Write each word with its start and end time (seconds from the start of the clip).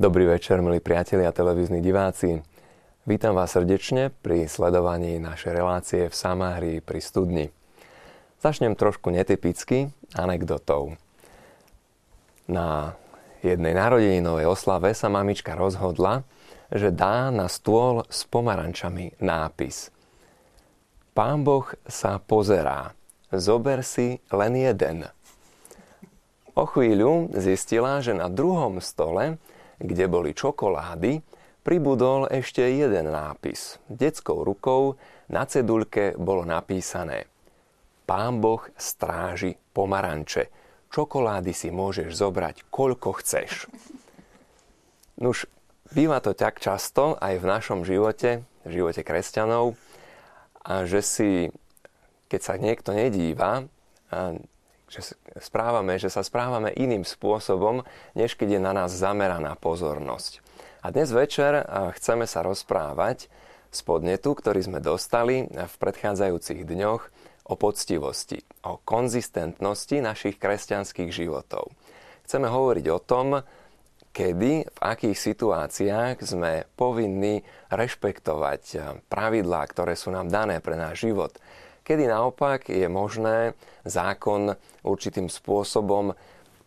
Dobrý 0.00 0.24
večer, 0.24 0.64
milí 0.64 0.80
priatelia 0.80 1.28
a 1.28 1.36
televízni 1.36 1.84
diváci. 1.84 2.40
Vítam 3.04 3.36
vás 3.36 3.52
srdečne 3.52 4.08
pri 4.24 4.48
sledovaní 4.48 5.20
našej 5.20 5.52
relácie 5.52 6.02
v 6.08 6.16
Samárii 6.16 6.80
pri 6.80 7.04
studni. 7.04 7.46
Začnem 8.40 8.80
trošku 8.80 9.12
netypicky 9.12 9.92
anekdotou. 10.16 10.96
Na 12.48 12.96
jednej 13.44 13.76
narodeninovej 13.76 14.48
oslave 14.48 14.96
sa 14.96 15.12
mamička 15.12 15.52
rozhodla, 15.52 16.24
že 16.72 16.88
dá 16.88 17.28
na 17.28 17.44
stôl 17.52 18.08
s 18.08 18.24
pomarančami 18.24 19.20
nápis. 19.20 19.92
Pán 21.12 21.44
Boh 21.44 21.68
sa 21.84 22.16
pozerá, 22.16 22.96
zober 23.28 23.84
si 23.84 24.16
len 24.32 24.56
jeden. 24.56 25.12
O 26.56 26.64
chvíľu 26.64 27.36
zistila, 27.36 28.00
že 28.00 28.16
na 28.16 28.32
druhom 28.32 28.80
stole 28.80 29.36
kde 29.80 30.04
boli 30.06 30.36
čokolády, 30.36 31.24
pribudol 31.64 32.28
ešte 32.28 32.62
jeden 32.62 33.10
nápis. 33.10 33.80
Detskou 33.88 34.44
rukou 34.44 35.00
na 35.32 35.48
ceduľke 35.48 36.14
bolo 36.20 36.44
napísané 36.44 37.26
Pán 38.04 38.42
Boh 38.42 38.66
stráži 38.74 39.56
pomaranče. 39.70 40.50
Čokolády 40.90 41.54
si 41.54 41.70
môžeš 41.70 42.10
zobrať, 42.10 42.66
koľko 42.66 43.22
chceš. 43.22 43.70
Nuž, 45.22 45.46
býva 45.94 46.18
to 46.18 46.34
tak 46.34 46.58
často 46.58 47.14
aj 47.22 47.38
v 47.38 47.46
našom 47.46 47.86
živote, 47.86 48.42
v 48.66 48.70
živote 48.70 49.06
kresťanov, 49.06 49.78
a 50.66 50.84
že 50.84 51.00
si, 51.00 51.30
keď 52.26 52.40
sa 52.42 52.54
niekto 52.58 52.90
nedíva, 52.92 53.70
že 54.90 55.14
správame, 55.38 56.02
že 56.02 56.10
sa 56.10 56.26
správame 56.26 56.74
iným 56.74 57.06
spôsobom, 57.06 57.86
než 58.18 58.34
keď 58.34 58.58
je 58.58 58.60
na 58.60 58.74
nás 58.74 58.90
zameraná 58.90 59.54
pozornosť. 59.54 60.42
A 60.82 60.90
dnes 60.90 61.14
večer 61.14 61.62
chceme 61.94 62.26
sa 62.26 62.42
rozprávať 62.42 63.30
z 63.70 63.80
podnetu, 63.86 64.34
ktorý 64.34 64.66
sme 64.66 64.82
dostali 64.82 65.46
v 65.46 65.74
predchádzajúcich 65.78 66.66
dňoch 66.66 67.02
o 67.46 67.54
poctivosti, 67.54 68.42
o 68.66 68.82
konzistentnosti 68.82 70.02
našich 70.02 70.42
kresťanských 70.42 71.14
životov. 71.14 71.70
Chceme 72.26 72.50
hovoriť 72.50 72.86
o 72.90 72.98
tom, 72.98 73.46
kedy, 74.10 74.66
v 74.66 74.78
akých 74.82 75.14
situáciách 75.14 76.18
sme 76.18 76.66
povinní 76.74 77.46
rešpektovať 77.70 78.62
pravidlá, 79.06 79.62
ktoré 79.70 79.94
sú 79.94 80.10
nám 80.10 80.26
dané 80.26 80.58
pre 80.58 80.74
náš 80.74 81.06
život 81.06 81.30
kedy 81.84 82.08
naopak 82.08 82.68
je 82.68 82.86
možné 82.86 83.58
zákon 83.84 84.54
určitým 84.84 85.28
spôsobom 85.28 86.12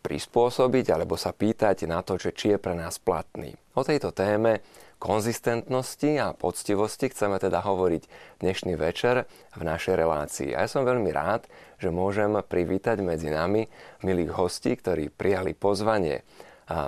prispôsobiť 0.04 0.92
alebo 0.92 1.16
sa 1.16 1.32
pýtať 1.32 1.88
na 1.88 2.04
to, 2.04 2.20
či 2.20 2.56
je 2.56 2.58
pre 2.60 2.76
nás 2.76 3.00
platný. 3.00 3.56
O 3.74 3.88
tejto 3.88 4.12
téme 4.12 4.60
konzistentnosti 5.00 6.16
a 6.20 6.32
poctivosti 6.32 7.12
chceme 7.12 7.36
teda 7.40 7.60
hovoriť 7.60 8.04
dnešný 8.40 8.80
večer 8.80 9.28
v 9.56 9.62
našej 9.64 9.96
relácii. 10.00 10.56
A 10.56 10.64
ja 10.64 10.70
som 10.72 10.88
veľmi 10.88 11.12
rád, 11.12 11.48
že 11.80 11.92
môžem 11.92 12.36
privítať 12.40 13.04
medzi 13.04 13.28
nami 13.28 13.68
milých 14.04 14.32
hostí, 14.32 14.76
ktorí 14.80 15.12
prijali 15.12 15.52
pozvanie 15.56 16.24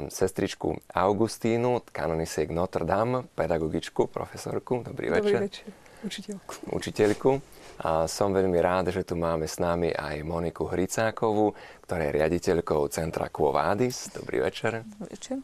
sestričku 0.08 0.80
Augustínu, 0.96 1.84
kanonisiek 1.92 2.48
Notre 2.56 2.88
Dame, 2.88 3.28
pedagogičku, 3.36 4.08
profesorku. 4.08 4.88
Dobrý, 4.88 5.12
Dobrý 5.12 5.20
večer. 5.20 5.40
večer. 5.44 5.68
Učiteľku. 6.06 6.54
Učiteľku 6.72 7.32
a 7.82 8.08
som 8.08 8.32
veľmi 8.32 8.56
rád, 8.64 8.96
že 8.96 9.04
tu 9.04 9.20
máme 9.20 9.50
s 9.50 9.60
nami 9.60 9.92
aj 9.92 10.24
Moniku 10.24 10.72
Hricákovú, 10.72 11.52
ktorá 11.84 12.08
je 12.08 12.16
riaditeľkou 12.22 12.88
Centra 12.88 13.28
Quo 13.28 13.52
Vadis. 13.52 14.08
Dobrý 14.16 14.40
večer. 14.40 14.88
Dobrý 14.88 15.12
večer. 15.12 15.38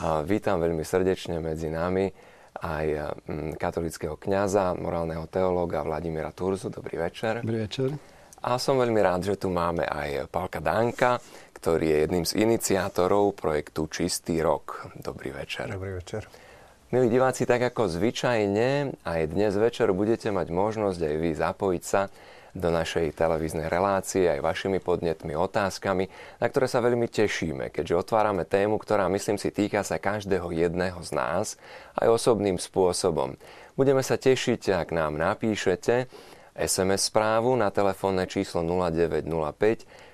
A 0.00 0.24
vítam 0.24 0.60
veľmi 0.60 0.84
srdečne 0.84 1.40
medzi 1.40 1.68
nami 1.68 2.08
aj 2.56 2.86
mm, 3.28 3.60
katolického 3.60 4.16
kňaza, 4.16 4.76
morálneho 4.80 5.28
teológa 5.28 5.84
Vladimíra 5.84 6.32
Turzu. 6.32 6.72
Dobrý 6.72 6.96
večer. 6.96 7.44
Dobrý 7.44 7.68
večer. 7.68 7.92
A 8.40 8.56
som 8.56 8.80
veľmi 8.80 9.00
rád, 9.00 9.28
že 9.28 9.36
tu 9.36 9.52
máme 9.52 9.84
aj 9.84 10.32
Pálka 10.32 10.64
Danka, 10.64 11.20
ktorý 11.56 11.92
je 11.92 11.96
jedným 12.08 12.24
z 12.24 12.32
iniciátorov 12.40 13.36
projektu 13.36 13.88
Čistý 13.88 14.40
rok. 14.40 14.88
Dobrý 14.96 15.32
večer. 15.32 15.68
Dobrý 15.68 15.98
večer. 15.98 16.45
Milí 16.94 17.10
diváci, 17.10 17.50
tak 17.50 17.66
ako 17.66 17.90
zvyčajne, 17.90 18.94
aj 19.02 19.34
dnes 19.34 19.58
večer 19.58 19.90
budete 19.90 20.30
mať 20.30 20.54
možnosť 20.54 21.00
aj 21.02 21.14
vy 21.18 21.30
zapojiť 21.34 21.82
sa 21.82 22.06
do 22.54 22.70
našej 22.70 23.10
televíznej 23.10 23.66
relácie 23.66 24.30
aj 24.30 24.38
vašimi 24.38 24.78
podnetmi, 24.78 25.34
otázkami, 25.34 26.06
na 26.38 26.46
ktoré 26.46 26.70
sa 26.70 26.78
veľmi 26.78 27.10
tešíme, 27.10 27.74
keďže 27.74 28.06
otvárame 28.06 28.46
tému, 28.46 28.78
ktorá 28.78 29.10
myslím 29.10 29.34
si 29.34 29.50
týka 29.50 29.82
sa 29.82 29.98
každého 29.98 30.54
jedného 30.54 31.02
z 31.02 31.10
nás 31.10 31.58
aj 31.98 32.06
osobným 32.06 32.54
spôsobom. 32.54 33.34
Budeme 33.74 34.06
sa 34.06 34.14
tešiť, 34.14 34.86
ak 34.86 34.94
nám 34.94 35.18
napíšete 35.18 36.06
SMS 36.54 37.10
správu 37.10 37.58
na 37.58 37.74
telefónne 37.74 38.30
číslo 38.30 38.62
0905 38.62 39.26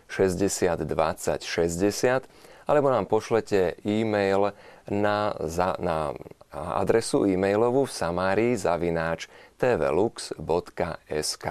60 0.09 0.89
20 0.89 0.89
60 0.89 2.65
alebo 2.65 2.89
nám 2.89 3.04
pošlete 3.04 3.77
e-mail 3.84 4.56
na, 4.89 5.37
za, 5.44 5.77
na 5.77 6.16
adresu 6.52 7.24
e-mailovú 7.24 7.88
v 7.88 7.96
samárii 7.96 8.52
zavináč 8.54 9.26
tvlux.sk. 9.56 11.46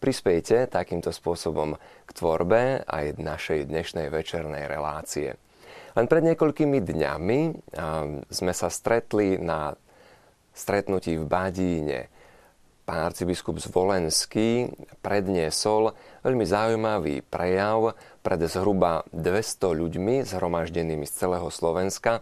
Prispejte 0.00 0.68
takýmto 0.68 1.12
spôsobom 1.12 1.76
k 2.04 2.10
tvorbe 2.12 2.84
aj 2.84 3.20
našej 3.20 3.68
dnešnej 3.68 4.08
večernej 4.08 4.68
relácie. 4.68 5.36
Len 5.94 6.06
pred 6.10 6.26
niekoľkými 6.26 6.82
dňami 6.82 7.40
sme 8.28 8.52
sa 8.52 8.68
stretli 8.68 9.38
na 9.38 9.72
stretnutí 10.52 11.16
v 11.16 11.24
Badíne. 11.24 12.00
Pán 12.84 13.00
arcibiskup 13.00 13.56
Zvolenský 13.64 14.68
predniesol 15.00 15.96
veľmi 16.20 16.44
zaujímavý 16.44 17.24
prejav 17.24 17.96
pred 18.20 18.44
zhruba 18.44 19.08
200 19.16 19.72
ľuďmi 19.72 20.20
zhromaždenými 20.28 21.08
z 21.08 21.12
celého 21.16 21.48
Slovenska, 21.48 22.20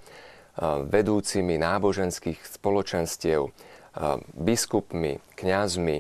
vedúcimi 0.61 1.57
náboženských 1.57 2.45
spoločenstiev, 2.45 3.49
biskupmi, 4.37 5.21
kňazmi, 5.37 5.97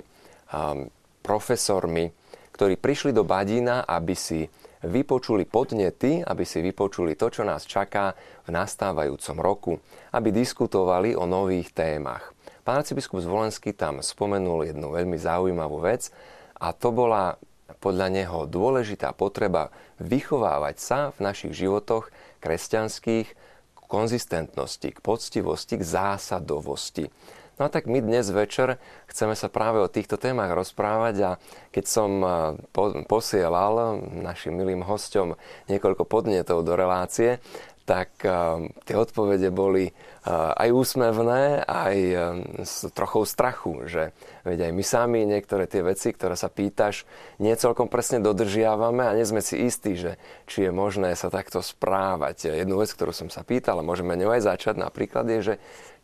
profesormi, 1.24 2.12
ktorí 2.52 2.76
prišli 2.76 3.16
do 3.16 3.24
Badína, 3.24 3.88
aby 3.88 4.12
si 4.12 4.44
vypočuli 4.82 5.46
podnety, 5.46 6.20
aby 6.26 6.42
si 6.42 6.58
vypočuli 6.58 7.14
to, 7.14 7.30
čo 7.30 7.46
nás 7.46 7.64
čaká 7.64 8.12
v 8.44 8.50
nastávajúcom 8.50 9.36
roku, 9.38 9.72
aby 10.12 10.34
diskutovali 10.34 11.14
o 11.14 11.24
nových 11.24 11.70
témach. 11.70 12.34
Pán 12.66 12.82
arcibiskup 12.82 13.22
Zvolenský 13.22 13.74
tam 13.74 14.02
spomenul 14.02 14.70
jednu 14.70 14.90
veľmi 14.90 15.18
zaujímavú 15.18 15.82
vec 15.82 16.10
a 16.58 16.74
to 16.74 16.90
bola 16.94 17.38
podľa 17.82 18.08
neho 18.10 18.46
dôležitá 18.46 19.10
potreba 19.14 19.74
vychovávať 19.98 20.76
sa 20.78 20.98
v 21.14 21.18
našich 21.26 21.54
životoch 21.56 22.10
kresťanských 22.38 23.34
konzistentnosti, 23.92 24.88
k 24.88 25.04
poctivosti, 25.04 25.76
k 25.76 25.84
zásadovosti. 25.84 27.12
No 27.60 27.68
a 27.68 27.68
tak 27.68 27.84
my 27.84 28.00
dnes 28.00 28.32
večer 28.32 28.80
chceme 29.12 29.36
sa 29.36 29.52
práve 29.52 29.76
o 29.84 29.92
týchto 29.92 30.16
témach 30.16 30.48
rozprávať 30.56 31.14
a 31.20 31.30
keď 31.68 31.84
som 31.84 32.10
posielal 33.04 34.00
našim 34.08 34.56
milým 34.56 34.80
hostom 34.80 35.36
niekoľko 35.68 36.08
podnetov 36.08 36.64
do 36.64 36.72
relácie, 36.72 37.44
tak 37.84 38.16
tie 38.88 38.96
odpovede 38.96 39.52
boli 39.52 39.92
aj 40.30 40.68
úsmevné, 40.70 41.66
aj 41.66 41.96
s 42.62 42.86
trochou 42.94 43.26
strachu, 43.26 43.90
že 43.90 44.14
veď 44.46 44.70
aj 44.70 44.72
my 44.72 44.84
sami 44.86 45.20
niektoré 45.26 45.66
tie 45.66 45.82
veci, 45.82 46.14
ktoré 46.14 46.38
sa 46.38 46.46
pýtaš, 46.46 47.02
nie 47.42 47.50
celkom 47.58 47.90
presne 47.90 48.22
dodržiavame 48.22 49.02
a 49.02 49.16
nie 49.18 49.26
sme 49.26 49.42
si 49.42 49.66
istí, 49.66 49.98
že 49.98 50.22
či 50.46 50.66
je 50.66 50.70
možné 50.70 51.18
sa 51.18 51.26
takto 51.26 51.58
správať. 51.58 52.54
Jednu 52.54 52.78
vec, 52.78 52.94
ktorú 52.94 53.10
som 53.10 53.34
sa 53.34 53.42
pýtal, 53.42 53.82
a 53.82 53.86
môžeme 53.86 54.14
ňou 54.14 54.30
aj 54.30 54.46
začať 54.46 54.78
napríklad, 54.78 55.26
je, 55.26 55.40
že 55.42 55.54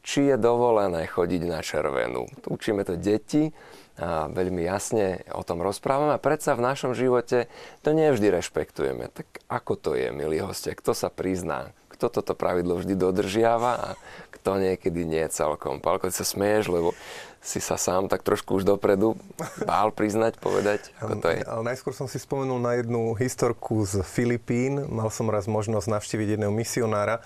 či 0.02 0.34
je 0.34 0.36
dovolené 0.38 1.06
chodiť 1.06 1.42
na 1.46 1.62
červenú. 1.62 2.26
Učíme 2.50 2.82
to 2.82 2.98
deti, 2.98 3.54
a 3.98 4.30
veľmi 4.30 4.62
jasne 4.62 5.26
o 5.34 5.42
tom 5.42 5.58
rozprávame 5.58 6.14
a 6.14 6.22
predsa 6.22 6.54
v 6.54 6.62
našom 6.62 6.94
živote 6.94 7.50
to 7.82 7.90
nevždy 7.90 8.30
rešpektujeme. 8.30 9.10
Tak 9.10 9.26
ako 9.50 9.74
to 9.74 9.90
je, 9.98 10.14
milí 10.14 10.38
hostia, 10.38 10.78
kto 10.78 10.94
sa 10.94 11.10
prizná, 11.10 11.74
kto 11.98 12.22
toto 12.22 12.38
pravidlo 12.38 12.78
vždy 12.78 12.94
dodržiava 12.94 13.72
a 13.74 13.88
kto 14.30 14.62
niekedy 14.62 15.02
nie 15.02 15.26
celkom. 15.34 15.82
Pálko, 15.82 16.14
sa 16.14 16.22
smeješ, 16.22 16.70
lebo 16.70 16.94
si 17.38 17.62
sa 17.62 17.78
sám 17.78 18.10
tak 18.10 18.26
trošku 18.26 18.58
už 18.58 18.66
dopredu 18.66 19.14
bál 19.62 19.90
priznať, 19.94 20.42
povedať, 20.42 20.90
ako 20.98 21.14
to 21.22 21.28
je? 21.30 21.42
Ale 21.42 21.62
najskôr 21.66 21.94
som 21.94 22.10
si 22.10 22.18
spomenul 22.18 22.58
na 22.58 22.78
jednu 22.78 23.14
historku 23.14 23.82
z 23.86 24.02
Filipín. 24.06 24.86
Mal 24.90 25.10
som 25.10 25.30
raz 25.30 25.46
možnosť 25.50 25.86
navštíviť 25.86 26.34
jedného 26.34 26.54
misionára 26.54 27.22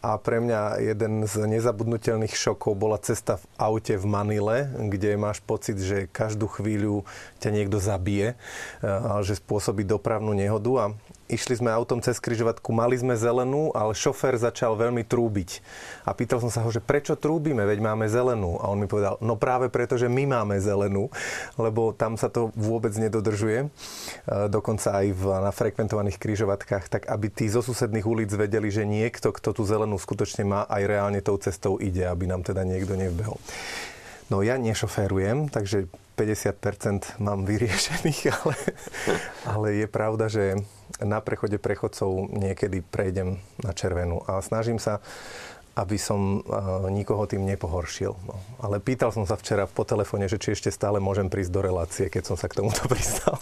a 0.00 0.16
pre 0.16 0.40
mňa 0.40 0.80
jeden 0.80 1.24
z 1.24 1.34
nezabudnutelných 1.44 2.32
šokov 2.36 2.76
bola 2.76 3.00
cesta 3.00 3.36
v 3.40 3.44
aute 3.56 3.96
v 3.96 4.04
Manile, 4.04 4.68
kde 4.88 5.20
máš 5.20 5.44
pocit, 5.44 5.76
že 5.80 6.08
každú 6.08 6.48
chvíľu 6.48 7.08
ťa 7.40 7.52
niekto 7.52 7.80
zabije, 7.80 8.36
že 9.24 9.32
spôsobí 9.36 9.84
dopravnú 9.84 10.32
nehodu 10.32 10.72
a 10.76 10.86
išli 11.30 11.62
sme 11.62 11.70
autom 11.70 12.02
cez 12.02 12.18
križovatku, 12.18 12.74
mali 12.74 12.98
sme 12.98 13.14
zelenú, 13.14 13.70
ale 13.72 13.94
šofér 13.94 14.36
začal 14.36 14.74
veľmi 14.74 15.06
trúbiť. 15.06 15.62
A 16.02 16.10
pýtal 16.12 16.42
som 16.42 16.50
sa 16.50 16.60
ho, 16.66 16.70
že 16.74 16.82
prečo 16.82 17.14
trúbime, 17.14 17.62
veď 17.62 17.78
máme 17.80 18.10
zelenú. 18.10 18.58
A 18.58 18.68
on 18.68 18.82
mi 18.82 18.90
povedal, 18.90 19.16
no 19.22 19.38
práve 19.38 19.70
preto, 19.70 19.94
že 19.94 20.10
my 20.10 20.26
máme 20.26 20.58
zelenú, 20.58 21.08
lebo 21.54 21.94
tam 21.94 22.18
sa 22.18 22.26
to 22.26 22.50
vôbec 22.58 22.90
nedodržuje. 22.98 23.66
E, 23.66 23.68
dokonca 24.50 24.90
aj 24.90 25.06
v, 25.14 25.22
na 25.40 25.52
frekventovaných 25.54 26.18
križovatkách, 26.18 26.90
tak 26.90 27.02
aby 27.06 27.30
tí 27.30 27.46
zo 27.46 27.62
susedných 27.62 28.04
ulic 28.04 28.30
vedeli, 28.34 28.68
že 28.68 28.82
niekto, 28.82 29.30
kto 29.30 29.54
tú 29.54 29.62
zelenú 29.62 29.96
skutočne 29.96 30.42
má, 30.42 30.66
aj 30.66 30.82
reálne 30.84 31.22
tou 31.22 31.38
cestou 31.38 31.78
ide, 31.78 32.02
aby 32.04 32.26
nám 32.26 32.42
teda 32.42 32.66
niekto 32.66 32.98
nevbehol. 32.98 33.38
No 34.30 34.46
ja 34.46 34.54
nešoférujem, 34.54 35.50
takže 35.50 35.90
50% 36.14 37.18
mám 37.18 37.42
vyriešených, 37.42 38.20
ale, 38.38 38.56
ale 39.42 39.66
je 39.84 39.86
pravda, 39.90 40.30
že 40.30 40.54
na 41.02 41.18
prechode 41.18 41.58
prechodcov 41.58 42.30
niekedy 42.30 42.84
prejdem 42.86 43.42
na 43.60 43.74
červenú 43.74 44.22
a 44.30 44.38
snažím 44.38 44.78
sa 44.78 45.02
aby 45.78 45.96
som 45.96 46.42
nikoho 46.90 47.24
tým 47.24 47.46
nepohoršil. 47.46 48.12
No. 48.12 48.34
Ale 48.60 48.82
pýtal 48.82 49.14
som 49.14 49.24
sa 49.24 49.38
včera 49.38 49.64
po 49.64 49.86
telefóne, 49.86 50.26
že 50.28 50.36
či 50.36 50.52
ešte 50.52 50.68
stále 50.68 50.98
môžem 50.98 51.30
prísť 51.30 51.52
do 51.54 51.60
relácie, 51.62 52.06
keď 52.12 52.22
som 52.26 52.36
sa 52.36 52.50
k 52.50 52.60
tomuto 52.60 52.84
pristal. 52.90 53.38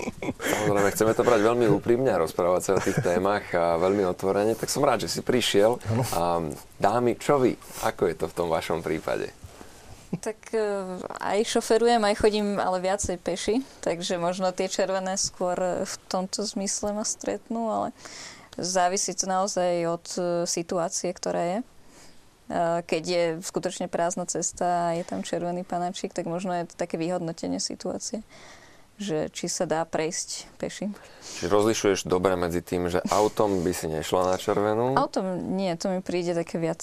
Samozrejme, 0.66 0.88
chceme 0.90 1.12
to 1.14 1.22
brať 1.22 1.40
veľmi 1.46 1.66
úprimne 1.70 2.10
a 2.10 2.18
rozprávať 2.18 2.62
sa 2.64 2.72
o 2.74 2.82
tých 2.82 2.98
témach 3.04 3.44
a 3.52 3.78
veľmi 3.78 4.02
otvorene. 4.08 4.58
Tak 4.58 4.72
som 4.72 4.82
rád, 4.82 5.06
že 5.06 5.14
si 5.14 5.20
prišiel. 5.22 5.78
A 6.16 6.42
dámy, 6.80 7.20
čo 7.20 7.38
vy? 7.38 7.54
Ako 7.86 8.08
je 8.08 8.16
to 8.18 8.26
v 8.26 8.34
tom 8.34 8.48
vašom 8.48 8.80
prípade? 8.82 9.45
Tak 10.20 10.38
e, 10.52 10.60
aj 11.20 11.38
šoferujem, 11.46 12.02
aj 12.02 12.16
chodím, 12.20 12.56
ale 12.60 12.82
viacej 12.82 13.16
peši, 13.20 13.60
takže 13.82 14.20
možno 14.20 14.52
tie 14.54 14.70
červené 14.70 15.18
skôr 15.18 15.84
v 15.84 15.94
tomto 16.06 16.44
zmysle 16.44 16.94
ma 16.94 17.04
stretnú, 17.04 17.68
ale 17.68 17.88
závisí 18.56 19.12
to 19.12 19.28
naozaj 19.28 19.72
od 19.86 20.06
e, 20.16 20.20
situácie, 20.46 21.12
ktorá 21.12 21.42
je. 21.42 21.58
E, 21.60 21.64
keď 22.86 23.02
je 23.02 23.24
skutočne 23.42 23.86
prázdna 23.90 24.24
cesta 24.30 24.92
a 24.92 24.94
je 24.96 25.04
tam 25.04 25.26
červený 25.26 25.66
panačík, 25.66 26.14
tak 26.14 26.24
možno 26.30 26.54
je 26.54 26.70
to 26.70 26.74
také 26.76 26.96
vyhodnotenie 26.96 27.58
situácie 27.58 28.24
že 28.96 29.28
či 29.28 29.46
sa 29.52 29.68
dá 29.68 29.84
prejsť 29.84 30.48
peši. 30.56 30.88
Čiže 31.36 31.52
rozlišuješ 31.52 32.00
dobre 32.08 32.32
medzi 32.32 32.64
tým, 32.64 32.88
že 32.88 33.04
autom 33.12 33.60
by 33.60 33.72
si 33.76 33.92
nešla 33.92 34.32
na 34.32 34.36
červenú? 34.40 34.96
Autom 34.96 35.52
nie, 35.52 35.68
to 35.76 35.92
mi 35.92 36.00
príde 36.00 36.32
také 36.32 36.56
viac 36.56 36.80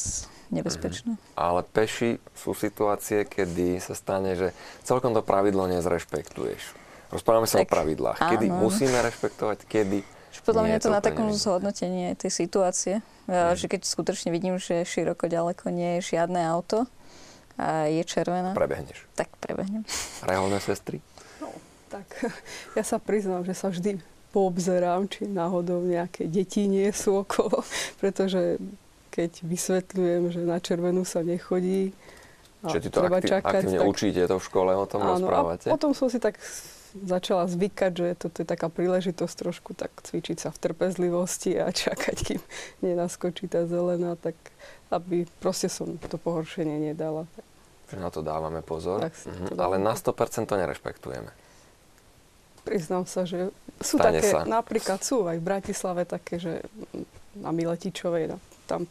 nebezpečné. 0.53 1.17
Mm-hmm. 1.17 1.37
Ale 1.39 1.61
peši 1.65 2.21
sú 2.37 2.53
situácie, 2.53 3.25
kedy 3.25 3.81
sa 3.81 3.97
stane, 3.97 4.37
že 4.37 4.53
celkom 4.85 5.11
to 5.17 5.25
pravidlo 5.25 5.65
nezrešpektuješ. 5.69 6.77
Rozprávame 7.09 7.45
sa 7.45 7.61
tak, 7.61 7.69
o 7.69 7.73
pravidlách. 7.73 8.17
Áno. 8.21 8.31
Kedy 8.37 8.47
musíme 8.49 8.97
rešpektovať, 9.01 9.65
kedy 9.65 9.99
podľa 10.43 10.65
mňa 10.65 10.75
je 10.75 10.83
to, 10.83 10.89
to 10.89 10.97
na 10.97 11.01
takom 11.05 11.29
zhodnotení 11.29 12.17
tej 12.17 12.31
situácie, 12.33 13.05
mm. 13.29 13.53
že 13.53 13.69
keď 13.69 13.85
skutočne 13.85 14.33
vidím, 14.33 14.57
že 14.57 14.81
široko 14.81 15.29
ďaleko 15.29 15.69
nie 15.69 16.01
je 16.01 16.17
žiadne 16.17 16.41
auto 16.41 16.89
a 17.55 17.85
je 17.85 18.01
červená. 18.01 18.51
Prebehneš. 18.57 19.05
Tak 19.13 19.29
prebehnem. 19.37 19.85
Reálne 20.27 20.57
sestry? 20.57 21.05
tak 21.93 22.07
ja 22.77 22.81
sa 22.81 22.97
priznám, 22.97 23.45
že 23.45 23.53
sa 23.53 23.69
vždy 23.69 24.01
poobzerám, 24.33 25.05
či 25.05 25.29
náhodou 25.29 25.85
nejaké 25.85 26.25
deti 26.25 26.65
nie 26.65 26.89
sú 26.89 27.21
okolo, 27.21 27.61
pretože 28.01 28.57
keď 29.13 29.45
vysvetľujem, 29.45 30.23
že 30.33 30.41
na 30.41 30.57
červenú 30.57 31.05
sa 31.05 31.21
nechodí, 31.21 31.93
Čiže 32.63 32.79
ty 32.79 32.89
to 32.89 32.99
treba 33.03 33.19
aktiv, 33.19 33.29
čakať, 33.29 33.53
aktívne 33.59 33.79
tak... 33.83 33.91
učíte 33.91 34.21
to 34.23 34.35
v 34.39 34.43
škole, 34.47 34.71
o 34.71 34.85
tom 34.87 35.01
áno, 35.03 35.11
rozprávate? 35.19 35.67
A 35.67 35.75
potom 35.75 35.91
som 35.91 36.07
si 36.07 36.17
tak 36.17 36.39
začala 36.95 37.49
zvykať, 37.49 37.91
že 37.91 38.07
toto 38.15 38.37
je 38.39 38.47
taká 38.47 38.71
príležitosť 38.71 39.35
trošku 39.35 39.75
tak 39.75 39.91
cvičiť 39.99 40.47
sa 40.47 40.49
v 40.53 40.57
trpezlivosti 40.63 41.59
a 41.59 41.73
čakať, 41.83 42.17
kým 42.23 42.41
nenaskočí 42.85 43.51
tá 43.51 43.67
zelená, 43.67 44.15
tak 44.15 44.39
aby 44.93 45.27
proste 45.43 45.67
som 45.67 45.99
to 45.99 46.15
pohoršenie 46.15 46.93
nedala. 46.93 47.27
Že 47.91 47.97
na 47.99 48.09
to 48.09 48.23
dávame 48.23 48.63
pozor, 48.63 49.03
tak 49.03 49.13
mhm. 49.27 49.59
ale 49.59 49.75
na 49.81 49.93
100% 49.93 50.47
to 50.47 50.55
nerešpektujeme. 50.55 51.31
Priznám 52.63 53.03
sa, 53.03 53.27
že 53.27 53.51
sú 53.83 53.99
Stane 53.99 54.23
také, 54.23 54.31
sa. 54.31 54.47
napríklad 54.47 55.03
sú 55.03 55.27
aj 55.27 55.35
v 55.35 55.43
Bratislave 55.43 56.07
také, 56.07 56.39
že 56.39 56.63
na 57.35 57.51
Miletičovej, 57.51 58.31
na, 58.31 58.37
tam 58.67 58.87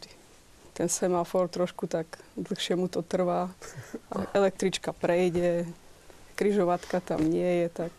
ten 0.73 0.89
semafor 0.89 1.47
trošku 1.47 1.85
tak 1.85 2.05
dlhšie 2.37 2.75
mu 2.75 2.89
to 2.89 3.05
trvá. 3.05 3.53
Električka 4.37 4.93
prejde, 4.93 5.69
kryžovatka 6.35 6.99
tam 6.99 7.21
nie 7.21 7.65
je, 7.65 7.69
tak, 7.69 7.93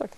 tak 0.00 0.10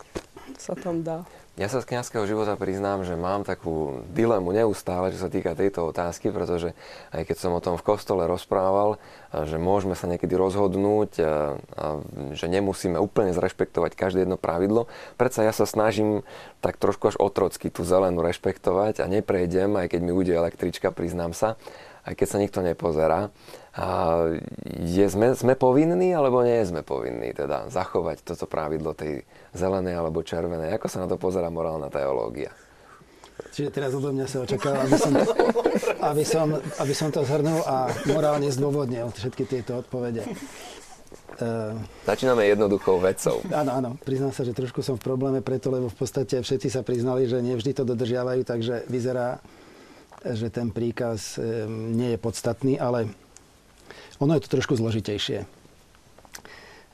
sa 0.58 0.74
tam 0.76 1.00
dá. 1.06 1.22
Ja 1.60 1.68
sa 1.68 1.84
z 1.84 1.92
kniazského 1.92 2.24
života 2.24 2.56
priznám, 2.56 3.04
že 3.04 3.12
mám 3.12 3.44
takú 3.44 4.00
dilemu 4.16 4.56
neustále, 4.56 5.12
čo 5.12 5.20
sa 5.20 5.28
týka 5.28 5.52
tejto 5.52 5.92
otázky, 5.92 6.32
pretože 6.32 6.72
aj 7.12 7.28
keď 7.28 7.36
som 7.36 7.52
o 7.52 7.60
tom 7.60 7.76
v 7.76 7.84
kostole 7.84 8.24
rozprával, 8.24 8.96
že 9.36 9.60
môžeme 9.60 9.92
sa 9.92 10.08
niekedy 10.08 10.32
rozhodnúť, 10.32 11.20
že 12.32 12.46
nemusíme 12.48 12.96
úplne 12.96 13.36
zrešpektovať 13.36 13.92
každé 13.92 14.24
jedno 14.24 14.40
pravidlo, 14.40 14.88
predsa 15.20 15.44
ja 15.44 15.52
sa 15.52 15.68
snažím 15.68 16.24
tak 16.64 16.80
trošku 16.80 17.12
až 17.12 17.20
otrocky 17.20 17.68
tú 17.68 17.84
zelenú 17.84 18.24
rešpektovať 18.24 19.04
a 19.04 19.06
neprejdem, 19.12 19.76
aj 19.76 19.92
keď 19.92 20.00
mi 20.00 20.16
ujde 20.16 20.32
električka, 20.32 20.88
priznám 20.88 21.36
sa, 21.36 21.60
aj 22.08 22.16
keď 22.16 22.26
sa 22.32 22.40
nikto 22.40 22.64
nepozerá. 22.64 23.28
Je, 24.84 25.06
sme, 25.08 25.32
sme 25.32 25.56
povinní 25.56 26.12
alebo 26.12 26.44
nie 26.44 26.60
sme 26.60 26.84
povinní 26.84 27.32
teda 27.32 27.72
zachovať 27.72 28.20
toto 28.20 28.44
pravidlo 28.44 28.92
tej 28.92 29.24
zelenej 29.56 29.96
alebo 29.96 30.20
červenej? 30.20 30.76
Ako 30.76 30.92
sa 30.92 31.00
na 31.00 31.08
to 31.08 31.16
pozera 31.16 31.48
morálna 31.48 31.88
teológia? 31.88 32.52
Čiže 33.52 33.72
teraz 33.72 33.96
odo 33.96 34.12
mňa 34.12 34.28
sa 34.28 34.44
očakáva, 34.44 34.84
aby 34.84 34.96
som, 35.00 35.12
aby 36.04 36.24
som, 36.24 36.46
aby 36.84 36.92
som 36.92 37.08
to 37.08 37.24
zhrnul 37.24 37.64
a 37.64 37.88
morálne 38.12 38.52
zdôvodnil 38.52 39.08
všetky 39.08 39.48
tieto 39.48 39.80
odpovede. 39.80 40.20
Uh, 41.40 41.72
Začíname 42.04 42.44
jednoduchou 42.44 43.00
vecou. 43.00 43.40
Áno, 43.48 43.72
áno. 43.72 43.90
Priznám 44.04 44.36
sa, 44.36 44.44
že 44.44 44.52
trošku 44.52 44.84
som 44.84 45.00
v 45.00 45.04
probléme 45.08 45.40
preto, 45.40 45.72
lebo 45.72 45.88
v 45.88 45.96
podstate 45.96 46.44
všetci 46.44 46.68
sa 46.68 46.84
priznali, 46.84 47.24
že 47.24 47.40
nevždy 47.40 47.72
to 47.72 47.88
dodržiavajú, 47.88 48.44
takže 48.44 48.84
vyzerá, 48.84 49.40
že 50.22 50.52
ten 50.52 50.68
príkaz 50.68 51.40
um, 51.40 51.96
nie 51.96 52.12
je 52.14 52.18
podstatný, 52.20 52.76
ale 52.76 53.08
ono 54.22 54.38
je 54.38 54.46
to 54.46 54.54
trošku 54.54 54.78
zložitejšie. 54.78 55.42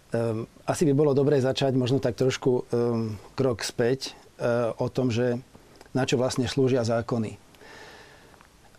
Um, 0.08 0.48
asi 0.64 0.88
by 0.88 0.96
bolo 0.96 1.12
dobré 1.12 1.36
začať 1.36 1.76
možno 1.76 2.00
tak 2.00 2.16
trošku 2.16 2.64
um, 2.72 3.20
krok 3.36 3.60
späť 3.60 4.16
uh, 4.40 4.72
o 4.80 4.88
tom, 4.88 5.12
že 5.12 5.36
na 5.92 6.08
čo 6.08 6.16
vlastne 6.16 6.48
slúžia 6.48 6.80
zákony. 6.80 7.36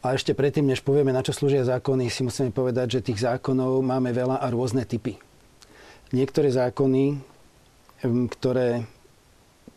A 0.01 0.17
ešte 0.17 0.33
predtým, 0.33 0.65
než 0.65 0.81
povieme, 0.81 1.13
na 1.13 1.21
čo 1.21 1.29
slúžia 1.29 1.61
zákony, 1.61 2.09
si 2.09 2.25
musíme 2.25 2.49
povedať, 2.49 2.97
že 2.97 3.05
tých 3.05 3.21
zákonov 3.21 3.85
máme 3.85 4.09
veľa 4.09 4.41
a 4.41 4.47
rôzne 4.49 4.89
typy. 4.89 5.21
Niektoré 6.09 6.49
zákony, 6.49 7.21
um, 8.09 8.25
ktoré 8.25 8.89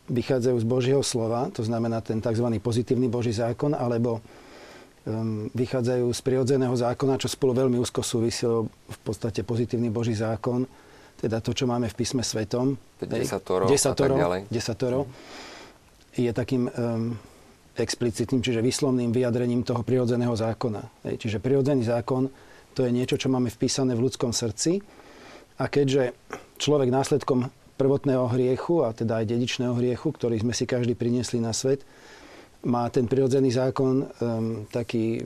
vychádzajú 0.09 0.57
z 0.57 0.65
Božieho 0.65 1.03
slova, 1.05 1.53
to 1.53 1.61
znamená 1.61 2.01
ten 2.01 2.17
tzv. 2.17 2.49
pozitívny 2.59 3.07
Boží 3.07 3.29
zákon, 3.29 3.77
alebo 3.77 4.25
vychádzajú 5.51 6.05
z 6.15 6.21
prirodzeného 6.23 6.71
zákona, 6.71 7.19
čo 7.19 7.27
spolu 7.27 7.51
veľmi 7.51 7.75
úzko 7.75 7.99
súviselo 7.99 8.71
v 8.71 8.99
podstate 9.03 9.43
pozitívny 9.43 9.91
Boží 9.91 10.15
zákon, 10.15 10.63
teda 11.19 11.43
to, 11.43 11.51
čo 11.51 11.67
máme 11.67 11.91
v 11.91 11.95
písme 11.95 12.23
svetom. 12.23 12.79
Desatoro, 13.03 13.67
desatoro, 13.67 14.15
desatoro 14.47 15.01
je 16.15 16.31
takým 16.31 16.71
um, 16.71 16.71
explicitným, 17.75 18.39
čiže 18.39 18.63
vyslovným 18.63 19.11
vyjadrením 19.11 19.65
toho 19.67 19.83
prirodzeného 19.83 20.35
zákona. 20.37 20.81
Hej, 21.09 21.15
čiže 21.19 21.43
prirodzený 21.43 21.83
zákon 21.83 22.31
to 22.73 22.87
je 22.87 22.91
niečo, 22.93 23.19
čo 23.19 23.29
máme 23.29 23.53
vpísané 23.53 23.93
v 23.93 24.07
ľudskom 24.09 24.33
srdci. 24.33 24.81
A 25.61 25.69
keďže 25.69 26.17
človek 26.57 26.89
následkom 26.89 27.51
prvotného 27.77 28.29
hriechu, 28.33 28.85
a 28.85 28.93
teda 28.93 29.21
aj 29.21 29.29
dedičného 29.29 29.73
hriechu, 29.77 30.09
ktorý 30.13 30.41
sme 30.41 30.53
si 30.53 30.65
každý 30.65 30.97
priniesli 30.97 31.41
na 31.41 31.53
svet, 31.53 31.85
má 32.63 32.87
ten 32.89 33.07
prirodzený 33.07 33.51
zákon 33.51 34.03
um, 34.03 34.07
taký 34.71 35.23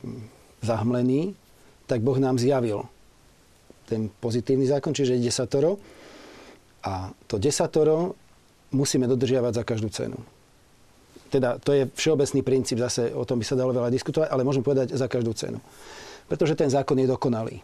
zahmlený, 0.62 1.38
tak 1.86 2.02
Boh 2.02 2.18
nám 2.18 2.42
zjavil 2.42 2.84
ten 3.88 4.12
pozitívny 4.12 4.68
zákon, 4.68 4.92
čiže 4.92 5.22
desatoro. 5.22 5.80
A 6.84 7.08
to 7.30 7.40
desatoro 7.40 8.18
musíme 8.76 9.08
dodržiavať 9.08 9.54
za 9.54 9.64
každú 9.64 9.90
cenu. 9.90 10.20
Teda 11.32 11.56
to 11.60 11.72
je 11.72 11.88
všeobecný 11.96 12.42
princíp, 12.44 12.80
zase 12.80 13.16
o 13.16 13.24
tom 13.24 13.40
by 13.40 13.46
sa 13.48 13.60
dalo 13.60 13.72
veľa 13.72 13.92
diskutovať, 13.92 14.28
ale 14.28 14.44
môžem 14.44 14.64
povedať 14.64 14.96
za 14.96 15.08
každú 15.08 15.32
cenu. 15.36 15.60
Pretože 16.28 16.60
ten 16.60 16.68
zákon 16.68 17.00
je 17.00 17.08
dokonalý 17.08 17.64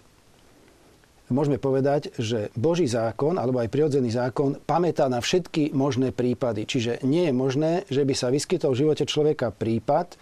môžeme 1.31 1.61
povedať, 1.61 2.11
že 2.19 2.51
Boží 2.57 2.89
zákon, 2.89 3.39
alebo 3.39 3.63
aj 3.63 3.71
prirodzený 3.71 4.11
zákon, 4.11 4.59
pamätá 4.63 5.07
na 5.07 5.23
všetky 5.23 5.71
možné 5.71 6.11
prípady. 6.11 6.67
Čiže 6.67 7.05
nie 7.07 7.29
je 7.29 7.33
možné, 7.33 7.71
že 7.87 8.03
by 8.03 8.13
sa 8.17 8.27
vyskytol 8.33 8.75
v 8.75 8.81
živote 8.87 9.03
človeka 9.07 9.55
prípad, 9.55 10.19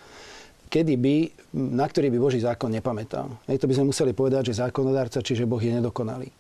kedy 0.72 0.94
by, 0.96 1.16
na 1.74 1.84
ktorý 1.84 2.14
by 2.14 2.20
Boží 2.22 2.40
zákon 2.40 2.72
nepamätal. 2.72 3.28
Hej, 3.50 3.60
to 3.60 3.68
by 3.68 3.76
sme 3.76 3.90
museli 3.92 4.16
povedať, 4.16 4.54
že 4.54 4.62
zákonodárca, 4.62 5.20
čiže 5.20 5.50
Boh 5.50 5.60
je 5.60 5.74
nedokonalý. 5.74 6.32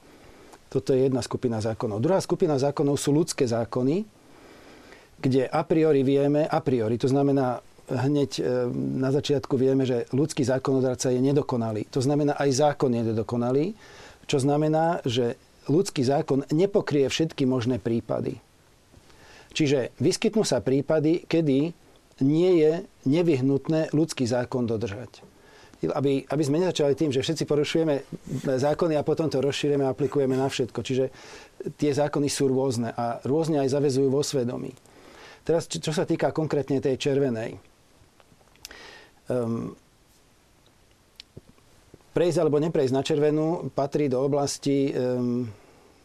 Toto 0.71 0.95
je 0.95 1.03
jedna 1.03 1.19
skupina 1.19 1.59
zákonov. 1.59 1.99
Druhá 1.99 2.23
skupina 2.23 2.55
zákonov 2.55 2.95
sú 2.95 3.11
ľudské 3.11 3.43
zákony. 3.43 4.07
kde 5.21 5.45
a 5.45 5.61
priori 5.61 6.01
vieme, 6.01 6.49
a 6.49 6.59
priori, 6.65 6.97
to 6.97 7.05
znamená 7.05 7.61
hneď 7.91 8.31
e, 8.39 8.43
na 8.73 9.13
začiatku 9.13 9.53
vieme, 9.53 9.85
že 9.85 10.09
ľudský 10.15 10.41
zákonodárca 10.41 11.13
je 11.13 11.21
nedokonalý. 11.21 11.85
To 11.93 12.01
znamená, 12.01 12.39
aj 12.41 12.49
zákon 12.57 12.89
je 12.89 13.13
nedokonalý, 13.13 13.77
čo 14.25 14.37
znamená, 14.41 15.01
že 15.05 15.37
ľudský 15.69 16.01
zákon 16.01 16.45
nepokrie 16.49 17.05
všetky 17.07 17.45
možné 17.45 17.77
prípady. 17.77 18.41
Čiže 19.51 19.91
vyskytnú 19.99 20.47
sa 20.47 20.63
prípady, 20.63 21.27
kedy 21.27 21.75
nie 22.23 22.51
je 22.61 22.71
nevyhnutné 23.09 23.91
ľudský 23.91 24.23
zákon 24.29 24.63
dodržať. 24.69 25.25
Aby, 25.81 26.29
aby 26.29 26.43
sme 26.45 26.61
nezačali 26.61 26.93
tým, 26.93 27.09
že 27.09 27.25
všetci 27.25 27.49
porušujeme 27.49 28.05
zákony 28.45 28.93
a 29.01 29.07
potom 29.07 29.25
to 29.33 29.41
rozšírime 29.41 29.81
a 29.81 29.89
aplikujeme 29.89 30.37
na 30.37 30.45
všetko. 30.45 30.79
Čiže 30.85 31.05
tie 31.81 31.91
zákony 31.91 32.29
sú 32.29 32.53
rôzne 32.53 32.93
a 32.93 33.17
rôzne 33.25 33.65
aj 33.65 33.73
zavezujú 33.73 34.13
vo 34.13 34.21
svedomí. 34.21 34.77
Teraz, 35.41 35.65
čo 35.65 35.89
sa 35.89 36.05
týka 36.05 36.29
konkrétne 36.29 36.77
tej 36.77 37.01
červenej. 37.01 37.57
Um, 39.25 39.73
prejsť 42.11 42.37
alebo 42.43 42.59
neprejsť 42.59 42.93
na 42.93 43.03
červenú 43.03 43.71
patrí 43.71 44.11
do 44.11 44.19
oblasti 44.19 44.91
um, 44.91 45.47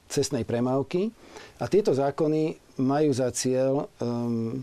cestnej 0.06 0.46
premávky 0.46 1.10
a 1.58 1.66
tieto 1.66 1.90
zákony 1.90 2.54
majú 2.78 3.10
za 3.10 3.32
cieľ 3.34 3.90
um, 3.98 4.62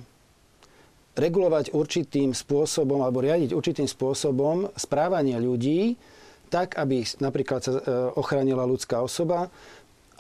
regulovať 1.14 1.74
určitým 1.74 2.34
spôsobom 2.34 3.06
alebo 3.06 3.22
riadiť 3.22 3.54
určitým 3.54 3.86
spôsobom 3.86 4.74
správanie 4.74 5.38
ľudí 5.38 5.98
tak, 6.50 6.78
aby 6.78 7.02
napríklad 7.18 7.62
sa 7.66 7.72
e, 7.74 7.82
ochránila 8.14 8.66
ľudská 8.66 9.02
osoba, 9.02 9.50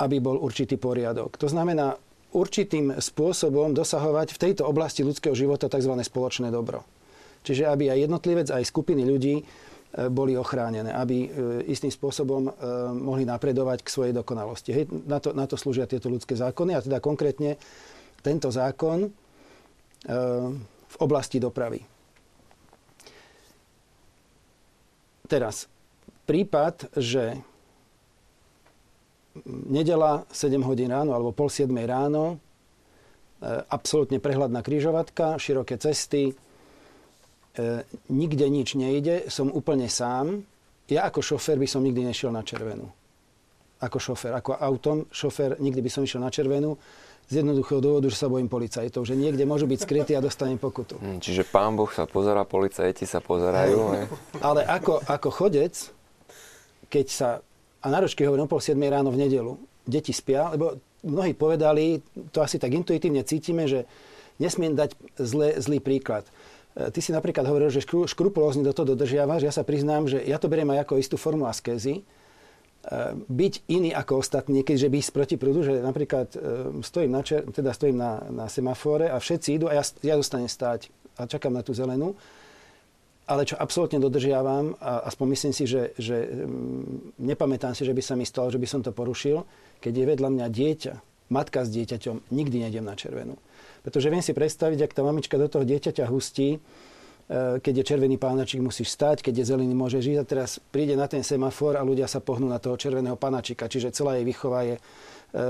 aby 0.01 0.17
bol 0.17 0.41
určitý 0.41 0.81
poriadok. 0.81 1.37
To 1.37 1.45
znamená 1.45 1.97
určitým 2.33 2.97
spôsobom 2.97 3.77
dosahovať 3.77 4.33
v 4.33 4.41
tejto 4.41 4.65
oblasti 4.65 5.05
ľudského 5.05 5.37
života 5.37 5.69
tzv. 5.69 5.93
spoločné 5.93 6.49
dobro. 6.49 6.81
Čiže 7.45 7.69
aby 7.69 7.93
aj 7.93 8.09
jednotlivec, 8.09 8.47
aj 8.49 8.65
skupiny 8.65 9.05
ľudí 9.05 9.45
boli 10.09 10.33
ochránené, 10.33 10.89
aby 10.89 11.17
e, 11.25 11.29
istým 11.69 11.93
spôsobom 11.93 12.49
mohli 12.97 13.29
napredovať 13.29 13.85
k 13.85 13.93
svojej 13.93 14.13
dokonalosti. 14.13 14.73
Hej, 14.73 14.85
na, 15.05 15.21
to, 15.21 15.37
na 15.37 15.45
to 15.45 15.53
slúžia 15.53 15.85
tieto 15.85 16.09
ľudské 16.09 16.33
zákony 16.33 16.73
a 16.73 16.81
teda 16.81 16.97
konkrétne 16.97 17.61
tento 18.25 18.49
zákon 18.49 19.11
v 20.93 20.95
oblasti 20.99 21.39
dopravy. 21.39 21.79
Teraz, 25.23 25.65
prípad, 26.27 26.93
že 26.99 27.39
nedela 29.47 30.29
7 30.29 30.61
hodín 30.61 30.93
ráno 30.93 31.15
alebo 31.17 31.33
pol 31.33 31.49
7 31.49 31.71
ráno, 31.89 32.35
e, 32.35 32.37
absolútne 33.71 34.21
prehľadná 34.21 34.61
kryžovatka, 34.61 35.41
široké 35.41 35.81
cesty, 35.81 36.35
e, 37.57 37.83
nikde 38.09 38.45
nič 38.49 38.75
nejde, 38.77 39.29
som 39.29 39.49
úplne 39.49 39.89
sám. 39.89 40.43
Ja 40.89 41.07
ako 41.09 41.23
šofér 41.23 41.57
by 41.57 41.67
som 41.69 41.81
nikdy 41.81 42.03
nešiel 42.05 42.29
na 42.29 42.43
červenú. 42.45 42.91
Ako 43.81 43.99
šofér, 43.99 44.39
ako 44.39 44.55
autom 44.55 44.97
šofér 45.11 45.59
nikdy 45.59 45.81
by 45.83 45.89
som 45.91 46.03
išiel 46.05 46.21
na 46.23 46.31
červenú 46.31 46.77
z 47.31 47.39
jednoduchého 47.39 47.79
dôvodu, 47.79 48.11
že 48.11 48.19
sa 48.19 48.27
bojím 48.27 48.51
policajtov, 48.51 49.07
že 49.07 49.15
niekde 49.15 49.47
môžu 49.47 49.63
byť 49.63 49.79
skrytí 49.79 50.11
a 50.13 50.21
dostanem 50.21 50.59
pokutu. 50.59 50.99
Hmm, 50.99 51.23
čiže 51.23 51.47
pán 51.47 51.73
Boh 51.79 51.87
sa 51.87 52.03
pozera, 52.03 52.43
policajti 52.43 53.07
sa 53.07 53.23
pozerajú. 53.23 53.77
Ale, 53.79 53.99
ale 54.43 54.61
ako, 54.67 54.99
ako 55.07 55.29
chodec, 55.31 55.73
keď 56.91 57.05
sa, 57.07 57.29
a 57.79 57.87
na 57.87 58.03
ročky 58.03 58.27
hovorím 58.27 58.45
o 58.45 58.51
pol 58.51 58.59
7 58.59 58.75
ráno 58.75 59.09
v 59.09 59.23
nedelu, 59.23 59.55
deti 59.87 60.11
spia, 60.11 60.51
lebo 60.51 60.79
mnohí 61.03 61.35
povedali, 61.35 61.99
to 62.31 62.43
asi 62.43 62.59
tak 62.59 62.71
intuitívne 62.71 63.23
cítime, 63.27 63.67
že 63.67 63.87
nesmiem 64.39 64.75
dať 64.75 64.95
zle, 65.19 65.59
zlý 65.59 65.79
príklad. 65.83 66.27
E, 66.73 66.91
ty 66.93 66.99
si 66.99 67.13
napríklad 67.13 67.45
hovoril, 67.45 67.73
že 67.73 67.85
škrupulózne 67.85 68.65
do 68.65 68.73
toho 68.73 68.93
dodržiavaš. 68.93 69.45
Ja 69.45 69.53
sa 69.53 69.65
priznám, 69.65 70.09
že 70.09 70.21
ja 70.21 70.37
to 70.37 70.49
beriem 70.49 70.73
aj 70.73 70.89
ako 70.89 70.99
istú 70.99 71.15
formu 71.17 71.45
askézy, 71.45 72.05
E, 72.83 73.15
byť 73.15 73.53
iný 73.71 73.95
ako 73.95 74.19
ostatní, 74.19 74.59
keďže 74.59 74.91
by 74.91 74.95
ísť 74.99 75.11
proti 75.15 75.35
prúdu, 75.39 75.63
že 75.63 75.79
napríklad 75.79 76.35
e, 76.35 76.37
stojím 76.83 77.15
na, 77.15 77.23
čer, 77.23 77.47
teda 77.47 77.71
stojím 77.71 77.95
na, 77.95 78.19
na 78.27 78.51
semafóre 78.51 79.07
a 79.07 79.23
všetci 79.23 79.55
idú 79.55 79.71
a 79.71 79.79
ja, 79.79 79.83
ja 80.03 80.19
dostanem 80.19 80.51
stáť 80.51 80.91
a 81.15 81.23
čakám 81.23 81.55
na 81.55 81.63
tú 81.63 81.71
zelenú. 81.71 82.11
Ale 83.23 83.47
čo 83.47 83.55
absolútne 83.55 84.03
dodržiavam, 84.03 84.75
a 84.83 85.07
aspoň 85.07 85.27
myslím 85.31 85.53
si, 85.55 85.63
že, 85.63 85.95
že 85.95 86.27
mm, 86.27 87.23
nepamätám 87.23 87.71
si, 87.71 87.87
že 87.87 87.95
by 87.95 88.03
sa 88.03 88.19
mi 88.19 88.27
stalo, 88.27 88.51
že 88.51 88.59
by 88.59 88.67
som 88.67 88.83
to 88.83 88.91
porušil, 88.91 89.47
keď 89.79 90.03
je 90.03 90.09
vedľa 90.19 90.29
mňa 90.35 90.47
dieťa, 90.51 90.93
matka 91.31 91.63
s 91.63 91.71
dieťaťom, 91.71 92.35
nikdy 92.35 92.67
nejdem 92.67 92.83
na 92.83 92.99
červenú. 92.99 93.39
Pretože 93.83 94.07
viem 94.07 94.23
si 94.23 94.31
predstaviť, 94.31 94.79
ak 94.87 94.95
tá 94.95 95.03
mamička 95.03 95.35
do 95.35 95.51
toho 95.51 95.67
dieťaťa 95.67 96.07
hustí, 96.07 96.63
E, 97.23 97.63
keď 97.63 97.73
je 97.79 97.87
červený 97.87 98.19
pánačik, 98.19 98.59
musíš 98.59 98.91
stať, 98.91 99.23
keď 99.23 99.43
je 99.43 99.45
zelený, 99.55 99.71
môže 99.71 100.03
žiť. 100.03 100.15
A 100.19 100.27
teraz 100.27 100.59
príde 100.59 100.99
na 100.99 101.07
ten 101.07 101.23
semafor 101.23 101.79
a 101.79 101.85
ľudia 101.85 102.07
sa 102.07 102.19
pohnú 102.19 102.51
na 102.51 102.59
toho 102.59 102.75
červeného 102.75 103.15
pánačika. 103.15 103.71
Čiže 103.71 103.95
celá 103.95 104.19
jej 104.19 104.27
výchova 104.27 104.67
je 104.67 104.75
e, 104.75 104.81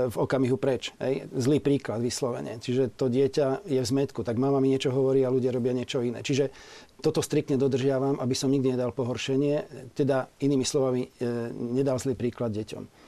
v 0.06 0.16
okamihu 0.16 0.54
preč. 0.54 0.94
Hej? 1.02 1.26
Zlý 1.34 1.58
príklad 1.58 1.98
vyslovene. 1.98 2.62
Čiže 2.62 2.94
to 2.94 3.10
dieťa 3.10 3.66
je 3.66 3.80
v 3.82 3.90
zmetku, 3.90 4.22
tak 4.22 4.38
mama 4.38 4.62
mi 4.62 4.70
niečo 4.70 4.94
hovorí 4.94 5.26
a 5.26 5.34
ľudia 5.34 5.50
robia 5.50 5.74
niečo 5.74 5.98
iné. 5.98 6.22
Čiže 6.22 6.54
toto 7.02 7.18
striktne 7.20 7.58
dodržiavam, 7.58 8.22
aby 8.22 8.34
som 8.38 8.54
nikdy 8.54 8.78
nedal 8.78 8.94
pohoršenie, 8.94 9.90
teda 9.98 10.30
inými 10.46 10.62
slovami, 10.62 11.10
e, 11.18 11.50
nedal 11.74 11.98
zlý 11.98 12.14
príklad 12.14 12.54
deťom. 12.54 13.03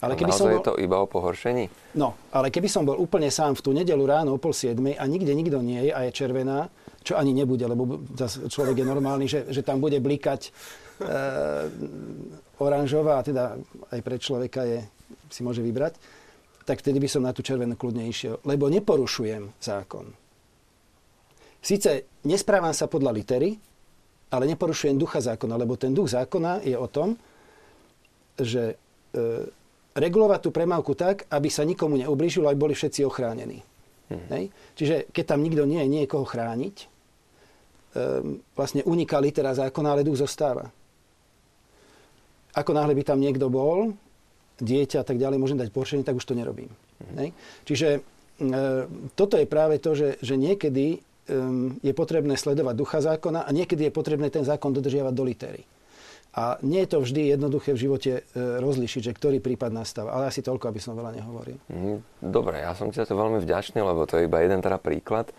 Ale 0.00 0.14
keby 0.16 0.32
som 0.32 0.48
bol... 0.48 0.54
je 0.56 0.60
to 0.66 0.74
iba 0.80 0.96
o 1.00 1.06
pohoršení? 1.06 1.96
No, 1.96 2.16
ale 2.32 2.48
keby 2.52 2.68
som 2.68 2.86
bol 2.86 2.96
úplne 2.96 3.28
sám 3.28 3.58
v 3.58 3.64
tú 3.64 3.70
nedelu 3.74 4.04
ráno 4.04 4.36
o 4.36 4.42
pol 4.42 4.54
siedmej 4.54 4.96
a 4.96 5.04
nikde 5.04 5.32
nikto 5.34 5.60
nie 5.60 5.88
je 5.88 5.92
a 5.92 6.06
je 6.06 6.12
červená, 6.12 6.68
čo 7.00 7.16
ani 7.16 7.32
nebude, 7.32 7.64
lebo 7.64 8.04
človek 8.48 8.76
je 8.80 8.86
normálny, 8.86 9.26
že, 9.26 9.48
že 9.48 9.64
tam 9.64 9.80
bude 9.80 9.96
blikať 9.98 10.48
e, 10.48 10.50
oranžová, 12.60 13.20
a 13.20 13.26
teda 13.26 13.56
aj 13.88 14.00
pre 14.04 14.16
človeka 14.20 14.68
je, 14.68 14.84
si 15.32 15.40
môže 15.40 15.64
vybrať, 15.64 15.96
tak 16.68 16.84
vtedy 16.84 17.00
by 17.00 17.08
som 17.08 17.24
na 17.24 17.32
tú 17.32 17.40
červenú 17.40 17.74
kľudne 17.74 18.04
išiel, 18.04 18.38
lebo 18.44 18.68
neporušujem 18.68 19.58
zákon. 19.58 20.12
Sice 21.60 22.20
nesprávam 22.24 22.72
sa 22.72 22.88
podľa 22.88 23.12
litery, 23.16 23.56
ale 24.30 24.44
neporušujem 24.54 24.96
ducha 24.96 25.20
zákona, 25.20 25.58
lebo 25.58 25.74
ten 25.74 25.92
duch 25.92 26.12
zákona 26.12 26.62
je 26.62 26.76
o 26.78 26.88
tom, 26.88 27.18
že 28.38 28.72
e, 28.72 28.74
regulovať 29.94 30.40
tú 30.46 30.50
premávku 30.54 30.94
tak, 30.94 31.26
aby 31.30 31.48
sa 31.50 31.66
nikomu 31.66 31.98
neublížilo, 31.98 32.46
aby 32.46 32.58
boli 32.58 32.74
všetci 32.78 33.02
ochránení. 33.02 33.62
Hmm. 34.10 34.26
Hej? 34.34 34.44
Čiže 34.78 34.94
keď 35.10 35.24
tam 35.34 35.42
nikto 35.42 35.66
nie 35.66 35.82
je, 35.82 35.88
nie 35.90 36.00
je 36.06 36.10
koho 36.10 36.26
chrániť, 36.26 36.76
um, 36.86 38.38
vlastne 38.54 38.82
uniká 38.86 39.18
litera 39.22 39.54
zákona, 39.54 39.94
ale 39.94 40.06
duch 40.06 40.18
zostáva. 40.18 40.70
Ako 42.54 42.74
náhle 42.74 42.98
by 42.98 43.02
tam 43.06 43.22
niekto 43.22 43.46
bol, 43.46 43.94
dieťa 44.58 45.02
a 45.02 45.06
tak 45.06 45.16
ďalej, 45.16 45.38
môžem 45.38 45.58
dať 45.58 45.70
poršenie, 45.70 46.02
tak 46.02 46.18
už 46.18 46.26
to 46.26 46.38
nerobím. 46.38 46.70
Hmm. 47.02 47.16
Hej? 47.22 47.28
Čiže 47.66 47.88
um, 48.42 49.10
toto 49.14 49.38
je 49.38 49.46
práve 49.46 49.78
to, 49.82 49.94
že, 49.94 50.22
že 50.22 50.34
niekedy 50.38 50.98
um, 51.30 51.78
je 51.82 51.92
potrebné 51.94 52.34
sledovať 52.38 52.74
ducha 52.78 52.98
zákona 53.02 53.46
a 53.46 53.50
niekedy 53.50 53.90
je 53.90 53.92
potrebné 53.94 54.30
ten 54.30 54.46
zákon 54.46 54.70
dodržiavať 54.70 55.14
do 55.14 55.24
litery. 55.26 55.62
A 56.30 56.62
nie 56.62 56.86
je 56.86 56.94
to 56.94 57.02
vždy 57.02 57.34
jednoduché 57.34 57.74
v 57.74 57.82
živote 57.90 58.12
e, 58.14 58.22
rozlišiť, 58.62 59.10
že 59.10 59.16
ktorý 59.18 59.42
prípad 59.42 59.74
nastáva. 59.74 60.14
Ale 60.14 60.30
asi 60.30 60.46
toľko, 60.46 60.70
aby 60.70 60.78
som 60.78 60.94
veľa 60.94 61.18
nehovoril. 61.18 61.58
Mhm. 61.66 62.22
Dobre, 62.22 62.62
ja 62.62 62.70
som 62.76 62.92
ti 62.92 63.02
za 63.02 63.08
to 63.08 63.18
veľmi 63.18 63.42
vďačný, 63.42 63.82
lebo 63.82 64.06
to 64.06 64.20
je 64.20 64.28
iba 64.30 64.38
jeden 64.44 64.60
teda 64.60 64.76
príklad, 64.76 65.32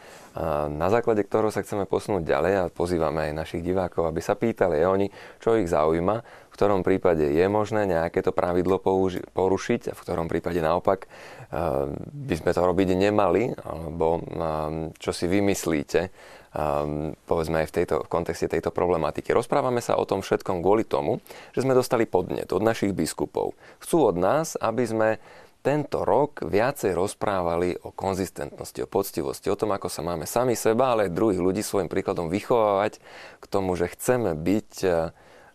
na 0.66 0.90
základe 0.90 1.22
ktorého 1.22 1.54
sa 1.54 1.62
chceme 1.62 1.86
posunúť 1.86 2.26
ďalej 2.26 2.54
a 2.58 2.64
pozývame 2.74 3.30
aj 3.30 3.38
našich 3.38 3.62
divákov, 3.62 4.10
aby 4.10 4.18
sa 4.18 4.34
pýtali 4.34 4.82
oni, 4.82 5.14
čo 5.38 5.62
ich 5.62 5.70
zaujíma, 5.70 6.16
v 6.26 6.54
ktorom 6.58 6.82
prípade 6.82 7.22
je 7.22 7.46
možné 7.46 7.86
nejaké 7.86 8.26
to 8.26 8.34
pravidlo 8.34 8.82
použi- 8.82 9.22
porušiť 9.38 9.92
a 9.92 9.94
v 9.94 10.02
ktorom 10.02 10.26
prípade 10.26 10.58
naopak 10.58 11.06
e, 11.06 11.08
by 12.10 12.36
sme 12.42 12.50
to 12.50 12.62
robiť 12.66 12.90
nemali, 12.98 13.54
alebo 13.62 14.26
čo 14.98 15.12
si 15.14 15.30
vymyslíte, 15.30 16.10
um, 16.56 17.16
povedzme 17.28 17.64
aj 17.64 17.68
v, 17.72 17.76
tejto, 17.82 17.96
v 18.06 18.12
kontexte 18.12 18.48
tejto 18.52 18.72
problematiky. 18.72 19.32
Rozprávame 19.32 19.80
sa 19.80 19.96
o 19.96 20.08
tom 20.08 20.24
všetkom 20.24 20.60
kvôli 20.60 20.84
tomu, 20.84 21.24
že 21.56 21.64
sme 21.64 21.78
dostali 21.78 22.04
podnet 22.08 22.52
od 22.52 22.64
našich 22.64 22.92
biskupov. 22.96 23.56
Chcú 23.80 24.12
od 24.12 24.18
nás, 24.20 24.60
aby 24.60 24.84
sme 24.84 25.10
tento 25.62 26.02
rok 26.02 26.42
viacej 26.42 26.98
rozprávali 26.98 27.78
o 27.86 27.94
konzistentnosti, 27.94 28.82
o 28.82 28.90
poctivosti, 28.90 29.54
o 29.54 29.60
tom, 29.60 29.70
ako 29.78 29.94
sa 29.94 30.02
máme 30.02 30.26
sami 30.26 30.58
seba, 30.58 30.92
ale 30.92 31.06
aj 31.06 31.14
druhých 31.14 31.42
ľudí 31.42 31.62
svojim 31.62 31.86
príkladom 31.86 32.34
vychovávať 32.34 32.98
k 33.38 33.46
tomu, 33.46 33.78
že 33.78 33.94
chceme 33.94 34.34
byť 34.34 34.72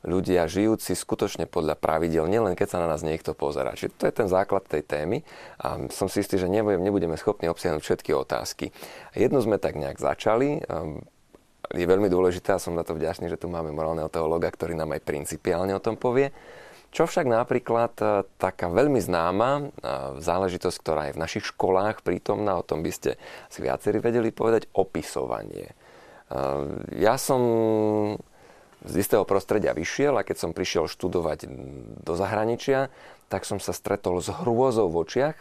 ľudia 0.06 0.46
žijúci 0.46 0.94
skutočne 0.94 1.50
podľa 1.50 1.74
pravidel, 1.76 2.30
nielen 2.30 2.54
keď 2.54 2.68
sa 2.72 2.78
na 2.82 2.88
nás 2.88 3.02
niekto 3.02 3.34
pozera. 3.34 3.74
Čiže 3.74 3.92
to 3.98 4.04
je 4.06 4.14
ten 4.14 4.28
základ 4.30 4.64
tej 4.64 4.86
témy 4.86 5.26
a 5.58 5.90
som 5.90 6.06
si 6.06 6.22
istý, 6.22 6.38
že 6.38 6.46
nebudeme 6.48 7.18
schopní 7.18 7.50
obsiahnuť 7.50 7.82
všetky 7.82 8.14
otázky. 8.14 8.70
Jednu 9.12 9.42
sme 9.42 9.58
tak 9.58 9.74
nejak 9.74 9.98
začali, 9.98 10.62
je 11.74 11.86
veľmi 11.86 12.06
dôležité 12.06 12.54
a 12.54 12.62
som 12.62 12.78
na 12.78 12.86
to 12.86 12.94
vďačný, 12.94 13.26
že 13.26 13.40
tu 13.40 13.50
máme 13.50 13.74
morálneho 13.74 14.06
teologa, 14.06 14.46
ktorý 14.46 14.78
nám 14.78 14.94
aj 14.94 15.02
principiálne 15.02 15.74
o 15.74 15.82
tom 15.82 15.98
povie. 15.98 16.30
Čo 16.94 17.10
však 17.10 17.26
napríklad 17.26 17.92
e, 17.98 18.24
taká 18.38 18.70
veľmi 18.70 19.02
známa 19.02 19.50
e, 19.58 19.62
záležitosť, 20.22 20.76
ktorá 20.80 21.02
je 21.10 21.16
v 21.18 21.22
našich 21.22 21.44
školách 21.52 22.00
prítomná, 22.06 22.56
o 22.56 22.64
tom 22.64 22.80
by 22.80 22.92
ste 22.94 23.18
si 23.50 23.58
viacerí 23.60 23.98
vedeli 23.98 24.30
povedať, 24.30 24.70
opisovanie. 24.72 25.66
E, 25.66 25.74
ja 26.96 27.18
som 27.18 27.42
z 28.84 28.94
istého 29.00 29.24
prostredia 29.24 29.72
vyšiel 29.72 30.20
a 30.20 30.26
keď 30.26 30.36
som 30.36 30.50
prišiel 30.52 30.90
študovať 30.90 31.48
do 32.04 32.12
zahraničia, 32.12 32.92
tak 33.32 33.48
som 33.48 33.56
sa 33.58 33.72
stretol 33.72 34.20
s 34.20 34.28
hrôzou 34.28 34.92
v 34.92 35.00
očiach, 35.02 35.36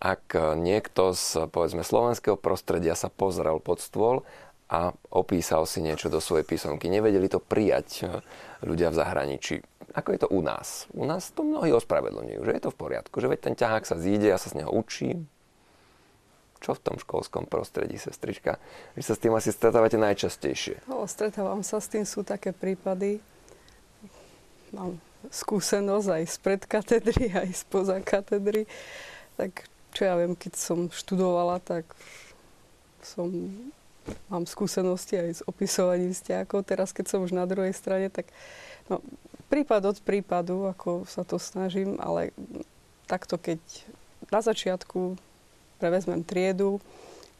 ak 0.00 0.32
niekto 0.56 1.12
z 1.12 1.46
povedzme 1.52 1.84
slovenského 1.84 2.40
prostredia 2.40 2.96
sa 2.96 3.12
pozrel 3.12 3.60
pod 3.60 3.84
stôl 3.84 4.24
a 4.70 4.94
opísal 5.10 5.66
si 5.66 5.82
niečo 5.82 6.08
do 6.08 6.22
svojej 6.22 6.46
písomky. 6.46 6.86
Nevedeli 6.88 7.26
to 7.26 7.42
prijať 7.42 8.06
ľudia 8.62 8.94
v 8.94 8.98
zahraničí. 8.98 9.54
Ako 9.90 10.14
je 10.14 10.20
to 10.22 10.28
u 10.30 10.40
nás? 10.40 10.86
U 10.94 11.02
nás 11.02 11.34
to 11.34 11.42
mnohí 11.42 11.74
ospravedlňujú, 11.74 12.40
že 12.46 12.54
je 12.54 12.62
to 12.62 12.70
v 12.70 12.78
poriadku, 12.78 13.18
že 13.18 13.26
veď 13.26 13.40
ten 13.50 13.54
ťahák 13.58 13.84
sa 13.84 13.98
zíde, 13.98 14.30
ja 14.30 14.38
sa 14.38 14.46
z 14.48 14.62
neho 14.62 14.70
učím. 14.70 15.26
Čo 16.60 16.76
v 16.76 16.82
tom 16.84 16.96
školskom 17.00 17.48
prostredí, 17.48 17.96
sestrička? 17.96 18.60
Vy 18.92 19.00
sa 19.00 19.16
s 19.16 19.22
tým 19.24 19.32
asi 19.32 19.48
stretávate 19.48 19.96
najčastejšie. 19.96 20.84
No, 20.84 21.08
stretávam 21.08 21.64
sa 21.64 21.80
s 21.80 21.88
tým, 21.88 22.04
sú 22.04 22.20
také 22.20 22.52
prípady. 22.52 23.24
Mám 24.76 25.00
skúsenosť 25.32 26.08
aj 26.20 26.24
z 26.28 26.36
predkatedry, 26.44 27.24
aj 27.44 27.48
z 27.52 27.62
poza 27.64 27.96
katedry. 28.04 28.68
Tak 29.40 29.64
čo 29.96 30.04
ja 30.04 30.14
viem, 30.20 30.36
keď 30.36 30.52
som 30.60 30.92
študovala, 30.92 31.64
tak 31.64 31.88
som 33.00 33.32
mám 34.28 34.44
skúsenosti 34.44 35.16
aj 35.16 35.30
s 35.40 35.42
opisovaním 35.48 36.12
vzťahov. 36.12 36.64
Teraz, 36.68 36.92
keď 36.92 37.06
som 37.08 37.24
už 37.24 37.32
na 37.32 37.48
druhej 37.48 37.72
strane, 37.72 38.12
tak 38.12 38.28
no, 38.92 39.00
prípad 39.48 39.96
od 39.96 39.98
prípadu, 40.04 40.68
ako 40.68 41.08
sa 41.08 41.24
to 41.24 41.40
snažím, 41.40 41.98
ale 41.98 42.36
takto 43.08 43.40
keď 43.40 43.58
na 44.30 44.40
začiatku 44.44 45.18
prevezmem 45.80 46.20
triedu, 46.20 46.76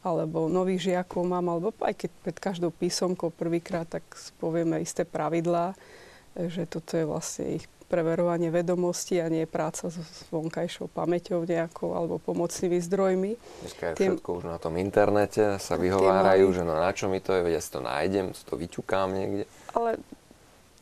alebo 0.00 0.48
nových 0.48 0.88
žiakov 0.88 1.28
mám, 1.28 1.52
alebo 1.52 1.76
aj 1.84 1.92
keď 1.92 2.10
pred 2.24 2.36
každou 2.40 2.72
písomkou 2.72 3.28
prvýkrát, 3.28 3.84
tak 3.84 4.02
povieme 4.40 4.80
isté 4.80 5.04
pravidlá, 5.04 5.76
že 6.32 6.64
toto 6.64 6.96
je 6.96 7.04
vlastne 7.04 7.60
ich 7.60 7.68
preverovanie 7.90 8.54
vedomostí 8.54 9.18
a 9.18 9.26
nie 9.26 9.50
práca 9.50 9.90
s 9.90 9.98
vonkajšou 10.30 10.94
pamäťou 10.94 11.42
nejakou 11.42 11.90
alebo 11.98 12.22
pomocnými 12.22 12.78
zdrojmi. 12.86 13.34
Dneska 13.66 13.84
je 13.92 13.94
Tým, 13.98 14.10
všetko 14.14 14.30
už 14.40 14.44
na 14.46 14.62
tom 14.62 14.78
internete, 14.78 15.58
sa 15.58 15.74
vyhovárajú, 15.74 16.54
že 16.54 16.62
no 16.62 16.78
na 16.78 16.94
čo 16.94 17.10
mi 17.10 17.18
to 17.18 17.34
je, 17.34 17.42
veď 17.50 17.58
ja 17.58 17.62
si 17.62 17.70
to 17.74 17.82
nájdem, 17.82 18.30
si 18.30 18.46
to 18.46 18.54
vyťukám 18.54 19.10
niekde. 19.10 19.44
Ale 19.74 19.98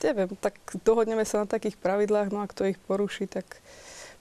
neviem, 0.05 0.29
tak 0.37 0.61
dohodneme 0.85 1.25
sa 1.25 1.43
na 1.43 1.49
takých 1.49 1.81
pravidlách, 1.81 2.29
no 2.29 2.45
a 2.45 2.47
kto 2.47 2.69
ich 2.69 2.79
poruší, 2.85 3.25
tak 3.25 3.57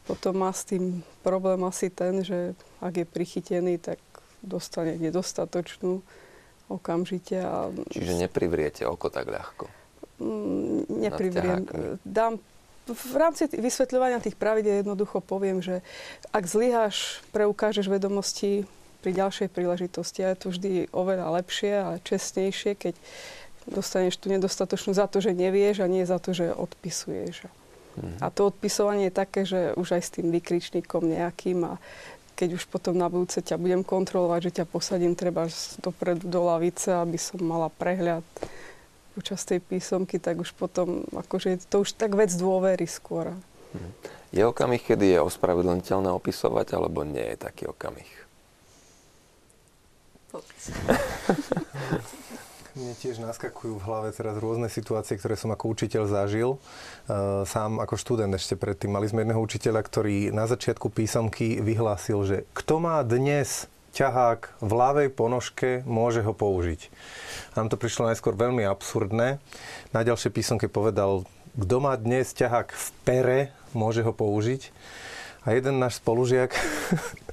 potom 0.07 0.39
má 0.39 0.55
s 0.55 0.63
tým 0.63 1.03
problém 1.21 1.59
asi 1.67 1.91
ten, 1.91 2.23
že 2.23 2.55
ak 2.79 3.03
je 3.03 3.05
prichytený, 3.05 3.77
tak 3.77 3.99
dostane 4.39 4.95
nedostatočnú 4.95 5.99
okamžite. 6.71 7.43
A... 7.43 7.67
Čiže 7.91 8.15
neprivriete 8.15 8.87
oko 8.87 9.11
tak 9.11 9.27
ľahko? 9.27 9.67
Mm, 10.23 10.87
neprivriem. 11.03 11.61
Dám 12.07 12.39
v 12.87 13.15
rámci 13.19 13.51
vysvetľovania 13.51 14.23
tých 14.23 14.39
pravidel 14.39 14.79
jednoducho 14.79 15.19
poviem, 15.19 15.59
že 15.59 15.83
ak 16.31 16.47
zlyháš, 16.47 17.19
preukážeš 17.35 17.91
vedomosti 17.91 18.63
pri 19.03 19.11
ďalšej 19.11 19.47
príležitosti. 19.51 20.23
A 20.23 20.31
je 20.33 20.39
to 20.39 20.47
vždy 20.55 20.71
oveľa 20.95 21.43
lepšie 21.43 21.73
a 21.75 21.87
čestnejšie, 22.01 22.79
keď 22.79 22.95
dostaneš 23.67 24.15
tu 24.15 24.31
nedostatočnú 24.31 24.95
za 24.95 25.11
to, 25.11 25.19
že 25.19 25.35
nevieš 25.35 25.83
a 25.83 25.91
nie 25.91 26.07
za 26.07 26.17
to, 26.19 26.31
že 26.31 26.55
odpisuješ. 26.55 27.51
Mm. 27.97 28.17
A 28.21 28.29
to 28.29 28.53
odpisovanie 28.53 29.09
je 29.09 29.19
také, 29.19 29.41
že 29.43 29.73
už 29.73 29.97
aj 29.97 30.01
s 30.05 30.13
tým 30.13 30.29
vykričníkom 30.29 31.01
nejakým 31.01 31.65
a 31.65 31.81
keď 32.37 32.61
už 32.61 32.69
potom 32.69 32.93
na 32.93 33.09
budúce 33.09 33.41
ťa 33.41 33.57
budem 33.57 33.81
kontrolovať, 33.81 34.39
že 34.49 34.55
ťa 34.61 34.65
posadím 34.69 35.17
treba 35.17 35.49
dopredu 35.81 36.29
do 36.29 36.45
lavice, 36.45 36.93
aby 36.93 37.17
som 37.17 37.41
mala 37.41 37.73
prehľad 37.73 38.21
počas 39.17 39.41
tej 39.41 39.57
písomky, 39.57 40.21
tak 40.21 40.37
už 40.37 40.53
potom, 40.53 41.01
akože 41.09 41.57
to 41.65 41.81
už 41.81 41.97
tak 41.97 42.13
vec 42.13 42.29
dôvery 42.37 42.85
skôr. 42.85 43.33
Je 44.29 44.45
okamih, 44.45 44.77
kedy 44.77 45.17
je 45.17 45.25
ospravedlniteľné 45.25 46.13
opisovať, 46.13 46.77
alebo 46.77 47.01
nie 47.01 47.25
je 47.33 47.37
taký 47.41 47.65
okamih? 47.73 48.05
Mne 52.77 52.93
tiež 52.93 53.17
naskakujú 53.17 53.81
v 53.81 53.85
hlave 53.89 54.13
teraz 54.13 54.37
rôzne 54.37 54.69
situácie, 54.69 55.17
ktoré 55.17 55.33
som 55.33 55.49
ako 55.49 55.73
učiteľ 55.73 56.13
zažil. 56.13 56.61
Uh, 57.09 57.41
sám 57.49 57.81
ako 57.81 57.97
študent 57.97 58.29
ešte 58.37 58.53
predtým. 58.53 58.93
Mali 58.93 59.09
sme 59.09 59.25
jedného 59.25 59.41
učiteľa, 59.41 59.81
ktorý 59.81 60.29
na 60.29 60.45
začiatku 60.45 60.93
písomky 60.93 61.57
vyhlásil, 61.57 62.21
že 62.21 62.37
kto 62.53 62.77
má 62.77 63.01
dnes 63.01 63.65
ťahák 63.97 64.61
v 64.61 64.71
ľavej 64.77 65.09
ponožke, 65.09 65.81
môže 65.89 66.21
ho 66.21 66.37
použiť. 66.37 66.93
Nám 67.57 67.73
to 67.73 67.81
prišlo 67.81 68.13
najskôr 68.13 68.37
veľmi 68.37 68.61
absurdné. 68.69 69.41
Na 69.89 70.01
ďalšej 70.05 70.37
písomke 70.37 70.69
povedal, 70.69 71.25
kto 71.57 71.75
má 71.81 71.97
dnes 71.97 72.29
ťahák 72.37 72.77
v 72.77 72.87
pere, 73.01 73.39
môže 73.73 74.05
ho 74.05 74.13
použiť. 74.13 74.69
A 75.49 75.57
jeden 75.57 75.81
náš 75.81 75.97
spolužiak 75.97 76.53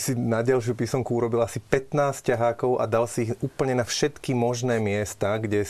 si 0.00 0.18
na 0.18 0.42
ďalšiu 0.42 0.74
písomku 0.74 1.14
urobil 1.14 1.44
asi 1.44 1.62
15 1.62 2.24
ťahákov 2.26 2.82
a 2.82 2.84
dal 2.90 3.06
si 3.06 3.30
ich 3.30 3.32
úplne 3.44 3.78
na 3.78 3.84
všetky 3.86 4.34
možné 4.34 4.82
miesta, 4.82 5.38
kde 5.38 5.62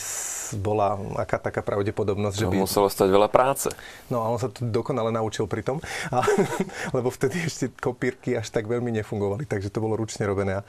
bola 0.57 0.97
aká 1.19 1.37
taká 1.37 1.61
pravdepodobnosť, 1.61 2.35
že 2.35 2.47
by... 2.49 2.55
muselo 2.57 2.89
stať 2.89 3.09
veľa 3.11 3.29
práce. 3.29 3.69
No 4.09 4.25
a 4.25 4.31
on 4.31 4.39
sa 4.41 4.49
to 4.49 4.65
dokonale 4.65 5.13
naučil 5.13 5.45
pri 5.45 5.61
tom, 5.61 5.77
a, 6.09 6.25
lebo 6.97 7.13
vtedy 7.13 7.45
ešte 7.45 7.69
kopírky 7.77 8.33
až 8.33 8.49
tak 8.49 8.65
veľmi 8.65 8.89
nefungovali, 9.03 9.45
takže 9.45 9.69
to 9.69 9.83
bolo 9.83 9.99
ručne 9.99 10.25
robené. 10.25 10.65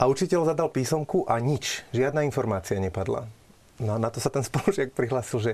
A 0.00 0.10
učiteľ 0.10 0.48
zadal 0.48 0.72
písomku 0.72 1.28
a 1.30 1.38
nič, 1.38 1.86
žiadna 1.94 2.26
informácia 2.26 2.80
nepadla. 2.80 3.30
No 3.82 3.96
a 3.96 3.98
na 3.98 4.08
to 4.08 4.22
sa 4.22 4.30
ten 4.30 4.46
spolužiak 4.48 4.94
prihlásil, 4.96 5.38
že 5.42 5.52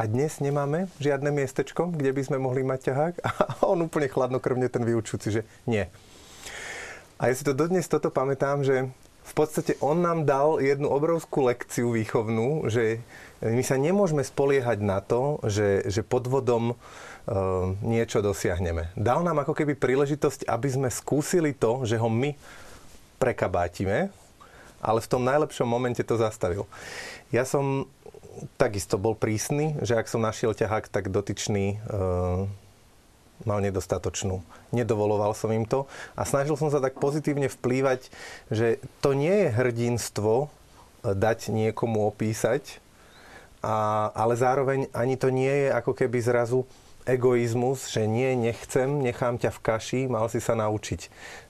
a 0.00 0.08
dnes 0.08 0.40
nemáme 0.40 0.88
žiadne 0.96 1.28
miestečko, 1.28 1.92
kde 1.92 2.16
by 2.16 2.22
sme 2.24 2.40
mohli 2.40 2.64
mať 2.64 2.88
ťahák. 2.88 3.14
A 3.20 3.30
on 3.76 3.84
úplne 3.84 4.08
chladnokrvne 4.08 4.72
ten 4.72 4.80
vyučujúci, 4.80 5.28
že 5.28 5.42
nie. 5.68 5.84
A 7.20 7.28
ja 7.28 7.36
si 7.36 7.44
to 7.44 7.52
dodnes 7.52 7.84
toto 7.84 8.08
pamätám, 8.08 8.64
že 8.64 8.88
v 9.20 9.32
podstate 9.36 9.76
on 9.84 10.00
nám 10.00 10.24
dal 10.24 10.56
jednu 10.56 10.88
obrovskú 10.88 11.44
lekciu 11.44 11.92
výchovnú, 11.92 12.72
že 12.72 13.04
my 13.44 13.60
sa 13.60 13.76
nemôžeme 13.76 14.24
spoliehať 14.24 14.80
na 14.80 15.04
to, 15.04 15.36
že, 15.44 15.84
že 15.84 16.00
podvodom 16.00 16.72
e, 16.72 16.74
niečo 17.84 18.24
dosiahneme. 18.24 18.88
Dal 18.96 19.20
nám 19.20 19.44
ako 19.44 19.52
keby 19.52 19.76
príležitosť, 19.76 20.48
aby 20.48 20.68
sme 20.72 20.88
skúsili 20.88 21.52
to, 21.52 21.84
že 21.84 22.00
ho 22.00 22.08
my 22.08 22.32
prekabátime, 23.20 24.08
ale 24.80 24.98
v 25.04 25.10
tom 25.12 25.28
najlepšom 25.28 25.68
momente 25.68 26.00
to 26.00 26.16
zastavil. 26.16 26.64
Ja 27.28 27.44
som 27.44 27.84
takisto 28.56 28.96
bol 28.96 29.16
prísny, 29.18 29.78
že 29.84 29.96
ak 29.96 30.08
som 30.08 30.22
našiel 30.22 30.54
ťahák, 30.56 30.88
tak 30.88 31.12
dotyčný 31.12 31.76
e, 31.76 32.06
mal 33.44 33.58
nedostatočnú. 33.64 34.44
Nedovoloval 34.72 35.32
som 35.32 35.50
im 35.52 35.64
to 35.64 35.88
a 36.14 36.22
snažil 36.24 36.56
som 36.56 36.68
sa 36.68 36.80
tak 36.80 37.00
pozitívne 37.00 37.48
vplývať, 37.48 38.12
že 38.52 38.80
to 39.00 39.16
nie 39.16 39.48
je 39.48 39.48
hrdinstvo 39.54 40.32
e, 40.44 40.48
dať 41.12 41.52
niekomu 41.52 42.06
opísať, 42.08 42.80
a, 43.60 44.08
ale 44.16 44.40
zároveň 44.40 44.88
ani 44.96 45.20
to 45.20 45.28
nie 45.28 45.52
je 45.52 45.68
ako 45.68 45.92
keby 45.92 46.18
zrazu 46.24 46.64
egoizmus, 47.04 47.92
že 47.92 48.08
nie, 48.08 48.32
nechcem, 48.36 48.88
nechám 49.00 49.36
ťa 49.36 49.52
v 49.52 49.60
kaši, 49.60 50.00
mal 50.08 50.28
si 50.32 50.40
sa 50.40 50.56
naučiť. 50.56 51.00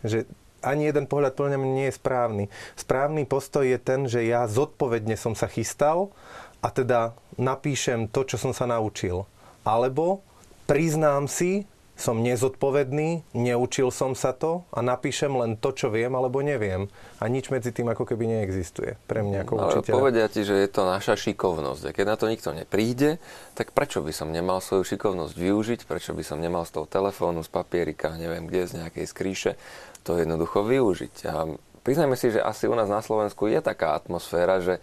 Že 0.03 0.19
ani 0.61 0.93
jeden 0.93 1.09
pohľad 1.09 1.35
podľa 1.37 1.57
mňa 1.57 1.71
nie 1.73 1.89
je 1.89 1.99
správny. 1.99 2.45
Správny 2.77 3.25
postoj 3.25 3.65
je 3.65 3.79
ten, 3.81 4.05
že 4.05 4.25
ja 4.29 4.45
zodpovedne 4.45 5.17
som 5.17 5.33
sa 5.33 5.49
chystal 5.49 6.13
a 6.61 6.69
teda 6.69 7.17
napíšem 7.41 8.09
to, 8.13 8.25
čo 8.25 8.37
som 8.37 8.53
sa 8.53 8.69
naučil. 8.69 9.25
Alebo 9.65 10.25
priznám 10.69 11.29
si, 11.29 11.65
som 12.01 12.25
nezodpovedný, 12.25 13.29
neučil 13.37 13.93
som 13.93 14.17
sa 14.17 14.33
to 14.33 14.65
a 14.73 14.81
napíšem 14.81 15.29
len 15.37 15.61
to, 15.61 15.77
čo 15.77 15.93
viem 15.93 16.09
alebo 16.17 16.41
neviem. 16.41 16.89
A 17.21 17.29
nič 17.29 17.53
medzi 17.53 17.77
tým 17.77 17.93
ako 17.93 18.09
keby 18.09 18.25
neexistuje 18.25 18.97
pre 19.05 19.21
mňa 19.21 19.45
ako 19.45 19.53
učiteľa. 19.69 20.01
povedia 20.01 20.27
ti, 20.33 20.41
že 20.49 20.57
je 20.65 20.69
to 20.73 20.89
naša 20.89 21.21
šikovnosť. 21.21 21.93
A 21.93 21.95
keď 21.95 22.05
na 22.09 22.17
to 22.17 22.33
nikto 22.33 22.57
nepríde, 22.57 23.21
tak 23.53 23.77
prečo 23.77 24.01
by 24.01 24.17
som 24.17 24.33
nemal 24.33 24.65
svoju 24.65 24.97
šikovnosť 24.97 25.37
využiť? 25.37 25.81
Prečo 25.85 26.17
by 26.17 26.25
som 26.25 26.41
nemal 26.41 26.65
z 26.65 26.81
toho 26.81 26.89
telefónu, 26.89 27.45
z 27.45 27.53
papierika, 27.53 28.17
neviem 28.17 28.49
kde, 28.49 28.65
z 28.65 28.73
nejakej 28.81 29.05
skríše, 29.05 29.53
to 30.01 30.17
jednoducho 30.17 30.65
využiť? 30.65 31.15
A 31.29 31.53
priznajme 31.85 32.17
si, 32.17 32.33
že 32.33 32.41
asi 32.41 32.65
u 32.65 32.73
nás 32.73 32.89
na 32.89 33.05
Slovensku 33.05 33.45
je 33.45 33.61
taká 33.61 33.93
atmosféra, 33.93 34.65
že 34.65 34.81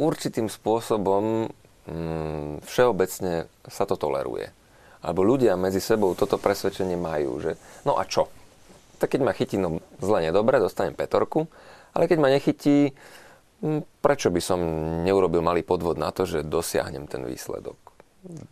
určitým 0.00 0.48
spôsobom 0.48 1.50
mm, 1.86 2.64
všeobecne 2.64 3.48
sa 3.68 3.84
to 3.84 3.98
toleruje. 3.98 4.50
Alebo 5.02 5.26
ľudia 5.26 5.58
medzi 5.58 5.82
sebou 5.82 6.14
toto 6.14 6.38
presvedčenie 6.38 6.94
majú, 6.94 7.42
že 7.42 7.58
no 7.82 7.98
a 7.98 8.06
čo? 8.06 8.30
Tak 9.02 9.18
keď 9.18 9.20
ma 9.26 9.34
chytí, 9.34 9.58
no 9.58 9.82
zle 9.98 10.30
nedobre, 10.30 10.62
dostanem 10.62 10.94
petorku, 10.94 11.50
ale 11.90 12.06
keď 12.06 12.18
ma 12.22 12.30
nechytí, 12.30 12.94
mm, 13.60 13.82
prečo 13.98 14.30
by 14.30 14.40
som 14.40 14.60
neurobil 15.02 15.42
malý 15.42 15.66
podvod 15.66 15.98
na 15.98 16.14
to, 16.14 16.22
že 16.22 16.46
dosiahnem 16.46 17.10
ten 17.10 17.26
výsledok? 17.26 17.76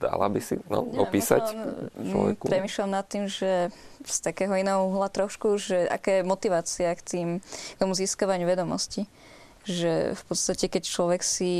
Dala 0.03 0.27
by 0.27 0.43
si 0.43 0.59
no, 0.67 0.83
ja, 0.91 1.07
opísať 1.07 1.55
možno, 1.55 2.11
človeku? 2.11 2.45
Premýšľam 2.51 2.91
nad 2.91 3.07
tým, 3.07 3.31
že 3.31 3.71
z 4.03 4.17
takého 4.19 4.51
iného 4.59 4.83
uhla 4.91 5.07
trošku, 5.07 5.63
že 5.63 5.87
aká 5.87 6.19
je 6.19 6.23
motivácia 6.27 6.91
k, 6.99 7.03
tým, 7.07 7.29
k 7.39 7.79
tomu 7.79 7.95
získavaniu 7.95 8.51
vedomosti 8.51 9.07
že 9.69 10.17
v 10.17 10.23
podstate, 10.25 10.73
keď 10.73 10.83
človek 10.89 11.21
si 11.21 11.53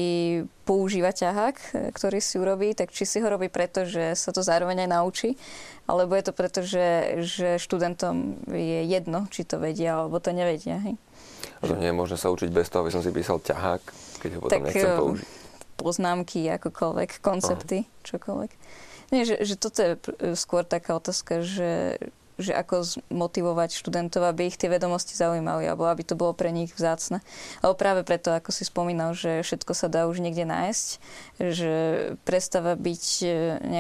používa 0.65 1.13
ťahák, 1.13 1.57
e, 1.57 1.65
ktorý 1.93 2.19
si 2.25 2.41
urobí, 2.41 2.73
tak 2.73 2.95
či 2.97 3.05
si 3.05 3.21
ho 3.21 3.29
robí 3.29 3.53
preto, 3.53 3.85
že 3.85 4.17
sa 4.17 4.33
to 4.33 4.41
zároveň 4.41 4.89
aj 4.89 4.91
naučí, 4.91 5.31
alebo 5.85 6.17
je 6.17 6.25
to 6.25 6.33
preto, 6.33 6.61
že, 6.65 7.21
že 7.21 7.61
študentom 7.61 8.41
je 8.49 8.89
jedno, 8.89 9.29
či 9.29 9.45
to 9.45 9.61
vedia, 9.61 10.01
alebo 10.01 10.17
to 10.17 10.33
nevedia. 10.33 10.81
Hej? 10.81 10.97
A 11.61 11.69
to 11.69 11.77
nie 11.77 11.93
je 11.93 11.97
možné 11.97 12.17
sa 12.17 12.33
učiť 12.33 12.49
bez 12.49 12.73
toho, 12.73 12.89
aby 12.89 12.93
som 12.95 13.05
si 13.05 13.13
písal 13.13 13.37
ťahák, 13.37 13.83
keď 14.25 14.31
ho 14.37 14.41
potom 14.41 14.53
tak, 14.57 14.63
nechcem 14.73 14.89
e, 14.89 14.97
použiť. 14.97 15.29
poznámky, 15.77 16.41
akokoľvek, 16.57 17.11
koncepty, 17.21 17.85
Aha. 17.85 18.05
čokoľvek. 18.09 18.51
Nie, 19.11 19.27
že, 19.27 19.43
že 19.43 19.59
toto 19.59 19.83
je 19.83 19.93
skôr 20.39 20.63
taká 20.63 20.95
otázka, 20.95 21.43
že 21.43 21.99
že 22.39 22.55
ako 22.55 23.03
motivovať 23.11 23.75
študentov, 23.75 24.23
aby 24.29 24.49
ich 24.49 24.61
tie 24.61 24.71
vedomosti 24.71 25.19
zaujímali, 25.19 25.67
alebo 25.67 25.89
aby 25.89 26.05
to 26.07 26.15
bolo 26.15 26.37
pre 26.37 26.53
nich 26.55 26.71
vzácne. 26.77 27.25
Alebo 27.61 27.75
práve 27.75 28.01
preto, 28.07 28.31
ako 28.31 28.53
si 28.53 28.69
spomínal, 28.69 29.17
že 29.17 29.43
všetko 29.43 29.73
sa 29.75 29.91
dá 29.91 30.07
už 30.07 30.23
niekde 30.23 30.47
nájsť, 30.47 30.89
že 31.41 31.75
prestáva 32.23 32.79
byť 32.79 33.05
e, 33.23 33.27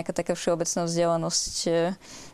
nejaká 0.01 0.13
taká 0.17 0.33
všeobecná 0.35 0.89
vzdelanosť 0.89 1.55
e, 1.69 1.73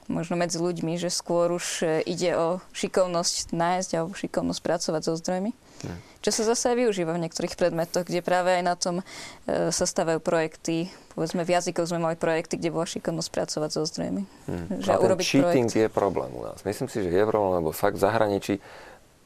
možno 0.08 0.38
medzi 0.38 0.58
ľuďmi, 0.58 0.98
že 0.98 1.10
skôr 1.10 1.50
už 1.54 1.82
e, 1.82 1.86
ide 2.06 2.34
o 2.38 2.62
šikovnosť 2.74 3.52
nájsť 3.52 3.90
alebo 3.96 4.12
šikovnosť 4.14 4.60
pracovať 4.62 5.02
so 5.02 5.14
zdrojmi. 5.18 5.50
Hmm. 5.84 5.98
Čo 6.24 6.30
sa 6.32 6.42
zase 6.56 6.74
využíva 6.74 7.14
v 7.14 7.22
niektorých 7.28 7.54
predmetoch, 7.54 8.08
kde 8.08 8.24
práve 8.24 8.56
aj 8.56 8.62
na 8.64 8.74
tom 8.74 8.96
e, 9.00 9.04
sa 9.70 9.84
stavajú 9.84 10.18
projekty. 10.18 10.88
Povedzme, 11.12 11.46
v 11.46 11.54
jazykoch 11.54 11.86
sme 11.90 12.02
mali 12.02 12.16
projekty, 12.18 12.58
kde 12.58 12.74
bola 12.74 12.86
šikovnosť 12.88 13.30
pracovať 13.30 13.70
so 13.70 13.82
zdrojmi. 13.86 14.22
Hmm. 14.48 14.66
Že 14.80 14.88
A 14.90 14.96
ten 14.98 15.18
cheating 15.22 15.68
projekt. 15.70 15.84
je 15.84 15.88
problém 15.92 16.30
u 16.32 16.42
nás. 16.44 16.58
Myslím 16.64 16.88
si, 16.88 17.04
že 17.04 17.10
je 17.12 17.24
problém, 17.26 17.60
lebo 17.62 17.70
fakt 17.70 18.00
v 18.00 18.04
zahraničí 18.04 18.54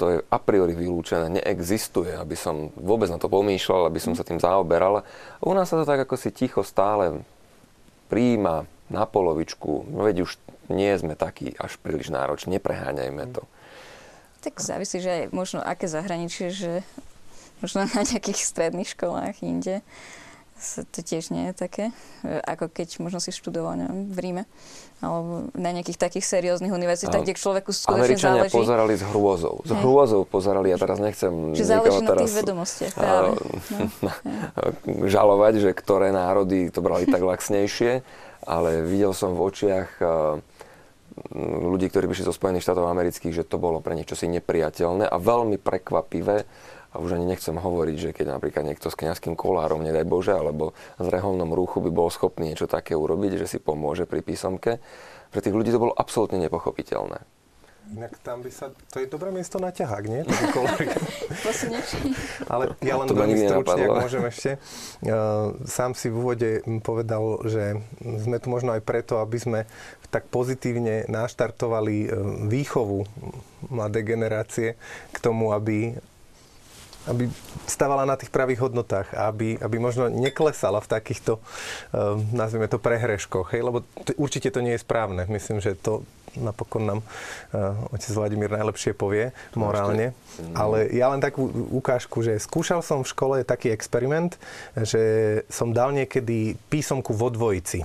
to 0.01 0.09
je 0.09 0.17
a 0.33 0.39
priori 0.41 0.73
vylúčené, 0.73 1.29
neexistuje, 1.29 2.17
aby 2.17 2.33
som 2.33 2.73
vôbec 2.73 3.13
na 3.13 3.21
to 3.21 3.29
pomýšľal, 3.29 3.85
aby 3.85 4.01
som 4.01 4.17
sa 4.17 4.25
tým 4.25 4.41
zaoberal. 4.41 5.05
U 5.45 5.53
nás 5.53 5.69
sa 5.69 5.77
to 5.77 5.85
tak 5.85 6.09
ako 6.09 6.17
si 6.17 6.33
ticho 6.33 6.65
stále 6.65 7.21
príjima 8.09 8.65
na 8.89 9.05
polovičku. 9.05 9.93
No 9.93 10.09
veď 10.09 10.25
už 10.25 10.41
nie 10.71 10.95
sme 10.97 11.19
takí 11.19 11.53
až 11.59 11.77
príliš 11.83 12.15
nároční, 12.15 12.57
nepreháňajme 12.59 13.25
to. 13.35 13.43
Tak 14.41 14.57
závisí, 14.57 15.05
že 15.05 15.11
aj 15.11 15.25
možno 15.37 15.61
aké 15.61 15.85
zahraničie, 15.85 16.49
že 16.49 16.73
možno 17.61 17.85
na 17.85 18.03
nejakých 18.07 18.41
stredných 18.41 18.97
školách 18.97 19.45
inde 19.45 19.85
to 20.93 21.01
tiež 21.01 21.33
nie 21.33 21.51
je 21.51 21.55
také, 21.57 21.85
ako 22.45 22.69
keď 22.69 23.01
možno 23.01 23.17
si 23.17 23.33
študoval 23.33 23.81
neviem, 23.81 24.13
v 24.13 24.19
Ríme 24.21 24.45
alebo 25.01 25.49
na 25.57 25.73
nejakých 25.73 25.97
takých 25.97 26.29
serióznych 26.29 26.69
univerzitách, 26.69 27.25
kde 27.25 27.33
človeku 27.33 27.73
skutočne 27.73 28.05
Američania 28.05 28.45
záleží. 28.45 28.57
pozerali 28.61 28.95
s 29.01 29.05
hrôzou. 29.09 29.55
S 29.65 29.73
hrôzou 29.73 30.29
pozerali, 30.29 30.69
ja 30.69 30.77
teraz 30.77 31.01
nechcem 31.01 31.57
Že 31.57 31.65
záleží 31.65 32.05
na 32.05 32.13
tých 32.21 32.37
vedomostiach 32.37 32.93
práve. 32.93 33.41
No, 34.05 34.13
žalovať, 35.17 35.65
že 35.65 35.71
ktoré 35.73 36.13
národy 36.13 36.69
to 36.69 36.85
brali 36.85 37.09
tak 37.09 37.25
laxnejšie, 37.25 38.05
ale 38.45 38.85
videl 38.85 39.17
som 39.17 39.33
v 39.33 39.41
očiach 39.49 39.89
ľudí, 41.35 41.93
ktorí 41.93 42.09
prišli 42.09 42.29
zo 42.29 42.37
Spojených 42.37 42.65
štátov 42.65 42.89
amerických, 42.89 43.35
že 43.35 43.49
to 43.49 43.61
bolo 43.61 43.85
pre 43.85 43.95
nich 43.95 44.09
čosi 44.09 44.29
nepriateľné 44.29 45.07
a 45.07 45.17
veľmi 45.17 45.61
prekvapivé. 45.61 46.49
A 46.91 46.99
už 46.99 47.15
ani 47.15 47.23
nechcem 47.23 47.55
hovoriť, 47.55 47.97
že 47.97 48.11
keď 48.11 48.35
napríklad 48.35 48.67
niekto 48.67 48.91
s 48.91 48.99
kňazským 48.99 49.39
kolárom, 49.39 49.79
nedaj 49.79 50.11
Bože, 50.11 50.35
alebo 50.35 50.75
s 50.99 51.07
reholnom 51.07 51.55
rúchu 51.55 51.79
by 51.79 51.91
bol 51.95 52.11
schopný 52.11 52.51
niečo 52.51 52.67
také 52.67 52.99
urobiť, 52.99 53.39
že 53.39 53.47
si 53.47 53.59
pomôže 53.63 54.11
pri 54.11 54.27
písomke, 54.27 54.83
pre 55.31 55.39
tých 55.39 55.55
ľudí 55.55 55.71
to 55.71 55.79
bolo 55.79 55.95
absolútne 55.95 56.43
nepochopiteľné. 56.43 57.23
Inak 57.91 58.23
tam 58.23 58.39
by 58.39 58.51
sa... 58.55 58.71
To 58.95 59.03
je 59.03 59.11
dobré 59.11 59.35
miesto 59.35 59.59
na 59.59 59.75
ťahák, 59.75 60.05
nie? 60.07 60.23
Ale 62.53 62.79
ja 62.87 62.95
len 63.03 63.09
veľmi 63.11 63.51
stručne, 63.51 63.83
ak 63.83 64.07
môžem 64.07 64.25
ešte. 64.31 64.51
Uh, 65.03 65.59
sám 65.67 65.99
si 65.99 66.07
v 66.07 66.23
úvode 66.23 66.63
povedal, 66.87 67.43
že 67.51 67.83
sme 67.99 68.39
tu 68.39 68.47
možno 68.47 68.79
aj 68.79 68.87
preto, 68.87 69.19
aby 69.19 69.43
sme 69.43 69.61
tak 70.11 70.27
pozitívne 70.27 71.07
naštartovali 71.07 71.97
e, 72.05 72.09
výchovu 72.51 73.07
mladej 73.71 74.03
generácie 74.03 74.69
k 75.15 75.17
tomu, 75.23 75.55
aby, 75.55 75.95
aby 77.07 77.31
stávala 77.71 78.03
na 78.03 78.19
tých 78.19 78.35
pravých 78.35 78.67
hodnotách 78.67 79.15
a 79.15 79.31
aby, 79.31 79.55
aby 79.63 79.77
možno 79.79 80.11
neklesala 80.11 80.83
v 80.83 80.91
takýchto, 80.91 81.39
uh, 81.39 82.19
nazvime 82.35 82.67
to, 82.67 82.83
prehreškoch. 82.83 83.55
Hej? 83.55 83.63
Lebo 83.63 83.87
to, 84.03 84.11
určite 84.19 84.51
to 84.51 84.65
nie 84.65 84.75
je 84.75 84.83
správne. 84.83 85.29
Myslím, 85.31 85.63
že 85.63 85.79
to 85.79 86.03
napokon 86.35 86.87
nám 86.87 87.01
uh, 87.01 87.95
otec 87.95 88.11
Vladimír 88.15 88.51
najlepšie 88.51 88.95
povie 88.95 89.35
morálne. 89.55 90.15
Ale 90.55 90.91
ja 90.95 91.11
len 91.11 91.23
takú 91.23 91.47
ukážku, 91.75 92.23
že 92.23 92.39
skúšal 92.39 92.83
som 92.83 93.03
v 93.03 93.11
škole 93.11 93.37
taký 93.43 93.75
experiment, 93.75 94.39
že 94.75 95.03
som 95.51 95.75
dal 95.75 95.91
niekedy 95.95 96.55
písomku 96.71 97.15
vo 97.15 97.29
dvojici. 97.31 97.83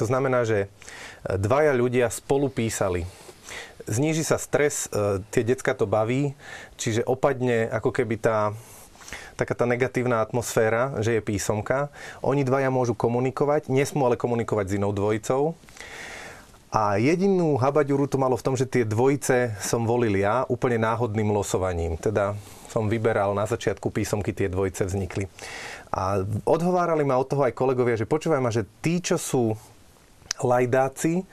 To 0.00 0.08
znamená, 0.08 0.48
že 0.48 0.72
dvaja 1.26 1.72
ľudia 1.74 2.10
spolu 2.10 2.50
písali. 2.50 3.06
Zníži 3.86 4.22
sa 4.22 4.38
stres, 4.38 4.86
e, 4.90 5.22
tie 5.34 5.42
decka 5.42 5.74
to 5.74 5.90
baví, 5.90 6.38
čiže 6.78 7.02
opadne 7.02 7.66
ako 7.70 7.90
keby 7.90 8.16
tá 8.18 8.54
taká 9.36 9.56
tá 9.56 9.64
negatívna 9.66 10.22
atmosféra, 10.22 11.02
že 11.02 11.18
je 11.18 11.22
písomka. 11.24 11.90
Oni 12.22 12.46
dvaja 12.46 12.70
môžu 12.70 12.94
komunikovať, 12.94 13.72
nesmú 13.72 14.06
ale 14.06 14.20
komunikovať 14.20 14.64
s 14.70 14.76
inou 14.78 14.92
dvojicou. 14.94 15.58
A 16.72 16.96
jedinú 16.96 17.60
habaďuru 17.60 18.08
to 18.08 18.16
malo 18.16 18.32
v 18.32 18.44
tom, 18.48 18.56
že 18.56 18.64
tie 18.64 18.88
dvojice 18.88 19.60
som 19.60 19.84
volil 19.84 20.16
ja 20.16 20.48
úplne 20.48 20.80
náhodným 20.80 21.28
losovaním. 21.28 22.00
Teda 22.00 22.32
som 22.72 22.88
vyberal 22.88 23.36
na 23.36 23.44
začiatku 23.44 23.92
písomky, 23.92 24.32
tie 24.32 24.48
dvojice 24.48 24.88
vznikli. 24.88 25.28
A 25.92 26.24
odhovárali 26.48 27.04
ma 27.04 27.20
od 27.20 27.28
toho 27.28 27.44
aj 27.44 27.52
kolegovia, 27.52 28.00
že 28.00 28.08
počúvaj 28.08 28.40
ma, 28.40 28.48
že 28.48 28.64
tí, 28.80 29.04
čo 29.04 29.20
sú 29.20 29.52
lajdáci, 30.40 31.28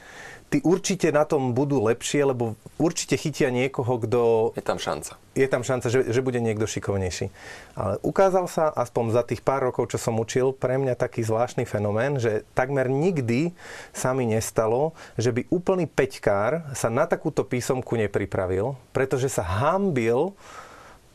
tí 0.49 0.57
určite 0.65 1.13
na 1.13 1.23
tom 1.23 1.53
budú 1.53 1.77
lepšie, 1.85 2.25
lebo 2.25 2.57
určite 2.81 3.15
chytia 3.15 3.53
niekoho, 3.53 4.01
kto... 4.01 4.19
Je 4.57 4.65
tam 4.65 4.81
šanca. 4.81 5.13
Je 5.38 5.45
tam 5.45 5.62
šanca, 5.62 5.88
že, 5.93 6.09
že 6.09 6.25
bude 6.25 6.41
niekto 6.41 6.65
šikovnejší. 6.65 7.29
Ale 7.77 8.01
ukázal 8.01 8.49
sa, 8.49 8.73
aspoň 8.73 9.13
za 9.13 9.23
tých 9.23 9.45
pár 9.45 9.69
rokov, 9.69 9.93
čo 9.93 10.01
som 10.01 10.17
učil, 10.17 10.51
pre 10.57 10.81
mňa 10.81 10.97
taký 10.97 11.21
zvláštny 11.21 11.69
fenomén, 11.69 12.17
že 12.17 12.43
takmer 12.57 12.89
nikdy 12.89 13.53
sa 13.93 14.12
mi 14.17 14.25
nestalo, 14.25 14.97
že 15.21 15.29
by 15.29 15.45
úplný 15.53 15.85
peťkár 15.85 16.73
sa 16.73 16.89
na 16.89 17.05
takúto 17.05 17.45
písomku 17.45 17.93
nepripravil, 17.93 18.73
pretože 18.89 19.29
sa 19.29 19.45
hambil 19.45 20.33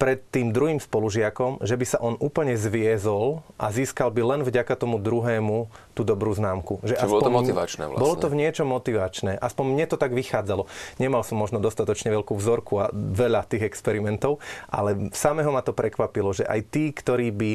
pred 0.05 0.21
tým 0.21 0.53
druhým 0.53 0.77
spolužiakom, 0.85 1.65
že 1.65 1.81
by 1.81 1.87
sa 1.89 1.97
on 1.97 2.21
úplne 2.21 2.61
zviezol 2.61 3.41
a 3.57 3.73
získal 3.73 4.13
by 4.13 4.21
len 4.21 4.41
vďaka 4.45 4.77
tomu 4.77 5.01
druhému 5.01 5.73
tú 5.97 6.05
dobrú 6.05 6.37
známku. 6.37 6.85
Že 6.85 7.01
aspoň, 7.01 7.09
bolo 7.09 7.25
to 7.25 7.33
motivačné 7.33 7.83
vlastne. 7.89 8.03
Bolo 8.05 8.15
to 8.21 8.29
v 8.29 8.37
niečom 8.37 8.69
motivačné. 8.69 9.41
Aspoň 9.41 9.65
mne 9.65 9.85
to 9.89 9.97
tak 9.97 10.13
vychádzalo. 10.13 10.69
Nemal 11.01 11.25
som 11.25 11.41
možno 11.41 11.57
dostatočne 11.57 12.13
veľkú 12.13 12.37
vzorku 12.37 12.85
a 12.85 12.93
veľa 12.93 13.49
tých 13.49 13.65
experimentov, 13.65 14.45
ale 14.69 15.09
samého 15.17 15.49
ma 15.49 15.65
to 15.65 15.73
prekvapilo, 15.73 16.37
že 16.37 16.45
aj 16.45 16.61
tí, 16.69 16.93
ktorí 16.93 17.33
by 17.33 17.51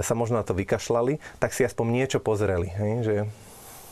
sa 0.00 0.16
možno 0.16 0.40
na 0.40 0.48
to 0.48 0.56
vykašľali, 0.56 1.20
tak 1.44 1.52
si 1.52 1.60
aspoň 1.60 1.92
niečo 1.92 2.24
pozreli. 2.24 2.72
Hej? 2.72 2.92
Že... 3.04 3.14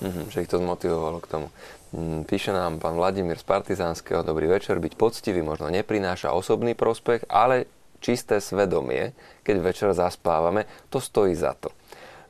Mm-hmm, 0.01 0.25
že 0.33 0.41
ich 0.41 0.49
to 0.49 0.57
zmotivovalo 0.57 1.21
k 1.21 1.29
tomu. 1.29 1.53
Mm, 1.93 2.25
píše 2.25 2.55
nám 2.55 2.81
pán 2.81 2.97
Vladimír 2.97 3.37
z 3.37 3.45
Partizánskeho, 3.45 4.25
dobrý 4.25 4.49
večer, 4.49 4.81
byť 4.81 4.97
poctivý 4.97 5.45
možno 5.45 5.69
neprináša 5.69 6.33
osobný 6.33 6.73
prospech, 6.73 7.29
ale 7.29 7.69
čisté 8.01 8.41
svedomie, 8.41 9.13
keď 9.45 9.57
večer 9.61 9.89
zaspávame, 9.93 10.67
to 10.89 10.99
stojí 10.99 11.37
za 11.37 11.53
to. 11.55 11.71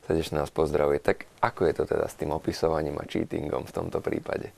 Srdečne 0.05 0.43
nás 0.43 0.51
pozdravuje. 0.51 0.99
Tak 0.99 1.25
ako 1.39 1.61
je 1.71 1.73
to 1.73 1.83
teda 1.87 2.05
s 2.05 2.19
tým 2.19 2.35
opisovaním 2.35 2.99
a 2.99 3.07
cheatingom 3.07 3.63
v 3.63 3.75
tomto 3.75 4.03
prípade? 4.03 4.51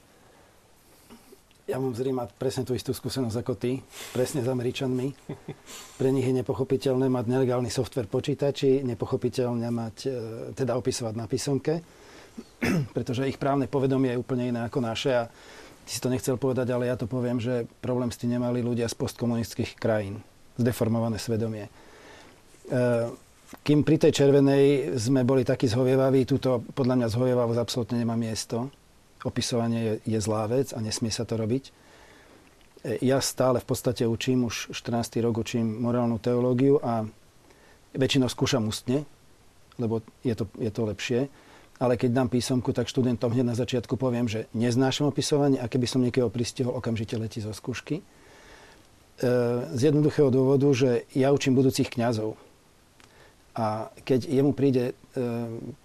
Ja 1.63 1.79
mám 1.79 1.95
zrejme 1.95 2.27
presne 2.35 2.67
tú 2.67 2.75
istú 2.75 2.91
skúsenosť 2.91 3.37
ako 3.39 3.53
ty, 3.55 3.79
presne 4.11 4.43
s 4.43 4.51
Američanmi. 4.51 5.07
Pre 5.99 6.09
nich 6.11 6.27
je 6.27 6.35
nepochopiteľné 6.43 7.07
mať 7.07 7.25
nelegálny 7.31 7.71
software 7.71 8.11
počítači, 8.11 8.83
nepochopiteľné 8.83 9.71
mať, 9.71 9.95
e, 10.03 10.09
teda 10.59 10.75
opisovať 10.75 11.13
na 11.15 11.23
písomke, 11.23 11.79
pretože 12.97 13.31
ich 13.31 13.39
právne 13.39 13.71
povedomie 13.71 14.11
je 14.11 14.19
úplne 14.19 14.51
iné 14.51 14.59
ako 14.67 14.83
naše 14.83 15.15
a 15.15 15.31
ty 15.87 15.91
si 15.95 16.03
to 16.03 16.11
nechcel 16.11 16.35
povedať, 16.35 16.67
ale 16.67 16.91
ja 16.91 16.99
to 16.99 17.07
poviem, 17.07 17.39
že 17.39 17.63
problém 17.79 18.11
s 18.11 18.19
tým 18.19 18.35
nemali 18.35 18.59
ľudia 18.59 18.91
z 18.91 18.99
postkomunistických 18.99 19.79
krajín 19.79 20.19
zdeformované 20.57 21.17
svedomie. 21.17 21.67
E, 21.67 21.71
kým 23.61 23.85
pri 23.85 23.97
tej 24.01 24.11
červenej 24.23 24.97
sme 24.97 25.21
boli 25.21 25.45
takí 25.45 25.69
zhovievaví, 25.69 26.25
túto 26.25 26.65
podľa 26.73 27.03
mňa 27.03 27.07
zhovievavosť 27.13 27.59
absolútne 27.61 27.97
nemá 28.01 28.17
miesto. 28.17 28.69
Opisovanie 29.23 30.03
je, 30.03 30.19
zlá 30.19 30.49
vec 30.51 30.75
a 30.75 30.83
nesmie 30.83 31.13
sa 31.13 31.23
to 31.23 31.37
robiť. 31.39 31.63
E, 31.69 31.71
ja 33.05 33.21
stále 33.21 33.61
v 33.61 33.67
podstate 33.67 34.03
učím, 34.09 34.49
už 34.49 34.73
14. 34.75 35.21
rok 35.23 35.43
učím 35.43 35.79
morálnu 35.79 36.17
teológiu 36.17 36.81
a 36.81 37.05
väčšinou 37.93 38.27
skúšam 38.29 38.65
ústne, 38.65 39.05
lebo 39.77 40.01
je 40.25 40.33
to, 40.33 40.45
je 40.57 40.71
to 40.73 40.81
lepšie. 40.85 41.19
Ale 41.81 41.97
keď 41.97 42.09
dám 42.13 42.29
písomku, 42.29 42.69
tak 42.71 42.87
študentom 42.87 43.33
hneď 43.33 43.45
na 43.49 43.57
začiatku 43.57 43.97
poviem, 43.97 44.29
že 44.29 44.45
neznášam 44.53 45.09
opisovanie 45.09 45.57
a 45.57 45.65
keby 45.65 45.85
som 45.89 46.05
niekoho 46.05 46.29
pristihol, 46.29 46.77
okamžite 46.77 47.17
letí 47.17 47.41
zo 47.41 47.49
skúšky. 47.49 48.05
E, 49.13 49.29
z 49.77 49.81
jednoduchého 49.93 50.33
dôvodu, 50.33 50.65
že 50.73 51.05
ja 51.13 51.29
učím 51.29 51.53
budúcich 51.53 51.93
kňazov. 51.93 52.33
A 53.53 53.93
keď 54.01 54.25
jemu 54.25 54.57
príde 54.57 54.89
e, 54.89 54.93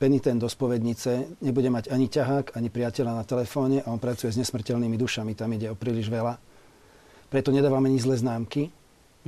penitent 0.00 0.40
do 0.40 0.48
spovednice, 0.48 1.36
nebude 1.44 1.68
mať 1.68 1.92
ani 1.92 2.08
ťahák, 2.08 2.56
ani 2.56 2.72
priateľa 2.72 3.12
na 3.20 3.24
telefóne 3.28 3.84
a 3.84 3.92
on 3.92 4.00
pracuje 4.00 4.32
s 4.32 4.40
nesmrteľnými 4.40 4.96
dušami, 4.96 5.36
tam 5.36 5.52
ide 5.52 5.68
o 5.68 5.76
príliš 5.76 6.08
veľa. 6.08 6.40
Preto 7.28 7.52
nedávame 7.52 7.92
ani 7.92 8.00
zlé 8.00 8.16
známky, 8.16 8.72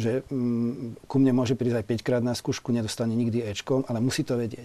že 0.00 0.24
mm, 0.32 1.04
ku 1.04 1.20
mne 1.20 1.36
môže 1.36 1.52
prísť 1.52 1.84
aj 1.84 2.00
5 2.00 2.06
krát 2.06 2.22
na 2.24 2.32
skúšku, 2.32 2.72
nedostane 2.72 3.12
nikdy 3.12 3.44
Ečkom, 3.44 3.84
ale 3.84 4.00
musí 4.00 4.24
to 4.24 4.40
vedieť. 4.40 4.64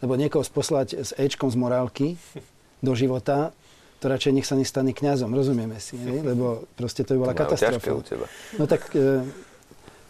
Lebo 0.00 0.16
niekoho 0.16 0.40
poslať 0.48 0.96
s 0.96 1.10
Ečkom 1.20 1.52
z 1.52 1.60
morálky 1.60 2.06
do 2.80 2.96
života, 2.96 3.52
to 4.02 4.10
radšej 4.10 4.32
nech 4.34 4.48
sa 4.50 4.58
nestane 4.58 4.90
kňazom, 4.90 5.30
rozumieme 5.30 5.78
si, 5.78 5.94
ne? 5.94 6.26
lebo 6.26 6.66
proste 6.74 7.06
to 7.06 7.14
by 7.14 7.18
bola 7.22 7.34
to 7.38 7.46
katastrofa. 7.46 7.90
u 7.94 8.02
teba. 8.02 8.26
No 8.58 8.66
tak 8.66 8.90
e, 8.98 9.22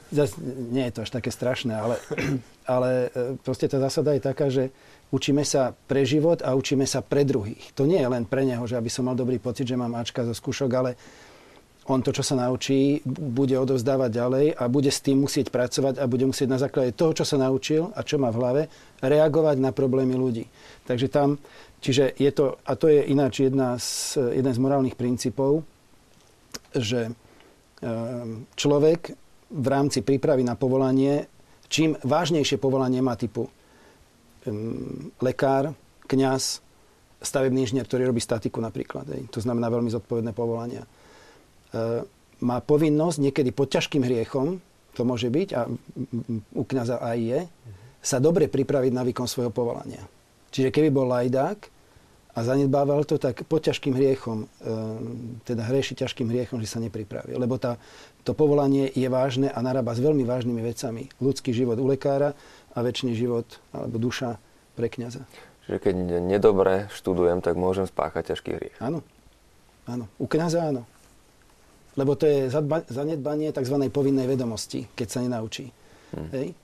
zas, 0.08 0.32
nie 0.72 0.88
je 0.88 0.92
to 0.96 1.00
až 1.04 1.10
také 1.12 1.28
strašné, 1.28 1.76
ale, 1.76 2.00
ale 2.80 2.90
e, 3.12 3.36
proste 3.44 3.68
tá 3.68 3.76
zásada 3.76 4.16
je 4.16 4.22
taká, 4.24 4.48
že 4.48 4.72
učíme 5.12 5.44
sa 5.44 5.76
pre 5.76 6.08
život 6.08 6.40
a 6.40 6.56
učíme 6.56 6.88
sa 6.88 7.04
pre 7.04 7.28
druhých. 7.28 7.76
To 7.76 7.84
nie 7.84 8.00
je 8.00 8.08
len 8.08 8.24
pre 8.24 8.48
neho, 8.48 8.64
že 8.64 8.80
aby 8.80 8.88
som 8.88 9.04
mal 9.04 9.16
dobrý 9.16 9.36
pocit, 9.36 9.68
že 9.68 9.76
mám 9.76 9.92
Ačka 9.92 10.24
zo 10.24 10.32
skúšok, 10.32 10.70
ale 10.72 10.96
on 11.90 11.98
to, 11.98 12.14
čo 12.14 12.22
sa 12.22 12.38
naučí, 12.38 13.02
bude 13.04 13.58
odovzdávať 13.58 14.10
ďalej 14.14 14.46
a 14.54 14.70
bude 14.70 14.88
s 14.88 15.02
tým 15.02 15.26
musieť 15.26 15.50
pracovať 15.50 15.98
a 15.98 16.06
bude 16.06 16.30
musieť 16.30 16.48
na 16.48 16.58
základe 16.62 16.94
toho, 16.94 17.10
čo 17.10 17.26
sa 17.26 17.36
naučil 17.36 17.90
a 17.92 18.06
čo 18.06 18.22
má 18.22 18.30
v 18.30 18.38
hlave, 18.38 18.62
reagovať 19.02 19.58
na 19.58 19.74
problémy 19.74 20.14
ľudí. 20.14 20.46
Takže 20.86 21.10
tam, 21.10 21.42
čiže 21.82 22.14
je 22.16 22.30
to, 22.30 22.56
a 22.62 22.72
to 22.78 22.86
je 22.88 23.02
ináč 23.10 23.44
jedna 23.44 23.76
z, 23.76 24.16
jeden 24.38 24.52
z 24.54 24.62
morálnych 24.62 24.96
princípov, 24.96 25.66
že 26.72 27.10
ehm, 27.10 28.46
človek 28.54 29.12
v 29.52 29.66
rámci 29.68 30.00
prípravy 30.00 30.46
na 30.46 30.56
povolanie, 30.56 31.28
čím 31.68 31.98
vážnejšie 32.00 32.56
povolanie 32.56 33.04
má 33.04 33.18
typu 33.18 33.50
lekár, 35.22 35.70
kňaz, 36.10 36.58
stavebný 37.22 37.62
inžinier, 37.62 37.86
ktorý 37.86 38.10
robí 38.10 38.18
statiku 38.18 38.58
napríklad. 38.58 39.06
To 39.30 39.38
znamená 39.38 39.70
veľmi 39.70 39.86
zodpovedné 39.92 40.34
povolania 40.34 40.82
E, 41.72 42.04
má 42.42 42.58
povinnosť 42.60 43.18
niekedy 43.22 43.50
pod 43.54 43.70
ťažkým 43.70 44.02
hriechom, 44.02 44.58
to 44.92 45.06
môže 45.06 45.30
byť, 45.30 45.48
a 45.56 45.70
u 46.52 46.62
kniaza 46.66 46.98
aj 47.00 47.18
je, 47.22 47.40
sa 48.02 48.18
dobre 48.18 48.50
pripraviť 48.50 48.92
na 48.92 49.06
výkon 49.06 49.30
svojho 49.30 49.54
povolania. 49.54 50.02
Čiže 50.50 50.74
keby 50.74 50.90
bol 50.90 51.06
lajdák 51.06 51.71
a 52.32 52.38
zanedbával 52.40 53.04
to, 53.04 53.20
tak 53.20 53.44
pod 53.44 53.60
ťažkým 53.60 53.92
hriechom, 53.92 54.48
e, 54.48 54.74
teda 55.44 55.68
hreši 55.68 56.00
ťažkým 56.00 56.32
hriechom, 56.32 56.64
že 56.64 56.68
sa 56.72 56.80
nepripravil. 56.80 57.36
Lebo 57.36 57.60
tá, 57.60 57.76
to 58.24 58.32
povolanie 58.32 58.88
je 58.96 59.04
vážne 59.12 59.52
a 59.52 59.58
narába 59.60 59.92
s 59.92 60.00
veľmi 60.00 60.24
vážnymi 60.24 60.64
vecami. 60.64 61.12
Ľudský 61.20 61.52
život 61.52 61.76
u 61.76 61.84
lekára 61.84 62.32
a 62.72 62.78
väčší 62.80 63.12
život 63.12 63.44
alebo 63.76 64.00
duša 64.00 64.40
pre 64.72 64.88
kniaza. 64.88 65.28
Čiže 65.68 65.78
keď 65.78 65.94
nedobre 66.24 66.88
študujem, 66.88 67.44
tak 67.44 67.60
môžem 67.60 67.84
spáchať 67.84 68.32
ťažký 68.32 68.50
hriech. 68.56 68.76
Áno. 68.80 69.04
Áno. 69.84 70.08
U 70.16 70.24
kniaza 70.24 70.72
áno. 70.72 70.88
Lebo 71.92 72.16
to 72.16 72.24
je 72.24 72.48
zanedbanie 72.88 73.52
tzv. 73.52 73.76
povinnej 73.92 74.24
vedomosti, 74.24 74.88
keď 74.96 75.06
sa 75.12 75.20
nenaučí. 75.20 75.68
Hmm. 76.16 76.32
Hej? 76.32 76.56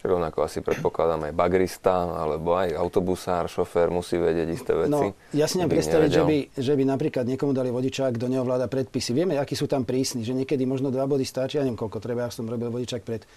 Rovnako 0.00 0.48
asi 0.48 0.64
predpokladám 0.64 1.28
aj 1.28 1.32
bagrista, 1.36 2.08
alebo 2.08 2.56
aj 2.56 2.72
autobusár, 2.72 3.52
šofér 3.52 3.92
musí 3.92 4.16
vedieť 4.16 4.48
isté 4.48 4.72
veci. 4.72 4.88
No, 4.88 5.12
ja 5.36 5.44
si 5.44 5.60
neviem 5.60 5.76
predstaviť, 5.76 6.08
že 6.08 6.22
by, 6.24 6.38
že 6.56 6.72
by 6.72 6.84
napríklad 6.88 7.24
niekomu 7.28 7.52
dali 7.52 7.68
vodičák, 7.68 8.16
kto 8.16 8.32
neovláda 8.32 8.64
predpisy. 8.72 9.12
Vieme, 9.12 9.36
akí 9.36 9.52
sú 9.52 9.68
tam 9.68 9.84
prísni, 9.84 10.24
že 10.24 10.32
niekedy 10.32 10.64
možno 10.64 10.88
dva 10.88 11.04
body 11.04 11.28
stačí, 11.28 11.60
ja 11.60 11.64
neviem, 11.68 11.76
koľko 11.76 12.00
treba, 12.00 12.24
ja 12.24 12.32
som 12.32 12.48
robil 12.48 12.72
vodičák 12.72 13.04
pred 13.04 13.28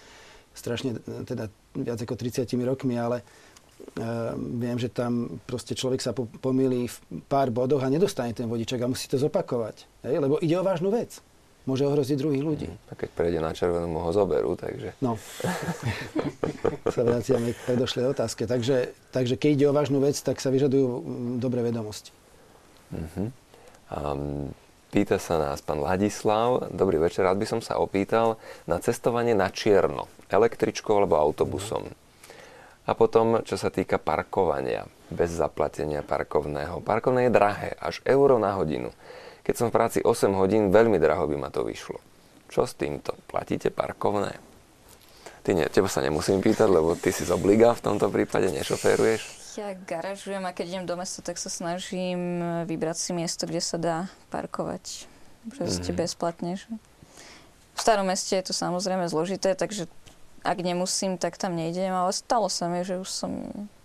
strašne, 0.56 0.96
teda 1.28 1.52
viac 1.76 2.00
ako 2.00 2.14
30 2.16 2.48
rokmi, 2.64 2.96
ale 2.96 3.20
uh, 3.20 4.32
viem, 4.38 4.80
že 4.80 4.88
tam 4.88 5.42
proste 5.44 5.76
človek 5.76 6.00
sa 6.00 6.16
pomýli 6.16 6.88
v 6.88 6.96
pár 7.28 7.52
bodoch 7.52 7.82
a 7.84 7.92
nedostane 7.92 8.32
ten 8.32 8.48
vodičak 8.48 8.80
a 8.80 8.88
musí 8.88 9.04
to 9.10 9.20
zopakovať. 9.20 9.84
Hej? 10.06 10.16
Lebo 10.22 10.40
ide 10.40 10.56
o 10.56 10.64
vážnu 10.64 10.88
vec. 10.94 11.20
Môže 11.64 11.88
ohroziť 11.88 12.20
druhých 12.20 12.44
ľudí. 12.44 12.68
Mm, 12.68 12.76
a 12.88 12.92
keď 12.92 13.08
prejde 13.16 13.40
na 13.40 13.56
červenú, 13.56 13.96
ho 13.96 14.12
zoberú, 14.12 14.52
takže... 14.52 14.92
No. 15.00 15.16
sa 16.94 17.02
vraciame 17.02 17.56
k 17.56 17.58
predošlej 17.64 18.12
otázke. 18.12 18.44
Takže, 18.44 18.92
takže 19.08 19.40
keď 19.40 19.50
ide 19.56 19.66
o 19.72 19.76
vážnu 19.76 19.96
vec, 20.04 20.20
tak 20.20 20.44
sa 20.44 20.52
vyžadujú 20.52 20.86
mm, 21.00 21.34
dobré 21.40 21.64
vedomosti. 21.64 22.12
Uh-huh. 22.92 23.32
Um, 23.88 24.52
pýta 24.92 25.16
sa 25.16 25.40
nás 25.40 25.64
pán 25.64 25.80
Ladislav. 25.80 26.68
Dobrý 26.68 27.00
večer, 27.00 27.24
rád 27.24 27.40
by 27.40 27.46
som 27.48 27.60
sa 27.64 27.80
opýtal 27.80 28.36
na 28.68 28.76
cestovanie 28.76 29.32
na 29.32 29.48
čierno, 29.48 30.12
električkou 30.28 31.00
alebo 31.00 31.16
autobusom. 31.16 31.88
Uh-huh. 31.88 32.02
A 32.84 32.92
potom, 32.92 33.40
čo 33.40 33.56
sa 33.56 33.72
týka 33.72 33.96
parkovania, 33.96 34.84
bez 35.08 35.32
zaplatenia 35.32 36.04
parkovného. 36.04 36.84
Parkovné 36.84 37.28
je 37.28 37.32
drahé, 37.32 37.70
až 37.80 38.04
euro 38.04 38.36
na 38.36 38.52
hodinu. 38.52 38.92
Keď 39.44 39.54
som 39.54 39.68
v 39.68 39.76
práci 39.76 39.98
8 40.00 40.32
hodín, 40.40 40.72
veľmi 40.72 40.96
draho 40.96 41.28
by 41.28 41.36
ma 41.36 41.52
to 41.52 41.68
vyšlo. 41.68 42.00
Čo 42.48 42.64
s 42.64 42.72
týmto? 42.72 43.12
Platíte 43.28 43.68
parkovné? 43.68 44.40
Ty 45.44 45.52
nie, 45.52 45.68
teba 45.68 45.92
sa 45.92 46.00
nemusím 46.00 46.40
pýtať, 46.40 46.72
lebo 46.72 46.96
ty 46.96 47.12
si 47.12 47.28
z 47.28 47.36
obliga 47.36 47.76
v 47.76 47.84
tomto 47.84 48.08
prípade, 48.08 48.48
nešoféruješ? 48.48 49.44
Ja 49.60 49.76
garažujem 49.76 50.40
a 50.48 50.56
keď 50.56 50.66
idem 50.66 50.86
do 50.88 50.96
mesta, 50.96 51.20
tak 51.20 51.36
sa 51.36 51.52
snažím 51.52 52.40
vybrať 52.64 52.96
si 52.96 53.10
miesto, 53.12 53.44
kde 53.44 53.60
sa 53.60 53.76
dá 53.76 53.96
parkovať. 54.32 55.04
Proste 55.52 55.92
mm-hmm. 55.92 56.00
bezplatne. 56.00 56.52
Že? 56.56 56.68
V 57.76 57.80
starom 57.84 58.08
meste 58.08 58.32
je 58.32 58.48
to 58.48 58.54
samozrejme 58.56 59.04
zložité, 59.12 59.52
takže 59.52 59.84
ak 60.40 60.58
nemusím, 60.64 61.20
tak 61.20 61.36
tam 61.36 61.52
nejdem, 61.52 61.92
ale 61.92 62.16
stalo 62.16 62.48
sa 62.48 62.64
mi, 62.72 62.80
že 62.80 62.96
už 62.96 63.08
som 63.12 63.30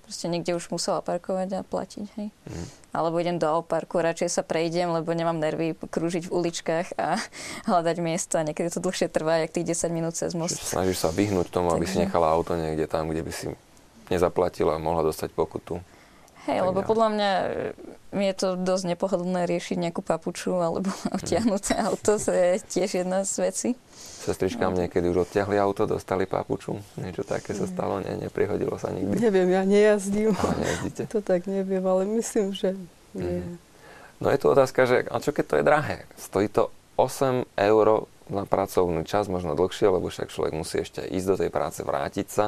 proste 0.10 0.26
niekde 0.26 0.58
už 0.58 0.74
musela 0.74 1.06
parkovať 1.06 1.48
a 1.54 1.62
platiť, 1.62 2.06
hej. 2.18 2.34
Mm. 2.34 2.66
Alebo 2.98 3.22
idem 3.22 3.38
do 3.38 3.62
parku, 3.62 4.02
radšej 4.02 4.34
sa 4.34 4.42
prejdem, 4.42 4.90
lebo 4.90 5.14
nemám 5.14 5.38
nervy 5.38 5.78
krúžiť 5.78 6.26
v 6.26 6.34
uličkách 6.34 6.98
a 6.98 7.22
hľadať 7.70 7.98
miesta. 8.02 8.42
Niekedy 8.42 8.74
to 8.74 8.82
dlhšie 8.82 9.06
trvá, 9.14 9.46
jak 9.46 9.54
tých 9.54 9.78
10 9.78 9.94
minút 9.94 10.18
cez 10.18 10.34
most. 10.34 10.58
Čiže 10.58 10.74
snažíš 10.82 11.06
sa 11.06 11.14
vyhnúť 11.14 11.54
tomu, 11.54 11.70
aby 11.70 11.86
si 11.86 12.02
nechala 12.02 12.34
auto 12.34 12.58
niekde 12.58 12.90
tam, 12.90 13.14
kde 13.14 13.22
by 13.22 13.30
si 13.30 13.54
nezaplatila 14.10 14.76
a 14.76 14.82
mohla 14.82 15.06
dostať 15.06 15.30
pokutu. 15.38 15.78
Hej, 16.50 16.66
lebo 16.66 16.82
podľa 16.82 17.08
mňa 17.14 17.32
mi 18.10 18.26
je 18.26 18.36
to 18.42 18.48
dosť 18.58 18.98
nepohodlné 18.98 19.46
riešiť 19.46 19.78
nejakú 19.78 20.02
papuču 20.02 20.58
alebo 20.58 20.90
odtiahnuté 21.16 21.78
mm. 21.78 21.86
auto, 21.86 22.18
to 22.18 22.32
je 22.34 22.58
tiež 22.66 23.06
jedna 23.06 23.22
z 23.22 23.34
vecí. 23.46 23.70
Sestričkám 24.26 24.74
no. 24.74 24.82
niekedy 24.82 25.06
už 25.14 25.30
odtiahli 25.30 25.62
auto, 25.62 25.86
dostali 25.86 26.26
papuču, 26.26 26.82
niečo 26.98 27.22
také 27.22 27.54
sa 27.54 27.70
stalo, 27.70 28.02
nie, 28.02 28.18
neprihodilo 28.18 28.82
sa 28.82 28.90
nikdy. 28.90 29.22
Neviem, 29.22 29.54
ja 29.54 29.62
nejazdím. 29.62 30.34
A 30.34 30.58
nejazdíte? 30.58 31.04
To 31.14 31.22
tak 31.22 31.46
neviem, 31.46 31.82
ale 31.86 32.06
myslím, 32.18 32.54
že 32.58 32.74
nie. 33.14 33.46
Mm. 33.46 33.58
No 34.20 34.28
je 34.34 34.38
tu 34.42 34.52
otázka, 34.52 34.84
že 34.84 35.08
a 35.08 35.22
čo 35.24 35.32
keď 35.32 35.46
to 35.48 35.56
je 35.62 35.64
drahé? 35.64 35.98
Stojí 36.20 36.52
to 36.52 36.74
8 37.00 37.48
eur 37.56 38.10
na 38.30 38.44
pracovný 38.44 39.08
čas, 39.08 39.32
možno 39.32 39.56
dlhšie, 39.56 39.90
lebo 39.90 40.12
však 40.12 40.30
človek 40.30 40.54
musí 40.54 40.84
ešte 40.84 41.02
ísť 41.02 41.28
do 41.28 41.36
tej 41.40 41.50
práce, 41.50 41.80
vrátiť 41.82 42.28
sa. 42.28 42.46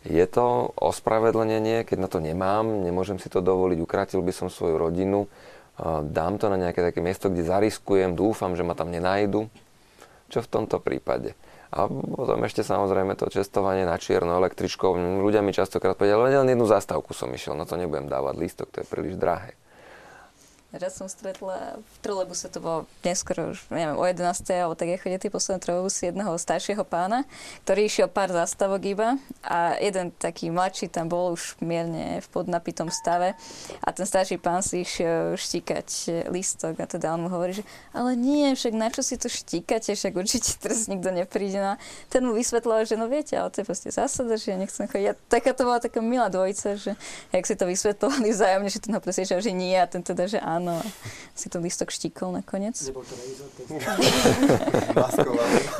Je 0.00 0.24
to 0.24 0.72
ospravedlnenie, 0.80 1.84
keď 1.84 1.98
na 2.00 2.08
to 2.08 2.24
nemám, 2.24 2.64
nemôžem 2.64 3.20
si 3.20 3.28
to 3.28 3.44
dovoliť, 3.44 3.78
ukratil 3.84 4.24
by 4.24 4.32
som 4.32 4.48
svoju 4.48 4.80
rodinu, 4.80 5.28
dám 6.08 6.40
to 6.40 6.48
na 6.48 6.56
nejaké 6.56 6.80
také 6.80 7.04
miesto, 7.04 7.28
kde 7.28 7.44
zariskujem, 7.44 8.16
dúfam, 8.16 8.56
že 8.56 8.64
ma 8.64 8.72
tam 8.72 8.88
nenajdu. 8.88 9.52
Čo 10.32 10.40
v 10.40 10.48
tomto 10.48 10.80
prípade? 10.80 11.36
A 11.70 11.86
potom 11.86 12.40
ešte 12.48 12.66
samozrejme 12.66 13.14
to 13.14 13.30
cestovanie 13.30 13.86
na 13.86 13.94
čierno 14.00 14.40
električkou. 14.40 14.94
Ľudia 15.22 15.44
mi 15.44 15.52
častokrát 15.54 15.94
povedia, 15.94 16.18
len 16.18 16.48
jednu 16.48 16.66
zastávku 16.66 17.12
som 17.12 17.30
išiel, 17.30 17.54
na 17.54 17.68
to 17.68 17.76
nebudem 17.76 18.08
dávať 18.08 18.34
lístok, 18.40 18.72
to 18.72 18.82
je 18.82 18.86
príliš 18.88 19.14
drahé. 19.20 19.54
Raz 20.70 20.94
som 20.94 21.10
stretla 21.10 21.82
v 21.82 21.94
trolebuse, 21.98 22.46
to 22.46 22.62
bolo 22.62 22.86
neskoro 23.02 23.50
už, 23.50 23.58
neviem, 23.74 23.98
o 23.98 24.06
11. 24.06 24.22
alebo 24.54 24.78
tak 24.78 24.94
je 24.94 25.02
chodí 25.02 25.18
tí 25.18 25.26
posledné 25.26 25.58
trolebusy 25.58 26.14
jedného 26.14 26.30
staršieho 26.38 26.86
pána, 26.86 27.26
ktorý 27.66 27.90
išiel 27.90 28.06
pár 28.06 28.30
zastavok 28.30 28.78
iba 28.86 29.18
a 29.42 29.74
jeden 29.82 30.14
taký 30.14 30.46
mladší 30.54 30.86
tam 30.86 31.10
bol 31.10 31.34
už 31.34 31.58
mierne 31.58 32.22
v 32.22 32.26
podnapitom 32.30 32.86
stave 32.86 33.34
a 33.82 33.88
ten 33.90 34.06
starší 34.06 34.38
pán 34.38 34.62
si 34.62 34.86
išiel 34.86 35.34
štíkať 35.34 36.22
lístok 36.30 36.78
a 36.78 36.86
teda 36.86 37.18
on 37.18 37.26
mu 37.26 37.34
hovorí, 37.34 37.58
že 37.58 37.66
ale 37.90 38.14
nie, 38.14 38.54
však 38.54 38.70
na 38.70 38.94
čo 38.94 39.02
si 39.02 39.18
to 39.18 39.26
štíkate, 39.26 39.98
však 39.98 40.14
určite 40.14 40.54
teraz 40.62 40.86
nikto 40.86 41.10
nepríde. 41.10 41.58
No 41.58 41.82
ten 42.14 42.22
mu 42.22 42.30
vysvetloval, 42.30 42.86
že 42.86 42.94
no 42.94 43.10
viete, 43.10 43.34
ale 43.34 43.50
to 43.50 43.62
je 43.62 43.66
proste 43.66 43.90
zásada, 43.90 44.38
že 44.38 44.54
ja 44.54 44.56
nechcem 44.60 44.86
chodiť. 44.86 45.06
A 45.10 45.18
taká 45.26 45.50
to 45.50 45.66
bola 45.66 45.82
taká 45.82 45.98
milá 45.98 46.30
dvojica, 46.30 46.78
že 46.78 46.94
jak 47.34 47.42
si 47.42 47.58
to 47.58 47.66
vysvetlovali 47.66 48.30
vzájomne, 48.30 48.70
že 48.70 48.78
ten 48.78 48.94
ho 48.94 49.02
presvedčal, 49.02 49.42
že 49.42 49.50
nie 49.50 49.74
a 49.74 49.90
ten 49.90 50.06
teda, 50.06 50.30
že 50.30 50.38
áno 50.38 50.59
áno. 50.68 50.84
Si 51.32 51.48
to 51.48 51.56
lístok 51.56 51.88
štíkol 51.88 52.36
nakoniec. 52.36 52.76
Nebol 52.84 53.00
to 53.06 53.16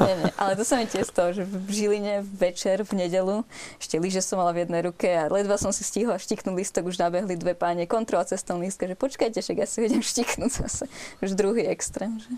nie, 0.00 0.14
nie, 0.16 0.32
ale 0.40 0.56
to 0.56 0.64
sa 0.64 0.80
mi 0.80 0.88
tiež 0.88 1.12
stalo, 1.12 1.36
že 1.36 1.44
v 1.44 1.68
Žiline 1.68 2.24
večer 2.24 2.80
v 2.86 3.04
nedelu, 3.04 3.44
ešte 3.76 4.00
lyže 4.00 4.24
som 4.24 4.40
mala 4.40 4.56
v 4.56 4.64
jednej 4.64 4.80
ruke 4.88 5.08
a 5.10 5.28
ledva 5.28 5.60
som 5.60 5.74
si 5.74 5.84
stihla 5.84 6.16
štiknúť 6.16 6.54
lístok, 6.56 6.88
už 6.88 6.96
nabehli 6.96 7.36
dve 7.36 7.52
páne 7.52 7.84
kontrola 7.84 8.24
cestovný 8.24 8.72
lístka, 8.72 8.88
že 8.88 8.96
počkajte, 8.96 9.38
však 9.44 9.56
ja 9.60 9.66
si 9.68 9.84
idem 9.84 10.00
štiknúť 10.00 10.52
zase. 10.64 10.84
Už 11.20 11.36
druhý 11.36 11.68
extrém, 11.68 12.16
že, 12.22 12.30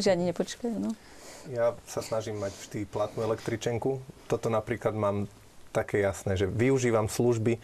že 0.00 0.08
ani 0.14 0.32
nepočkajú. 0.32 0.76
No. 0.80 0.96
Ja 1.48 1.76
sa 1.88 2.04
snažím 2.04 2.40
mať 2.40 2.52
vždy 2.64 2.84
platnú 2.88 3.24
električenku. 3.24 4.00
Toto 4.28 4.48
napríklad 4.52 4.92
mám 4.92 5.28
také 5.72 6.00
jasné, 6.00 6.36
že 6.36 6.48
využívam 6.48 7.06
služby, 7.06 7.60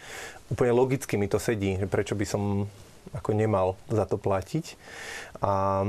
úplne 0.49 0.71
logicky 0.71 1.17
mi 1.17 1.27
to 1.27 1.41
sedí, 1.41 1.75
že 1.75 1.89
prečo 1.89 2.13
by 2.13 2.25
som 2.25 2.69
ako 3.13 3.35
nemal 3.37 3.77
za 3.91 4.07
to 4.09 4.17
platiť. 4.17 4.79
A 5.43 5.83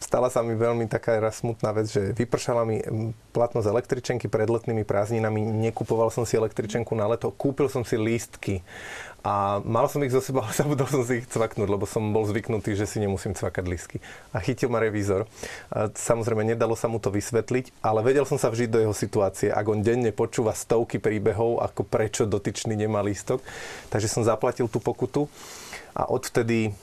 stala 0.00 0.32
sa 0.32 0.40
mi 0.40 0.56
veľmi 0.56 0.88
taká 0.88 1.20
raz 1.20 1.44
smutná 1.44 1.70
vec, 1.76 1.92
že 1.92 2.16
vypršala 2.16 2.66
mi 2.66 2.82
platnosť 3.30 3.68
električenky 3.68 4.26
pred 4.26 4.48
letnými 4.48 4.82
prázdninami, 4.82 5.44
nekupoval 5.70 6.10
som 6.10 6.26
si 6.26 6.34
električenku 6.34 6.96
na 6.96 7.06
leto, 7.06 7.30
kúpil 7.30 7.70
som 7.70 7.86
si 7.86 7.94
lístky 7.94 8.64
a 9.20 9.60
mal 9.60 9.84
som 9.92 10.00
ich 10.00 10.16
zo 10.16 10.24
seba, 10.24 10.40
ale 10.48 10.56
zabudol 10.56 10.88
som 10.88 11.04
si 11.04 11.20
ich 11.20 11.28
cvaknúť, 11.28 11.68
lebo 11.68 11.84
som 11.84 12.10
bol 12.10 12.24
zvyknutý, 12.24 12.72
že 12.72 12.88
si 12.88 12.98
nemusím 13.04 13.36
cvakať 13.36 13.64
lístky. 13.68 13.96
A 14.32 14.40
chytil 14.40 14.72
ma 14.72 14.80
revízor. 14.80 15.28
Samozrejme, 15.94 16.42
nedalo 16.42 16.72
sa 16.72 16.88
mu 16.88 16.96
to 16.96 17.12
vysvetliť, 17.12 17.84
ale 17.84 18.00
vedel 18.00 18.24
som 18.24 18.40
sa 18.40 18.48
vžiť 18.48 18.68
do 18.72 18.80
jeho 18.80 18.96
situácie. 18.96 19.52
Ak 19.52 19.68
on 19.68 19.84
denne 19.84 20.08
počúva 20.10 20.56
stovky 20.56 20.96
príbehov, 20.96 21.60
ako 21.60 21.84
prečo 21.84 22.24
dotyčný 22.24 22.72
nemá 22.72 23.04
lístok, 23.04 23.44
takže 23.92 24.08
som 24.08 24.24
zaplatil 24.24 24.66
tú 24.72 24.80
pokutu 24.80 25.28
a 25.94 26.06
odvtedy 26.08 26.74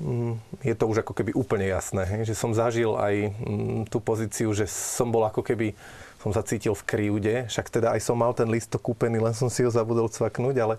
mm, 0.00 0.64
je 0.64 0.74
to 0.74 0.84
už 0.88 1.04
ako 1.04 1.12
keby 1.12 1.32
úplne 1.36 1.66
jasné, 1.68 2.04
hej? 2.06 2.22
že 2.28 2.34
som 2.34 2.56
zažil 2.56 2.94
aj 2.96 3.14
mm, 3.30 3.80
tú 3.92 3.98
pozíciu, 4.00 4.50
že 4.52 4.68
som 4.68 5.10
bol 5.10 5.24
ako 5.26 5.44
keby 5.44 5.76
som 6.24 6.32
sa 6.32 6.40
cítil 6.40 6.72
v 6.72 6.86
krivde, 6.88 7.34
však 7.52 7.68
teda 7.68 7.92
aj 7.92 8.00
som 8.00 8.16
mal 8.16 8.32
ten 8.32 8.48
lístok 8.48 8.80
kúpený, 8.80 9.20
len 9.20 9.36
som 9.36 9.52
si 9.52 9.60
ho 9.60 9.68
zabudol 9.68 10.08
cvaknúť, 10.08 10.56
ale 10.56 10.74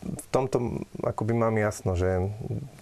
v 0.00 0.26
tomto 0.32 0.80
akoby 1.04 1.36
mám 1.36 1.52
jasno, 1.60 1.92
že 1.92 2.32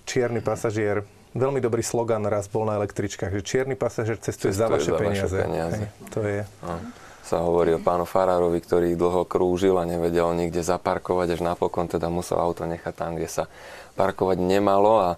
čierny 0.06 0.38
pasažier, 0.38 1.02
veľmi 1.34 1.58
dobrý 1.58 1.82
slogan 1.82 2.22
raz 2.30 2.46
bol 2.46 2.62
na 2.64 2.78
električkách, 2.78 3.34
že 3.34 3.42
čierny 3.42 3.74
pasažier 3.74 4.14
cestuje, 4.22 4.54
cestuje 4.54 4.62
za 4.62 4.66
vaše 4.70 4.90
za 4.94 4.98
peniaze. 5.00 5.38
Vaše 5.42 5.46
peniaze. 5.50 5.76
Hej, 5.82 5.88
to 6.14 6.20
je. 6.22 6.40
No. 6.62 6.76
Sa 7.26 7.42
hovorí 7.42 7.74
o 7.74 7.82
pánu 7.82 8.06
Farárovi, 8.06 8.62
ktorý 8.62 8.94
dlho 8.94 9.26
krúžil 9.26 9.74
a 9.82 9.88
nevedel 9.88 10.30
nikde 10.38 10.62
zaparkovať, 10.62 11.34
až 11.34 11.40
napokon 11.42 11.90
teda 11.90 12.06
musel 12.06 12.38
auto 12.38 12.62
nechať 12.62 12.94
tam, 12.94 13.18
kde 13.18 13.26
sa 13.26 13.44
parkovať 13.98 14.38
nemalo 14.38 15.02
a 15.02 15.10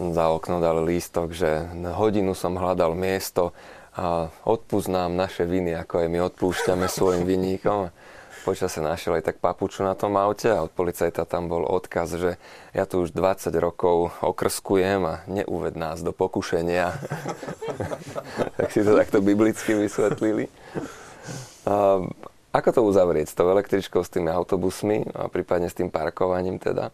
za 0.00 0.32
okno 0.32 0.64
dal 0.64 0.80
lístok, 0.80 1.36
že 1.36 1.68
hodinu 1.92 2.32
som 2.32 2.56
hľadal 2.56 2.96
miesto 2.96 3.52
a 3.92 4.32
odpúsť 4.48 4.88
naše 5.12 5.44
viny, 5.44 5.76
ako 5.76 6.00
aj 6.00 6.08
my 6.08 6.18
odpúšťame 6.32 6.88
svojim 6.88 7.28
vinníkom 7.28 7.92
počase 8.40 8.80
našiel 8.80 9.20
aj 9.20 9.30
tak 9.30 9.36
papuču 9.36 9.84
na 9.84 9.92
tom 9.92 10.16
aute 10.16 10.48
a 10.48 10.64
od 10.64 10.72
policajta 10.72 11.28
tam 11.28 11.52
bol 11.52 11.68
odkaz, 11.68 12.16
že 12.16 12.40
ja 12.72 12.88
tu 12.88 13.04
už 13.04 13.12
20 13.12 13.52
rokov 13.60 14.16
okrskujem 14.24 15.00
a 15.04 15.14
neuved 15.28 15.76
nás 15.76 16.00
do 16.00 16.16
pokušenia. 16.16 16.96
tak 18.58 18.68
si 18.72 18.80
to 18.80 18.96
takto 18.96 19.20
biblicky 19.20 19.76
vysvetlili. 19.76 20.48
A 21.66 22.04
ako 22.50 22.68
to 22.74 22.80
uzavrieť 22.82 23.30
s 23.30 23.38
tou 23.38 23.46
električkou, 23.46 24.02
s 24.02 24.10
tými 24.10 24.26
autobusmi 24.26 25.06
a 25.14 25.30
prípadne 25.30 25.70
s 25.70 25.78
tým 25.78 25.86
parkovaním 25.86 26.58
teda? 26.58 26.90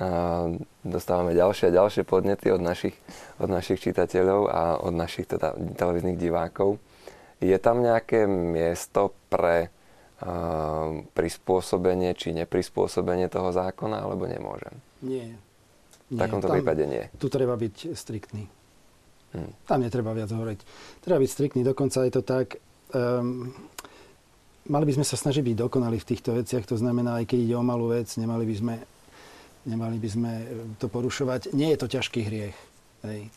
A 0.00 0.48
dostávame 0.80 1.36
ďalšie 1.36 1.68
a 1.68 1.76
ďalšie 1.76 2.08
podnety 2.08 2.48
od 2.48 2.64
našich, 2.64 2.96
od 3.36 3.52
našich 3.52 3.84
čitateľov 3.84 4.48
a 4.48 4.62
od 4.80 4.96
našich 4.96 5.28
teda 5.28 5.52
televíznych 5.76 6.16
divákov. 6.16 6.80
Je 7.38 7.54
tam 7.60 7.84
nejaké 7.84 8.24
miesto 8.26 9.12
pre 9.28 9.68
prispôsobenie 11.16 12.12
či 12.12 12.36
neprispôsobenie 12.36 13.32
toho 13.32 13.52
zákona, 13.56 14.04
alebo 14.04 14.28
nemôžem? 14.28 14.76
Nie. 15.00 15.32
nie. 15.32 15.38
V 16.12 16.20
takomto 16.20 16.48
tam, 16.48 16.60
prípade 16.60 16.84
nie. 16.84 17.08
Tu 17.16 17.32
treba 17.32 17.56
byť 17.56 17.96
striktný. 17.96 18.44
Hmm. 19.32 19.52
Tam 19.64 19.80
netreba 19.80 20.12
viac 20.12 20.28
hovoriť. 20.28 20.60
Treba 21.00 21.22
byť 21.22 21.30
striktný, 21.30 21.60
dokonca 21.64 22.04
je 22.04 22.12
to 22.12 22.22
tak... 22.26 22.60
Um, 22.92 23.54
mali 24.68 24.84
by 24.84 25.00
sme 25.00 25.06
sa 25.06 25.16
snažiť 25.16 25.40
byť 25.40 25.56
dokonali 25.56 25.96
v 25.96 26.08
týchto 26.08 26.36
veciach, 26.36 26.68
to 26.68 26.76
znamená, 26.76 27.22
aj 27.22 27.30
keď 27.30 27.38
ide 27.40 27.54
o 27.56 27.64
malú 27.64 27.94
vec, 27.94 28.10
nemali 28.20 28.44
by 28.44 28.54
sme, 28.58 28.74
nemali 29.64 29.96
by 29.96 30.08
sme 30.10 30.32
to 30.76 30.86
porušovať. 30.92 31.54
Nie 31.56 31.72
je 31.72 31.78
to 31.80 31.88
ťažký 31.88 32.20
hriech. 32.26 32.56
Hej. 33.06 33.32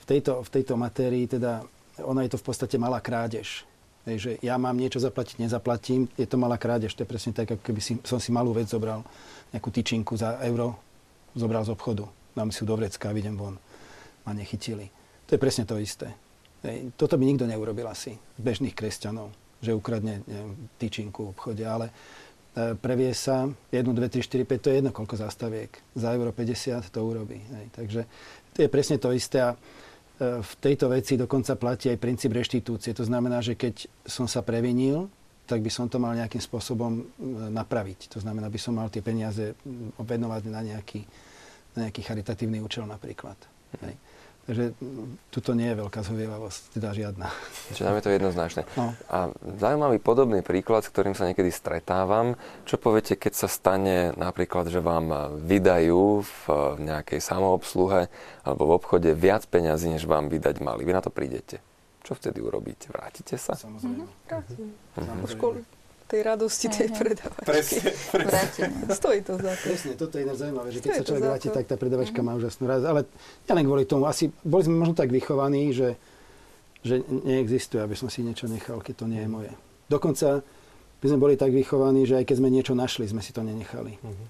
V, 0.00 0.04
tejto, 0.08 0.40
v 0.40 0.48
tejto 0.48 0.74
matérii 0.80 1.28
teda, 1.28 1.66
ona 2.00 2.24
je 2.24 2.32
to 2.32 2.40
v 2.40 2.46
podstate 2.46 2.76
malá 2.80 3.02
krádež. 3.02 3.68
Hej, 4.06 4.16
že 4.22 4.30
ja 4.38 4.54
mám 4.54 4.78
niečo 4.78 5.02
zaplatiť, 5.02 5.42
nezaplatím, 5.42 6.06
je 6.14 6.30
to 6.30 6.38
malá 6.38 6.54
krádež. 6.54 6.94
To 6.94 7.02
je 7.02 7.10
presne 7.10 7.34
tak, 7.34 7.50
ako 7.50 7.62
keby 7.66 7.80
si, 7.82 7.98
som 8.06 8.22
si 8.22 8.30
malú 8.30 8.54
vec 8.54 8.70
zobral, 8.70 9.02
nejakú 9.50 9.74
tyčinku 9.74 10.14
za 10.14 10.38
euro, 10.46 10.78
zobral 11.34 11.66
z 11.66 11.74
obchodu, 11.74 12.06
dám 12.32 12.54
si 12.54 12.62
ju 12.62 12.70
do 12.70 12.78
vrecka 12.78 13.10
a 13.10 13.16
vidím 13.16 13.34
von. 13.34 13.58
Ma 14.22 14.30
nechytili. 14.30 14.86
To 15.26 15.34
je 15.34 15.42
presne 15.42 15.66
to 15.66 15.74
isté. 15.82 16.14
Hej, 16.62 16.94
toto 16.94 17.18
by 17.18 17.26
nikto 17.26 17.50
neurobil 17.50 17.86
asi, 17.90 18.14
bežných 18.38 18.78
kresťanov, 18.78 19.34
že 19.62 19.72
ukradne 19.72 20.24
neviem, 20.26 20.52
tyčinku 20.76 21.28
v 21.28 21.32
obchode, 21.32 21.64
ale 21.64 21.90
e, 21.90 22.74
previe 22.76 23.12
sa 23.16 23.48
1, 23.48 23.82
2, 23.82 23.96
3, 23.96 24.20
4, 24.22 24.44
5, 24.44 24.62
to 24.62 24.68
je 24.70 24.76
jedno, 24.80 24.90
koľko 24.92 25.14
zastaviek. 25.16 25.72
Za 25.96 26.12
euro 26.12 26.32
50 26.32 26.92
to 26.92 27.00
urobí. 27.00 27.40
Hej. 27.40 27.66
Takže 27.72 28.00
to 28.52 28.58
je 28.64 28.68
presne 28.68 28.96
to 29.00 29.12
isté. 29.12 29.40
A 29.40 29.56
v 30.20 30.52
tejto 30.64 30.88
veci 30.88 31.20
dokonca 31.20 31.60
platí 31.60 31.92
aj 31.92 32.00
princíp 32.00 32.32
reštitúcie. 32.32 32.96
To 32.96 33.04
znamená, 33.04 33.44
že 33.44 33.52
keď 33.52 33.84
som 34.08 34.24
sa 34.24 34.40
previnil, 34.40 35.12
tak 35.44 35.60
by 35.60 35.68
som 35.68 35.92
to 35.92 36.00
mal 36.00 36.16
nejakým 36.16 36.40
spôsobom 36.40 37.04
napraviť. 37.52 38.10
To 38.16 38.18
znamená, 38.24 38.48
by 38.48 38.58
som 38.58 38.74
mal 38.80 38.88
tie 38.88 39.04
peniaze 39.04 39.54
venovať 40.00 40.42
na 40.48 40.60
nejaký, 40.64 41.04
na 41.76 41.86
nejaký 41.86 42.00
charitatívny 42.02 42.64
účel 42.64 42.88
napríklad. 42.88 43.36
Hej. 43.84 43.94
Takže 44.46 44.78
tuto 45.34 45.58
nie 45.58 45.74
je 45.74 45.76
veľká 45.82 46.06
zhovievavosť, 46.06 46.78
teda 46.78 46.94
žiadna. 46.94 47.26
Čiže 47.74 47.82
nám 47.82 47.98
je 47.98 48.04
to 48.06 48.14
jednoznačné. 48.14 48.62
No. 48.78 48.94
A 49.10 49.34
zaujímavý 49.58 49.98
podobný 49.98 50.38
príklad, 50.46 50.86
s 50.86 50.90
ktorým 50.94 51.18
sa 51.18 51.26
niekedy 51.26 51.50
stretávam. 51.50 52.38
Čo 52.62 52.78
poviete, 52.78 53.18
keď 53.18 53.32
sa 53.34 53.50
stane 53.50 54.14
napríklad, 54.14 54.70
že 54.70 54.78
vám 54.78 55.34
vydajú 55.42 56.22
v 56.22 56.42
nejakej 56.78 57.18
samoobsluhe 57.18 58.06
alebo 58.46 58.62
v 58.70 58.74
obchode 58.78 59.10
viac 59.18 59.50
peňazí, 59.50 59.90
než 59.90 60.06
vám 60.06 60.30
vydať 60.30 60.62
mali? 60.62 60.86
Vy 60.86 60.94
na 60.94 61.02
to 61.02 61.10
prídete. 61.10 61.58
Čo 62.06 62.14
vtedy 62.14 62.38
urobíte? 62.38 62.86
Vrátite 62.94 63.34
sa? 63.34 63.58
Samozrejme. 63.58 64.06
Mm-hmm. 64.06 65.26
Školy 65.26 65.75
tej 66.06 66.20
radosti 66.22 66.66
tej 66.70 66.88
predavačky. 66.94 67.46
Presne, 67.46 67.90
presne. 68.14 68.64
Stojí 68.94 69.20
to 69.26 69.34
za 69.42 69.52
to. 69.58 69.64
Presne, 69.66 69.92
toto 69.98 70.14
je 70.16 70.22
ináč 70.22 70.36
zaujímavé, 70.38 70.68
že 70.70 70.78
keď 70.78 70.90
Stojí 70.90 70.98
sa 71.02 71.06
človek 71.06 71.22
vráti, 71.26 71.48
tak 71.50 71.64
tá 71.66 71.76
predavačka 71.76 72.20
mm. 72.22 72.26
má 72.26 72.32
úžasnú 72.38 72.64
radosť. 72.70 72.86
Ale 72.86 73.00
ja 73.50 73.52
len 73.58 73.64
kvôli 73.66 73.84
tomu, 73.84 74.06
asi 74.06 74.30
boli 74.46 74.62
sme 74.62 74.78
možno 74.78 74.94
tak 74.94 75.10
vychovaní, 75.10 75.74
že, 75.74 75.98
že 76.86 77.02
neexistuje, 77.02 77.82
aby 77.82 77.98
som 77.98 78.06
si 78.06 78.22
niečo 78.22 78.46
nechal, 78.46 78.78
keď 78.78 78.94
to 79.02 79.06
nie 79.10 79.20
je 79.20 79.28
moje. 79.28 79.52
Dokonca 79.90 80.46
by 81.02 81.06
sme 81.10 81.18
boli 81.18 81.34
tak 81.34 81.50
vychovaní, 81.50 82.06
že 82.06 82.22
aj 82.22 82.24
keď 82.30 82.36
sme 82.38 82.54
niečo 82.54 82.74
našli, 82.78 83.10
sme 83.10 83.20
si 83.20 83.34
to 83.34 83.42
nenechali. 83.42 83.98
Mm-hmm. 83.98 84.28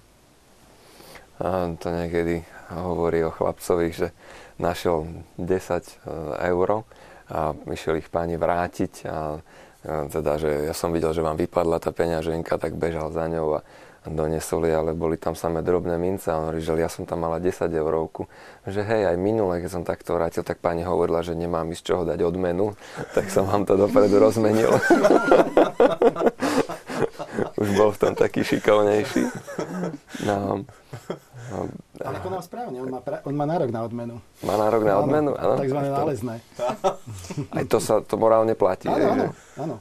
A 1.37 1.69
to 1.77 1.87
niekedy 1.93 2.41
hovorí 2.73 3.21
o 3.21 3.29
chlapcovi, 3.29 3.93
že 3.93 4.09
našiel 4.57 5.05
10 5.37 5.45
e, 5.45 5.93
eur 6.49 6.81
a 7.29 7.53
išiel 7.69 8.01
ich 8.01 8.09
páni 8.09 8.41
vrátiť 8.41 8.93
a 9.05 9.37
teda, 9.87 10.35
že 10.35 10.67
ja 10.67 10.75
som 10.75 10.91
videl, 10.91 11.15
že 11.15 11.23
vám 11.23 11.39
vypadla 11.39 11.79
tá 11.79 11.95
peňaženka, 11.95 12.59
tak 12.59 12.75
bežal 12.75 13.11
za 13.11 13.23
ňou 13.31 13.59
a 13.59 13.61
donesol 14.09 14.63
ale 14.71 14.95
boli 14.95 15.19
tam 15.19 15.35
samé 15.35 15.59
drobné 15.61 15.99
mince 15.99 16.31
a 16.31 16.39
on 16.39 16.51
hovorí, 16.51 16.63
že 16.63 16.79
ja 16.79 16.87
som 16.87 17.03
tam 17.03 17.27
mala 17.27 17.39
10 17.43 17.67
eurovku. 17.71 18.27
Že 18.67 18.81
hej, 18.83 19.01
aj 19.11 19.17
minule, 19.19 19.59
keď 19.59 19.69
som 19.71 19.83
takto 19.83 20.15
vrátil, 20.15 20.43
tak 20.47 20.63
pani 20.63 20.83
hovorila, 20.87 21.23
že 21.23 21.35
nemám 21.35 21.67
ísť 21.71 21.83
čoho 21.83 22.03
dať 22.07 22.19
odmenu, 22.23 22.75
tak 23.15 23.27
som 23.31 23.47
vám 23.47 23.67
to 23.67 23.75
dopredu 23.75 24.19
rozmenil. 24.19 24.71
Už 27.57 27.69
bol 27.73 27.89
v 27.93 27.99
tom 27.99 28.13
taký 28.13 28.45
šikovnejší. 28.45 29.23
No. 30.25 30.65
No, 31.47 31.63
ale 32.03 32.19
konal 32.19 32.43
správne, 32.43 32.75
on 32.83 32.91
má, 32.91 32.99
pra, 32.99 33.23
on 33.23 33.31
má 33.31 33.47
nárok 33.47 33.71
na 33.71 33.87
odmenu. 33.87 34.19
Má 34.43 34.59
nárok 34.59 34.83
na 34.83 34.99
odmenu? 34.99 35.31
Áno, 35.39 35.55
takzvané 35.55 35.89
nálezné. 35.95 36.35
Aj 37.55 37.63
to 37.71 37.79
sa 37.79 38.03
to 38.03 38.19
morálne 38.19 38.51
platí. 38.51 38.91
Áno, 38.91 39.15
áno, 39.15 39.25
áno. 39.55 39.75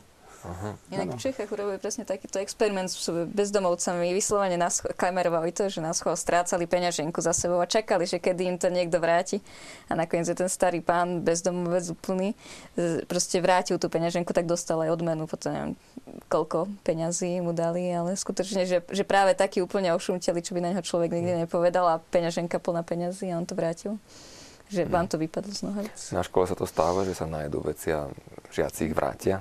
Aha. 0.46 0.70
Inak 0.94 1.18
v 1.18 1.22
Čechách 1.26 1.50
urobili 1.50 1.82
presne 1.82 2.06
takýto 2.06 2.38
experiment 2.38 2.86
s 2.86 3.10
bezdomovcami. 3.10 4.14
Vyslovene 4.14 4.54
nás 4.54 4.78
kamerovali 4.78 5.50
to, 5.50 5.66
že 5.66 5.82
nás 5.82 5.98
strácali 5.98 6.70
peňaženku 6.70 7.18
za 7.18 7.34
sebou 7.34 7.58
a 7.58 7.66
čakali, 7.66 8.06
že 8.06 8.22
kedy 8.22 8.42
im 8.46 8.56
to 8.56 8.70
niekto 8.70 9.02
vráti. 9.02 9.42
A 9.90 9.98
nakoniec 9.98 10.30
je 10.30 10.38
ten 10.38 10.46
starý 10.46 10.78
pán 10.78 11.26
bezdomovec 11.26 11.90
úplný 11.90 12.38
proste 13.10 13.42
vrátil 13.42 13.82
tú 13.82 13.90
peňaženku, 13.90 14.30
tak 14.30 14.46
dostal 14.46 14.78
aj 14.86 14.94
odmenu. 14.94 15.26
Potom 15.26 15.50
neviem, 15.50 15.72
koľko 16.30 16.70
peňazí 16.86 17.42
mu 17.42 17.50
dali, 17.50 17.90
ale 17.90 18.14
skutočne, 18.14 18.62
že, 18.70 18.86
že 18.86 19.02
práve 19.02 19.34
taký 19.34 19.66
úplne 19.66 19.90
ošumteli, 19.98 20.38
čo 20.46 20.54
by 20.54 20.60
na 20.62 20.70
neho 20.72 20.84
človek 20.86 21.10
nikdy 21.10 21.46
nepovedal 21.46 21.90
a 21.90 21.98
peňaženka 21.98 22.62
plná 22.62 22.86
peňazí 22.86 23.34
a 23.34 23.38
on 23.38 23.46
to 23.48 23.58
vrátil 23.58 23.98
že 24.66 24.82
vám 24.82 25.06
to 25.06 25.14
vypadlo 25.14 25.54
z 25.54 25.62
nohavic. 25.62 25.94
Na 26.10 26.26
škole 26.26 26.42
sa 26.42 26.58
to 26.58 26.66
stáva, 26.66 27.06
že 27.06 27.14
sa 27.14 27.22
nájdú 27.22 27.62
veci 27.62 27.94
a 27.94 28.10
žiaci 28.50 28.90
ich 28.90 28.94
vrátia? 28.98 29.38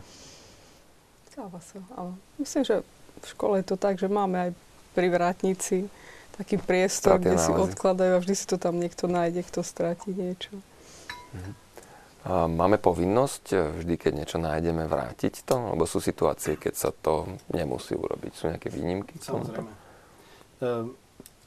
Stáva 1.35 1.59
sa, 1.59 1.83
ale 1.99 2.15
myslím, 2.39 2.63
že 2.63 2.75
v 3.19 3.25
škole 3.27 3.59
je 3.59 3.67
to 3.67 3.75
tak, 3.75 3.99
že 3.99 4.07
máme 4.07 4.39
aj 4.39 4.51
privratníci 4.95 5.91
taký 6.39 6.55
priestor, 6.55 7.19
Stratia 7.19 7.27
kde 7.27 7.35
nálezy. 7.35 7.51
si 7.51 7.51
odkladajú 7.51 8.11
a 8.15 8.21
vždy 8.23 8.35
si 8.39 8.45
to 8.47 8.55
tam 8.55 8.79
niekto 8.79 9.11
nájde, 9.11 9.43
kto 9.43 9.59
stráti 9.59 10.15
niečo. 10.15 10.55
Mhm. 11.35 11.51
A 12.25 12.47
máme 12.47 12.79
povinnosť 12.79 13.45
eh, 13.51 13.59
vždy, 13.83 13.95
keď 13.99 14.11
niečo 14.15 14.39
nájdeme, 14.39 14.87
vrátiť 14.87 15.43
to? 15.43 15.75
Lebo 15.75 15.83
sú 15.83 15.99
situácie, 15.99 16.55
keď 16.55 16.73
sa 16.79 16.95
to 16.95 17.27
nemusí 17.51 17.99
urobiť. 17.99 18.31
Sú 18.31 18.47
nejaké 18.47 18.71
výnimky? 18.71 19.19
Samozrejme. 19.19 19.71
Uh, 20.63 20.87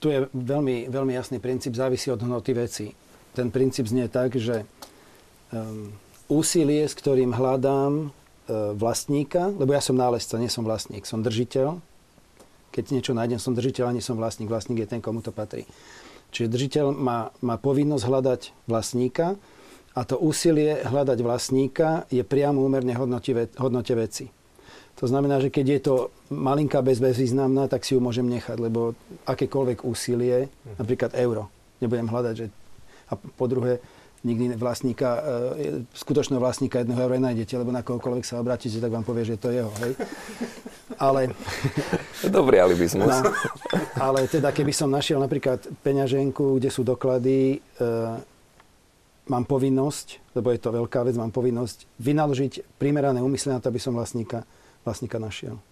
tu 0.05 0.13
je 0.13 0.29
veľmi, 0.37 0.93
veľmi 0.93 1.17
jasný 1.17 1.41
princíp, 1.41 1.73
závisí 1.73 2.13
od 2.13 2.21
hnoty 2.21 2.53
veci. 2.53 2.93
Ten 3.33 3.49
princíp 3.49 3.89
znie 3.89 4.05
tak, 4.13 4.37
že 4.37 4.69
um, 5.49 5.97
úsilie, 6.29 6.85
s 6.85 6.93
ktorým 6.93 7.33
hľadám 7.33 8.13
E, 8.13 8.18
vlastníka, 8.75 9.53
lebo 9.53 9.77
ja 9.77 9.83
som 9.85 9.95
nálezca, 9.95 10.41
nie 10.41 10.49
som 10.49 10.65
vlastník, 10.65 11.05
som 11.05 11.21
držiteľ. 11.21 11.79
Keď 12.73 12.85
niečo 12.93 13.13
nájdem, 13.13 13.41
som 13.41 13.53
držiteľ 13.53 13.85
a 13.89 13.95
nie 13.97 14.05
som 14.05 14.17
vlastník. 14.17 14.49
Vlastník 14.49 14.85
je 14.85 14.89
ten, 14.89 15.01
komu 15.05 15.21
to 15.21 15.33
patrí. 15.33 15.69
Čiže 16.33 16.53
držiteľ 16.53 16.87
má, 16.93 17.33
má 17.41 17.57
povinnosť 17.57 18.05
hľadať 18.05 18.41
vlastníka 18.69 19.41
a 19.97 20.01
to 20.05 20.21
úsilie 20.21 20.85
hľadať 20.85 21.19
vlastníka 21.25 22.05
je 22.13 22.21
priamo 22.21 22.61
úmerne 22.61 22.93
hodnote, 22.93 23.33
hodnote 23.57 23.95
veci. 23.97 24.29
To 24.99 25.07
znamená, 25.07 25.39
že 25.39 25.49
keď 25.49 25.67
je 25.79 25.81
to 25.81 25.95
malinká 26.35 26.83
bez 26.83 26.99
bezvýznamná, 26.99 27.71
tak 27.71 27.87
si 27.87 27.95
ju 27.95 28.03
môžem 28.03 28.27
nechať, 28.27 28.59
lebo 28.59 28.99
akékoľvek 29.31 29.87
úsilie, 29.87 30.51
napríklad 30.75 31.15
euro, 31.15 31.47
nebudem 31.79 32.11
hľadať, 32.11 32.35
že... 32.35 32.47
A 33.09 33.17
po 33.17 33.47
druhé, 33.49 33.81
nikdy 34.27 34.59
vlastníka, 34.59 35.23
e, 35.55 35.87
skutočného 35.95 36.43
vlastníka 36.43 36.83
jedného 36.83 36.99
eura 36.99 37.23
nájdete, 37.23 37.55
lebo 37.55 37.71
na 37.71 37.87
kohokoľvek 37.87 38.25
sa 38.27 38.43
obratíte, 38.43 38.83
tak 38.83 38.91
vám 38.91 39.07
povie, 39.07 39.25
že 39.25 39.37
to 39.39 39.51
je 39.51 39.63
jeho. 39.63 39.73
Hej? 39.85 39.93
Ale... 40.99 41.21
Dobrý 42.39 42.59
alibizmus. 42.59 43.07
No, 43.07 43.23
ale 43.99 44.27
teda, 44.27 44.51
keby 44.51 44.75
som 44.75 44.91
našiel 44.91 45.23
napríklad 45.23 45.63
peňaženku, 45.87 46.59
kde 46.59 46.71
sú 46.71 46.83
doklady, 46.83 47.59
e, 47.59 47.87
mám 49.31 49.45
povinnosť, 49.47 50.35
lebo 50.35 50.51
je 50.51 50.61
to 50.61 50.75
veľká 50.75 51.07
vec, 51.07 51.15
mám 51.15 51.31
povinnosť 51.31 51.87
vynaložiť 52.03 52.81
primerané 52.81 53.23
úmysly 53.23 53.55
na 53.55 53.63
to, 53.63 53.71
aby 53.71 53.79
som 53.79 53.95
vlastníka, 53.95 54.43
vlastníka 54.83 55.23
našiel 55.23 55.63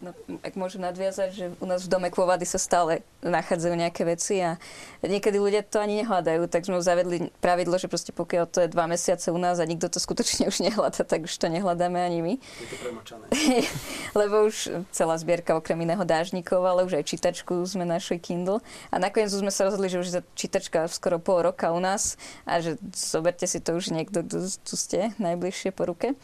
no, 0.00 0.10
ak 0.44 0.54
môžem 0.54 0.82
nadviazať, 0.84 1.28
že 1.32 1.44
u 1.58 1.66
nás 1.66 1.84
v 1.84 1.92
dome 1.92 2.08
Kvovady 2.12 2.44
sa 2.44 2.60
stále 2.60 3.04
nachádzajú 3.24 3.74
nejaké 3.74 4.02
veci 4.06 4.38
a 4.38 4.60
niekedy 5.02 5.40
ľudia 5.40 5.66
to 5.66 5.82
ani 5.82 6.04
nehľadajú, 6.04 6.46
tak 6.46 6.68
sme 6.68 6.78
zavedli 6.78 7.32
pravidlo, 7.40 7.76
že 7.80 7.90
proste 7.90 8.12
pokiaľ 8.12 8.44
to 8.48 8.58
je 8.64 8.72
dva 8.72 8.86
mesiace 8.86 9.32
u 9.32 9.38
nás 9.40 9.58
a 9.58 9.66
nikto 9.66 9.90
to 9.90 9.98
skutočne 9.98 10.46
už 10.52 10.62
nehľada, 10.62 11.02
tak 11.02 11.26
už 11.26 11.34
to 11.34 11.48
nehľadáme 11.50 11.98
ani 11.98 12.20
my. 12.22 12.34
Je 12.36 12.66
to 12.68 13.16
Lebo 14.20 14.46
už 14.46 14.86
celá 14.92 15.16
zbierka 15.18 15.56
okrem 15.56 15.80
iného 15.82 16.04
dážnikov, 16.04 16.62
ale 16.62 16.84
už 16.84 17.00
aj 17.00 17.04
čítačku 17.10 17.64
sme 17.66 17.88
našli 17.88 18.20
Kindle. 18.20 18.62
A 18.92 19.00
nakoniec 19.00 19.32
sme 19.32 19.50
sa 19.50 19.66
rozhodli, 19.66 19.90
že 19.90 20.00
už 20.00 20.08
je 20.08 20.22
čítačka 20.38 20.86
skoro 20.92 21.18
pol 21.18 21.42
roka 21.46 21.72
u 21.72 21.80
nás 21.80 22.20
a 22.44 22.60
že 22.62 22.78
zoberte 22.94 23.44
si 23.48 23.58
to 23.58 23.76
už 23.76 23.90
niekto, 23.90 24.22
kto 24.22 24.36
tu 24.62 24.74
ste 24.74 25.12
najbližšie 25.18 25.70
po 25.74 25.88
ruke. 25.88 26.14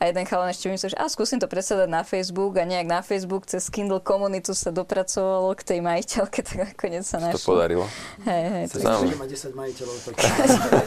A 0.00 0.08
jeden 0.08 0.24
chalan 0.24 0.48
ešte 0.48 0.72
myslel, 0.72 0.96
že 0.96 0.98
a 0.98 1.12
skúsim 1.12 1.36
to 1.36 1.44
predsedať 1.44 1.84
na 1.84 2.00
Facebook 2.00 2.56
a 2.56 2.64
nejak 2.64 2.88
na 2.88 3.04
Facebook 3.04 3.44
cez 3.44 3.68
Kindle 3.68 4.00
komunitu 4.00 4.56
sa 4.56 4.72
dopracovalo 4.72 5.52
k 5.52 5.60
tej 5.60 5.78
majiteľke, 5.84 6.40
tak 6.48 6.56
nakoniec 6.72 7.04
sa 7.04 7.20
našlo. 7.20 7.36
To 7.36 7.48
podarilo. 7.52 7.84
Hej, 8.24 8.44
hej. 8.48 8.64
To 8.72 8.76
Sám. 8.80 9.12
má 9.20 9.28
10 9.28 9.52
majiteľov. 9.52 9.96
Tak... 10.08 10.14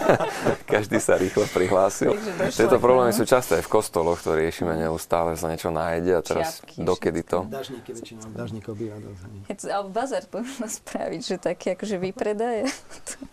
Každý 0.73 0.97
sa 0.97 1.21
rýchlo 1.21 1.45
prihlásil. 1.53 2.17
Tieto 2.57 2.81
problémy 2.81 3.13
sú 3.13 3.21
časté 3.29 3.61
aj 3.61 3.69
v 3.69 3.69
kostoloch, 3.69 4.17
to 4.17 4.33
riešime 4.33 4.73
neustále, 4.81 5.37
sa 5.37 5.45
niečo 5.53 5.69
nájde 5.69 6.17
a 6.17 6.21
teraz 6.25 6.65
Čiapky, 6.65 6.81
dokedy 6.81 7.21
to? 7.21 7.45
Dažníky 7.53 7.93
väčšinou, 7.93 8.33
dažníkov 8.33 8.73
býva 8.81 8.97
dosť. 8.97 9.69
Alebo 9.69 9.93
bazar 9.93 10.25
možno 10.33 10.65
spraviť, 10.65 11.21
že 11.21 11.35
také 11.37 11.77
akože 11.77 12.01
vypredaje. 12.01 12.65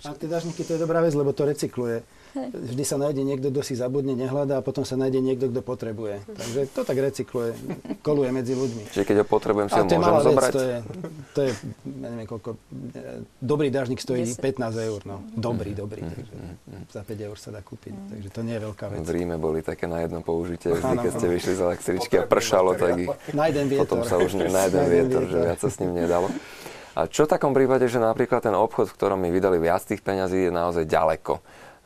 A 0.05 0.12
tie 0.12 0.28
dažníky 0.28 0.61
to 0.61 0.76
je 0.76 0.81
dobrá 0.85 1.01
vec, 1.01 1.16
lebo 1.16 1.33
to 1.33 1.49
recykluje 1.49 2.05
Vždy 2.37 2.85
sa 2.87 2.97
nájde 2.97 3.22
niekto, 3.26 3.51
kto 3.51 3.62
si 3.66 3.74
zabudne, 3.74 4.14
nehľadá 4.14 4.59
a 4.59 4.62
potom 4.62 4.87
sa 4.87 4.95
nájde 4.95 5.18
niekto, 5.18 5.51
kto 5.51 5.61
potrebuje. 5.66 6.22
Takže 6.31 6.61
to 6.70 6.81
tak 6.87 6.97
recykluje, 6.99 7.51
koluje 8.07 8.31
medzi 8.31 8.55
ľuďmi. 8.55 8.91
Čiže 8.95 9.05
keď 9.05 9.16
ho 9.22 9.26
potrebujem, 9.26 9.66
si 9.66 9.78
ho 9.78 9.85
môžem 9.85 10.01
malá 10.01 10.20
zobrať? 10.22 10.51
Vec, 10.51 10.55
to 10.55 10.62
je, 10.62 10.76
to 11.35 11.41
je 11.43 11.51
ja 12.01 12.09
neviem 12.12 12.28
koľko, 12.28 12.51
dobrý 13.43 13.68
dážnik 13.74 13.99
stojí 13.99 14.22
10. 14.24 14.39
15 14.39 14.89
eur. 14.89 15.01
No. 15.05 15.16
Dobrý, 15.35 15.74
dobrý. 15.74 16.07
Mm, 16.07 16.11
takže 16.14 16.35
mm, 16.35 16.55
mm. 16.70 16.85
za 16.93 17.03
5 17.03 17.28
eur 17.28 17.37
sa 17.37 17.51
dá 17.51 17.61
kúpiť. 17.61 17.95
Takže 17.95 18.28
to 18.31 18.41
nie 18.47 18.55
je 18.57 18.62
veľká 18.70 18.85
vec. 18.91 18.99
V 19.03 19.11
Ríme 19.11 19.37
boli 19.37 19.61
také 19.61 19.91
na 19.91 20.03
jedno 20.05 20.22
použitie, 20.22 20.70
vždy, 20.70 20.97
keď 21.03 21.12
ste 21.18 21.26
vyšli 21.26 21.53
z 21.57 21.61
električky 21.61 22.14
a 22.20 22.24
pršalo, 22.24 22.78
tak 22.78 22.91
ich... 22.99 23.09
Na 23.35 23.51
jeden 23.51 23.66
vietor. 23.66 23.87
Potom 23.87 24.01
sa 24.07 24.16
už 24.22 24.39
ne, 24.39 24.47
na 24.49 24.70
jeden 24.70 24.85
vietor, 24.87 25.22
že 25.26 25.39
viac 25.39 25.59
sa 25.59 25.68
s 25.68 25.76
ním 25.83 25.93
nedalo. 25.99 26.31
A 26.99 27.07
čo 27.07 27.24
v 27.24 27.33
takom 27.33 27.55
prípade, 27.55 27.87
že 27.87 28.03
napríklad 28.03 28.43
ten 28.43 28.55
obchod, 28.55 28.91
v 28.91 28.95
ktorom 28.99 29.18
mi 29.22 29.31
vydali 29.31 29.62
viac 29.62 29.87
tých 29.87 30.03
peňazí, 30.03 30.51
je 30.51 30.53
naozaj 30.53 30.85
ďaleko? 30.91 31.39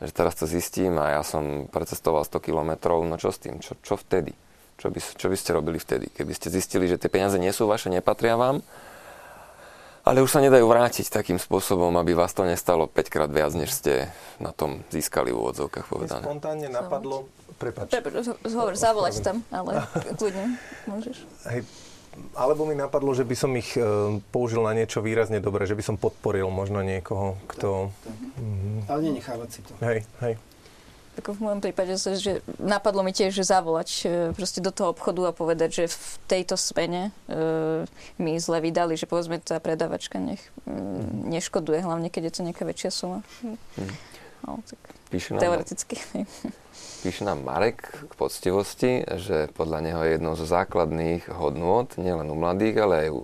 Že 0.03 0.11
teraz 0.11 0.35
to 0.35 0.43
zistím 0.43 0.99
a 0.99 1.19
ja 1.19 1.23
som 1.23 1.71
precestoval 1.71 2.27
100 2.27 2.39
kilometrov, 2.43 3.07
no 3.07 3.15
čo 3.15 3.31
s 3.31 3.39
tým, 3.39 3.63
čo, 3.63 3.79
čo 3.79 3.95
vtedy? 3.95 4.35
Čo 4.75 4.91
by, 4.91 4.99
čo 4.99 5.27
by 5.31 5.37
ste 5.39 5.55
robili 5.55 5.79
vtedy? 5.79 6.11
Keby 6.11 6.35
ste 6.35 6.51
zistili, 6.51 6.91
že 6.91 6.99
tie 6.99 7.07
peniaze 7.07 7.39
nie 7.39 7.51
sú 7.55 7.63
vaše, 7.63 7.87
nepatria 7.87 8.35
vám, 8.35 8.59
ale 10.05 10.21
už 10.21 10.35
sa 10.35 10.43
nedajú 10.43 10.67
vrátiť 10.67 11.09
takým 11.09 11.41
spôsobom, 11.41 11.95
aby 11.97 12.13
vás 12.13 12.35
to 12.35 12.45
nestalo 12.45 12.85
5 12.85 13.09
krát 13.09 13.31
viac, 13.31 13.55
než 13.57 13.73
ste 13.73 14.11
na 14.37 14.51
tom 14.51 14.83
získali 14.91 15.31
v 15.33 15.39
úvodzovkách 15.41 15.87
povedané. 15.89 16.21
Mne 16.21 16.29
spontánne 16.29 16.67
napadlo... 16.69 17.25
Prepač. 17.55 17.87
Prepač, 17.87 18.35
hovor, 18.51 18.75
zavolať 18.75 19.23
tam, 19.23 19.39
ale 19.47 19.79
kľudne 20.19 20.59
môžeš. 20.91 21.23
Hej, 21.47 21.63
alebo 22.35 22.67
mi 22.67 22.75
napadlo, 22.75 23.15
že 23.15 23.23
by 23.23 23.35
som 23.35 23.51
ich 23.55 23.75
e, 23.79 23.81
použil 24.31 24.63
na 24.63 24.75
niečo 24.75 24.99
výrazne 24.99 25.39
dobré, 25.39 25.63
že 25.67 25.75
by 25.75 25.83
som 25.83 25.95
podporil 25.95 26.47
možno 26.51 26.83
niekoho, 26.83 27.39
kto... 27.47 27.89
Mm-hmm. 27.89 28.91
Ale 28.91 28.99
nenechávať 29.01 29.49
si 29.51 29.59
to. 29.63 29.71
Hej, 29.79 30.03
hej. 30.23 30.35
Tak 31.15 31.31
v 31.31 31.39
môjom 31.39 31.63
prípade, 31.63 31.95
že 31.95 32.43
napadlo 32.59 32.99
mi 32.99 33.15
tiež, 33.15 33.31
že 33.31 33.47
zavolať 33.47 33.89
e, 34.03 34.05
proste 34.35 34.59
do 34.59 34.75
toho 34.75 34.91
obchodu 34.91 35.31
a 35.31 35.37
povedať, 35.37 35.69
že 35.71 35.83
v 35.87 36.11
tejto 36.27 36.59
smene 36.59 37.15
e, 37.31 37.87
mi 38.19 38.35
zle 38.35 38.59
vydali, 38.59 38.99
že 38.99 39.07
povedzme 39.07 39.39
tá 39.39 39.63
predavačka 39.63 40.19
nech 40.19 40.43
mm, 40.67 41.31
neškoduje, 41.31 41.79
hlavne 41.87 42.11
keď 42.11 42.27
je 42.27 42.33
to 42.35 42.41
nejaká 42.43 42.67
väčšia 42.67 42.91
suma. 42.91 43.19
Mm. 43.39 43.55
No, 44.43 44.59
tak 44.67 44.79
Píše 45.07 45.39
teoreticky. 45.39 45.95
Píše 45.95 46.64
nám 47.21 47.45
Marek 47.45 47.85
k 48.09 48.13
poctivosti, 48.17 49.05
že 49.05 49.53
podľa 49.53 49.79
neho 49.85 50.01
je 50.01 50.11
jednou 50.17 50.33
zo 50.33 50.49
základných 50.49 51.29
hodnôt, 51.29 51.85
nielen 52.01 52.25
u 52.29 52.37
mladých, 52.37 52.75
ale 52.81 52.95
aj 53.05 53.09
u 53.13 53.19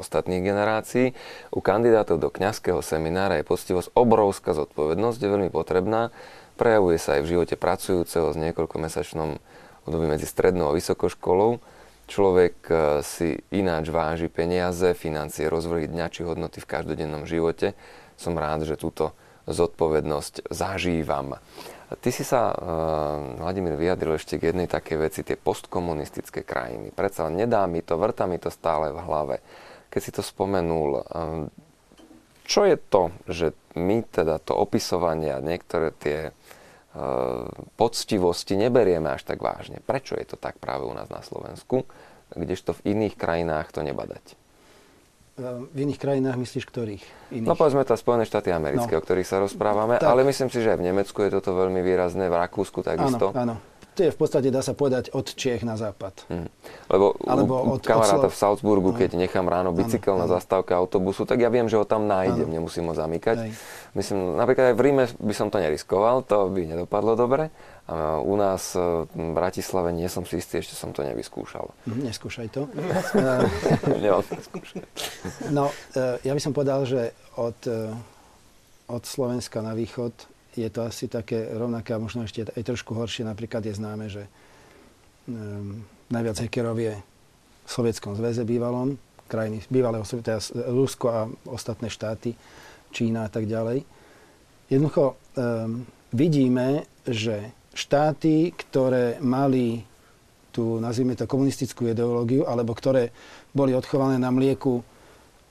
ostatných 0.00 0.44
generácií. 0.44 1.12
U 1.52 1.60
kandidátov 1.60 2.20
do 2.20 2.32
kňazského 2.32 2.80
seminára 2.80 3.40
je 3.40 3.48
poctivosť 3.48 3.92
obrovská 3.92 4.56
zodpovednosť, 4.56 5.18
je 5.20 5.28
veľmi 5.28 5.50
potrebná. 5.52 6.12
Prejavuje 6.56 6.96
sa 6.96 7.20
aj 7.20 7.28
v 7.28 7.30
živote 7.36 7.56
pracujúceho 7.60 8.32
s 8.32 8.36
niekoľkomesačnom 8.40 9.36
období 9.84 10.06
medzi 10.08 10.24
strednou 10.24 10.72
a 10.72 10.76
vysokou 10.76 11.12
školou. 11.12 11.60
Človek 12.06 12.56
eh, 12.70 12.78
si 13.02 13.36
ináč 13.52 13.92
váži 13.92 14.32
peniaze, 14.32 14.96
financie, 14.96 15.50
rozvrhy 15.50 15.90
dňa 15.90 16.06
či 16.08 16.24
hodnoty 16.24 16.62
v 16.62 16.70
každodennom 16.70 17.28
živote. 17.28 17.76
Som 18.16 18.40
rád, 18.40 18.64
že 18.64 18.80
túto 18.80 19.12
zodpovednosť 19.46 20.50
zažívam. 20.50 21.38
Ty 21.86 22.10
si 22.10 22.26
sa, 22.26 22.50
uh, 22.50 23.38
Vladimír, 23.38 23.78
vyjadril 23.78 24.18
ešte 24.18 24.42
k 24.42 24.50
jednej 24.50 24.66
takej 24.66 24.96
veci, 24.98 25.20
tie 25.22 25.38
postkomunistické 25.38 26.42
krajiny. 26.42 26.90
Predsa 26.90 27.30
nedá 27.30 27.62
mi 27.70 27.78
to, 27.78 27.94
vrta 27.94 28.26
mi 28.26 28.42
to 28.42 28.50
stále 28.50 28.90
v 28.90 28.98
hlave. 29.06 29.36
Keď 29.94 30.00
si 30.02 30.10
to 30.10 30.22
spomenul, 30.26 31.06
uh, 31.06 31.46
čo 32.42 32.66
je 32.66 32.74
to, 32.74 33.14
že 33.30 33.54
my 33.78 34.02
teda 34.02 34.42
to 34.42 34.58
opisovanie 34.58 35.30
a 35.30 35.38
niektoré 35.38 35.94
tie 35.94 36.34
uh, 36.34 37.46
poctivosti 37.78 38.58
neberieme 38.58 39.06
až 39.06 39.22
tak 39.22 39.38
vážne? 39.38 39.78
Prečo 39.78 40.18
je 40.18 40.26
to 40.26 40.34
tak 40.34 40.58
práve 40.58 40.82
u 40.82 40.94
nás 40.94 41.06
na 41.06 41.22
Slovensku, 41.22 41.86
kdežto 42.34 42.74
v 42.82 42.98
iných 42.98 43.14
krajinách 43.14 43.70
to 43.70 43.86
nebadať? 43.86 44.45
V 45.36 45.76
iných 45.76 46.00
krajinách 46.00 46.40
myslíš 46.40 46.64
ktorých? 46.64 47.04
Iných? 47.28 47.44
No 47.44 47.60
povedzme 47.60 47.84
to 47.84 47.92
Spojené 47.92 48.24
štáty 48.24 48.48
americké, 48.56 48.96
no. 48.96 49.00
o 49.00 49.04
ktorých 49.04 49.28
sa 49.28 49.36
rozprávame, 49.36 50.00
tak. 50.00 50.08
ale 50.08 50.24
myslím 50.24 50.48
si, 50.48 50.64
že 50.64 50.72
aj 50.72 50.80
v 50.80 50.86
Nemecku 50.88 51.18
je 51.28 51.30
toto 51.36 51.52
veľmi 51.52 51.84
výrazné, 51.84 52.32
v 52.32 52.36
Rakúsku 52.40 52.80
takisto. 52.80 53.36
Áno, 53.36 53.60
áno. 53.60 53.60
to 53.92 54.08
je 54.08 54.10
v 54.12 54.16
podstate, 54.16 54.48
dá 54.48 54.64
sa 54.64 54.72
povedať, 54.72 55.12
od 55.12 55.28
Čiech 55.28 55.60
na 55.60 55.76
západ. 55.76 56.24
Mm. 56.32 56.48
Lebo 56.88 57.20
Alebo 57.28 57.52
od, 57.76 57.84
kamaráta 57.84 58.28
od 58.28 58.32
v 58.32 58.36
Salzburgu, 58.40 58.90
no. 58.92 58.96
keď 58.96 59.12
nechám 59.20 59.44
ráno 59.44 59.76
bicykel 59.76 60.16
ano, 60.16 60.24
na 60.24 60.26
zastávke 60.40 60.72
autobusu, 60.72 61.28
tak 61.28 61.44
ja 61.44 61.52
viem, 61.52 61.68
že 61.68 61.76
ho 61.76 61.84
tam 61.84 62.08
nájdem, 62.08 62.48
ano. 62.48 62.56
nemusím 62.56 62.88
ho 62.88 62.96
zamykať. 62.96 63.36
Hej. 63.36 63.52
Myslím, 63.92 64.40
napríklad 64.40 64.72
aj 64.72 64.76
v 64.80 64.82
Ríme 64.88 65.04
by 65.20 65.34
som 65.36 65.52
to 65.52 65.60
neriskoval, 65.60 66.24
to 66.24 66.48
by 66.48 66.64
nedopadlo 66.64 67.12
dobre. 67.12 67.52
A 67.86 68.18
u 68.18 68.34
nás 68.34 68.74
e, 68.74 68.82
v 69.06 69.30
Bratislave 69.30 69.94
nie 69.94 70.10
som 70.10 70.26
si 70.26 70.42
istý, 70.42 70.58
ešte 70.58 70.74
som 70.74 70.90
to 70.90 71.06
nevyskúšal. 71.06 71.70
Mhm, 71.86 72.10
neskúšaj 72.10 72.48
to. 72.50 72.66
no, 75.56 75.70
e, 75.94 76.02
ja 76.26 76.32
by 76.34 76.40
som 76.42 76.50
povedal, 76.50 76.82
že 76.82 77.14
od, 77.38 77.54
od 78.90 79.02
Slovenska 79.06 79.62
na 79.62 79.76
východ 79.76 80.10
je 80.56 80.68
to 80.72 80.88
asi 80.88 81.06
také 81.06 81.52
rovnaké 81.52 81.92
a 81.92 82.00
možno 82.00 82.24
ešte 82.24 82.48
aj 82.48 82.64
trošku 82.64 82.96
horšie. 82.96 83.28
Napríklad 83.28 83.60
je 83.68 83.76
známe, 83.76 84.08
že 84.08 84.24
um, 85.28 85.84
najviac 86.08 86.40
hackerov 86.40 86.80
je 86.80 86.96
v 86.96 87.68
Sovietskom 87.68 88.16
zväze 88.16 88.40
bývalom, 88.48 88.96
krajiny 89.28 89.60
bývalého 89.68 90.06
teda 90.06 90.40
Rusko 90.72 91.06
a 91.12 91.20
ostatné 91.50 91.92
štáty, 91.92 92.32
Čína 92.94 93.28
a 93.28 93.30
tak 93.30 93.44
ďalej. 93.44 93.84
Jednoducho 94.72 95.12
um, 95.12 95.84
vidíme, 96.16 96.88
že 97.04 97.52
štáty, 97.76 98.56
ktoré 98.56 99.20
mali 99.20 99.84
tú, 100.50 100.80
nazvime 100.80 101.12
to, 101.12 101.28
komunistickú 101.28 101.92
ideológiu, 101.92 102.48
alebo 102.48 102.72
ktoré 102.72 103.12
boli 103.52 103.76
odchované 103.76 104.16
na 104.16 104.32
mlieku 104.32 104.80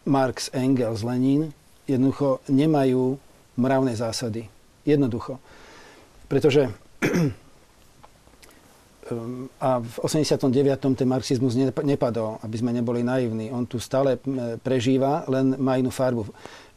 Marx, 0.09 0.49
Engels, 0.49 1.05
Lenin, 1.05 1.53
jednoducho 1.85 2.41
nemajú 2.49 3.21
mravné 3.57 3.93
zásady. 3.93 4.49
Jednoducho. 4.85 5.37
Pretože 6.25 6.73
a 9.61 9.69
v 9.77 9.95
89. 10.01 10.49
ten 10.97 11.05
marxizmus 11.05 11.53
nepadol, 11.85 12.41
aby 12.41 12.55
sme 12.57 12.73
neboli 12.73 13.05
naivní. 13.05 13.53
On 13.53 13.61
tu 13.69 13.77
stále 13.77 14.17
prežíva, 14.65 15.21
len 15.29 15.53
má 15.61 15.77
inú 15.77 15.93
farbu. 15.93 16.25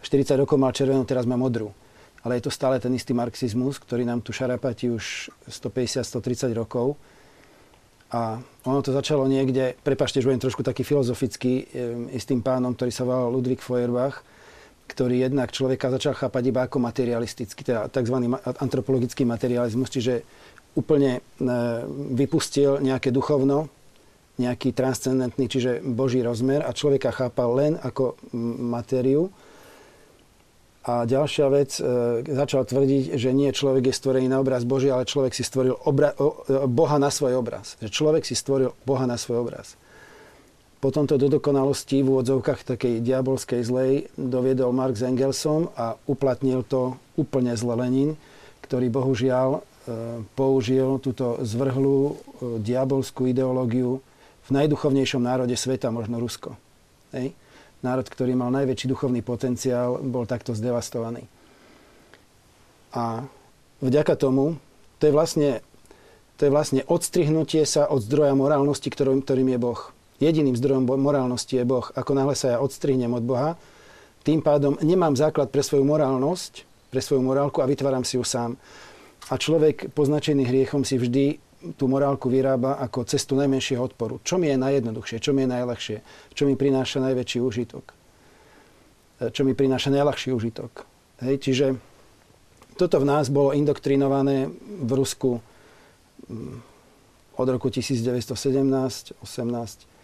40 0.04 0.44
rokov 0.44 0.60
mal 0.60 0.76
červenú, 0.76 1.08
teraz 1.08 1.24
má 1.24 1.40
modrú. 1.40 1.72
Ale 2.26 2.38
je 2.38 2.46
to 2.48 2.52
stále 2.52 2.80
ten 2.82 2.90
istý 2.94 3.14
marxizmus, 3.14 3.78
ktorý 3.78 4.02
nám 4.02 4.26
tu 4.26 4.34
šarapatí 4.34 4.90
už 4.90 5.30
150-130 5.46 6.50
rokov. 6.54 6.98
A 8.08 8.40
ono 8.64 8.80
to 8.80 8.90
začalo 8.90 9.28
niekde, 9.28 9.76
prepašte, 9.84 10.24
že 10.24 10.26
budem 10.26 10.40
trošku 10.40 10.64
taký 10.64 10.80
filozofický, 10.80 11.68
istým 12.16 12.40
pánom, 12.40 12.72
ktorý 12.72 12.90
sa 12.90 13.04
volal 13.04 13.28
Ludwig 13.28 13.60
Feuerbach, 13.60 14.24
ktorý 14.88 15.28
jednak 15.28 15.52
človeka 15.52 15.92
začal 15.92 16.16
chápať 16.16 16.42
iba 16.48 16.64
ako 16.64 16.80
materialistický, 16.80 17.60
teda 17.60 17.92
tzv. 17.92 18.16
antropologický 18.64 19.28
materializmus, 19.28 19.92
čiže 19.92 20.24
úplne 20.72 21.20
e, 21.20 21.20
vypustil 22.16 22.80
nejaké 22.80 23.12
duchovno, 23.12 23.68
nejaký 24.40 24.72
transcendentný, 24.72 25.50
čiže 25.50 25.82
boží 25.82 26.22
rozmer 26.22 26.64
a 26.64 26.72
človeka 26.72 27.10
chápal 27.10 27.58
len 27.58 27.72
ako 27.76 28.16
matériu. 28.64 29.28
A 30.86 31.04
ďalšia 31.04 31.46
vec, 31.50 31.76
e, 31.76 31.82
začal 32.22 32.62
tvrdiť, 32.62 33.18
že 33.18 33.34
nie 33.34 33.50
človek 33.50 33.90
je 33.90 33.94
stvorený 33.94 34.30
na 34.30 34.38
obraz 34.38 34.62
Boží, 34.62 34.88
ale 34.88 35.04
človek 35.04 35.34
si 35.34 35.42
stvoril 35.42 35.74
obra- 35.84 36.14
e, 36.14 36.64
Boha 36.70 36.96
na 37.02 37.10
svoj 37.10 37.42
obraz. 37.42 37.74
Že 37.82 37.88
človek 37.90 38.22
si 38.22 38.38
stvoril 38.38 38.72
Boha 38.86 39.04
na 39.04 39.18
svoj 39.18 39.42
obraz. 39.42 39.74
Potom 40.78 41.10
to 41.10 41.18
do 41.18 41.26
dokonalosti 41.26 42.06
v 42.06 42.14
úvodzovkách 42.14 42.62
takej 42.62 43.02
diabolskej 43.02 43.66
zlej 43.66 43.92
doviedol 44.14 44.70
Marx 44.70 45.02
Engelsom 45.02 45.74
a 45.74 45.98
uplatnil 46.06 46.62
to 46.62 46.94
úplne 47.18 47.50
zle 47.58 47.74
Lenin, 47.74 48.14
ktorý 48.62 48.86
bohužiaľ 48.86 49.48
e, 49.58 49.60
použil 50.38 51.02
túto 51.02 51.42
zvrhlú 51.42 52.22
diabolskú 52.62 53.26
ideológiu 53.26 53.98
v 54.46 54.50
najduchovnejšom 54.54 55.20
národe 55.20 55.58
sveta, 55.58 55.90
možno 55.90 56.22
Rusko. 56.22 56.54
Hej? 57.10 57.34
Národ, 57.84 58.06
ktorý 58.10 58.34
mal 58.34 58.50
najväčší 58.50 58.90
duchovný 58.90 59.22
potenciál, 59.22 60.02
bol 60.02 60.26
takto 60.26 60.54
zdevastovaný. 60.54 61.26
A 62.90 63.22
vďaka 63.78 64.18
tomu, 64.18 64.58
to 64.98 65.06
je 65.06 65.12
vlastne, 65.14 65.50
to 66.40 66.48
je 66.48 66.50
vlastne 66.50 66.82
odstrihnutie 66.90 67.62
sa 67.62 67.86
od 67.86 68.02
zdroja 68.02 68.34
morálnosti, 68.34 68.90
ktorým, 68.90 69.22
ktorým 69.22 69.54
je 69.54 69.60
Boh 69.62 69.80
jediným 70.18 70.58
zdrojom 70.58 70.86
morálnosti 70.98 71.58
je 71.58 71.64
Boh. 71.64 71.86
Ako 71.94 72.12
náhle 72.14 72.34
sa 72.34 72.58
ja 72.58 72.58
odstrihnem 72.58 73.10
od 73.14 73.24
Boha, 73.24 73.54
tým 74.26 74.42
pádom 74.42 74.76
nemám 74.82 75.14
základ 75.14 75.48
pre 75.48 75.62
svoju 75.62 75.86
morálnosť, 75.86 76.66
pre 76.90 77.00
svoju 77.00 77.22
morálku 77.22 77.62
a 77.62 77.70
vytváram 77.70 78.02
si 78.02 78.18
ju 78.18 78.26
sám. 78.26 78.58
A 79.30 79.34
človek 79.38 79.94
poznačený 79.94 80.44
hriechom 80.44 80.82
si 80.82 80.98
vždy 80.98 81.38
tú 81.74 81.90
morálku 81.90 82.30
vyrába 82.30 82.78
ako 82.78 83.02
cestu 83.04 83.34
najmenšieho 83.34 83.82
odporu. 83.82 84.22
Čo 84.22 84.38
mi 84.38 84.46
je 84.46 84.56
najjednoduchšie, 84.58 85.18
čo 85.18 85.34
mi 85.34 85.42
je 85.42 85.50
najľahšie, 85.50 85.96
čo 86.34 86.42
mi 86.46 86.54
prináša 86.54 87.02
najväčší 87.02 87.38
užitok. 87.42 87.84
E, 89.18 89.34
čo 89.34 89.42
mi 89.42 89.58
prináša 89.58 89.90
najľahší 89.90 90.30
užitok. 90.30 90.86
Hej, 91.26 91.34
čiže 91.42 91.66
toto 92.78 93.02
v 93.02 93.08
nás 93.10 93.26
bolo 93.26 93.50
indoktrinované 93.50 94.46
v 94.86 94.90
Rusku 94.94 95.42
mm, 96.30 96.62
od 97.34 97.46
roku 97.50 97.70
1917, 97.74 99.18
18 99.18 99.98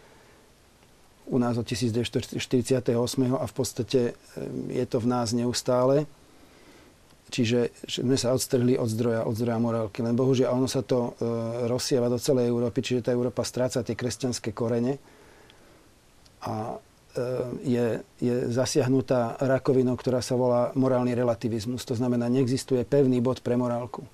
u 1.25 1.39
nás 1.39 1.57
od 1.57 1.65
1948 1.65 2.37
a 3.33 3.45
v 3.47 3.55
podstate 3.57 4.13
je 4.69 4.85
to 4.85 5.01
v 5.01 5.07
nás 5.09 5.33
neustále. 5.33 6.05
Čiže 7.35 7.75
sme 7.91 8.15
sa 8.15 8.31
odstrhli 8.31 8.79
od 8.79 8.87
zdroja, 8.87 9.27
od 9.27 9.35
zdroja 9.35 9.59
morálky. 9.59 10.07
Len 10.07 10.15
bohužiaľ 10.15 10.55
ono 10.55 10.71
sa 10.71 10.87
to 10.87 11.19
e, 11.19 11.27
rozsieva 11.67 12.07
do 12.07 12.15
celej 12.15 12.47
Európy, 12.47 12.79
čiže 12.79 13.03
tá 13.03 13.11
Európa 13.11 13.43
stráca 13.43 13.83
tie 13.83 13.99
kresťanské 13.99 14.55
korene 14.55 15.03
a 16.47 16.79
e, 16.79 17.27
je, 17.67 17.87
je 18.23 18.35
zasiahnutá 18.55 19.35
rakovinou, 19.43 19.99
ktorá 19.99 20.23
sa 20.23 20.39
volá 20.39 20.71
morálny 20.79 21.11
relativizmus. 21.11 21.83
To 21.91 21.99
znamená, 21.99 22.31
neexistuje 22.31 22.87
pevný 22.87 23.19
bod 23.19 23.43
pre 23.43 23.59
morálku. 23.59 24.07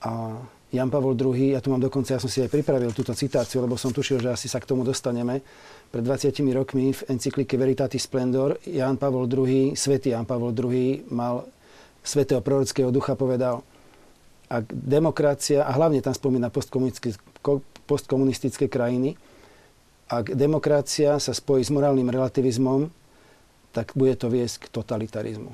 A 0.00 0.40
Jan 0.74 0.90
Pavol 0.90 1.14
II, 1.14 1.54
ja 1.54 1.62
tu 1.62 1.70
mám 1.70 1.78
dokonca, 1.78 2.18
ja 2.18 2.18
som 2.18 2.26
si 2.26 2.42
aj 2.42 2.50
pripravil 2.50 2.90
túto 2.90 3.14
citáciu, 3.14 3.62
lebo 3.62 3.78
som 3.78 3.94
tušil, 3.94 4.18
že 4.18 4.34
asi 4.34 4.50
sa 4.50 4.58
k 4.58 4.66
tomu 4.66 4.82
dostaneme. 4.82 5.38
Pred 5.94 6.02
20 6.02 6.42
rokmi 6.50 6.90
v 6.90 7.00
encyklike 7.06 7.54
Veritatis 7.54 8.02
Splendor 8.02 8.58
Jan 8.66 8.98
Pavol 8.98 9.30
II, 9.30 9.78
svätý 9.78 10.10
Jan 10.10 10.26
Pavol 10.26 10.50
II 10.50 11.06
mal 11.14 11.46
svetého 12.02 12.42
prorockého 12.42 12.90
ducha 12.90 13.14
povedal, 13.14 13.62
ak 14.46 14.66
demokracia, 14.70 15.66
a 15.66 15.70
hlavne 15.74 16.02
tam 16.02 16.14
spomína 16.14 16.50
postkomunistické, 16.50 17.14
postkomunistické 17.86 18.66
krajiny, 18.66 19.14
ak 20.06 20.38
demokracia 20.38 21.18
sa 21.18 21.34
spojí 21.34 21.66
s 21.66 21.70
morálnym 21.74 22.06
relativizmom, 22.06 22.86
tak 23.74 23.94
bude 23.98 24.14
to 24.14 24.30
viesť 24.30 24.66
k 24.66 24.70
totalitarizmu. 24.70 25.50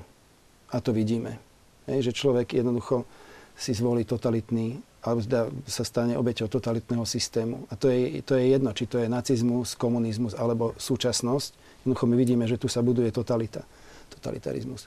A 0.72 0.76
to 0.80 0.92
vidíme. 0.92 1.40
Hej, 1.88 2.12
že 2.12 2.16
človek 2.16 2.52
jednoducho 2.56 3.08
si 3.56 3.72
zvolí 3.72 4.04
totalitný 4.04 4.91
alebo 5.02 5.18
sa 5.66 5.82
stane 5.82 6.14
obeťou 6.14 6.46
totalitného 6.46 7.02
systému. 7.02 7.66
A 7.70 7.74
to 7.74 7.90
je, 7.90 8.22
to 8.22 8.38
je 8.38 8.54
jedno, 8.54 8.70
či 8.70 8.86
to 8.86 9.02
je 9.02 9.10
nacizmus, 9.10 9.74
komunizmus 9.74 10.38
alebo 10.38 10.78
súčasnosť. 10.78 11.82
Jednoducho 11.82 12.04
my 12.06 12.14
vidíme, 12.14 12.44
že 12.46 12.54
tu 12.54 12.70
sa 12.70 12.86
buduje 12.86 13.10
totalita, 13.10 13.66
totalitarizmus. 14.14 14.86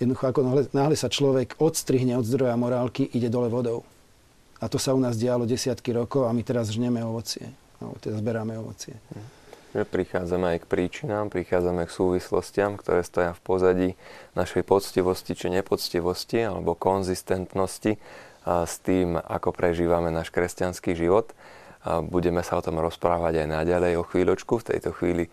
Jednoducho 0.00 0.24
ako 0.32 0.40
náhle, 0.40 0.62
náhle 0.72 0.96
sa 0.96 1.12
človek 1.12 1.60
odstrihne 1.60 2.16
od 2.16 2.24
zdroja 2.24 2.56
morálky, 2.56 3.04
ide 3.12 3.28
dole 3.28 3.52
vodou. 3.52 3.84
A 4.56 4.72
to 4.72 4.80
sa 4.80 4.96
u 4.96 5.00
nás 5.00 5.20
dialo 5.20 5.44
desiatky 5.44 5.92
rokov 5.92 6.24
a 6.24 6.32
my 6.32 6.40
teraz 6.40 6.72
žneme 6.72 7.04
ovocie. 7.04 7.44
Alebo 7.76 8.00
teda 8.00 8.16
zberáme 8.16 8.56
ovocie. 8.56 8.96
Že 9.76 9.84
prichádzame 9.84 10.56
aj 10.56 10.58
k 10.64 10.66
príčinám, 10.72 11.28
prichádzame 11.28 11.84
k 11.84 11.92
súvislostiam, 11.92 12.80
ktoré 12.80 13.04
stoja 13.04 13.36
v 13.36 13.40
pozadí 13.44 13.88
našej 14.32 14.64
poctivosti 14.64 15.36
či 15.36 15.52
nepoctivosti 15.52 16.40
alebo 16.40 16.72
konzistentnosti 16.72 18.00
s 18.46 18.78
tým, 18.78 19.18
ako 19.18 19.50
prežívame 19.50 20.14
náš 20.14 20.30
kresťanský 20.30 20.94
život. 20.94 21.34
Budeme 22.06 22.46
sa 22.46 22.58
o 22.58 22.64
tom 22.64 22.78
rozprávať 22.78 23.42
aj 23.42 23.48
naďalej 23.50 23.92
o 23.98 24.06
chvíľočku. 24.06 24.62
V 24.62 24.68
tejto 24.70 24.94
chvíli 24.94 25.26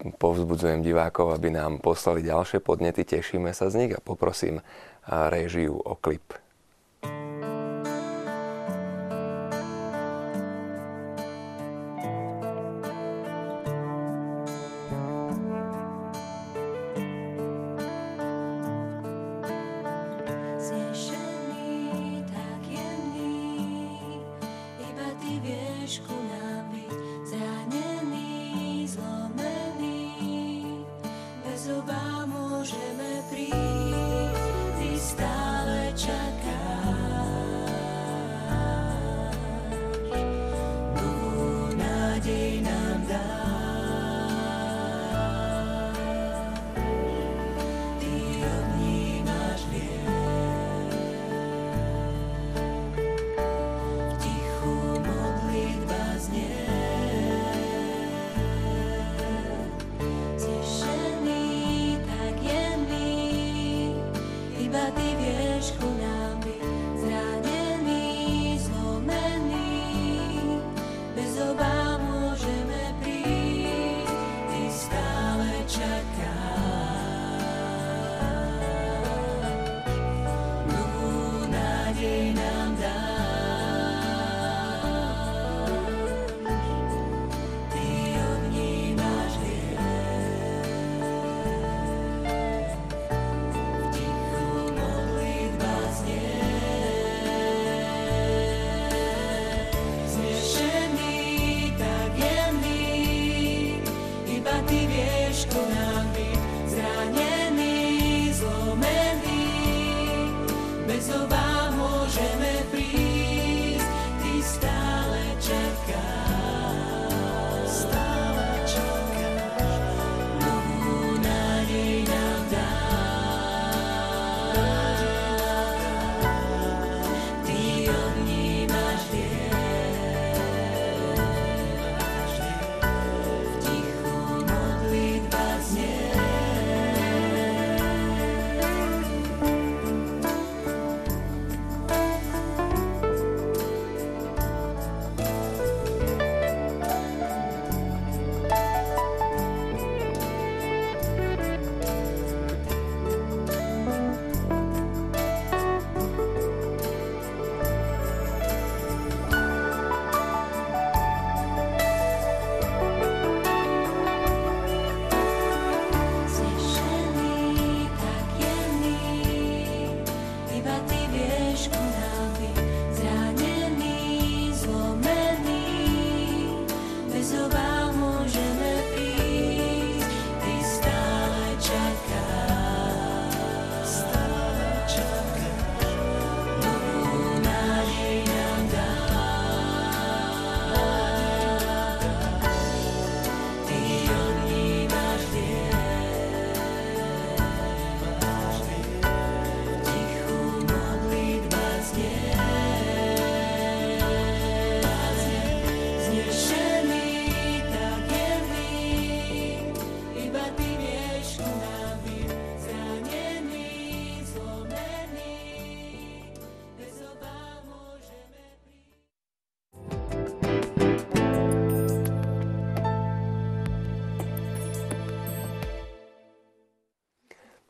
povzbudzujem 0.00 0.80
divákov, 0.80 1.34
aby 1.34 1.50
nám 1.50 1.82
poslali 1.82 2.22
ďalšie 2.22 2.62
podnety, 2.62 3.04
tešíme 3.04 3.50
sa 3.50 3.68
z 3.68 3.84
nich 3.84 3.92
a 3.92 4.00
poprosím 4.00 4.62
režiu 5.06 5.76
o 5.76 5.98
klip. 5.98 6.30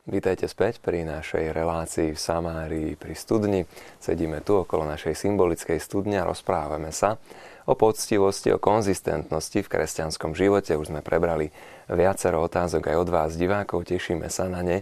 Vítajte 0.09 0.49
späť 0.49 0.81
pri 0.81 1.05
našej 1.05 1.53
relácii 1.53 2.17
v 2.17 2.19
Samárii 2.19 2.97
pri 2.97 3.13
studni. 3.13 3.69
Sedíme 4.01 4.41
tu 4.41 4.57
okolo 4.57 4.81
našej 4.81 5.13
symbolickej 5.13 5.77
studne 5.77 6.17
a 6.17 6.25
rozprávame 6.25 6.89
sa 6.89 7.21
o 7.69 7.77
poctivosti, 7.77 8.49
o 8.49 8.57
konzistentnosti 8.57 9.61
v 9.61 9.69
kresťanskom 9.69 10.33
živote. 10.33 10.73
Už 10.73 10.89
sme 10.89 11.05
prebrali 11.05 11.53
viacero 11.85 12.41
otázok 12.41 12.89
aj 12.89 12.97
od 12.97 13.09
vás, 13.13 13.37
divákov, 13.37 13.93
tešíme 13.93 14.25
sa 14.33 14.49
na 14.49 14.65
ne. 14.65 14.81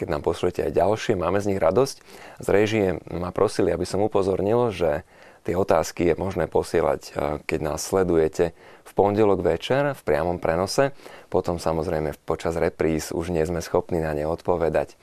Keď 0.00 0.08
nám 0.08 0.24
pošlete 0.24 0.64
aj 0.64 0.80
ďalšie, 0.80 1.12
máme 1.20 1.44
z 1.44 1.52
nich 1.52 1.60
radosť. 1.60 1.96
Z 2.40 2.48
režie 2.48 3.04
ma 3.12 3.36
prosili, 3.36 3.68
aby 3.68 3.84
som 3.84 4.00
upozornil, 4.00 4.72
že 4.72 5.04
tie 5.44 5.54
otázky 5.54 6.12
je 6.12 6.14
možné 6.16 6.48
posielať, 6.48 7.00
eh, 7.08 7.12
keď 7.44 7.58
nás 7.60 7.84
sledujete 7.84 8.56
v 8.84 8.92
pondelok 8.96 9.44
večer 9.44 9.92
v 9.92 10.02
priamom 10.02 10.40
prenose. 10.40 10.96
Potom 11.28 11.60
samozrejme 11.60 12.16
počas 12.24 12.56
repríz 12.56 13.12
už 13.12 13.30
nie 13.30 13.44
sme 13.44 13.60
schopní 13.60 14.00
na 14.00 14.16
ne 14.16 14.24
odpovedať. 14.24 14.96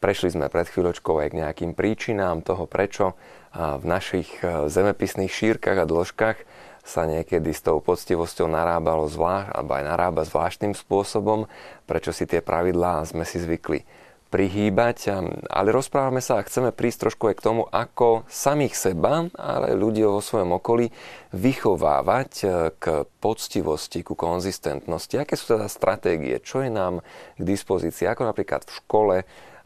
Prešli 0.00 0.32
sme 0.32 0.48
pred 0.48 0.64
chvíľočkou 0.64 1.20
aj 1.20 1.28
k 1.28 1.38
nejakým 1.44 1.72
príčinám 1.76 2.40
toho, 2.40 2.64
prečo 2.64 3.20
v 3.52 3.84
našich 3.84 4.32
e, 4.40 4.72
zemepisných 4.72 5.28
šírkach 5.28 5.76
a 5.76 5.84
dĺžkach 5.84 6.38
sa 6.80 7.04
niekedy 7.04 7.52
s 7.52 7.60
tou 7.60 7.84
poctivosťou 7.84 8.48
narábalo 8.48 9.10
zvlášť, 9.10 9.52
alebo 9.52 9.70
aj 9.76 9.84
narába 9.84 10.22
zvláštnym 10.24 10.72
spôsobom, 10.72 11.44
prečo 11.84 12.16
si 12.16 12.24
tie 12.24 12.40
pravidlá 12.40 13.04
sme 13.04 13.28
si 13.28 13.36
zvykli 13.36 13.84
prihýbať, 14.30 15.10
ale 15.50 15.68
rozprávame 15.74 16.22
sa 16.22 16.38
a 16.38 16.46
chceme 16.46 16.70
prísť 16.70 17.10
trošku 17.10 17.34
aj 17.34 17.36
k 17.36 17.44
tomu, 17.50 17.62
ako 17.66 18.22
samých 18.30 18.78
seba, 18.78 19.26
ale 19.34 19.74
ľudí 19.74 20.06
vo 20.06 20.22
svojom 20.22 20.56
okolí 20.62 20.94
vychovávať 21.34 22.30
e, 22.40 22.46
k 22.78 22.84
poctivosti, 23.18 24.06
ku 24.06 24.14
konzistentnosti. 24.14 25.18
Aké 25.18 25.34
sú 25.34 25.58
teda 25.58 25.66
stratégie, 25.66 26.38
čo 26.38 26.62
je 26.62 26.70
nám 26.70 27.02
k 27.36 27.42
dispozícii, 27.42 28.06
ako 28.06 28.30
napríklad 28.30 28.62
v 28.62 28.72
škole 28.78 29.16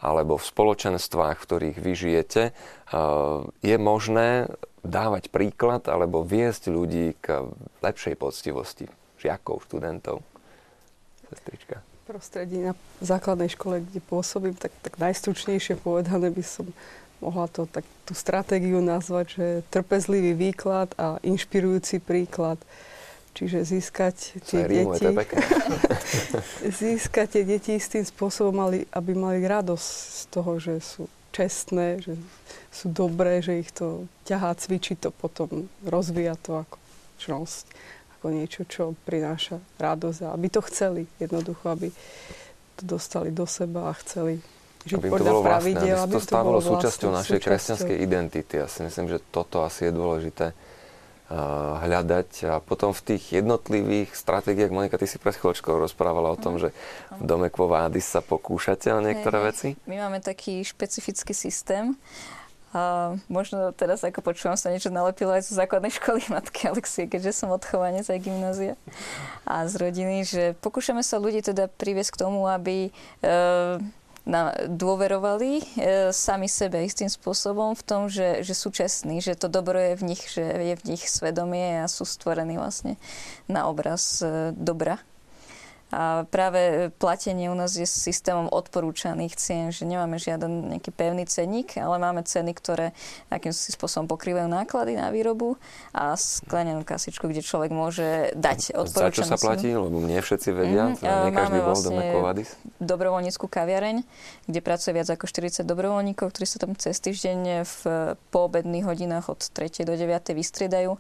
alebo 0.01 0.41
v 0.41 0.49
spoločenstvách, 0.49 1.37
v 1.41 1.45
ktorých 1.45 1.79
vy 1.79 1.93
žijete, 1.93 2.43
e, 2.49 2.53
je 3.61 3.77
možné 3.77 4.49
dávať 4.81 5.29
príklad 5.29 5.85
alebo 5.93 6.25
viesť 6.25 6.73
ľudí 6.73 7.21
k 7.21 7.53
lepšej 7.85 8.17
poctivosti 8.17 8.89
žiakov, 9.21 9.65
študentov. 9.69 10.25
Sestrička 11.29 11.94
prostredí 12.05 12.61
na 12.61 12.77
základnej 13.01 13.49
škole, 13.49 13.81
kde 13.81 14.01
pôsobím, 14.05 14.53
tak, 14.53 14.71
tak 14.85 15.01
najstručnejšie 15.01 15.81
povedané 15.81 16.29
by 16.29 16.45
som 16.45 16.69
mohla 17.25 17.49
to 17.49 17.65
tak 17.65 17.89
tú 18.05 18.13
stratégiu 18.13 18.85
nazvať, 18.85 19.27
že 19.33 19.47
trpezlivý 19.73 20.37
výklad 20.37 20.93
a 21.01 21.17
inšpirujúci 21.25 22.05
príklad. 22.05 22.61
Čiže 23.35 23.67
získať 23.67 24.39
tie 24.47 24.63
rímuje, 24.69 25.01
deti... 25.01 25.35
získať 26.85 27.27
tie 27.41 27.43
deti 27.43 27.75
tým 27.81 28.07
spôsobom, 28.07 28.55
mali, 28.55 28.87
aby 28.95 29.11
mali 29.17 29.43
radosť 29.43 29.89
z 29.91 30.23
toho, 30.31 30.53
že 30.63 30.75
sú 30.79 31.11
čestné, 31.35 31.99
že 31.99 32.15
sú 32.71 32.93
dobré, 32.95 33.43
že 33.43 33.59
ich 33.59 33.75
to 33.75 34.07
ťahá, 34.23 34.55
cvičí 34.55 34.95
to 34.95 35.11
potom, 35.11 35.67
rozvíja 35.83 36.39
to 36.39 36.63
ako 36.63 36.79
čnosť 37.19 37.67
ako 38.25 38.33
niečo, 38.33 38.65
čo 38.65 38.97
prináša 39.05 39.61
radosť 39.77 40.25
a 40.25 40.33
aby 40.33 40.49
to 40.49 40.65
chceli 40.65 41.05
jednoducho, 41.21 41.69
aby 41.69 41.93
to 42.81 42.83
dostali 42.89 43.29
do 43.29 43.45
seba 43.45 43.93
a 43.93 44.01
chceli 44.01 44.41
žiť 44.89 44.97
aby 44.97 45.13
podľa 45.13 45.33
pravidel. 45.45 45.97
Aby 46.09 46.17
to 46.17 46.25
stávalo 46.25 46.65
súčasťou 46.65 47.13
našej 47.13 47.37
súčasťou. 47.37 47.49
kresťanskej 47.53 47.97
identity. 48.01 48.65
Ja 48.65 48.65
si 48.65 48.81
myslím, 48.81 49.13
že 49.13 49.21
toto 49.29 49.61
asi 49.61 49.89
je 49.89 49.93
dôležité 49.93 50.57
uh, 50.57 51.85
hľadať. 51.85 52.49
A 52.49 52.65
potom 52.65 52.97
v 52.97 53.13
tých 53.13 53.45
jednotlivých 53.45 54.17
stratégiách, 54.17 54.73
Monika, 54.73 54.97
ty 54.97 55.05
si 55.05 55.21
pred 55.21 55.37
chvíľočkou 55.37 55.77
rozprávala 55.77 56.33
o 56.33 56.41
tom, 56.41 56.57
že 56.57 56.73
v 57.13 57.29
dome 57.29 57.53
Kvovádis 57.53 58.09
sa 58.09 58.25
pokúšate 58.25 58.89
o 58.89 59.05
niektoré 59.05 59.53
veci. 59.53 59.77
My 59.85 60.01
máme 60.01 60.25
taký 60.25 60.65
špecifický 60.65 61.37
systém, 61.37 61.93
a 62.75 63.15
možno 63.31 63.71
teraz, 63.71 64.03
ako 64.03 64.21
počúvam, 64.21 64.59
sa 64.59 64.75
niečo 64.75 64.91
nalepilo 64.91 65.31
aj 65.31 65.47
zo 65.47 65.55
základnej 65.55 65.95
školy 66.03 66.27
matky 66.27 66.67
Alexie, 66.67 67.07
keďže 67.07 67.47
som 67.47 67.55
odchovanec 67.55 68.11
aj 68.11 68.19
gymnázia 68.19 68.75
a 69.47 69.63
z 69.71 69.75
rodiny, 69.79 70.27
že 70.27 70.43
pokúšame 70.59 71.07
sa 71.07 71.23
ľudí 71.23 71.39
teda 71.41 71.71
priviesť 71.71 72.19
k 72.19 72.21
tomu, 72.27 72.51
aby 72.51 72.91
e, 72.91 72.91
na, 74.27 74.57
dôverovali 74.67 75.51
e, 75.61 75.65
sami 76.11 76.51
sebe 76.51 76.83
istým 76.83 77.13
spôsobom 77.13 77.79
v 77.79 77.83
tom, 77.87 78.03
že, 78.11 78.43
že 78.43 78.57
sú 78.57 78.75
čestní, 78.75 79.23
že 79.23 79.39
to 79.39 79.47
dobro 79.47 79.79
je 79.79 79.95
v 79.95 80.03
nich, 80.03 80.23
že 80.27 80.43
je 80.43 80.75
v 80.75 80.87
nich 80.91 81.07
svedomie 81.07 81.85
a 81.85 81.87
sú 81.87 82.03
stvorení 82.03 82.59
vlastne 82.59 82.99
na 83.47 83.71
obraz 83.71 84.19
e, 84.25 84.51
dobra. 84.57 84.99
A 85.93 86.25
práve 86.27 86.91
platenie 86.97 87.53
u 87.53 87.57
nás 87.57 87.77
je 87.77 87.87
systémom 87.87 88.49
odporúčaných 88.51 89.35
cien, 89.37 89.69
že 89.71 89.85
nemáme 89.85 90.19
žiaden 90.19 90.75
nejaký 90.75 90.91
pevný 90.91 91.29
ceník, 91.29 91.77
ale 91.79 92.01
máme 92.01 92.25
ceny, 92.25 92.51
ktoré 92.57 92.97
akým 93.31 93.53
spôsobom 93.55 94.09
pokrývajú 94.11 94.49
náklady 94.49 94.99
na 94.99 95.13
výrobu 95.13 95.61
a 95.95 96.17
sklenenú 96.19 96.83
kasičku, 96.83 97.31
kde 97.31 97.45
človek 97.45 97.71
môže 97.71 98.35
dať 98.35 98.75
odporúčanú 98.75 99.13
Za 99.13 99.15
čo 99.15 99.25
sa 99.29 99.39
platí? 99.39 99.71
Lebo 99.71 99.93
nie 100.03 100.19
všetci 100.19 100.49
vedia. 100.51 100.95
Mm-hmm. 100.95 101.23
Nie 101.29 101.33
každý 101.33 101.59
bol 101.61 101.67
vlastne 101.75 102.07
do 102.81 102.95
dobrovoľníckú 102.95 103.47
kaviareň, 103.47 103.97
kde 104.47 104.61
pracuje 104.63 104.93
viac 104.95 105.09
ako 105.11 105.27
40 105.27 105.67
dobrovoľníkov, 105.67 106.27
ktorí 106.31 106.47
sa 106.47 106.59
tam 106.63 106.73
cez 106.79 106.99
týždeň 107.03 107.39
v 107.67 107.79
poobedných 108.35 108.85
hodinách 108.87 109.31
od 109.31 109.41
3. 109.41 109.87
do 109.87 109.95
9. 109.95 110.11
vystriedajú 110.35 110.99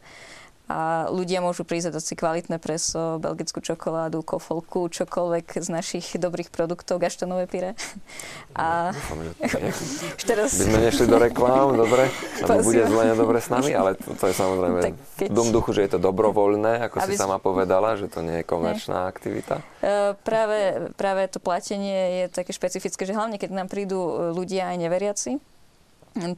a 0.64 1.12
ľudia 1.12 1.44
môžu 1.44 1.60
prísť 1.68 1.92
a 1.92 2.00
dať 2.00 2.04
si 2.08 2.14
kvalitné 2.16 2.56
preso, 2.56 3.20
belgickú 3.20 3.60
čokoládu, 3.60 4.24
kofolku, 4.24 4.88
čokoľvek 4.88 5.60
z 5.60 5.68
našich 5.68 6.16
dobrých 6.16 6.48
produktov, 6.48 6.96
gaštonové 7.04 7.44
pire. 7.44 7.76
A... 8.56 8.96
Už 10.16 10.24
teraz... 10.24 10.56
By 10.56 10.64
sme 10.72 10.80
nešli 10.88 11.04
do 11.04 11.20
reklám, 11.20 11.76
dobre? 11.76 12.08
Lebo 12.40 12.64
bude 12.64 12.80
zle 12.88 13.12
dobre 13.12 13.38
s 13.44 13.52
nami, 13.52 13.76
ale 13.76 14.00
to, 14.00 14.16
to 14.16 14.24
je 14.24 14.34
samozrejme 14.34 14.78
keď... 15.20 15.28
v 15.28 15.36
tom 15.36 15.48
duchu, 15.52 15.76
že 15.76 15.84
je 15.84 15.90
to 15.94 16.00
dobrovoľné, 16.00 16.88
ako 16.88 16.96
Aby... 17.04 17.12
si 17.12 17.20
sama 17.20 17.36
povedala, 17.36 18.00
že 18.00 18.08
to 18.08 18.24
nie 18.24 18.40
je 18.40 18.44
komerčná 18.48 19.04
nie. 19.04 19.10
aktivita. 19.12 19.60
Uh, 19.84 20.16
práve, 20.24 20.88
práve 20.96 21.28
to 21.28 21.44
platenie 21.44 22.24
je 22.24 22.32
také 22.32 22.56
špecifické, 22.56 23.04
že 23.04 23.12
hlavne 23.12 23.36
keď 23.36 23.52
nám 23.52 23.68
prídu 23.68 24.32
ľudia 24.32 24.72
aj 24.72 24.76
neveriaci, 24.80 25.44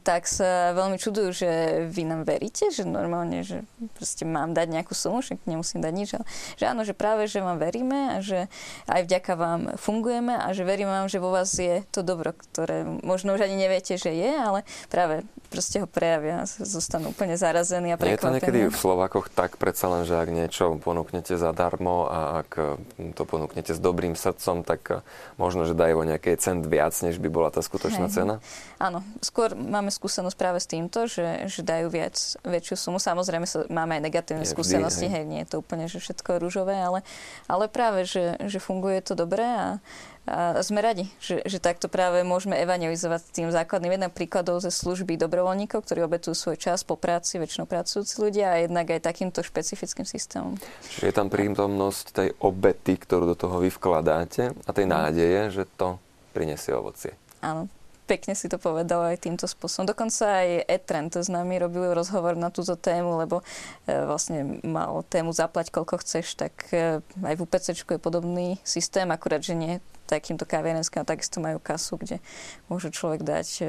tak 0.01 0.25
sa 0.25 0.73
veľmi 0.73 0.97
čudujú, 0.97 1.29
že 1.45 1.49
vy 1.85 2.09
nám 2.09 2.25
veríte, 2.25 2.73
že 2.73 2.81
normálne, 2.81 3.45
že 3.45 3.61
proste 3.93 4.25
mám 4.25 4.57
dať 4.57 4.73
nejakú 4.73 4.97
sumu, 4.97 5.21
že 5.21 5.37
nemusím 5.45 5.85
dať 5.85 5.93
nič, 5.93 6.09
ale 6.17 6.25
že 6.57 6.65
áno, 6.65 6.81
že 6.81 6.97
práve, 6.97 7.29
že 7.29 7.45
vám 7.45 7.61
veríme 7.61 8.17
a 8.17 8.25
že 8.25 8.49
aj 8.89 9.05
vďaka 9.05 9.33
vám 9.37 9.61
fungujeme 9.77 10.33
a 10.33 10.49
že 10.49 10.65
veríme 10.65 10.89
vám, 10.89 11.05
že 11.05 11.21
vo 11.21 11.29
vás 11.29 11.53
je 11.53 11.85
to 11.93 12.01
dobro, 12.01 12.33
ktoré 12.33 12.89
možno 13.05 13.37
už 13.37 13.45
ani 13.45 13.53
neviete, 13.53 14.01
že 14.01 14.09
je, 14.09 14.31
ale 14.33 14.65
práve 14.89 15.21
proste 15.47 15.79
ho 15.79 15.87
prejavia 15.87 16.43
zostanú 16.45 17.15
úplne 17.15 17.39
zarazení 17.39 17.91
a 17.91 17.97
prekvapení. 17.97 18.15
Je 18.15 18.23
to 18.23 18.35
niekedy 18.35 18.59
v 18.69 18.77
Slovakoch 18.77 19.31
tak 19.31 19.55
predsa 19.55 19.87
len, 19.89 20.03
že 20.03 20.19
ak 20.19 20.29
niečo 20.29 20.75
ponúknete 20.83 21.39
zadarmo 21.39 22.07
a 22.07 22.43
ak 22.45 22.79
to 23.15 23.23
ponúknete 23.23 23.71
s 23.71 23.79
dobrým 23.79 24.13
srdcom, 24.13 24.67
tak 24.67 25.03
možno, 25.39 25.63
že 25.63 25.73
dajú 25.73 26.03
o 26.03 26.07
nejaký 26.07 26.35
cent 26.37 26.67
viac, 26.67 26.93
než 27.01 27.17
by 27.17 27.29
bola 27.31 27.49
tá 27.49 27.63
skutočná 27.63 28.11
Hej. 28.11 28.15
cena? 28.15 28.35
Áno, 28.77 29.01
skôr 29.23 29.55
máme 29.57 29.89
skúsenosť 29.89 30.37
práve 30.37 30.59
s 30.61 30.67
týmto, 30.67 31.09
že, 31.09 31.49
že 31.49 31.65
dajú 31.65 31.87
viac, 31.89 32.15
väčšiu 32.45 32.75
sumu. 32.77 32.99
Samozrejme 33.01 33.47
sa, 33.49 33.65
máme 33.71 33.97
aj 33.97 34.03
negatívne 34.03 34.45
je 34.45 34.53
skúsenosti, 34.53 35.07
vždy, 35.07 35.15
hej. 35.15 35.23
hej, 35.23 35.31
nie 35.31 35.39
je 35.43 35.49
to 35.49 35.57
úplne, 35.63 35.89
že 35.89 35.97
všetko 36.03 36.37
je 36.37 36.41
rúžové, 36.43 36.75
ale, 36.77 37.01
ale 37.49 37.71
práve, 37.71 38.05
že, 38.05 38.37
že 38.45 38.59
funguje 38.61 39.01
to 39.01 39.17
dobre 39.17 39.43
a, 39.43 39.81
a 40.27 40.59
sme 40.59 40.83
radi, 40.83 41.07
že, 41.23 41.39
že 41.47 41.63
takto 41.63 41.87
práve 41.87 42.19
môžeme 42.27 42.59
evangelizovať 42.59 43.31
tým 43.31 43.47
základným 43.47 43.95
jednak 43.95 44.11
príkladov 44.11 44.59
ze 44.59 44.75
služby 44.75 45.15
dobrovoľníkov, 45.15 45.87
ktorí 45.87 46.03
obetujú 46.03 46.35
svoj 46.35 46.59
čas 46.59 46.83
po 46.83 46.99
práci, 46.99 47.39
väčšinou 47.39 47.63
pracujúci 47.63 48.19
ľudia 48.19 48.51
a 48.51 48.61
jednak 48.67 48.91
aj 48.91 49.07
takýmto 49.07 49.39
špecifickým 49.39 50.03
systémom. 50.03 50.59
Čiže 50.83 51.07
je 51.07 51.15
tam 51.15 51.31
prítomnosť 51.31 52.05
tej 52.11 52.29
obety, 52.43 52.99
ktorú 52.99 53.31
do 53.31 53.39
toho 53.39 53.63
vy 53.63 53.71
vkladáte 53.71 54.51
a 54.51 54.69
tej 54.75 54.85
nádeje, 54.91 55.63
že 55.63 55.63
to 55.79 55.95
prinesie 56.35 56.75
ovocie. 56.75 57.15
Áno, 57.39 57.71
pekne 58.03 58.35
si 58.35 58.51
to 58.51 58.59
povedal 58.59 59.07
aj 59.07 59.23
týmto 59.23 59.47
spôsobom. 59.47 59.87
Dokonca 59.87 60.43
aj 60.43 60.67
Etrend 60.67 61.15
s 61.15 61.31
nami 61.31 61.55
robil 61.55 61.95
rozhovor 61.95 62.35
na 62.35 62.51
túto 62.51 62.75
tému, 62.75 63.19
lebo 63.19 63.43
e, 63.87 63.95
vlastne 63.95 64.59
mal 64.67 65.07
tému 65.07 65.31
zaplať 65.31 65.71
koľko 65.71 66.03
chceš, 66.03 66.35
tak 66.35 66.51
e, 66.75 66.99
aj 67.03 67.33
v 67.35 67.43
UPC 67.43 67.65
je 67.79 67.99
podobný 67.99 68.59
systém, 68.67 69.07
akurát, 69.07 69.39
že 69.39 69.55
nie 69.55 69.79
takýmto 70.07 70.47
kaviarenským, 70.47 71.03
takisto 71.03 71.43
majú 71.43 71.59
kasu, 71.59 71.99
kde 71.99 72.17
môže 72.71 72.89
človek 72.89 73.21
dať 73.21 73.47
e, 73.61 73.65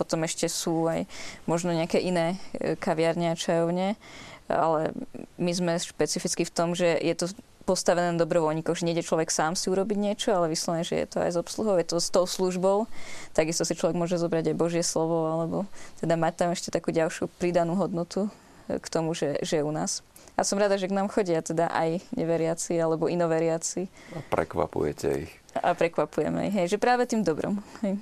potom 0.00 0.24
ešte 0.24 0.48
sú 0.48 0.88
aj 0.88 1.04
možno 1.44 1.76
nejaké 1.76 2.00
iné 2.00 2.40
kaviarne 2.80 3.36
a 3.36 3.36
čajovne, 3.36 4.00
ale 4.48 4.96
my 5.36 5.52
sme 5.52 5.76
špecificky 5.76 6.48
v 6.48 6.54
tom, 6.56 6.72
že 6.72 6.96
je 6.96 7.12
to 7.12 7.28
postavené 7.68 8.10
na 8.10 8.18
dobrovoľníkoch, 8.18 8.82
že 8.82 8.88
nejde 8.88 9.06
človek 9.06 9.30
sám 9.30 9.54
si 9.54 9.70
urobiť 9.70 9.94
niečo, 9.94 10.34
ale 10.34 10.50
vyslovene, 10.50 10.82
že 10.82 11.04
je 11.04 11.06
to 11.06 11.18
aj 11.22 11.30
s 11.30 11.38
obsluhou, 11.38 11.78
je 11.78 11.86
to 11.86 12.02
s 12.02 12.10
tou 12.10 12.26
službou. 12.26 12.90
Takisto 13.30 13.62
si 13.62 13.78
človek 13.78 13.94
môže 13.94 14.18
zobrať 14.18 14.50
aj 14.50 14.56
Božie 14.58 14.82
slovo, 14.82 15.30
alebo 15.30 15.70
teda 16.02 16.18
mať 16.18 16.34
tam 16.34 16.48
ešte 16.50 16.74
takú 16.74 16.90
ďalšiu 16.90 17.30
pridanú 17.38 17.78
hodnotu 17.78 18.26
e, 18.66 18.80
k 18.82 18.86
tomu, 18.90 19.14
že, 19.14 19.38
že 19.46 19.60
je 19.60 19.66
u 19.66 19.70
nás. 19.70 20.02
A 20.40 20.46
som 20.48 20.56
rada, 20.56 20.80
že 20.80 20.88
k 20.88 20.96
nám 20.96 21.12
chodia 21.12 21.44
teda 21.44 21.68
aj 21.68 22.00
neveriaci 22.16 22.80
alebo 22.80 23.12
inoveriaci. 23.12 23.92
A 24.16 24.24
prekvapujete 24.24 25.28
ich. 25.28 25.32
A 25.52 25.76
prekvapujeme 25.76 26.48
ich, 26.48 26.56
hej, 26.56 26.66
že 26.72 26.78
práve 26.80 27.04
tým 27.04 27.20
dobrom. 27.20 27.60
Hej. 27.84 28.00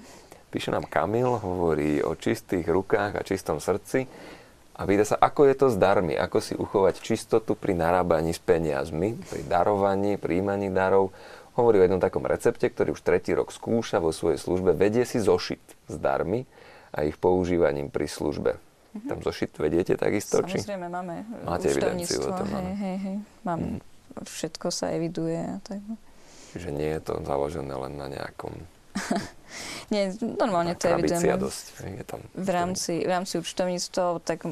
Píše 0.55 0.71
nám 0.71 0.87
Kamil, 0.87 1.27
hovorí 1.43 1.99
o 1.99 2.15
čistých 2.15 2.71
rukách 2.71 3.19
a 3.19 3.27
čistom 3.27 3.59
srdci 3.59 4.07
a 4.79 4.87
vyda 4.87 5.03
sa, 5.03 5.19
ako 5.19 5.51
je 5.51 5.55
to 5.59 5.67
s 5.67 5.77
darmi, 5.83 6.15
ako 6.15 6.39
si 6.39 6.55
uchovať 6.55 7.03
čistotu 7.03 7.59
pri 7.59 7.75
narábaní 7.75 8.31
s 8.31 8.39
peniazmi, 8.39 9.19
pri 9.19 9.43
darovaní, 9.43 10.15
príjmaní 10.15 10.71
darov. 10.71 11.11
Hovorí 11.59 11.83
o 11.83 11.85
jednom 11.91 11.99
takom 11.99 12.23
recepte, 12.23 12.71
ktorý 12.71 12.95
už 12.95 13.03
tretí 13.03 13.35
rok 13.35 13.51
skúša 13.51 13.99
vo 13.99 14.15
svojej 14.15 14.39
službe. 14.39 14.79
Vedie 14.79 15.03
si 15.03 15.19
zošit 15.19 15.59
s 15.91 15.95
darmi 15.99 16.47
a 16.95 17.03
ich 17.03 17.19
používaním 17.19 17.91
pri 17.91 18.07
službe. 18.07 18.68
Mm-hmm. 18.99 19.11
Tam 19.15 19.19
zošit 19.23 19.55
vediete 19.63 19.95
takisto? 19.95 20.43
Samozrejme, 20.43 20.87
či? 20.87 20.93
máme 20.93 21.15
Máte 21.47 21.71
evidenciu 21.71 22.21
o 22.27 22.31
tom, 22.35 22.49
hej, 22.51 22.75
hej, 22.75 22.97
hej. 22.99 23.17
Mám, 23.47 23.59
mm. 23.59 23.79
Všetko 24.19 24.75
sa 24.75 24.91
eviduje 24.91 25.39
a 25.39 25.63
tak. 25.63 25.79
No. 25.87 25.95
Čiže 26.51 26.75
nie 26.75 26.91
je 26.99 27.01
to 27.07 27.23
založené 27.23 27.71
len 27.71 27.95
na 27.95 28.11
nejakom 28.11 28.51
Nie, 29.95 30.13
normálne 30.21 30.75
to 30.75 30.91
evidujeme. 30.91 31.39
dosť. 31.39 31.65
Je 31.87 32.05
tam 32.05 32.21
v 32.35 32.51
rámci, 32.51 32.93
v 33.07 33.11
rámci 33.11 33.35
účtovníctva, 33.41 34.21
tak 34.27 34.45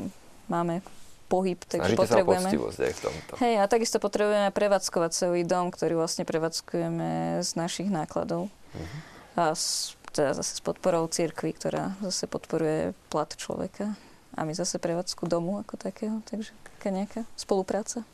máme 0.48 0.80
pohyb, 1.26 1.58
takže 1.66 1.98
Snažíte 1.98 2.02
potrebujeme... 2.22 2.50
sa 2.70 2.82
aj 2.86 2.94
v 2.94 3.00
tomto. 3.02 3.32
Hej, 3.42 3.54
a 3.58 3.64
takisto 3.66 3.98
potrebujeme 3.98 4.50
prevádzkovať 4.54 5.10
celý 5.10 5.42
dom, 5.42 5.74
ktorý 5.74 5.98
vlastne 5.98 6.22
prevádzkujeme 6.22 7.42
z 7.42 7.50
našich 7.58 7.90
nákladov. 7.90 8.46
Uh-huh. 8.46 8.98
A 9.34 9.42
s, 9.52 9.98
teda 10.14 10.38
zase 10.38 10.56
s 10.56 10.62
podporou 10.62 11.10
cirkvi, 11.10 11.50
ktorá 11.52 11.98
zase 12.00 12.30
podporuje 12.30 12.94
plat 13.10 13.28
človeka. 13.34 13.98
A 14.36 14.44
my 14.44 14.52
zase 14.52 14.76
prevádzku 14.76 15.24
domu 15.24 15.56
ako 15.64 15.80
takého, 15.80 16.20
takže 16.28 16.52
taká 16.76 16.92
nejaká 16.92 17.24
spolupráca. 17.40 18.04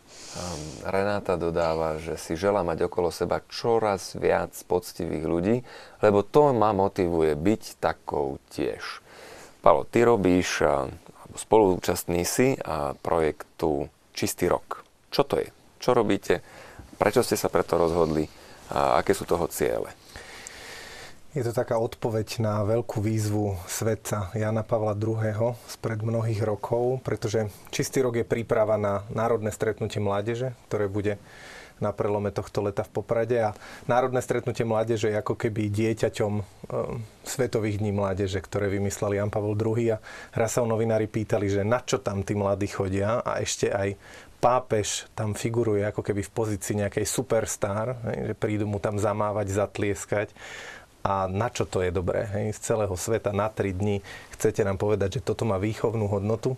Renáta 0.87 1.35
dodáva, 1.35 1.99
že 1.99 2.15
si 2.15 2.39
žela 2.39 2.63
mať 2.63 2.87
okolo 2.87 3.11
seba 3.11 3.43
čoraz 3.51 4.15
viac 4.15 4.55
poctivých 4.71 5.27
ľudí, 5.27 5.57
lebo 5.99 6.23
to 6.23 6.55
ma 6.55 6.71
motivuje 6.71 7.35
byť 7.35 7.63
takou 7.83 8.39
tiež. 8.55 9.03
Palo, 9.67 9.83
ty 9.83 10.07
robíš, 10.07 10.63
alebo 10.63 11.35
spoluúčastný 11.35 12.23
si 12.23 12.55
projektu 13.03 13.91
Čistý 14.15 14.47
rok. 14.47 14.87
Čo 15.11 15.27
to 15.27 15.43
je? 15.43 15.51
Čo 15.83 15.91
robíte? 15.91 16.39
Prečo 17.03 17.27
ste 17.27 17.35
sa 17.35 17.51
preto 17.51 17.75
rozhodli? 17.83 18.31
A 18.71 19.03
aké 19.03 19.11
sú 19.11 19.27
toho 19.27 19.51
ciele? 19.51 19.91
Je 21.33 21.41
to 21.41 21.57
taká 21.57 21.81
odpoveď 21.81 22.45
na 22.45 22.61
veľkú 22.61 23.01
výzvu 23.01 23.57
svetca 23.65 24.29
Jana 24.37 24.61
Pavla 24.61 24.93
II. 24.93 25.57
spred 25.65 26.05
mnohých 26.05 26.45
rokov, 26.45 27.01
pretože 27.01 27.49
Čistý 27.73 28.05
rok 28.05 28.21
je 28.21 28.29
príprava 28.29 28.77
na 28.77 29.01
národné 29.09 29.49
stretnutie 29.49 29.97
mládeže, 29.97 30.53
ktoré 30.69 30.93
bude 30.93 31.17
na 31.81 31.89
prelome 31.89 32.37
tohto 32.37 32.61
leta 32.61 32.85
v 32.85 33.01
Poprade 33.01 33.41
a 33.41 33.57
Národné 33.89 34.21
stretnutie 34.21 34.69
mládeže 34.69 35.09
je 35.09 35.17
ako 35.17 35.35
keby 35.41 35.73
dieťaťom 35.73 36.33
e, 36.37 36.43
Svetových 37.25 37.81
dní 37.81 37.97
mládeže, 37.97 38.39
ktoré 38.45 38.69
vymysleli 38.69 39.17
Jan 39.17 39.33
Pavel 39.33 39.57
II. 39.57 39.97
A 39.97 39.99
raz 40.37 40.53
sa 40.53 40.69
novinári 40.69 41.09
pýtali, 41.09 41.49
že 41.49 41.65
na 41.65 41.81
čo 41.81 41.97
tam 41.97 42.21
tí 42.21 42.37
mladí 42.37 42.69
chodia 42.69 43.25
a 43.25 43.41
ešte 43.41 43.73
aj 43.73 43.97
pápež 44.37 45.09
tam 45.17 45.33
figuruje 45.33 45.87
ako 45.87 46.03
keby 46.05 46.23
v 46.27 46.35
pozícii 46.35 46.85
nejakej 46.85 47.07
superstar, 47.09 47.97
že 48.05 48.35
prídu 48.37 48.69
mu 48.69 48.83
tam 48.83 49.01
zamávať, 49.01 49.55
zatlieskať 49.55 50.29
a 51.03 51.27
na 51.27 51.51
čo 51.51 51.67
to 51.67 51.83
je 51.83 51.91
dobré. 51.91 52.27
Hej? 52.31 52.59
Z 52.59 52.75
celého 52.75 52.95
sveta 52.95 53.35
na 53.35 53.51
3 53.51 53.75
dní 53.75 54.01
chcete 54.39 54.63
nám 54.63 54.79
povedať, 54.79 55.19
že 55.19 55.25
toto 55.27 55.43
má 55.43 55.59
výchovnú 55.59 56.07
hodnotu. 56.07 56.55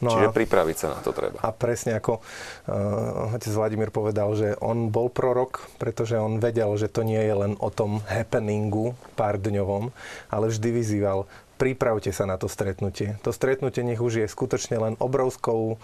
No 0.00 0.16
Čiže 0.16 0.32
a, 0.32 0.34
pripraviť 0.34 0.76
sa 0.80 0.88
na 0.96 1.00
to 1.04 1.12
treba. 1.12 1.44
A 1.44 1.52
presne 1.52 1.92
ako 1.92 2.24
uh, 2.24 3.36
otec 3.36 3.52
Vladimír 3.52 3.92
povedal, 3.92 4.32
že 4.32 4.56
on 4.64 4.88
bol 4.88 5.12
prorok, 5.12 5.68
pretože 5.76 6.16
on 6.16 6.40
vedel, 6.40 6.72
že 6.80 6.88
to 6.88 7.04
nie 7.04 7.20
je 7.20 7.34
len 7.36 7.52
o 7.60 7.68
tom 7.68 8.00
happeningu 8.08 8.96
pár 9.12 9.36
dňovom, 9.36 9.92
ale 10.32 10.44
vždy 10.48 10.68
vyzýval, 10.72 11.28
pripravte 11.60 12.08
sa 12.16 12.24
na 12.24 12.40
to 12.40 12.48
stretnutie. 12.48 13.20
To 13.20 13.28
stretnutie 13.28 13.84
nech 13.84 14.00
už 14.00 14.24
je 14.24 14.26
skutočne 14.32 14.80
len 14.80 14.94
obrovskou 14.96 15.76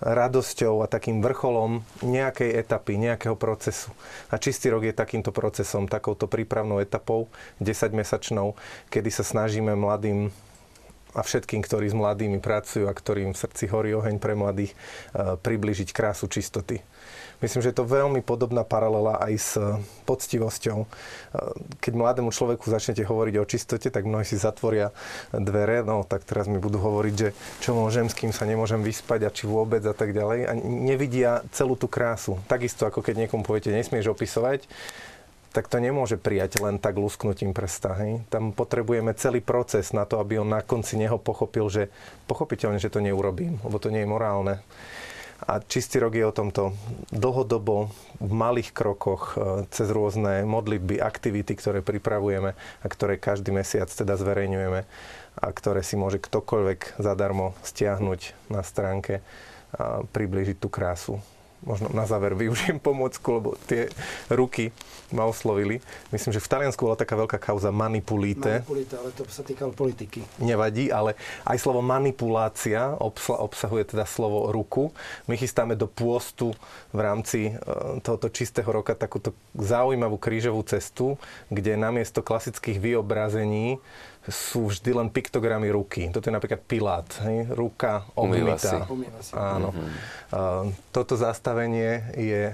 radosťou 0.00 0.84
a 0.84 0.90
takým 0.90 1.24
vrcholom 1.24 1.80
nejakej 2.04 2.52
etapy, 2.52 3.00
nejakého 3.00 3.32
procesu. 3.32 3.92
A 4.28 4.36
čistý 4.36 4.68
rok 4.68 4.84
je 4.84 4.92
takýmto 4.92 5.32
procesom, 5.32 5.88
takouto 5.88 6.28
prípravnou 6.28 6.84
etapou, 6.84 7.32
10-mesačnou, 7.64 8.52
kedy 8.92 9.08
sa 9.08 9.24
snažíme 9.24 9.72
mladým 9.72 10.28
a 11.16 11.24
všetkým, 11.24 11.64
ktorí 11.64 11.88
s 11.88 11.96
mladými 11.96 12.44
pracujú 12.44 12.92
a 12.92 12.92
ktorým 12.92 13.32
v 13.32 13.40
srdci 13.40 13.72
horí 13.72 13.96
oheň 13.96 14.20
pre 14.20 14.36
mladých, 14.36 14.76
e, 15.16 15.40
približiť 15.40 15.88
krásu 15.96 16.28
čistoty. 16.28 16.84
Myslím, 17.44 17.60
že 17.60 17.70
je 17.72 17.78
to 17.78 17.88
veľmi 17.88 18.24
podobná 18.24 18.64
paralela 18.64 19.20
aj 19.20 19.32
s 19.36 19.50
eh, 19.60 19.76
poctivosťou. 20.08 20.78
Eh, 20.82 20.88
keď 21.80 21.92
mladému 21.92 22.32
človeku 22.32 22.64
začnete 22.68 23.04
hovoriť 23.04 23.34
o 23.36 23.48
čistote, 23.48 23.88
tak 23.92 24.08
mnohí 24.08 24.24
si 24.24 24.40
zatvoria 24.40 24.92
dvere, 25.30 25.84
no 25.84 26.02
tak 26.02 26.24
teraz 26.24 26.48
mi 26.48 26.56
budú 26.56 26.80
hovoriť, 26.80 27.14
že 27.14 27.28
čo 27.60 27.76
môžem, 27.76 28.08
s 28.08 28.16
kým 28.16 28.32
sa 28.32 28.48
nemôžem 28.48 28.80
vyspať 28.80 29.28
a 29.28 29.30
či 29.30 29.44
vôbec 29.44 29.84
a 29.84 29.92
tak 29.92 30.16
ďalej. 30.16 30.48
A 30.48 30.52
nevidia 30.64 31.44
celú 31.52 31.76
tú 31.76 31.86
krásu. 31.90 32.40
Takisto 32.48 32.88
ako 32.88 33.04
keď 33.04 33.26
niekomu 33.26 33.44
poviete, 33.44 33.68
nesmieš 33.68 34.16
opisovať, 34.16 34.64
tak 35.56 35.72
to 35.72 35.80
nemôže 35.80 36.20
prijať 36.20 36.60
len 36.60 36.76
tak 36.76 37.00
lusknutím 37.00 37.56
prsta. 37.56 37.96
Hej? 37.96 38.20
Tam 38.28 38.52
potrebujeme 38.52 39.16
celý 39.16 39.40
proces 39.40 39.96
na 39.96 40.04
to, 40.04 40.20
aby 40.20 40.36
on 40.36 40.52
na 40.52 40.60
konci 40.60 41.00
neho 41.00 41.16
pochopil, 41.16 41.64
že 41.72 41.88
pochopiteľne, 42.28 42.76
že 42.76 42.92
to 42.92 43.00
neurobím, 43.00 43.56
lebo 43.64 43.80
to 43.80 43.88
nie 43.88 44.04
je 44.04 44.12
morálne. 44.12 44.60
A 45.44 45.60
čistý 45.60 46.00
rok 46.00 46.16
je 46.16 46.24
o 46.24 46.32
tomto. 46.32 46.72
Dlhodobo, 47.12 47.92
v 48.16 48.32
malých 48.32 48.72
krokoch, 48.72 49.36
e, 49.36 49.68
cez 49.68 49.92
rôzne 49.92 50.48
modlitby, 50.48 50.96
aktivity, 50.96 51.52
ktoré 51.52 51.84
pripravujeme 51.84 52.56
a 52.56 52.86
ktoré 52.88 53.20
každý 53.20 53.52
mesiac 53.52 53.92
teda 53.92 54.16
zverejňujeme 54.16 54.80
a 55.36 55.46
ktoré 55.52 55.84
si 55.84 56.00
môže 56.00 56.16
ktokoľvek 56.16 56.96
zadarmo 56.96 57.52
stiahnuť 57.60 58.48
na 58.48 58.64
stránke 58.64 59.20
a 59.76 60.00
priblížiť 60.08 60.56
tú 60.56 60.72
krásu 60.72 61.20
možno 61.64 61.88
na 61.94 62.04
záver 62.04 62.36
využijem 62.36 62.76
pomôcku, 62.82 63.26
lebo 63.40 63.48
tie 63.70 63.88
ruky 64.28 64.74
ma 65.14 65.26
oslovili. 65.26 65.78
Myslím, 66.10 66.34
že 66.34 66.42
v 66.42 66.50
Taliansku 66.50 66.82
bola 66.82 66.98
taká 66.98 67.14
veľká 67.14 67.38
kauza 67.38 67.70
manipulite. 67.70 68.62
Manipulite, 68.62 68.94
ale 68.98 69.14
to 69.14 69.22
sa 69.30 69.46
týkalo 69.46 69.70
politiky. 69.70 70.22
Nevadí, 70.42 70.90
ale 70.90 71.14
aj 71.46 71.62
slovo 71.62 71.78
manipulácia 71.82 72.94
obsahuje 73.38 73.94
teda 73.94 74.02
slovo 74.02 74.50
ruku. 74.50 74.90
My 75.30 75.38
chystáme 75.38 75.78
do 75.78 75.86
pôstu 75.86 76.54
v 76.90 76.98
rámci 76.98 77.54
e, 77.54 77.62
tohoto 78.02 78.26
čistého 78.34 78.66
roka 78.66 78.98
takúto 78.98 79.30
zaujímavú 79.54 80.18
krížovú 80.18 80.66
cestu, 80.66 81.14
kde 81.54 81.78
namiesto 81.78 82.24
klasických 82.24 82.82
vyobrazení 82.82 83.78
sú 84.26 84.70
vždy 84.70 84.90
len 84.92 85.08
piktogramy 85.10 85.70
ruky. 85.70 86.10
Toto 86.10 86.26
je 86.26 86.34
napríklad 86.34 86.62
Pilát, 86.66 87.08
hej? 87.26 87.46
ruka 87.54 88.06
omytá. 88.18 88.86
Áno. 89.34 89.70
Mm-hmm. 89.70 90.92
Toto 90.92 91.14
zastavenie 91.14 92.10
je 92.18 92.50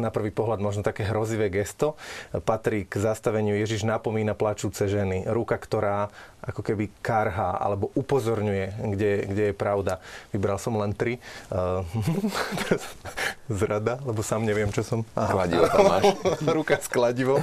na 0.00 0.08
prvý 0.08 0.32
pohľad 0.32 0.64
možno 0.64 0.80
také 0.80 1.04
hrozivé 1.04 1.52
gesto. 1.52 2.00
Patrí 2.32 2.88
k 2.88 2.96
zastaveniu 2.96 3.52
Ježiš 3.52 3.84
napomína 3.84 4.32
plačúce 4.32 4.88
ženy. 4.88 5.28
Ruka, 5.28 5.60
ktorá 5.60 6.08
ako 6.50 6.66
keby 6.66 6.90
karha 7.00 7.54
alebo 7.56 7.94
upozorňuje, 7.94 8.66
kde, 8.98 9.10
kde 9.30 9.42
je 9.50 9.54
pravda. 9.54 10.02
Vybral 10.34 10.58
som 10.58 10.74
len 10.76 10.90
tri. 10.92 11.22
Uh, 11.48 11.86
zrada, 13.50 13.98
lebo 14.06 14.22
sám 14.22 14.46
neviem, 14.46 14.70
čo 14.70 14.86
som... 14.86 15.02
Aha. 15.18 15.34
Kladivo 15.34 15.66
tam 15.66 15.84
máš. 15.86 16.04
Ruka 16.58 16.78
s 16.78 16.86
kladivom. 16.86 17.42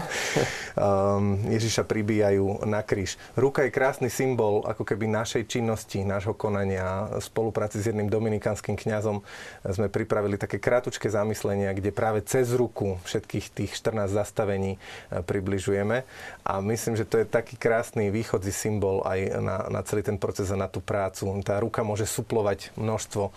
Um, 0.76 1.40
Ježiša 1.52 1.84
pribíjajú 1.84 2.64
na 2.64 2.80
kríž. 2.80 3.20
Ruka 3.36 3.68
je 3.68 3.76
krásny 3.76 4.08
symbol 4.08 4.64
ako 4.64 4.88
keby 4.88 5.08
našej 5.12 5.52
činnosti, 5.52 6.04
nášho 6.08 6.32
konania. 6.32 7.12
V 7.20 7.24
spolupráci 7.24 7.84
s 7.84 7.92
jedným 7.92 8.08
dominikánskym 8.08 8.80
kňazom 8.80 9.20
sme 9.68 9.88
pripravili 9.92 10.40
také 10.40 10.60
krátučké 10.64 11.12
zamyslenia, 11.12 11.76
kde 11.76 11.92
práve 11.92 12.24
cez 12.24 12.56
ruku 12.56 12.96
všetkých 13.04 13.46
tých 13.52 13.72
14 13.76 14.08
zastavení 14.08 14.80
eh, 14.80 15.20
približujeme. 15.24 16.08
A 16.48 16.54
myslím, 16.64 16.96
že 16.96 17.04
to 17.04 17.20
je 17.20 17.28
taký 17.28 17.60
krásny 17.60 18.08
východzí 18.10 18.56
symbol 18.56 18.97
bol 18.98 19.06
aj 19.06 19.38
na, 19.38 19.58
na 19.70 19.82
celý 19.86 20.02
ten 20.02 20.18
proces 20.18 20.50
a 20.50 20.58
na 20.58 20.66
tú 20.66 20.82
prácu. 20.82 21.30
Tá 21.46 21.62
ruka 21.62 21.86
môže 21.86 22.10
suplovať 22.10 22.74
množstvo 22.82 23.30
e, 23.30 23.32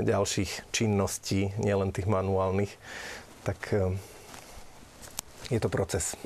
ďalších 0.00 0.72
činností, 0.72 1.52
nielen 1.60 1.92
tých 1.92 2.08
manuálnych. 2.08 2.72
Tak 3.44 3.58
e, 3.76 3.92
je 5.52 5.60
to 5.60 5.68
proces 5.68 6.16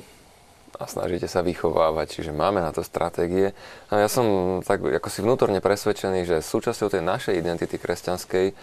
a 0.79 0.87
snažíte 0.87 1.27
sa 1.27 1.43
vychovávať, 1.43 2.07
čiže 2.23 2.31
máme 2.31 2.63
na 2.63 2.71
to 2.71 2.87
stratégie. 2.87 3.51
A 3.91 3.99
ja 3.99 4.07
som 4.07 4.59
tak 4.63 4.79
ako 4.79 5.11
si 5.11 5.19
vnútorne 5.19 5.59
presvedčený, 5.59 6.23
že 6.23 6.39
súčasťou 6.39 6.87
tej 6.87 7.03
našej 7.03 7.35
identity 7.35 7.75
kresťanskej 7.75 8.45
e, 8.47 8.53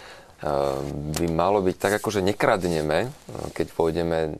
by 1.12 1.26
malo 1.28 1.60
byť 1.60 1.76
tak, 1.76 2.00
ako 2.00 2.08
že 2.08 2.24
nekradneme, 2.24 3.12
keď 3.52 3.66
pôjdeme 3.76 4.32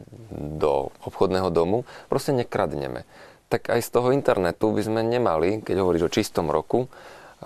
do 0.57 0.89
obchodného 1.05 1.53
domu, 1.53 1.85
proste 2.09 2.33
nekradneme 2.33 3.05
tak 3.47 3.71
aj 3.71 3.81
z 3.83 3.91
toho 3.95 4.11
internetu 4.11 4.75
by 4.75 4.83
sme 4.83 5.01
nemali, 5.07 5.63
keď 5.63 5.77
hovoríš 5.83 6.11
o 6.11 6.15
čistom 6.15 6.51
roku, 6.51 6.91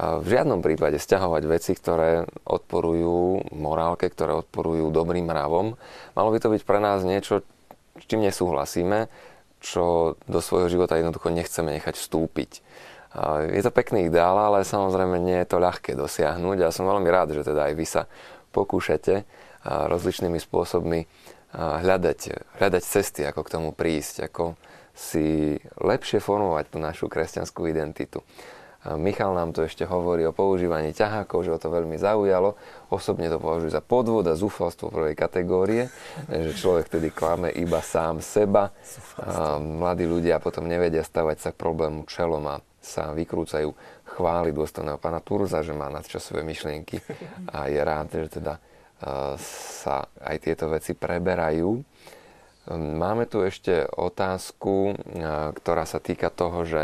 v 0.00 0.22
žiadnom 0.22 0.62
prípade 0.62 1.02
stiahovať 1.02 1.42
veci, 1.50 1.74
ktoré 1.74 2.22
odporujú 2.46 3.50
morálke, 3.52 4.06
ktoré 4.06 4.38
odporujú 4.38 4.88
dobrým 4.94 5.26
mravom. 5.26 5.74
Malo 6.14 6.30
by 6.30 6.38
to 6.38 6.48
byť 6.54 6.62
pre 6.62 6.78
nás 6.78 7.02
niečo, 7.02 7.42
s 7.98 8.04
čím 8.06 8.22
nesúhlasíme, 8.22 9.10
čo 9.60 10.16
do 10.24 10.40
svojho 10.40 10.70
života 10.72 10.96
jednoducho 10.96 11.34
nechceme 11.34 11.76
nechať 11.76 11.98
vstúpiť. 11.98 12.64
Je 13.50 13.60
to 13.60 13.74
pekný 13.74 14.06
ideál, 14.06 14.38
ale 14.38 14.62
samozrejme 14.62 15.18
nie 15.18 15.42
je 15.42 15.50
to 15.50 15.58
ľahké 15.58 15.98
dosiahnuť 15.98 16.64
a 16.64 16.72
som 16.72 16.86
veľmi 16.86 17.10
rád, 17.10 17.34
že 17.34 17.42
teda 17.42 17.68
aj 17.68 17.74
vy 17.74 17.84
sa 17.84 18.06
pokúšate 18.54 19.26
rozličnými 19.66 20.38
spôsobmi 20.38 21.04
hľadať, 21.58 22.20
hľadať 22.62 22.82
cesty, 22.86 23.26
ako 23.26 23.42
k 23.42 23.52
tomu 23.58 23.74
prísť, 23.74 24.30
ako 24.30 24.54
si 24.94 25.56
lepšie 25.78 26.18
formovať 26.18 26.64
tú 26.72 26.78
našu 26.82 27.06
kresťanskú 27.06 27.66
identitu. 27.70 28.20
Michal 28.80 29.36
nám 29.36 29.52
to 29.52 29.68
ešte 29.68 29.84
hovorí 29.84 30.24
o 30.24 30.32
používaní 30.32 30.96
ťahákov, 30.96 31.44
že 31.44 31.52
ho 31.52 31.60
to 31.60 31.68
veľmi 31.68 32.00
zaujalo. 32.00 32.56
Osobne 32.88 33.28
to 33.28 33.36
považujú 33.36 33.76
za 33.76 33.84
podvod 33.84 34.24
a 34.24 34.32
zúfalstvo 34.32 34.88
prvej 34.88 35.12
kategórie, 35.12 35.92
že 36.32 36.56
človek 36.56 36.88
tedy 36.88 37.12
klame 37.12 37.52
iba 37.52 37.84
sám 37.84 38.24
seba. 38.24 38.72
A 39.20 39.60
mladí 39.60 40.08
ľudia 40.08 40.40
potom 40.40 40.64
nevedia 40.64 41.04
stavať 41.04 41.36
sa 41.36 41.48
k 41.52 41.60
problému 41.60 42.08
čelom 42.08 42.40
a 42.48 42.64
sa 42.80 43.12
vykrúcajú 43.12 43.68
chváli 44.16 44.56
dôstojného 44.56 44.96
pána 44.96 45.20
Turza, 45.20 45.60
že 45.60 45.76
má 45.76 45.92
nadčasové 45.92 46.40
myšlienky 46.40 47.04
a 47.52 47.68
je 47.68 47.80
rád, 47.84 48.08
že 48.16 48.40
teda 48.40 48.56
sa 49.40 50.04
aj 50.20 50.36
tieto 50.40 50.68
veci 50.68 50.92
preberajú. 50.92 51.80
Máme 52.70 53.26
tu 53.26 53.42
ešte 53.42 53.90
otázku, 53.90 54.94
ktorá 55.58 55.82
sa 55.90 55.98
týka 55.98 56.30
toho, 56.30 56.62
že 56.62 56.82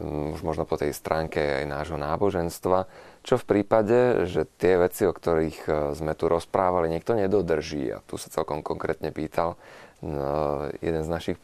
už 0.00 0.40
možno 0.40 0.64
po 0.64 0.80
tej 0.80 0.96
stránke 0.96 1.36
aj 1.36 1.68
nášho 1.68 2.00
náboženstva, 2.00 2.88
čo 3.20 3.36
v 3.36 3.44
prípade, 3.44 4.24
že 4.24 4.48
tie 4.56 4.80
veci, 4.80 5.04
o 5.04 5.12
ktorých 5.12 5.92
sme 5.92 6.16
tu 6.16 6.24
rozprávali, 6.24 6.88
niekto 6.88 7.12
nedodrží. 7.12 7.92
A 7.92 8.00
tu 8.08 8.16
sa 8.16 8.32
celkom 8.32 8.64
konkrétne 8.64 9.12
pýtal 9.12 9.60
jeden 10.80 11.04
z 11.04 11.12
našich 11.12 11.36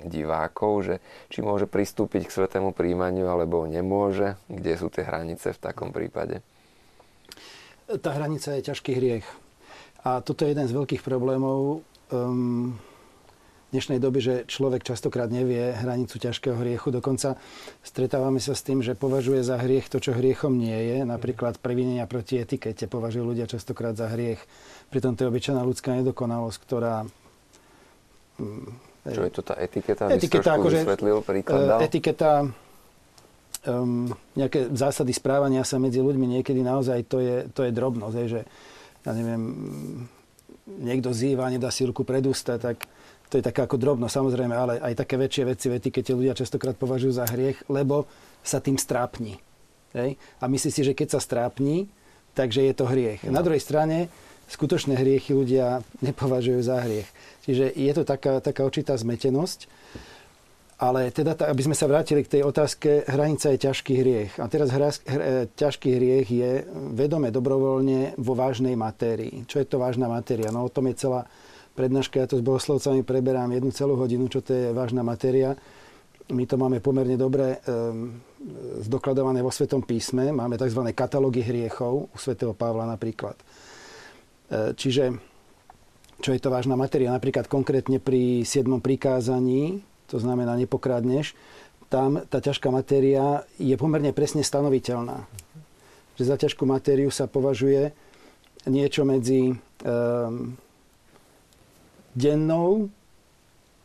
divákov, 0.00 0.88
že 0.88 0.94
či 1.28 1.44
môže 1.44 1.68
pristúpiť 1.68 2.24
k 2.24 2.34
svetému 2.40 2.72
príjmaniu, 2.72 3.28
alebo 3.28 3.68
nemôže. 3.68 4.40
Kde 4.48 4.72
sú 4.80 4.88
tie 4.88 5.04
hranice 5.04 5.52
v 5.52 5.60
takom 5.60 5.92
prípade? 5.92 6.40
Tá 7.84 8.16
hranica 8.16 8.56
je 8.56 8.64
ťažký 8.64 8.90
hriech. 8.96 9.28
A 10.06 10.24
toto 10.24 10.46
je 10.46 10.56
jeden 10.56 10.64
z 10.64 10.72
veľkých 10.72 11.04
problémov, 11.04 11.84
um, 12.10 12.76
dnešnej 13.68 14.00
doby, 14.00 14.18
že 14.24 14.34
človek 14.48 14.80
častokrát 14.80 15.28
nevie 15.28 15.76
hranicu 15.76 16.16
ťažkého 16.16 16.56
hriechu. 16.56 16.88
Dokonca 16.88 17.36
stretávame 17.84 18.40
sa 18.40 18.56
s 18.56 18.64
tým, 18.64 18.80
že 18.80 18.96
považuje 18.96 19.44
za 19.44 19.60
hriech 19.60 19.92
to, 19.92 20.00
čo 20.00 20.16
hriechom 20.16 20.56
nie 20.56 20.74
je. 20.74 21.04
Napríklad 21.04 21.60
previnenia 21.60 22.08
proti 22.08 22.40
etikete 22.40 22.88
považujú 22.88 23.36
ľudia 23.36 23.44
častokrát 23.44 23.92
za 23.92 24.08
hriech. 24.08 24.40
Pritom 24.88 25.12
to 25.16 25.28
je 25.28 25.30
obyčajná 25.30 25.60
ľudská 25.60 25.92
nedokonalosť, 26.00 26.58
ktorá... 26.64 27.04
Um, 28.40 28.72
čo 29.08 29.24
je 29.24 29.32
to 29.32 29.42
tá 29.44 29.56
etiketa? 29.56 30.08
Etiketa, 30.12 30.60
akože, 30.60 30.84
príklad 31.24 31.80
Etiketa, 31.80 32.44
um, 33.64 34.12
nejaké 34.36 34.68
zásady 34.72 35.16
správania 35.16 35.64
sa 35.64 35.80
medzi 35.80 36.04
ľuďmi 36.04 36.40
niekedy 36.40 36.60
naozaj 36.60 37.08
to 37.08 37.20
je, 37.20 37.36
to 37.52 37.64
je 37.64 37.72
drobnosť. 37.72 38.16
Je, 38.20 38.26
že 38.28 38.40
ja 39.04 39.12
neviem, 39.16 39.42
niekto 40.76 41.10
zýva, 41.16 41.48
nedá 41.48 41.72
si 41.72 41.88
ruku 41.88 42.04
pred 42.04 42.20
ústa, 42.28 42.60
tak 42.60 42.84
to 43.28 43.36
je 43.40 43.44
taká 43.44 43.68
ako 43.68 43.76
drobno, 43.76 44.08
samozrejme, 44.08 44.54
ale 44.56 44.74
aj 44.80 45.04
také 45.04 45.20
väčšie 45.20 45.44
veci 45.44 45.66
v 45.68 45.76
etikete 45.76 46.16
ľudia 46.16 46.32
častokrát 46.32 46.76
považujú 46.76 47.12
za 47.12 47.28
hriech, 47.28 47.60
lebo 47.68 48.08
sa 48.40 48.60
tým 48.60 48.80
strápni. 48.80 49.36
Hej? 49.92 50.16
A 50.40 50.48
myslí 50.48 50.70
si, 50.72 50.82
že 50.84 50.96
keď 50.96 51.16
sa 51.16 51.20
strápni, 51.20 51.92
takže 52.32 52.64
je 52.64 52.74
to 52.76 52.88
hriech. 52.88 53.20
No. 53.28 53.36
Na 53.36 53.44
druhej 53.44 53.60
strane, 53.60 54.08
skutočné 54.48 54.96
hriechy 54.96 55.36
ľudia 55.36 55.84
nepovažujú 56.06 56.60
za 56.64 56.80
hriech. 56.80 57.08
Čiže 57.44 57.72
je 57.76 57.92
to 57.92 58.02
taká, 58.08 58.40
taká 58.40 58.64
určitá 58.64 58.96
zmetenosť. 58.96 59.68
Ale 60.78 61.10
teda, 61.10 61.34
aby 61.50 61.62
sme 61.66 61.74
sa 61.74 61.90
vrátili 61.90 62.22
k 62.22 62.38
tej 62.38 62.42
otázke, 62.46 63.02
hranica 63.10 63.50
je 63.50 63.58
ťažký 63.66 63.92
hriech. 63.98 64.32
A 64.38 64.46
teraz 64.46 64.70
hra, 64.70 64.94
hra, 64.94 65.50
ťažký 65.50 65.90
hriech 65.90 66.28
je 66.30 66.50
vedome 66.94 67.34
dobrovoľne 67.34 68.14
vo 68.14 68.38
vážnej 68.38 68.78
matérii. 68.78 69.42
Čo 69.42 69.58
je 69.58 69.66
to 69.66 69.82
vážna 69.82 70.06
matéria? 70.06 70.54
No 70.54 70.62
o 70.62 70.70
tom 70.70 70.86
je 70.86 71.02
celá 71.02 71.26
prednáška. 71.74 72.22
Ja 72.22 72.30
to 72.30 72.38
s 72.38 72.46
bohoslovcami 72.46 73.02
preberám 73.02 73.50
jednu 73.50 73.74
celú 73.74 73.98
hodinu, 73.98 74.30
čo 74.30 74.38
to 74.38 74.54
je 74.54 74.66
vážna 74.70 75.02
matéria. 75.02 75.58
My 76.30 76.46
to 76.46 76.54
máme 76.54 76.78
pomerne 76.78 77.18
dobre 77.18 77.58
um, 77.66 78.14
zdokladované 78.78 79.42
vo 79.42 79.50
Svetom 79.50 79.82
písme. 79.82 80.30
Máme 80.30 80.54
tzv. 80.54 80.78
katalógy 80.94 81.42
hriechov 81.42 82.06
u 82.06 82.16
svätého 82.18 82.54
Pavla 82.54 82.86
napríklad. 82.86 83.34
E, 83.34 84.76
čiže 84.78 85.10
čo 86.22 86.30
je 86.34 86.40
to 86.42 86.52
vážna 86.52 86.76
matéria? 86.78 87.14
Napríklad 87.14 87.50
konkrétne 87.50 87.98
pri 87.98 88.44
7. 88.44 88.68
prikázaní 88.78 89.80
to 90.08 90.16
znamená 90.18 90.56
nepokrádneš, 90.56 91.36
tam 91.88 92.20
tá 92.28 92.40
ťažká 92.40 92.68
matéria 92.68 93.48
je 93.56 93.72
pomerne 93.80 94.12
presne 94.12 94.44
stanoviteľná. 94.44 95.24
Že 96.20 96.24
za 96.24 96.36
ťažkú 96.36 96.68
matériu 96.68 97.08
sa 97.08 97.24
považuje 97.24 97.96
niečo 98.68 99.08
medzi 99.08 99.56
um, 99.56 100.52
dennou 102.12 102.92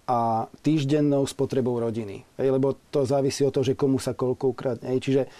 a 0.03 0.51
týždennou 0.59 1.23
spotrebou 1.23 1.79
rodiny. 1.79 2.27
Lebo 2.35 2.75
to 2.91 3.07
závisí 3.07 3.47
od 3.47 3.55
toho, 3.55 3.63
že 3.63 3.79
komu 3.79 4.03
sa 4.03 4.11
koľko 4.11 4.51
ukradne. 4.51 4.99
Čiže 4.99 5.31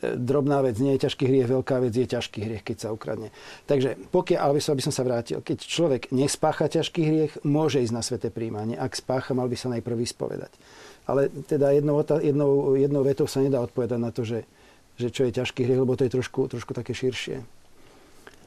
drobná 0.00 0.62
vec 0.62 0.78
nie 0.78 0.94
je 0.96 1.06
ťažký 1.06 1.24
hriech, 1.26 1.50
veľká 1.50 1.82
vec 1.82 1.92
je 1.92 2.06
ťažký 2.06 2.38
hriech, 2.46 2.64
keď 2.64 2.76
sa 2.78 2.88
ukradne. 2.94 3.34
Takže 3.66 3.98
pokiaľ, 4.14 4.38
ale 4.38 4.62
aby 4.62 4.82
som 4.82 4.94
sa 4.94 5.02
vrátil, 5.02 5.42
keď 5.42 5.58
človek 5.66 6.02
nespácha 6.14 6.70
ťažký 6.70 7.00
hriech, 7.02 7.32
môže 7.42 7.82
ísť 7.82 7.94
na 7.94 8.02
sveté 8.02 8.28
príjmanie. 8.30 8.78
Ak 8.78 8.94
spácha, 8.94 9.34
mal 9.34 9.50
by 9.50 9.56
sa 9.58 9.68
najprv 9.74 9.98
vyspovedať. 9.98 10.52
Ale 11.10 11.26
teda 11.50 11.74
jednou, 11.74 11.98
jednou, 12.06 12.78
jednou 12.78 13.02
vetou 13.02 13.26
sa 13.26 13.42
nedá 13.42 13.58
odpovedať 13.58 13.98
na 13.98 14.14
to, 14.14 14.22
že, 14.22 14.46
že 14.94 15.10
čo 15.10 15.26
je 15.26 15.36
ťažký 15.42 15.66
hriech, 15.66 15.82
lebo 15.82 15.98
to 15.98 16.06
je 16.06 16.14
trošku, 16.14 16.46
trošku 16.46 16.70
také 16.70 16.94
širšie. 16.94 17.42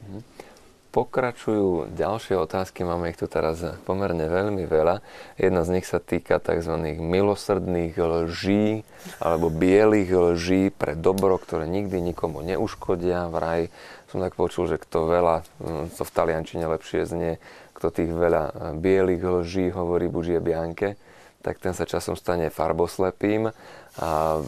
Mhm 0.08 0.53
pokračujú 0.94 1.90
ďalšie 1.98 2.38
otázky, 2.38 2.86
máme 2.86 3.10
ich 3.10 3.18
tu 3.18 3.26
teraz 3.26 3.58
pomerne 3.82 4.30
veľmi 4.30 4.62
veľa. 4.62 5.02
Jedna 5.34 5.66
z 5.66 5.74
nich 5.74 5.90
sa 5.90 5.98
týka 5.98 6.38
tzv. 6.38 6.70
milosrdných 7.02 7.98
lží 7.98 8.86
alebo 9.18 9.50
bielých 9.50 10.14
lží 10.14 10.70
pre 10.70 10.94
dobro, 10.94 11.34
ktoré 11.42 11.66
nikdy 11.66 11.98
nikomu 11.98 12.46
neuškodia. 12.46 13.26
Vraj 13.26 13.74
som 14.14 14.22
tak 14.22 14.38
počul, 14.38 14.70
že 14.70 14.78
kto 14.78 15.10
veľa, 15.10 15.36
hm, 15.58 15.98
to 15.98 16.06
v 16.06 16.14
taliančine 16.14 16.62
lepšie 16.70 17.02
znie, 17.10 17.42
kto 17.74 17.90
tých 17.90 18.14
veľa 18.14 18.78
bielých 18.78 19.42
lží 19.42 19.74
hovorí 19.74 20.06
bužie 20.06 20.38
bianke, 20.38 20.94
tak 21.42 21.58
ten 21.58 21.74
sa 21.74 21.90
časom 21.90 22.14
stane 22.14 22.54
farboslepým. 22.54 23.50
A 23.98 24.38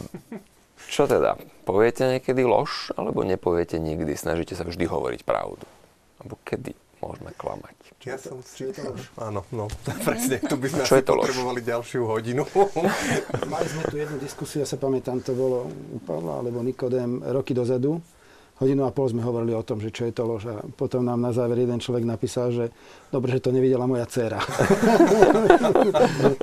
čo 0.87 1.03
teda? 1.11 1.35
Poviete 1.67 2.07
niekedy 2.07 2.47
lož, 2.47 2.95
alebo 2.95 3.27
nepoviete 3.27 3.75
nikdy? 3.75 4.15
Snažíte 4.15 4.55
sa 4.55 4.63
vždy 4.63 4.87
hovoriť 4.87 5.27
pravdu? 5.27 5.67
Alebo 6.27 6.43
kedy 6.43 6.75
môžeme 6.99 7.31
klamať? 7.39 7.75
Ja 8.03 8.19
som 8.19 8.43
si... 8.43 8.67
Áno, 9.15 9.47
no, 9.55 9.71
presne, 10.07 10.43
tu 10.43 10.59
by 10.59 10.67
sme 10.67 10.83
Čo 10.83 10.99
asi 10.99 11.07
potrebovali 11.07 11.63
lož? 11.63 11.69
ďalšiu 11.71 12.01
hodinu. 12.03 12.43
Mali 13.55 13.67
sme 13.71 13.83
tu 13.87 13.95
jednu 13.95 14.19
diskusiu, 14.19 14.59
ja 14.59 14.67
sa 14.67 14.75
pamätám, 14.75 15.23
to 15.23 15.31
bolo 15.31 15.71
u 15.71 16.03
Pavla 16.03 16.43
alebo 16.43 16.59
Nikodem 16.59 17.23
roky 17.31 17.55
dozadu. 17.55 18.03
Hodinu 18.59 18.83
a 18.83 18.91
pol 18.91 19.07
sme 19.07 19.23
hovorili 19.23 19.55
o 19.55 19.63
tom, 19.63 19.79
že 19.79 19.87
čo 19.87 20.03
je 20.03 20.19
to 20.19 20.27
lož. 20.27 20.51
A 20.51 20.59
potom 20.67 20.99
nám 21.07 21.23
na 21.23 21.31
záver 21.31 21.63
jeden 21.63 21.79
človek 21.79 22.03
napísal, 22.03 22.51
že 22.51 22.75
dobre, 23.07 23.31
že 23.31 23.39
to 23.39 23.55
nevidela 23.55 23.87
moja 23.87 24.03
dcéra. 24.03 24.43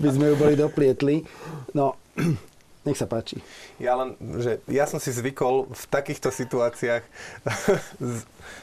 by 0.00 0.08
sme 0.16 0.32
ju 0.32 0.34
boli 0.40 0.56
doplietli. 0.56 1.28
No, 1.76 2.00
nech 2.88 2.96
sa 2.96 3.04
páči. 3.04 3.36
Ja 3.76 4.00
len, 4.00 4.16
že 4.40 4.64
ja 4.64 4.88
som 4.88 4.96
si 4.96 5.12
zvykol 5.12 5.68
v 5.68 5.84
takýchto 5.92 6.32
situáciách, 6.32 7.04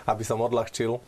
aby 0.07 0.23
som 0.25 0.41
odľahčil, 0.41 0.99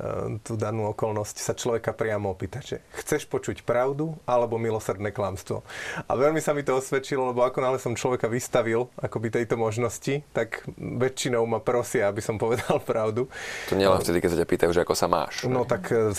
Eh, 0.00 0.40
tú 0.40 0.56
danú 0.56 0.88
okolnosť 0.96 1.36
sa 1.44 1.52
človeka 1.52 1.92
priamo 1.92 2.32
opýtať, 2.32 2.62
že 2.64 2.76
chceš 3.04 3.28
počuť 3.28 3.68
pravdu 3.68 4.16
alebo 4.24 4.56
milosrdné 4.56 5.12
klamstvo. 5.12 5.60
A 6.08 6.16
veľmi 6.16 6.40
sa 6.40 6.56
mi 6.56 6.64
to 6.64 6.80
osvedčilo, 6.80 7.28
lebo 7.28 7.44
ako 7.44 7.60
nále 7.60 7.76
som 7.76 7.92
človeka 7.92 8.24
vystavil 8.24 8.88
akoby 8.96 9.28
tejto 9.28 9.60
možnosti, 9.60 10.24
tak 10.32 10.64
väčšinou 10.80 11.44
ma 11.44 11.60
prosia, 11.60 12.08
aby 12.08 12.24
som 12.24 12.40
povedal 12.40 12.80
pravdu. 12.88 13.28
To 13.68 13.76
nie 13.76 13.84
len 13.84 14.00
vtedy, 14.00 14.24
keď 14.24 14.30
sa 14.32 14.40
ťa 14.40 14.48
pýtajú, 14.48 14.70
že 14.72 14.82
ako 14.88 14.94
sa 14.96 15.04
máš. 15.04 15.44
No 15.44 15.68
tak 15.68 15.92
eh, 15.92 16.16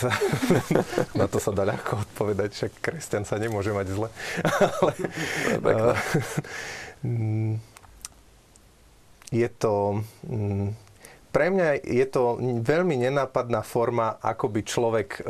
na 1.20 1.26
to 1.26 1.42
sa 1.42 1.50
dá 1.50 1.66
ľahko 1.66 2.06
odpovedať, 2.06 2.50
že 2.54 2.68
kresťan 2.70 3.26
sa 3.26 3.42
nemôže 3.42 3.74
mať 3.74 3.98
zle. 3.98 4.14
Ale, 4.78 4.94
eh, 5.58 5.98
mm, 7.02 7.54
je 9.34 9.50
to 9.58 10.06
mm, 10.30 10.91
pre 11.32 11.48
mňa 11.48 11.82
je 11.82 12.06
to 12.12 12.38
veľmi 12.62 13.00
nenápadná 13.00 13.64
forma, 13.64 14.20
ako 14.20 14.52
by 14.52 14.62
človek 14.68 15.10
e, 15.18 15.22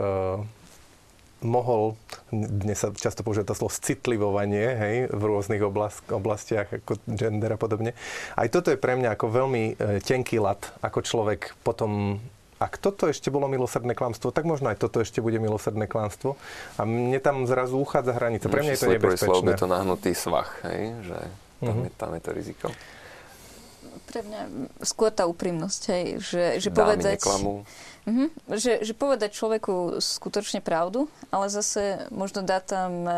mohol, 1.45 1.97
dnes 2.33 2.81
sa 2.81 2.89
často 2.93 3.21
používa 3.21 3.45
to 3.45 3.57
slovo 3.57 3.73
citlivovanie, 3.73 4.67
hej, 4.77 4.95
v 5.13 5.21
rôznych 5.21 5.61
oblast, 5.61 6.01
oblastiach, 6.09 6.69
ako 6.69 6.97
gender 7.05 7.53
a 7.53 7.57
podobne. 7.61 7.93
Aj 8.33 8.49
toto 8.49 8.73
je 8.73 8.81
pre 8.81 8.97
mňa 8.97 9.13
ako 9.13 9.25
veľmi 9.29 9.63
e, 9.77 10.01
tenký 10.01 10.41
lat, 10.41 10.73
ako 10.81 11.05
človek 11.05 11.53
potom 11.61 12.21
ak 12.61 12.77
toto 12.77 13.09
ešte 13.09 13.33
bolo 13.33 13.49
milosrdné 13.49 13.97
klamstvo, 13.97 14.29
tak 14.29 14.45
možno 14.45 14.69
aj 14.69 14.77
toto 14.77 15.01
ešte 15.01 15.17
bude 15.17 15.41
milosrdné 15.41 15.89
klamstvo. 15.89 16.37
A 16.77 16.85
mne 16.85 17.17
tam 17.17 17.49
zrazu 17.49 17.73
uchádza 17.73 18.13
hranica. 18.13 18.53
Pre 18.53 18.61
mňa 18.61 18.77
je 18.77 18.81
to 18.85 18.93
nebezpečné. 18.93 19.57
Slov 19.57 19.57
to 19.57 19.65
nahnutý 19.65 20.13
svach, 20.13 20.61
hej? 20.69 20.93
že 21.01 21.17
tam, 21.57 21.73
uh-huh. 21.73 21.85
je, 21.89 21.91
tam 21.97 22.09
je 22.13 22.21
to 22.21 22.31
riziko 22.37 22.69
pre 24.09 24.21
mňa 24.25 24.41
skôr 24.83 25.11
tá 25.11 25.23
úprimnosť, 25.27 25.81
hej, 25.91 26.05
že, 26.19 26.43
že 26.59 26.69
povedať... 26.69 27.23
Uh-huh, 28.01 28.33
že, 28.57 28.81
že 28.81 28.97
povedať 28.97 29.37
človeku 29.37 30.01
skutočne 30.01 30.57
pravdu, 30.65 31.05
ale 31.29 31.53
zase 31.53 32.09
možno 32.09 32.41
dá 32.41 32.57
tam 32.57 33.05
e, 33.05 33.13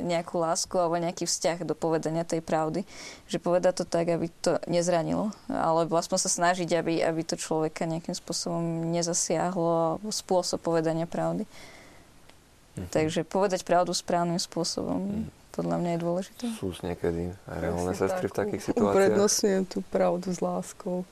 nejakú 0.00 0.40
lásku 0.40 0.72
alebo 0.80 0.96
nejaký 0.96 1.28
vzťah 1.28 1.68
do 1.68 1.76
povedania 1.76 2.24
tej 2.24 2.40
pravdy. 2.40 2.88
Že 3.28 3.44
povedať 3.44 3.84
to 3.84 3.84
tak, 3.84 4.08
aby 4.08 4.32
to 4.40 4.56
nezranilo, 4.64 5.36
alebo 5.52 6.00
aspoň 6.00 6.16
sa 6.16 6.32
snažiť, 6.32 6.64
aby, 6.80 7.04
aby 7.04 7.20
to 7.28 7.36
človeka 7.36 7.84
nejakým 7.84 8.16
spôsobom 8.16 8.88
nezasiahlo 8.88 10.00
spôsob 10.08 10.64
povedania 10.64 11.04
pravdy. 11.04 11.44
Uh-huh. 11.44 12.88
Takže 12.88 13.28
povedať 13.28 13.68
pravdu 13.68 13.92
správnym 13.92 14.40
spôsobom. 14.40 15.28
Uh-huh 15.28 15.41
podľa 15.52 15.76
mňa 15.78 15.90
je 15.92 16.00
dôležité. 16.00 16.44
Sú 16.56 16.72
niekedy 16.80 17.32
reálne 17.44 17.92
sestry 17.92 18.26
v 18.26 18.34
takých 18.34 18.62
situáciách? 18.72 18.92
Uprednostňujem 18.96 19.64
tú 19.68 19.78
pravdu 19.92 20.32
s 20.32 20.40
láskou. 20.40 21.04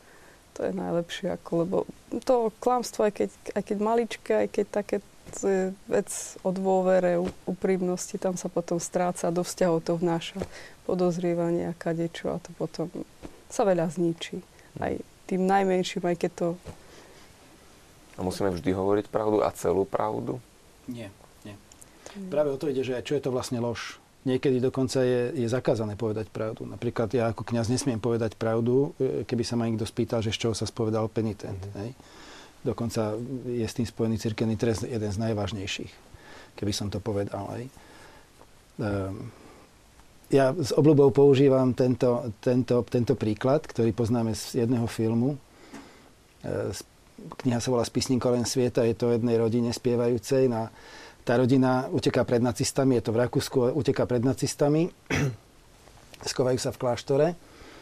To 0.58 0.60
je 0.66 0.72
najlepšie, 0.74 1.28
ako, 1.36 1.50
lebo 1.62 1.76
to 2.26 2.50
klamstvo, 2.58 3.06
aj 3.06 3.12
keď, 3.22 3.30
aj 3.54 3.62
keď 3.62 3.76
maličké, 3.78 4.32
aj 4.44 4.48
keď 4.50 4.66
také 4.68 4.96
vec 5.86 6.10
o 6.42 6.50
dôvere, 6.50 7.22
úprimnosti, 7.46 8.18
tam 8.18 8.34
sa 8.34 8.50
potom 8.50 8.82
stráca, 8.82 9.30
do 9.30 9.46
vzťahov 9.46 9.86
to 9.86 9.94
vnáša 9.94 10.42
podozrievanie 10.90 11.70
a 11.70 11.78
kadečo 11.78 12.34
a 12.34 12.42
to 12.42 12.50
potom 12.58 12.90
sa 13.46 13.62
veľa 13.62 13.86
zničí. 13.94 14.42
Aj 14.82 14.98
tým 15.30 15.46
najmenším, 15.46 16.02
aj 16.02 16.16
keď 16.18 16.32
to... 16.34 16.48
A 18.18 18.26
musíme 18.26 18.50
vždy 18.50 18.74
hovoriť 18.74 19.06
pravdu 19.06 19.46
a 19.46 19.54
celú 19.54 19.86
pravdu? 19.86 20.42
Nie, 20.90 21.14
nie. 21.46 21.54
Práve 22.26 22.50
o 22.50 22.58
to 22.58 22.66
ide, 22.66 22.82
že 22.82 22.98
čo 23.06 23.14
je 23.14 23.22
to 23.22 23.30
vlastne 23.30 23.62
lož. 23.62 24.02
Niekedy 24.20 24.60
dokonca 24.60 25.00
je, 25.00 25.32
je 25.32 25.48
zakázané 25.48 25.96
povedať 25.96 26.28
pravdu. 26.28 26.68
Napríklad 26.68 27.08
ja 27.16 27.32
ako 27.32 27.40
kňaz 27.40 27.72
nesmiem 27.72 27.96
povedať 27.96 28.36
pravdu, 28.36 28.92
e, 29.00 29.24
keby 29.24 29.42
sa 29.48 29.56
ma 29.56 29.64
niekto 29.64 29.88
spýtal, 29.88 30.20
že 30.20 30.36
z 30.36 30.44
čoho 30.44 30.54
sa 30.54 30.68
spovedal 30.68 31.08
penitent. 31.08 31.56
Mm-hmm. 31.56 31.80
Hej? 31.80 31.90
Dokonca 32.60 33.16
je 33.48 33.64
s 33.64 33.72
tým 33.72 33.88
spojený 33.88 34.20
cirkevný 34.20 34.60
trest 34.60 34.84
jeden 34.84 35.08
z 35.08 35.16
najvážnejších, 35.24 35.92
keby 36.52 36.72
som 36.76 36.92
to 36.92 37.00
povedal. 37.00 37.48
Hej? 37.56 37.72
Um, 38.76 39.32
ja 40.28 40.52
s 40.52 40.70
obľubou 40.76 41.10
používam 41.16 41.72
tento, 41.72 42.28
tento, 42.44 42.84
tento 42.86 43.16
príklad, 43.16 43.64
ktorý 43.64 43.96
poznáme 43.96 44.36
z 44.36 44.68
jedného 44.68 44.84
filmu. 44.84 45.40
E, 46.44 46.76
kniha 47.40 47.56
sa 47.56 47.72
volá 47.72 47.88
Spisník 47.88 48.20
len 48.28 48.44
sveta, 48.44 48.84
je 48.84 48.92
to 48.92 49.16
jednej 49.16 49.40
rodine 49.40 49.72
spievajúcej 49.72 50.52
na 50.52 50.68
tá 51.24 51.36
rodina 51.36 51.86
uteká 51.92 52.24
pred 52.24 52.40
nacistami, 52.40 52.98
je 52.98 53.04
to 53.08 53.12
v 53.12 53.20
Rakúsku, 53.26 53.56
uteká 53.76 54.08
pred 54.08 54.24
nacistami, 54.24 54.88
skovajú 56.32 56.58
sa 56.60 56.72
v 56.72 56.80
kláštore 56.80 57.26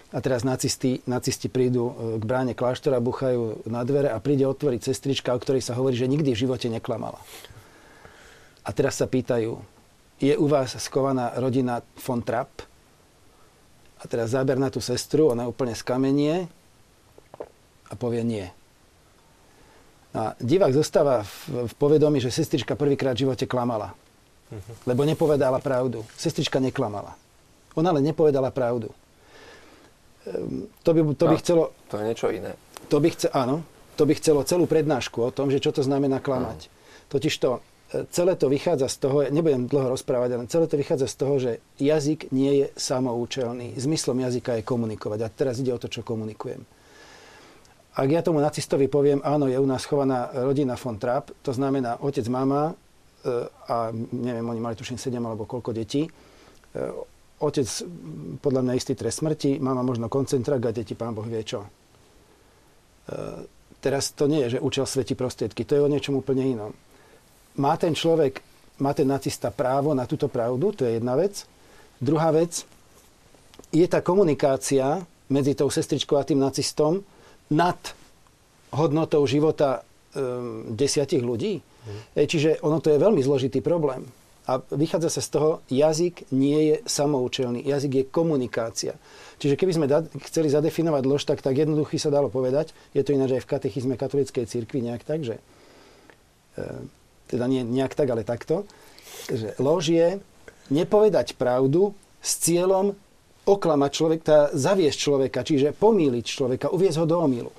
a 0.09 0.19
teraz 0.25 0.41
nacisti, 0.41 1.05
nacisti 1.05 1.53
prídu 1.53 1.93
e, 1.93 1.93
k 2.17 2.23
bráne 2.25 2.53
kláštora, 2.57 3.03
buchajú 3.03 3.69
na 3.69 3.85
dvere 3.85 4.09
a 4.09 4.19
príde 4.23 4.49
otvoriť 4.49 4.81
sestrička, 4.81 5.37
o 5.37 5.43
ktorej 5.43 5.61
sa 5.61 5.77
hovorí, 5.77 5.95
že 5.95 6.09
nikdy 6.09 6.33
v 6.33 6.43
živote 6.49 6.73
neklamala. 6.73 7.21
A 8.65 8.71
teraz 8.73 9.01
sa 9.01 9.09
pýtajú, 9.09 9.61
je 10.19 10.35
u 10.35 10.47
vás 10.49 10.75
skovaná 10.81 11.37
rodina 11.39 11.85
von 12.01 12.25
Trapp? 12.25 12.65
A 13.99 14.05
teraz 14.07 14.31
záber 14.31 14.57
na 14.57 14.71
tú 14.71 14.79
sestru, 14.79 15.31
ona 15.31 15.47
úplne 15.51 15.75
skamenie 15.75 16.47
a 17.91 17.95
povie 17.99 18.23
nie. 18.23 18.47
A 20.19 20.35
divák 20.43 20.75
zostáva 20.75 21.23
v, 21.23 21.71
v 21.71 21.73
povedomí, 21.79 22.19
že 22.19 22.35
sestrička 22.35 22.75
prvýkrát 22.75 23.15
v 23.15 23.23
živote 23.23 23.47
klamala. 23.47 23.95
Uh-huh. 23.95 24.75
Lebo 24.83 25.07
nepovedala 25.07 25.63
pravdu. 25.63 26.03
Sestrička 26.19 26.59
neklamala. 26.59 27.15
Ona 27.79 27.95
len 27.95 28.03
nepovedala 28.03 28.51
pravdu. 28.51 28.91
Ehm, 30.27 30.67
to 30.83 30.91
by, 30.91 31.01
to 31.15 31.25
by 31.31 31.37
no, 31.39 31.41
chcelo... 31.41 31.63
To 31.95 32.03
je 32.03 32.05
niečo 32.11 32.27
iné. 32.35 32.59
To 32.91 32.99
by 32.99 33.09
chce, 33.15 33.31
áno, 33.31 33.63
to 33.95 34.03
by 34.03 34.19
chcelo 34.19 34.43
celú 34.43 34.67
prednášku 34.67 35.23
o 35.23 35.31
tom, 35.31 35.55
že 35.55 35.63
čo 35.63 35.71
to 35.71 35.87
znamená 35.87 36.19
klamať. 36.19 36.67
Uh-huh. 36.67 37.15
Totiž 37.15 37.35
to, 37.39 37.63
e, 37.95 38.03
celé 38.11 38.35
to 38.35 38.51
vychádza 38.51 38.91
z 38.91 38.97
toho, 38.99 39.17
nebudem 39.31 39.71
dlho 39.71 39.95
rozprávať, 39.95 40.35
ale 40.35 40.51
celé 40.51 40.67
to 40.67 40.75
vychádza 40.75 41.07
z 41.07 41.15
toho, 41.15 41.35
že 41.39 41.53
jazyk 41.79 42.35
nie 42.35 42.67
je 42.67 42.67
samoučelný. 42.75 43.79
Zmyslom 43.79 44.19
jazyka 44.19 44.59
je 44.59 44.67
komunikovať. 44.67 45.19
A 45.23 45.31
teraz 45.31 45.63
ide 45.63 45.71
o 45.71 45.79
to, 45.79 45.87
čo 45.87 46.03
komunikujem. 46.03 46.67
Ak 47.99 48.07
ja 48.07 48.23
tomu 48.23 48.39
nacistovi 48.39 48.87
poviem, 48.87 49.19
áno, 49.27 49.51
je 49.51 49.59
u 49.59 49.67
nás 49.67 49.83
chovaná 49.83 50.31
rodina 50.31 50.79
von 50.79 51.03
Trapp, 51.03 51.35
to 51.43 51.51
znamená 51.51 51.99
otec, 51.99 52.23
mama 52.31 52.71
e, 52.71 52.75
a 53.51 53.91
neviem, 54.15 54.47
oni 54.47 54.63
mali 54.63 54.79
tuším 54.79 54.95
7 54.95 55.19
alebo 55.19 55.51
koľko 55.51 55.75
detí, 55.75 56.07
e, 56.07 56.11
otec 57.43 57.67
podľa 58.39 58.63
mňa 58.63 58.79
istý 58.79 58.95
trest 58.95 59.19
smrti, 59.19 59.59
mama 59.59 59.83
možno 59.83 60.07
koncentrák 60.07 60.71
a 60.71 60.71
deti 60.71 60.95
pán 60.95 61.11
Boh 61.11 61.27
vie 61.27 61.43
čo. 61.43 61.67
E, 61.67 61.69
teraz 63.83 64.15
to 64.15 64.31
nie 64.31 64.47
je, 64.47 64.59
že 64.59 64.63
učil 64.63 64.87
sveti 64.87 65.19
prostriedky, 65.19 65.67
to 65.67 65.75
je 65.75 65.83
o 65.83 65.91
niečom 65.91 66.23
úplne 66.23 66.47
inom. 66.47 66.71
Má 67.59 67.75
ten 67.75 67.99
človek, 67.99 68.39
má 68.79 68.95
ten 68.95 69.11
nacista 69.11 69.51
právo 69.51 69.91
na 69.91 70.07
túto 70.07 70.31
pravdu, 70.31 70.71
to 70.71 70.87
je 70.87 71.03
jedna 71.03 71.19
vec. 71.19 71.43
Druhá 71.99 72.31
vec, 72.31 72.63
je 73.75 73.87
tá 73.91 73.99
komunikácia 74.07 75.03
medzi 75.27 75.59
tou 75.59 75.67
sestričkou 75.67 76.15
a 76.15 76.23
tým 76.23 76.39
nacistom, 76.39 77.03
nad 77.53 77.79
hodnotou 78.75 79.25
života 79.25 79.81
um, 79.81 80.69
desiatich 80.73 81.25
ľudí. 81.25 81.61
Mm. 81.61 82.29
Čiže 82.29 82.51
ono 82.61 82.85
to 82.85 82.93
je 82.93 83.01
veľmi 83.01 83.21
zložitý 83.25 83.65
problém. 83.65 84.05
A 84.49 84.65
vychádza 84.73 85.13
sa 85.13 85.21
z 85.21 85.29
toho, 85.29 85.51
jazyk 85.69 86.33
nie 86.33 86.73
je 86.73 86.77
samoučelný, 86.89 87.69
jazyk 87.69 87.93
je 87.93 88.05
komunikácia. 88.09 88.97
Čiže 89.37 89.61
keby 89.61 89.73
sme 89.77 89.87
da- 89.87 90.09
chceli 90.25 90.49
zadefinovať 90.49 91.03
lož, 91.05 91.29
tak 91.29 91.45
tak 91.45 91.53
jednoduchý 91.53 92.01
sa 92.01 92.09
dalo 92.09 92.33
povedať, 92.33 92.73
je 92.97 93.05
to 93.05 93.13
ináč 93.13 93.37
aj 93.37 93.43
v 93.45 93.51
katechizme 93.53 93.95
katolíckej 94.01 94.49
cirkvi 94.49 94.89
nejak 94.89 95.05
tak, 95.05 95.21
že 95.21 95.37
e, 95.37 96.63
teda 97.29 97.45
nie 97.45 97.61
nejak 97.61 97.93
tak, 97.93 98.09
ale 98.09 98.25
takto, 98.25 98.65
že 99.29 99.53
lož 99.61 99.93
je 99.93 100.17
nepovedať 100.73 101.37
pravdu 101.37 101.93
s 102.25 102.41
cieľom 102.41 102.97
oklamať 103.49 103.91
človeka, 103.91 104.37
zaviesť 104.53 104.99
človeka, 105.01 105.41
čiže 105.41 105.73
pomýliť 105.73 106.25
človeka, 106.25 106.67
uviezť 106.69 106.99
ho 107.01 107.07
do 107.09 107.17
omylu. 107.17 107.53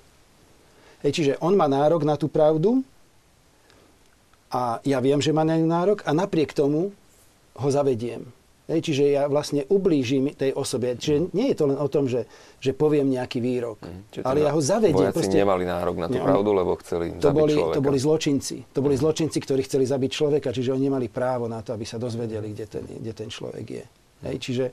Hej, 1.01 1.11
čiže 1.15 1.33
on 1.41 1.57
má 1.57 1.65
nárok 1.65 2.05
na 2.05 2.19
tú 2.19 2.29
pravdu 2.29 2.85
a 4.53 4.83
ja 4.85 4.99
viem, 5.01 5.17
že 5.17 5.33
má 5.33 5.41
na 5.41 5.57
nárok 5.57 6.05
a 6.05 6.11
napriek 6.13 6.53
tomu 6.53 6.91
ho 7.57 7.69
zavediem. 7.71 8.27
Hej, 8.69 8.85
čiže 8.85 9.03
ja 9.17 9.25
vlastne 9.25 9.65
ublížim 9.65 10.29
tej 10.37 10.53
osobe. 10.53 10.93
Čiže 10.93 11.33
nie 11.33 11.49
je 11.49 11.55
to 11.57 11.73
len 11.73 11.77
o 11.81 11.89
tom, 11.89 12.05
že, 12.05 12.29
že 12.61 12.69
poviem 12.77 13.09
nejaký 13.09 13.41
výrok, 13.41 13.81
mm, 13.81 14.21
ale 14.21 14.45
ja 14.45 14.53
ho 14.53 14.61
zavediem. 14.61 15.09
Vojaci 15.09 15.17
proste, 15.25 15.41
nemali 15.41 15.65
nárok 15.65 15.97
na 15.97 16.05
tú 16.05 16.21
ne, 16.21 16.25
pravdu, 16.29 16.49
lebo 16.53 16.71
chceli 16.85 17.17
to 17.17 17.33
zabiť 17.33 17.41
boli, 17.41 17.53
človeka. 17.57 17.73
To 17.73 17.81
boli 17.81 17.97
zločinci. 17.97 18.55
To 18.69 18.79
boli 18.85 18.93
mm. 18.93 19.01
zločinci, 19.01 19.37
ktorí 19.41 19.61
chceli 19.65 19.85
zabiť 19.89 20.11
človeka, 20.13 20.53
čiže 20.53 20.69
oni 20.69 20.85
nemali 20.85 21.09
právo 21.09 21.49
na 21.49 21.65
to, 21.65 21.73
aby 21.73 21.81
sa 21.81 21.97
dozvedeli, 21.97 22.53
kde 22.53 22.65
ten, 22.69 22.85
kde 22.85 23.13
ten 23.17 23.29
človek 23.33 23.65
je. 23.65 23.85
Hej, 24.29 24.35
čiže 24.37 24.65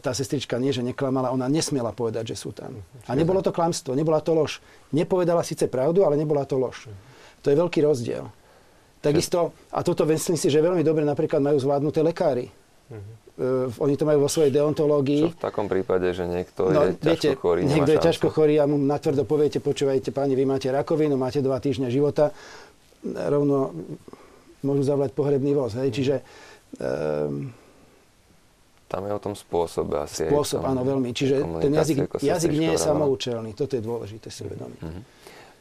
tá 0.00 0.10
sestrička 0.14 0.56
nie, 0.56 0.70
že 0.70 0.84
neklamala, 0.84 1.34
ona 1.34 1.50
nesmiela 1.50 1.90
povedať, 1.90 2.34
že 2.34 2.36
sú 2.38 2.50
tam. 2.54 2.80
A 3.06 3.12
nebolo 3.18 3.42
to 3.42 3.50
klamstvo, 3.50 3.96
nebola 3.96 4.22
to 4.22 4.32
lož. 4.32 4.62
Nepovedala 4.94 5.42
síce 5.42 5.66
pravdu, 5.66 6.06
ale 6.06 6.14
nebola 6.16 6.46
to 6.46 6.56
lož. 6.56 6.88
To 7.42 7.50
je 7.50 7.56
veľký 7.56 7.82
rozdiel. 7.82 8.26
Takisto, 9.00 9.54
a 9.70 9.86
toto 9.86 10.02
myslím 10.08 10.34
si, 10.34 10.50
že 10.50 10.58
veľmi 10.58 10.82
dobre 10.82 11.06
napríklad 11.06 11.38
majú 11.38 11.60
zvládnuté 11.62 12.02
lekári. 12.02 12.50
Uh, 13.36 13.68
oni 13.84 13.94
to 14.00 14.08
majú 14.08 14.24
vo 14.24 14.30
svojej 14.32 14.48
deontológii. 14.48 15.28
Čo 15.28 15.36
v 15.36 15.44
takom 15.44 15.68
prípade, 15.68 16.08
že 16.16 16.24
niekto 16.24 16.72
no, 16.72 16.88
je 16.88 16.96
viete, 16.96 17.36
ťažko 17.36 17.42
chorý, 17.44 17.60
Niekto 17.68 17.90
je 17.92 18.00
ťažko 18.00 18.28
chorý 18.32 18.54
a 18.56 18.64
mu 18.64 18.80
natvrdo 18.80 19.28
poviete, 19.28 19.60
počúvajte 19.60 20.08
páni, 20.10 20.32
vy 20.32 20.48
máte 20.48 20.72
rakovinu, 20.72 21.20
máte 21.20 21.44
dva 21.44 21.60
týždňa 21.60 21.92
života, 21.92 22.32
rovno 23.04 23.76
môžu 24.64 24.82
zavlať 24.88 25.12
pohrebný 25.12 25.52
voz. 25.52 25.76
Hej? 25.76 25.92
Čiže 25.92 26.14
um, 26.80 27.52
tam 28.86 29.02
je 29.06 29.12
o 29.12 29.20
tom 29.20 29.34
spôsobe 29.34 29.98
asi. 29.98 30.30
Spôsob, 30.30 30.62
áno, 30.62 30.86
veľmi. 30.86 31.10
Čiže 31.10 31.42
ten 31.62 31.72
jazyk, 31.74 32.22
jazyk 32.22 32.52
nie 32.54 32.70
je 32.74 32.80
samoučelný. 32.80 33.50
Toto 33.52 33.74
je 33.74 33.82
dôležité 33.82 34.30
si 34.30 34.46
uvedomiť. 34.46 34.80
Mm-hmm. 34.82 35.04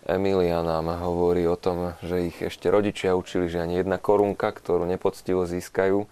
Emilia 0.05 0.61
nám 0.61 0.93
hovorí 1.01 1.49
o 1.49 1.57
tom, 1.57 1.97
že 2.05 2.29
ich 2.29 2.37
ešte 2.37 2.69
rodičia 2.69 3.17
učili, 3.17 3.49
že 3.49 3.65
ani 3.65 3.81
jedna 3.81 3.97
korunka, 3.97 4.53
ktorú 4.53 4.85
nepoctivo 4.85 5.49
získajú, 5.49 6.05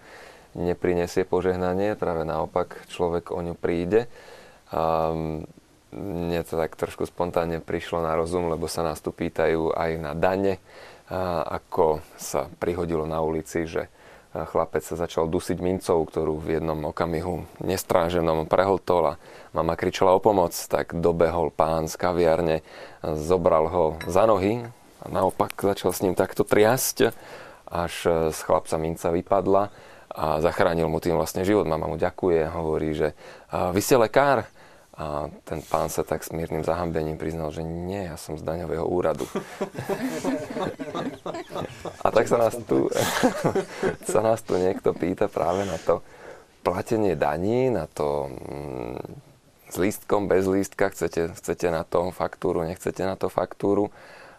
neprinesie 0.57 1.21
požehnanie. 1.29 1.93
Práve 1.93 2.25
naopak, 2.25 2.89
človek 2.89 3.29
o 3.29 3.45
ňu 3.45 3.53
príde. 3.53 4.09
A 4.73 5.13
mne 5.93 6.41
to 6.41 6.57
tak 6.57 6.73
trošku 6.73 7.05
spontánne 7.05 7.61
prišlo 7.61 8.01
na 8.01 8.17
rozum, 8.17 8.49
lebo 8.49 8.65
sa 8.65 8.81
nás 8.81 8.97
tu 8.97 9.13
pýtajú 9.13 9.77
aj 9.77 9.91
na 10.01 10.17
dane, 10.17 10.57
a 11.13 11.45
ako 11.61 12.01
sa 12.17 12.49
prihodilo 12.57 13.05
na 13.05 13.21
ulici, 13.21 13.69
že 13.69 13.93
chlapec 14.33 14.81
sa 14.81 14.97
začal 14.97 15.29
dusiť 15.29 15.61
mincov, 15.61 16.09
ktorú 16.09 16.41
v 16.41 16.57
jednom 16.57 16.89
okamihu 16.89 17.45
nestráženom 17.61 18.49
prehltol 18.49 19.13
a 19.13 19.19
mama 19.53 19.77
kričala 19.77 20.17
o 20.17 20.19
pomoc, 20.19 20.57
tak 20.57 20.97
dobehol 20.97 21.53
pán 21.53 21.85
z 21.85 21.95
kaviarne, 22.01 22.65
zobral 23.05 23.69
ho 23.69 23.85
za 24.09 24.25
nohy 24.25 24.65
a 25.01 25.05
naopak 25.05 25.53
začal 25.53 25.93
s 25.93 26.01
ním 26.01 26.17
takto 26.17 26.41
triasť, 26.41 27.13
až 27.69 27.93
z 28.33 28.39
chlapca 28.41 28.81
minca 28.81 29.13
vypadla 29.13 29.69
a 30.13 30.41
zachránil 30.41 30.89
mu 30.89 30.97
tým 30.97 31.17
vlastne 31.17 31.45
život. 31.45 31.69
Mama 31.69 31.85
mu 31.89 31.97
ďakuje, 31.97 32.49
hovorí, 32.49 32.97
že 32.97 33.13
vy 33.49 33.81
ste 33.81 34.01
lekár, 34.01 34.49
a 34.93 35.25
ten 35.41 35.57
pán 35.65 35.89
sa 35.89 36.05
tak 36.05 36.21
s 36.21 36.29
miernym 36.29 36.61
zahambením 36.61 37.17
priznal, 37.17 37.49
že 37.49 37.65
nie, 37.65 38.05
ja 38.05 38.13
som 38.13 38.37
z 38.37 38.45
daňového 38.45 38.85
úradu. 38.85 39.25
A 42.05 42.07
tak 42.13 42.29
sa 42.29 42.37
nás 42.37 42.53
tu, 42.69 42.93
sa 44.13 44.21
nás 44.21 44.45
tu 44.45 44.53
niekto 44.53 44.93
pýta 44.93 45.25
práve 45.25 45.65
na 45.65 45.81
to 45.81 46.05
platenie 46.61 47.17
daní, 47.17 47.73
na 47.73 47.89
to 47.89 48.29
mm, 48.29 49.01
s 49.73 49.75
lístkom, 49.81 50.29
bez 50.29 50.45
lístka, 50.45 50.93
chcete, 50.93 51.33
chcete 51.41 51.73
na 51.73 51.81
to 51.81 52.13
faktúru, 52.13 52.61
nechcete 52.61 53.01
na 53.01 53.17
to 53.17 53.33
faktúru. 53.33 53.89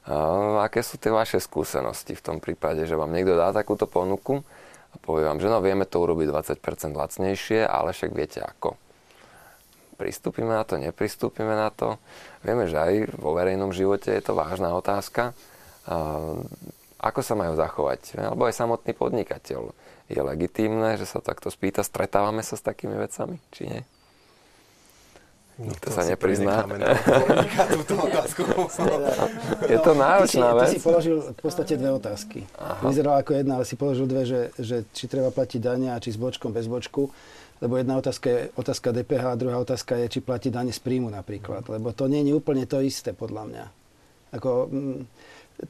A 0.06 0.70
aké 0.70 0.86
sú 0.86 1.02
tie 1.02 1.10
vaše 1.10 1.42
skúsenosti 1.42 2.14
v 2.14 2.22
tom 2.22 2.36
prípade, 2.38 2.86
že 2.86 2.94
vám 2.94 3.10
niekto 3.10 3.34
dá 3.34 3.50
takúto 3.50 3.90
ponuku 3.90 4.46
a 4.94 4.96
povie 5.02 5.26
vám, 5.26 5.42
že 5.42 5.50
no 5.50 5.58
vieme 5.58 5.82
to 5.82 5.98
urobiť 5.98 6.30
20% 6.62 6.94
lacnejšie, 6.94 7.66
ale 7.66 7.90
však 7.90 8.14
viete 8.14 8.38
ako 8.38 8.83
pristúpime 9.94 10.50
na 10.50 10.66
to, 10.66 10.76
nepristúpime 10.76 11.54
na 11.54 11.70
to. 11.70 11.96
Vieme, 12.42 12.68
že 12.68 12.76
aj 12.76 12.94
vo 13.16 13.32
verejnom 13.32 13.72
živote 13.72 14.12
je 14.12 14.22
to 14.22 14.36
vážna 14.36 14.74
otázka. 14.74 15.32
Ako 16.98 17.20
sa 17.20 17.34
majú 17.38 17.54
zachovať? 17.56 18.16
Alebo 18.20 18.44
aj 18.48 18.54
samotný 18.56 18.92
podnikateľ. 18.92 19.72
Je 20.08 20.20
legitímne, 20.20 21.00
že 21.00 21.08
sa 21.08 21.24
takto 21.24 21.48
spýta, 21.48 21.80
stretávame 21.80 22.44
sa 22.44 22.60
s 22.60 22.62
takými 22.64 22.96
vecami, 23.00 23.40
či 23.48 23.62
nie? 23.70 23.80
Nikto 25.54 25.86
sa 25.94 26.02
neprizná. 26.02 26.66
je 29.70 29.78
to 29.78 29.94
náročná 29.94 30.50
vec. 30.58 30.74
Ty 30.74 30.74
si 30.74 30.82
položil 30.82 31.30
v 31.30 31.38
podstate 31.38 31.78
dve 31.78 31.94
otázky. 31.94 32.42
Vyzeralo 32.82 33.22
ako 33.22 33.38
jedna, 33.38 33.62
ale 33.62 33.64
si 33.64 33.78
položil 33.78 34.10
dve, 34.10 34.26
že, 34.26 34.50
že 34.58 34.82
či 34.90 35.06
treba 35.06 35.30
platiť 35.30 35.62
dania, 35.62 36.02
či 36.02 36.10
s 36.10 36.18
bočkom, 36.18 36.50
bez 36.50 36.66
bočku 36.66 37.06
lebo 37.64 37.80
jedna 37.80 37.96
otázka 37.96 38.28
je 38.28 38.40
otázka 38.60 38.92
DPH 38.92 39.24
a 39.24 39.40
druhá 39.40 39.56
otázka 39.56 39.96
je, 40.04 40.06
či 40.12 40.18
platí 40.20 40.52
dane 40.52 40.68
z 40.68 40.80
príjmu 40.84 41.08
napríklad. 41.08 41.64
Lebo 41.64 41.96
to 41.96 42.04
nie 42.12 42.20
je 42.20 42.36
úplne 42.36 42.68
to 42.68 42.84
isté, 42.84 43.16
podľa 43.16 43.42
mňa. 43.48 43.64
Ako, 44.36 44.68
m, 44.68 44.76
mm, 44.76 45.00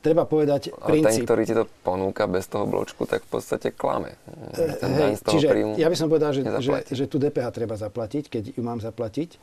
treba 0.02 0.26
povedať 0.26 0.74
Ale 0.74 0.98
princíp. 0.98 1.22
ten, 1.22 1.28
ktorý 1.30 1.42
ti 1.46 1.54
to 1.54 1.64
ponúka 1.86 2.26
bez 2.26 2.50
toho 2.50 2.66
bločku, 2.66 3.06
tak 3.06 3.22
v 3.22 3.38
podstate 3.38 3.70
klame. 3.70 4.18
Ten 4.58 4.90
Hej, 4.90 5.22
čiže 5.22 5.46
príjmu 5.46 5.78
ja 5.78 5.86
by 5.86 5.96
som 5.96 6.10
povedal, 6.10 6.34
že, 6.34 6.42
že, 6.58 6.72
že 6.90 7.04
tu 7.06 7.22
DPH 7.22 7.46
treba 7.54 7.78
zaplatiť, 7.78 8.26
keď 8.26 8.42
ju 8.58 8.62
mám 8.66 8.82
zaplatiť, 8.82 9.38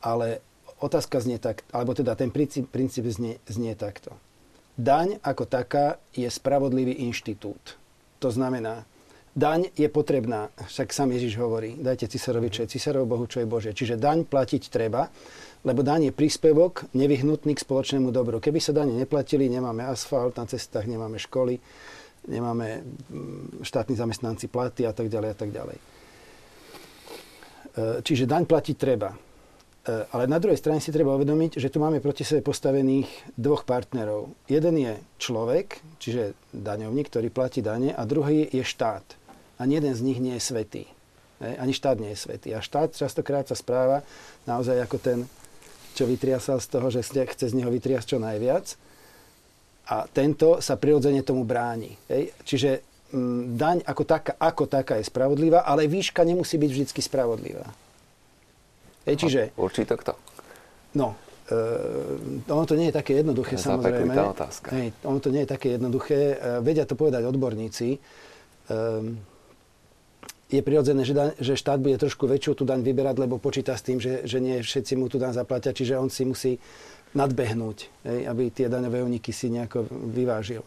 ale 0.00 0.40
otázka 0.80 1.20
znie 1.20 1.36
tak, 1.36 1.60
alebo 1.76 1.92
teda 1.92 2.16
ten 2.16 2.32
princíp, 2.32 2.72
princíp 2.72 3.04
znie, 3.12 3.36
znie 3.44 3.76
takto. 3.76 4.16
Daň 4.76 5.20
ako 5.20 5.44
taká 5.44 6.00
je 6.12 6.28
spravodlivý 6.28 7.04
inštitút. 7.04 7.80
To 8.20 8.28
znamená, 8.28 8.84
daň 9.36 9.68
je 9.76 9.86
potrebná, 9.92 10.48
však 10.64 10.96
sám 10.96 11.12
Ježiš 11.12 11.36
hovorí, 11.36 11.76
dajte 11.76 12.08
cisárovi, 12.08 12.48
čo 12.48 12.64
je 12.64 12.72
císarov, 12.72 13.04
Bohu, 13.04 13.28
čo 13.28 13.44
je 13.44 13.46
Bože. 13.46 13.76
Čiže 13.76 14.00
daň 14.00 14.24
platiť 14.24 14.72
treba, 14.72 15.12
lebo 15.68 15.84
daň 15.84 16.08
je 16.08 16.16
príspevok 16.16 16.88
nevyhnutný 16.96 17.52
k 17.52 17.60
spoločnému 17.60 18.08
dobru. 18.08 18.40
Keby 18.40 18.58
sa 18.58 18.72
dane 18.72 18.96
neplatili, 18.96 19.52
nemáme 19.52 19.84
asfalt 19.84 20.40
na 20.40 20.48
cestách, 20.48 20.88
nemáme 20.88 21.20
školy, 21.20 21.60
nemáme 22.32 22.80
mm, 22.80 23.60
štátni 23.60 23.94
zamestnanci 23.94 24.48
platy 24.48 24.88
a 24.88 24.96
tak 24.96 25.12
ďalej 25.12 25.28
a 25.30 25.36
tak 25.36 25.50
ďalej. 25.52 25.76
E, 25.76 25.82
čiže 28.00 28.24
daň 28.24 28.48
platiť 28.48 28.76
treba. 28.80 29.12
ale 29.86 30.26
na 30.26 30.42
druhej 30.42 30.58
strane 30.58 30.82
si 30.82 30.90
treba 30.90 31.14
uvedomiť, 31.14 31.62
že 31.62 31.70
tu 31.70 31.78
máme 31.78 32.02
proti 32.02 32.26
sebe 32.26 32.42
postavených 32.42 33.38
dvoch 33.38 33.62
partnerov. 33.62 34.34
Jeden 34.50 34.82
je 34.82 34.98
človek, 35.22 35.78
čiže 36.02 36.34
daňovník, 36.50 37.06
ktorý 37.06 37.30
platí 37.30 37.62
dane, 37.62 37.94
a 37.94 38.02
druhý 38.02 38.50
je 38.50 38.66
štát. 38.66 39.25
Ani 39.56 39.80
jeden 39.80 39.94
z 39.96 40.04
nich 40.04 40.20
nie 40.20 40.36
je 40.36 40.42
svetý. 40.44 40.84
Ani 41.40 41.76
štát 41.76 42.00
nie 42.00 42.16
je 42.16 42.18
svetý. 42.20 42.56
A 42.56 42.64
štát 42.64 42.96
častokrát 42.96 43.44
sa 43.44 43.56
správa 43.56 44.00
naozaj 44.48 44.80
ako 44.80 44.96
ten, 44.96 45.18
čo 45.92 46.08
vytriasal 46.08 46.60
z 46.60 46.68
toho, 46.72 46.88
že 46.88 47.04
chce 47.04 47.52
z 47.52 47.56
neho 47.56 47.68
vytriasť 47.68 48.16
čo 48.16 48.18
najviac. 48.20 48.76
A 49.86 50.08
tento 50.10 50.58
sa 50.64 50.74
prirodzene 50.80 51.22
tomu 51.22 51.46
bráni. 51.46 51.94
Čiže 52.42 52.82
m, 53.14 53.54
daň 53.54 53.84
ako 53.86 54.02
taká, 54.02 54.32
ako 54.34 54.64
taká 54.66 54.98
je 54.98 55.06
spravodlivá, 55.06 55.62
ale 55.62 55.86
výška 55.86 56.26
nemusí 56.26 56.58
byť 56.58 56.70
vždy 56.72 57.00
spravodlivá. 57.00 57.68
Čiže... 59.06 59.54
Určí 59.54 59.86
to 59.86 59.94
kto? 59.94 60.12
No, 60.98 61.14
uh, 61.14 62.50
ono 62.50 62.64
to 62.66 62.74
nie 62.74 62.90
je 62.90 62.98
také 62.98 63.22
jednoduché, 63.22 63.54
je 63.54 63.62
samozrejme. 63.62 64.10
otázka. 64.10 64.68
Hej, 64.74 64.90
ono 65.06 65.22
to 65.22 65.30
nie 65.30 65.46
je 65.46 65.50
také 65.54 65.78
jednoduché. 65.78 66.34
Uh, 66.34 66.58
vedia 66.64 66.82
to 66.82 66.98
povedať 66.98 67.22
odborníci. 67.22 68.00
Um, 68.66 69.22
je 70.46 70.62
prirodzené, 70.62 71.02
že, 71.02 71.14
daň, 71.14 71.34
že 71.42 71.58
štát 71.58 71.82
bude 71.82 71.98
trošku 71.98 72.30
väčšiu 72.30 72.62
tú 72.62 72.64
daň 72.64 72.86
vyberať, 72.86 73.18
lebo 73.18 73.42
počíta 73.42 73.74
s 73.74 73.82
tým, 73.82 73.98
že, 73.98 74.22
že 74.22 74.38
nie 74.38 74.62
všetci 74.62 74.94
mu 74.94 75.10
tú 75.10 75.18
daň 75.18 75.34
zaplatia, 75.34 75.74
čiže 75.74 75.98
on 75.98 76.06
si 76.06 76.22
musí 76.22 76.52
nadbehnúť, 77.18 77.78
hej, 78.06 78.20
aby 78.30 78.54
tie 78.54 78.70
daňové 78.70 79.02
úniky 79.02 79.34
si 79.34 79.50
nejako 79.50 79.90
vyvážil. 79.90 80.62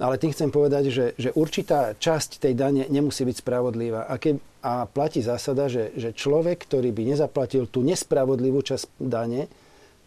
Ale 0.00 0.16
tým 0.16 0.32
chcem 0.32 0.48
povedať, 0.48 0.88
že, 0.88 1.06
že 1.14 1.30
určitá 1.36 1.92
časť 1.94 2.40
tej 2.40 2.56
dane 2.56 2.88
nemusí 2.88 3.22
byť 3.22 3.44
spravodlivá. 3.44 4.08
A, 4.08 4.16
ke, 4.16 4.40
a 4.64 4.88
platí 4.88 5.20
zásada, 5.20 5.68
že, 5.68 5.92
že 5.94 6.16
človek, 6.16 6.64
ktorý 6.64 6.90
by 6.90 7.12
nezaplatil 7.12 7.68
tú 7.68 7.84
nespravodlivú 7.84 8.64
časť 8.64 8.98
dane, 8.98 9.46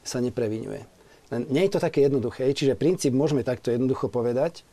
sa 0.02 0.20
neprevinuje. 0.20 0.82
Len 1.32 1.42
nie 1.48 1.64
je 1.70 1.78
to 1.78 1.80
také 1.80 2.06
jednoduché. 2.06 2.50
Čiže 2.50 2.78
princíp 2.78 3.14
môžeme 3.14 3.46
takto 3.46 3.72
jednoducho 3.72 4.10
povedať, 4.10 4.66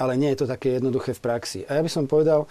ale 0.00 0.16
nie 0.16 0.32
je 0.32 0.42
to 0.42 0.46
také 0.48 0.80
jednoduché 0.80 1.12
v 1.12 1.22
praxi. 1.22 1.60
A 1.68 1.78
ja 1.78 1.82
by 1.84 1.90
som 1.92 2.08
povedal, 2.08 2.48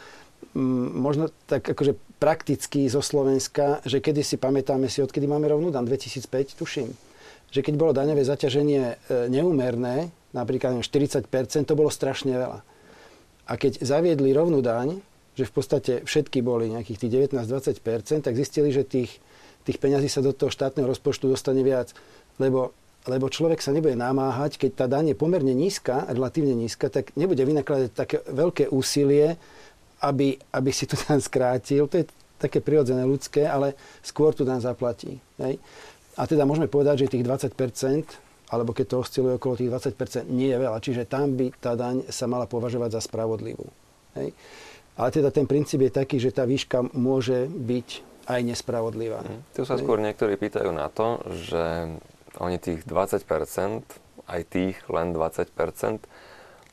možno 0.53 1.31
tak 1.47 1.63
akože 1.63 1.95
prakticky 2.21 2.85
zo 2.85 3.01
Slovenska, 3.01 3.81
že 3.87 4.03
kedy 4.03 4.21
si 4.21 4.35
pamätáme 4.37 4.85
si, 4.91 5.01
odkedy 5.01 5.25
máme 5.25 5.49
rovnú 5.49 5.73
dan, 5.73 5.87
2005, 5.87 6.59
tuším, 6.59 6.89
že 7.49 7.59
keď 7.65 7.73
bolo 7.75 7.91
daňové 7.95 8.21
zaťaženie 8.21 8.83
e, 8.83 8.95
neúmerné, 9.31 10.13
napríklad 10.35 10.85
40%, 10.85 11.25
to 11.65 11.73
bolo 11.73 11.89
strašne 11.89 12.35
veľa. 12.35 12.59
A 13.49 13.53
keď 13.57 13.83
zaviedli 13.83 14.31
rovnú 14.31 14.63
daň, 14.63 15.01
že 15.35 15.47
v 15.47 15.51
podstate 15.51 15.93
všetky 16.03 16.43
boli 16.43 16.69
nejakých 16.71 17.07
tých 17.07 17.11
19-20%, 17.31 18.27
tak 18.27 18.35
zistili, 18.35 18.69
že 18.69 18.85
tých, 18.85 19.17
tých 19.63 19.77
peňazí 19.79 20.11
sa 20.11 20.21
do 20.21 20.35
toho 20.35 20.51
štátneho 20.51 20.87
rozpočtu 20.87 21.27
dostane 21.27 21.63
viac. 21.63 21.95
Lebo, 22.39 22.75
lebo 23.07 23.31
človek 23.31 23.63
sa 23.63 23.73
nebude 23.73 23.95
namáhať, 23.95 24.59
keď 24.59 24.71
tá 24.75 24.85
daň 24.85 25.11
je 25.11 25.19
pomerne 25.19 25.51
nízka, 25.55 26.05
relatívne 26.11 26.53
nízka, 26.53 26.91
tak 26.91 27.15
nebude 27.15 27.41
vynakladať 27.41 27.89
také 27.95 28.21
veľké 28.29 28.69
úsilie, 28.69 29.41
aby, 30.01 30.37
aby 30.53 30.71
si 30.73 30.89
to 30.89 30.97
tam 30.97 31.21
skrátil. 31.21 31.85
To 31.87 32.01
je 32.01 32.05
také 32.41 32.57
prirodzené 32.59 33.05
ľudské, 33.05 33.45
ale 33.45 33.77
skôr 34.01 34.33
tu 34.33 34.41
daň 34.41 34.65
zaplatí. 34.65 35.21
Hej? 35.37 35.61
A 36.17 36.25
teda 36.25 36.43
môžeme 36.43 36.67
povedať, 36.67 37.05
že 37.05 37.17
tých 37.17 37.25
20% 37.25 37.53
alebo 38.51 38.75
keď 38.75 38.85
to 38.91 38.95
osciluje 38.99 39.39
okolo 39.39 39.55
tých 39.55 39.71
20% 39.71 40.27
nie 40.27 40.51
je 40.51 40.59
veľa. 40.59 40.83
Čiže 40.83 41.07
tam 41.07 41.39
by 41.39 41.55
tá 41.55 41.71
daň 41.79 42.03
sa 42.11 42.27
mala 42.27 42.43
považovať 42.51 42.99
za 42.99 43.01
spravodlivú. 43.07 43.63
Hej? 44.19 44.35
Ale 44.99 45.09
teda 45.09 45.31
ten 45.31 45.47
princíp 45.47 45.87
je 45.87 45.91
taký, 46.03 46.19
že 46.19 46.35
tá 46.35 46.43
výška 46.43 46.83
môže 46.91 47.47
byť 47.47 47.89
aj 48.27 48.41
nespravodlivá. 48.43 49.23
Mm. 49.23 49.41
Tu 49.55 49.63
sa 49.63 49.79
skôr 49.79 50.03
niektorí 50.03 50.35
pýtajú 50.35 50.67
na 50.75 50.91
to, 50.91 51.23
že 51.31 51.95
oni 52.43 52.59
tých 52.59 52.83
20% 52.83 53.23
aj 54.27 54.41
tých 54.51 54.75
len 54.91 55.15
20 55.15 55.47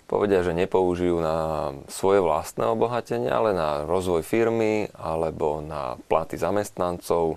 povedia, 0.09 0.41
že 0.41 0.57
nepoužijú 0.57 1.21
na 1.21 1.71
svoje 1.93 2.25
vlastné 2.25 2.65
obohatenie, 2.65 3.29
ale 3.29 3.53
na 3.53 3.85
rozvoj 3.85 4.25
firmy 4.25 4.89
alebo 4.97 5.61
na 5.61 6.01
platy 6.09 6.41
zamestnancov. 6.41 7.37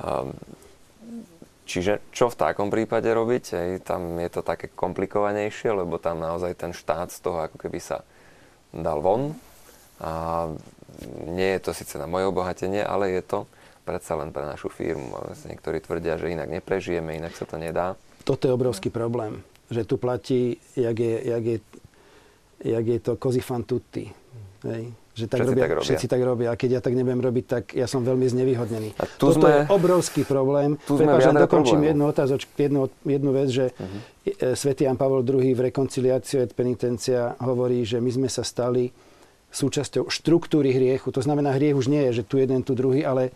Um, 0.00 0.32
Čiže 1.68 2.00
čo 2.16 2.32
v 2.32 2.40
takom 2.40 2.72
prípade 2.72 3.12
robiť? 3.12 3.44
Hej, 3.52 3.70
tam 3.84 4.16
je 4.16 4.32
to 4.32 4.40
také 4.40 4.72
komplikovanejšie, 4.72 5.68
lebo 5.68 6.00
tam 6.00 6.16
naozaj 6.24 6.56
ten 6.56 6.72
štát 6.72 7.12
z 7.12 7.20
toho 7.20 7.44
ako 7.44 7.60
keby 7.60 7.76
sa 7.76 8.00
dal 8.72 9.04
von. 9.04 9.36
A 10.00 10.48
nie 11.28 11.60
je 11.60 11.68
to 11.68 11.76
síce 11.76 12.00
na 12.00 12.08
moje 12.08 12.24
obohatenie, 12.24 12.80
ale 12.80 13.12
je 13.12 13.20
to 13.20 13.44
predsa 13.84 14.16
len 14.16 14.32
pre 14.32 14.48
našu 14.48 14.72
firmu. 14.72 15.12
Niektorí 15.44 15.84
tvrdia, 15.84 16.16
že 16.16 16.32
inak 16.32 16.48
neprežijeme, 16.48 17.20
inak 17.20 17.36
sa 17.36 17.44
to 17.44 17.60
nedá. 17.60 18.00
Toto 18.24 18.48
je 18.48 18.56
obrovský 18.56 18.88
problém, 18.88 19.44
že 19.68 19.84
tu 19.84 20.00
platí, 20.00 20.56
jak 20.72 20.96
je, 20.96 21.14
jak 21.20 21.44
je, 21.44 21.56
jak 22.64 22.84
je 22.86 22.98
to 22.98 23.12
cosi 23.16 23.40
fan 23.40 23.62
tutti. 23.62 24.06
Hej 24.64 24.90
že 25.18 25.26
tak 25.26 25.42
všetci, 25.42 25.50
robia, 25.50 25.64
tak 25.66 25.72
robia. 25.74 25.84
všetci 25.84 26.06
tak 26.06 26.22
robia. 26.22 26.48
A 26.48 26.54
keď 26.54 26.70
ja 26.78 26.80
tak 26.80 26.94
nebudem 26.94 27.18
robiť, 27.18 27.44
tak 27.50 27.62
ja 27.74 27.90
som 27.90 28.06
veľmi 28.06 28.26
znevýhodnený. 28.30 28.94
A 29.02 29.04
tu 29.10 29.26
Toto 29.26 29.42
sme, 29.42 29.50
je 29.50 29.58
obrovský 29.66 30.22
problém. 30.22 30.78
Tu 30.86 30.94
dokončím 30.94 31.90
jednu 31.90 32.06
otázočku, 32.06 32.54
jednu, 32.54 32.86
jednu 33.02 33.30
vec, 33.34 33.48
že 33.50 33.74
uh-huh. 33.74 34.54
svätý 34.54 34.86
Jan 34.86 34.94
Pavel 34.94 35.26
II 35.26 35.50
v 35.58 35.60
rekonciliáciu 35.74 36.46
et 36.46 36.54
penitencia 36.54 37.34
hovorí, 37.42 37.82
že 37.82 37.98
my 37.98 38.10
sme 38.14 38.28
sa 38.30 38.46
stali 38.46 38.94
súčasťou 39.50 40.06
štruktúry 40.06 40.70
hriechu. 40.70 41.10
To 41.10 41.24
znamená, 41.24 41.58
hriech 41.58 41.74
už 41.74 41.90
nie 41.90 42.06
je, 42.12 42.22
že 42.22 42.26
tu 42.28 42.38
jeden, 42.38 42.62
tu 42.62 42.78
druhý, 42.78 43.02
ale 43.02 43.34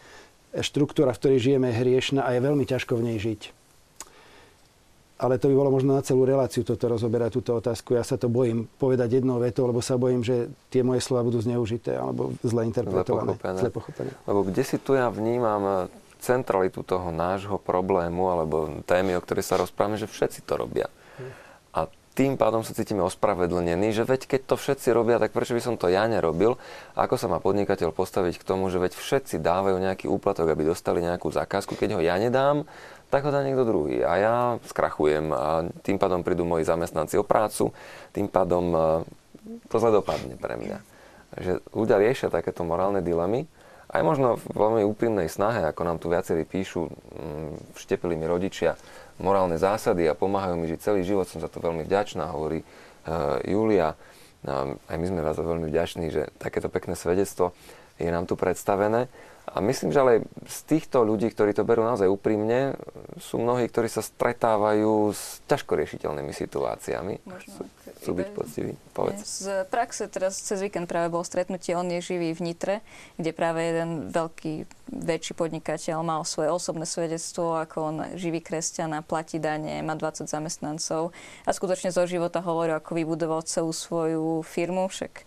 štruktúra, 0.54 1.10
v 1.10 1.18
ktorej 1.18 1.38
žijeme, 1.50 1.72
je 1.72 1.80
hriešna 1.82 2.22
a 2.22 2.30
je 2.36 2.40
veľmi 2.44 2.62
ťažko 2.68 2.94
v 3.00 3.04
nej 3.10 3.18
žiť 3.18 3.61
ale 5.22 5.38
to 5.38 5.46
by 5.46 5.54
bolo 5.54 5.70
možno 5.70 5.94
na 5.94 6.02
celú 6.02 6.26
reláciu 6.26 6.66
toto 6.66 6.90
rozoberať, 6.90 7.38
túto 7.38 7.54
otázku. 7.54 7.94
Ja 7.94 8.02
sa 8.02 8.18
to 8.18 8.26
bojím 8.26 8.66
povedať 8.82 9.22
jednou 9.22 9.38
vetou, 9.38 9.70
lebo 9.70 9.78
sa 9.78 9.94
bojím, 9.94 10.26
že 10.26 10.50
tie 10.66 10.82
moje 10.82 10.98
slova 10.98 11.22
budú 11.22 11.38
zneužité 11.38 11.94
alebo 11.94 12.34
zle 12.42 12.66
interpretované. 12.66 13.38
Zle 13.38 13.38
pochopené. 13.38 13.58
Zle 13.62 13.70
pochopené. 13.70 14.10
Lebo 14.26 14.40
kde 14.42 14.62
si 14.66 14.76
tu 14.82 14.98
ja 14.98 15.06
vnímam 15.06 15.86
centralitu 16.18 16.82
toho 16.82 17.14
nášho 17.14 17.54
problému 17.58 18.34
alebo 18.34 18.82
témy, 18.82 19.14
o 19.14 19.22
ktorej 19.22 19.46
sa 19.46 19.62
rozprávame, 19.62 19.94
že 19.94 20.10
všetci 20.10 20.42
to 20.42 20.58
robia. 20.58 20.90
A 21.70 21.86
tým 22.12 22.36
pádom 22.36 22.60
sa 22.60 22.76
cítime 22.76 23.00
ospravedlnení, 23.08 23.88
že 23.96 24.04
veď 24.04 24.28
keď 24.28 24.40
to 24.52 24.54
všetci 24.60 24.92
robia, 24.92 25.16
tak 25.16 25.32
prečo 25.32 25.56
by 25.56 25.62
som 25.64 25.74
to 25.80 25.88
ja 25.88 26.04
nerobil? 26.04 26.60
Ako 26.92 27.16
sa 27.16 27.24
má 27.24 27.40
podnikateľ 27.40 27.88
postaviť 27.96 28.36
k 28.36 28.44
tomu, 28.44 28.68
že 28.68 28.76
veď 28.76 28.92
všetci 28.92 29.40
dávajú 29.40 29.80
nejaký 29.80 30.12
úplatok, 30.12 30.52
aby 30.52 30.68
dostali 30.68 31.00
nejakú 31.00 31.32
zakázku, 31.32 31.72
keď 31.72 31.96
ho 31.96 32.00
ja 32.04 32.20
nedám, 32.20 32.68
tak 33.08 33.24
ho 33.24 33.32
dá 33.32 33.40
niekto 33.40 33.64
druhý. 33.64 34.04
A 34.04 34.12
ja 34.20 34.34
skrachujem 34.68 35.32
a 35.32 35.64
tým 35.80 35.96
pádom 35.96 36.20
prídu 36.20 36.44
moji 36.44 36.68
zamestnanci 36.68 37.16
o 37.16 37.24
prácu, 37.24 37.72
tým 38.12 38.28
pádom 38.28 38.64
e, 38.72 38.78
to 39.72 39.76
zle 39.80 39.92
dopadne 39.92 40.36
pre 40.36 40.60
mňa. 40.60 40.78
Takže 41.32 41.52
ľudia 41.72 41.96
riešia 41.96 42.28
takéto 42.28 42.60
morálne 42.60 43.00
dilemy, 43.00 43.48
aj 43.92 44.02
možno 44.04 44.40
v 44.40 44.56
veľmi 44.56 44.82
úprimnej 44.88 45.28
snahe, 45.28 45.68
ako 45.68 45.84
nám 45.84 46.00
tu 46.00 46.08
viacerí 46.08 46.48
píšu, 46.48 46.88
vštepili 47.76 48.16
mi 48.16 48.24
rodičia 48.24 48.76
morálne 49.20 49.58
zásady 49.60 50.08
a 50.08 50.16
pomáhajú 50.16 50.56
mi 50.56 50.70
žiť 50.70 50.78
celý 50.80 51.02
život, 51.04 51.28
som 51.28 51.42
za 51.42 51.50
to 51.50 51.60
veľmi 51.60 51.84
vďačná, 51.84 52.30
hovorí 52.32 52.62
uh, 52.62 53.40
Julia. 53.44 53.98
No, 54.42 54.78
aj 54.90 54.96
my 54.98 55.06
sme 55.06 55.20
vás 55.22 55.38
veľmi 55.38 55.70
vďační, 55.70 56.06
že 56.10 56.22
takéto 56.38 56.66
pekné 56.66 56.98
svedectvo 56.98 57.54
je 58.00 58.10
nám 58.10 58.26
tu 58.26 58.34
predstavené. 58.34 59.06
A 59.50 59.58
myslím, 59.58 59.90
že 59.90 60.00
ale 60.00 60.12
z 60.46 60.58
týchto 60.64 61.02
ľudí, 61.02 61.26
ktorí 61.28 61.52
to 61.52 61.66
berú 61.66 61.82
naozaj 61.82 62.06
úprimne, 62.06 62.78
sú 63.18 63.42
mnohí, 63.42 63.66
ktorí 63.66 63.90
sa 63.90 64.00
stretávajú 64.00 65.10
s 65.10 65.42
ťažko 65.50 65.76
riešiteľnými 65.76 66.30
situáciami. 66.30 67.14
Možno. 67.26 67.66
Chcú 68.02 68.10
byť 68.18 68.28
poctiví. 68.34 68.72
Povedz. 68.94 69.46
Z 69.46 69.66
praxe 69.70 70.10
teraz 70.10 70.38
cez 70.38 70.58
víkend 70.58 70.90
práve 70.90 71.10
bol 71.10 71.22
stretnutie, 71.22 71.74
on 71.78 71.86
je 71.86 72.02
živý 72.02 72.34
v 72.34 72.40
Nitre, 72.50 72.74
kde 73.14 73.30
práve 73.30 73.62
jeden 73.62 74.10
veľký, 74.10 74.66
väčší 74.90 75.38
podnikateľ 75.38 76.02
mal 76.02 76.26
svoje 76.26 76.50
osobné 76.50 76.82
svedectvo, 76.82 77.62
ako 77.62 77.76
on 77.78 77.96
živý 78.18 78.42
kresťan 78.42 78.98
a 78.98 79.06
platí 79.06 79.38
dane, 79.38 79.78
má 79.86 79.94
20 79.94 80.26
zamestnancov 80.26 81.14
a 81.46 81.50
skutočne 81.54 81.94
zo 81.94 82.02
života 82.10 82.42
hovoril, 82.42 82.78
ako 82.78 82.98
vybudoval 82.98 83.46
celú 83.46 83.70
svoju 83.70 84.42
firmu, 84.42 84.90
však 84.90 85.22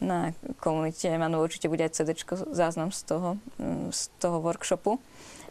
na 0.00 0.36
komunite 0.60 1.08
Manu 1.16 1.40
určite 1.40 1.72
bude 1.72 1.84
aj 1.84 1.96
CD 1.96 2.12
záznam 2.52 2.92
z 2.92 3.00
toho, 3.08 3.28
mm, 3.56 3.92
z 3.92 4.00
toho 4.20 4.38
workshopu. 4.44 5.00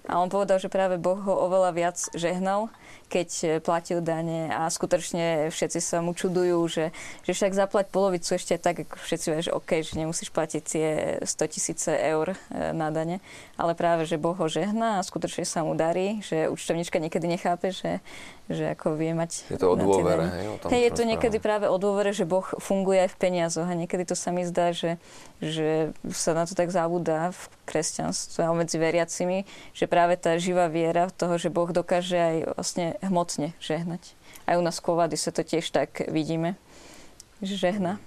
A 0.06 0.22
on 0.22 0.30
povedal, 0.30 0.62
že 0.62 0.70
práve 0.70 1.02
Boh 1.02 1.18
ho 1.18 1.34
oveľa 1.50 1.72
viac 1.74 1.98
žehnal, 2.14 2.70
keď 3.10 3.62
platil 3.66 4.06
dane 4.06 4.54
a 4.54 4.70
skutočne 4.70 5.50
všetci 5.50 5.80
sa 5.82 5.98
mu 6.02 6.14
čudujú, 6.14 6.62
že, 6.70 6.86
že 7.26 7.32
však 7.34 7.58
zaplať 7.58 7.86
polovicu 7.90 8.38
ešte 8.38 8.58
tak, 8.62 8.86
ako 8.86 9.02
všetci 9.02 9.28
vieš, 9.34 9.48
OK, 9.50 9.82
že 9.82 9.98
nemusíš 9.98 10.30
platiť 10.30 10.62
tie 10.62 10.88
100 11.26 11.54
tisíce 11.54 11.90
eur 11.90 12.34
e, 12.34 12.38
na 12.74 12.94
dane, 12.94 13.18
ale 13.58 13.74
práve, 13.74 14.06
že 14.06 14.22
Boh 14.22 14.38
ho 14.38 14.46
žehná 14.46 15.02
a 15.02 15.06
skutočne 15.06 15.46
sa 15.46 15.66
mu 15.66 15.74
darí, 15.74 16.22
že 16.22 16.50
účtovníčka 16.54 17.02
niekedy 17.02 17.26
nechápe, 17.26 17.74
že, 17.74 18.02
že 18.46 18.78
ako 18.78 18.94
vie 18.94 19.18
mať... 19.18 19.50
Je 19.50 19.58
to 19.58 19.74
o 19.74 19.76
dôvere, 19.78 20.30
hej? 20.30 20.46
O 20.54 20.58
tom 20.62 20.70
hej, 20.70 20.82
je 20.90 20.92
to 20.94 21.04
niekedy 21.04 21.38
práve 21.42 21.66
o 21.66 21.78
dôvere, 21.82 22.14
že 22.14 22.30
Boh 22.30 22.46
funguje 22.62 23.06
aj 23.06 23.10
v 23.14 23.18
peniazoch 23.18 23.66
a 23.66 23.74
niekedy 23.74 24.06
to 24.06 24.14
sa 24.14 24.30
mi 24.30 24.46
zdá, 24.46 24.70
že, 24.70 25.02
že 25.42 25.98
sa 26.14 26.38
na 26.38 26.46
to 26.46 26.54
tak 26.54 26.70
zabúda 26.70 27.34
v 27.34 27.42
kresťanstve 27.66 28.46
a 28.46 28.54
medzi 28.54 28.78
veriacimi, 28.78 29.50
že 29.74 29.90
práve 29.90 30.14
tá 30.22 30.38
živá 30.38 30.70
viera 30.70 31.10
toho, 31.10 31.42
že 31.42 31.50
Boh 31.50 31.70
dokáže 31.74 32.18
aj 32.18 32.36
vlastne 32.54 32.86
hmotne 33.02 33.58
žehnať. 33.58 34.14
Aj 34.46 34.56
u 34.58 34.62
nás 34.62 34.78
Kovady 34.78 35.18
sa 35.18 35.34
to 35.34 35.42
tiež 35.42 35.66
tak 35.74 36.06
vidíme, 36.06 36.54
že 37.42 37.58
žehna. 37.58 37.98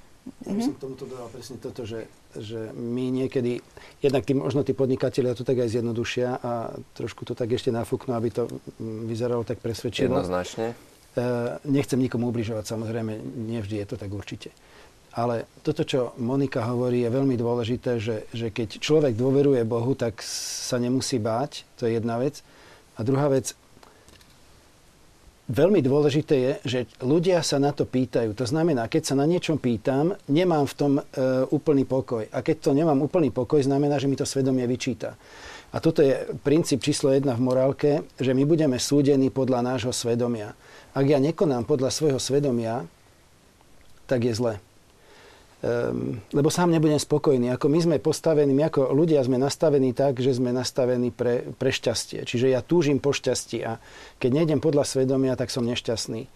Ja 0.46 0.52
by 0.54 0.62
som 0.62 0.74
k 0.76 0.82
tomuto 0.82 1.04
dodal 1.04 1.28
presne 1.28 1.56
toto, 1.60 1.82
že, 1.84 2.08
že 2.36 2.70
my 2.72 3.10
niekedy, 3.10 3.60
jednak 4.00 4.24
tí, 4.24 4.32
možno 4.32 4.62
tí 4.62 4.72
podnikatelia 4.72 5.34
to 5.34 5.44
tak 5.44 5.60
aj 5.60 5.68
zjednodušia 5.74 6.40
a 6.40 6.72
trošku 6.96 7.26
to 7.28 7.34
tak 7.34 7.52
ešte 7.52 7.74
nafúknú, 7.74 8.14
aby 8.14 8.28
to 8.32 8.48
vyzeralo 8.80 9.42
tak 9.42 9.58
presvedčivo. 9.58 10.14
Jednoznačne. 10.16 10.72
E, 10.72 11.24
nechcem 11.66 11.98
nikomu 11.98 12.30
ubližovať, 12.30 12.64
samozrejme, 12.64 13.18
nevždy 13.50 13.82
je 13.82 13.86
to 13.88 13.96
tak 13.96 14.10
určite. 14.12 14.54
Ale 15.18 15.50
toto, 15.66 15.82
čo 15.82 16.14
Monika 16.22 16.62
hovorí, 16.62 17.02
je 17.02 17.10
veľmi 17.10 17.34
dôležité, 17.34 17.98
že, 17.98 18.30
že 18.30 18.54
keď 18.54 18.78
človek 18.78 19.18
dôveruje 19.18 19.66
Bohu, 19.66 19.98
tak 19.98 20.22
sa 20.22 20.78
nemusí 20.78 21.18
báť, 21.18 21.66
to 21.74 21.90
je 21.90 21.98
jedna 21.98 22.22
vec. 22.22 22.44
A 22.94 23.02
druhá 23.02 23.26
vec, 23.26 23.58
veľmi 25.48 25.80
dôležité 25.80 26.34
je, 26.36 26.52
že 26.64 26.80
ľudia 27.00 27.40
sa 27.40 27.56
na 27.56 27.72
to 27.72 27.88
pýtajú. 27.88 28.36
To 28.36 28.44
znamená, 28.44 28.86
keď 28.86 29.12
sa 29.12 29.14
na 29.16 29.24
niečom 29.24 29.56
pýtam, 29.56 30.12
nemám 30.28 30.68
v 30.68 30.74
tom 30.76 30.92
e, 31.00 31.02
úplný 31.48 31.88
pokoj. 31.88 32.28
A 32.28 32.44
keď 32.44 32.68
to 32.68 32.70
nemám 32.76 33.00
úplný 33.00 33.32
pokoj, 33.32 33.64
znamená, 33.64 33.96
že 33.96 34.06
mi 34.06 34.16
to 34.16 34.28
svedomie 34.28 34.68
vyčíta. 34.68 35.16
A 35.72 35.76
toto 35.80 36.00
je 36.00 36.16
princíp 36.40 36.80
číslo 36.80 37.12
jedna 37.12 37.36
v 37.36 37.44
morálke, 37.44 37.90
že 38.16 38.32
my 38.32 38.44
budeme 38.48 38.80
súdení 38.80 39.28
podľa 39.28 39.64
nášho 39.64 39.92
svedomia. 39.92 40.56
Ak 40.96 41.04
ja 41.04 41.20
nekonám 41.20 41.68
podľa 41.68 41.92
svojho 41.92 42.20
svedomia, 42.20 42.88
tak 44.08 44.24
je 44.24 44.32
zle 44.32 44.56
lebo 46.30 46.54
sám 46.54 46.70
nebudem 46.70 47.02
spokojný. 47.02 47.50
Ako 47.50 47.66
my 47.66 47.78
sme 47.82 47.96
postavení, 47.98 48.54
my 48.54 48.70
ako 48.70 48.94
ľudia 48.94 49.18
sme 49.26 49.42
nastavení 49.42 49.90
tak, 49.90 50.22
že 50.22 50.38
sme 50.38 50.54
nastavení 50.54 51.10
pre, 51.10 51.50
pre 51.58 51.74
šťastie. 51.74 52.22
Čiže 52.22 52.54
ja 52.54 52.62
túžim 52.62 53.02
po 53.02 53.10
šťastí 53.10 53.66
a 53.66 53.82
keď 54.22 54.30
nejdem 54.38 54.62
podľa 54.62 54.86
svedomia, 54.86 55.34
tak 55.34 55.50
som 55.50 55.66
nešťastný. 55.66 56.30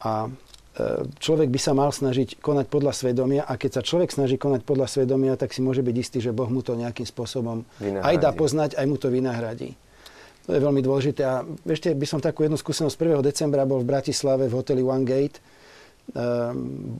A 0.00 0.32
človek 1.20 1.52
by 1.52 1.60
sa 1.60 1.76
mal 1.76 1.92
snažiť 1.92 2.40
konať 2.40 2.66
podľa 2.72 2.92
svedomia 2.96 3.42
a 3.44 3.60
keď 3.60 3.80
sa 3.80 3.82
človek 3.84 4.08
snaží 4.16 4.40
konať 4.40 4.64
podľa 4.64 4.88
svedomia, 4.88 5.36
tak 5.36 5.52
si 5.52 5.60
môže 5.60 5.84
byť 5.84 5.96
istý, 6.00 6.18
že 6.24 6.32
Boh 6.32 6.48
mu 6.48 6.64
to 6.64 6.72
nejakým 6.72 7.04
spôsobom 7.04 7.68
vynahradí. 7.76 8.06
aj 8.06 8.16
dá 8.16 8.30
poznať, 8.32 8.70
aj 8.80 8.86
mu 8.88 8.96
to 8.96 9.12
vynahradí. 9.12 9.76
To 10.48 10.56
je 10.56 10.60
veľmi 10.64 10.80
dôležité. 10.80 11.22
A 11.28 11.44
ešte 11.68 11.92
by 11.92 12.06
som 12.08 12.24
takú 12.24 12.48
jednu 12.48 12.56
skúsenosť 12.56 12.96
1. 12.96 13.20
decembra 13.20 13.68
bol 13.68 13.84
v 13.84 13.90
Bratislave 13.92 14.48
v 14.48 14.56
hoteli 14.56 14.80
One 14.80 15.04
Gate 15.04 15.36
Ehm, 15.36 15.57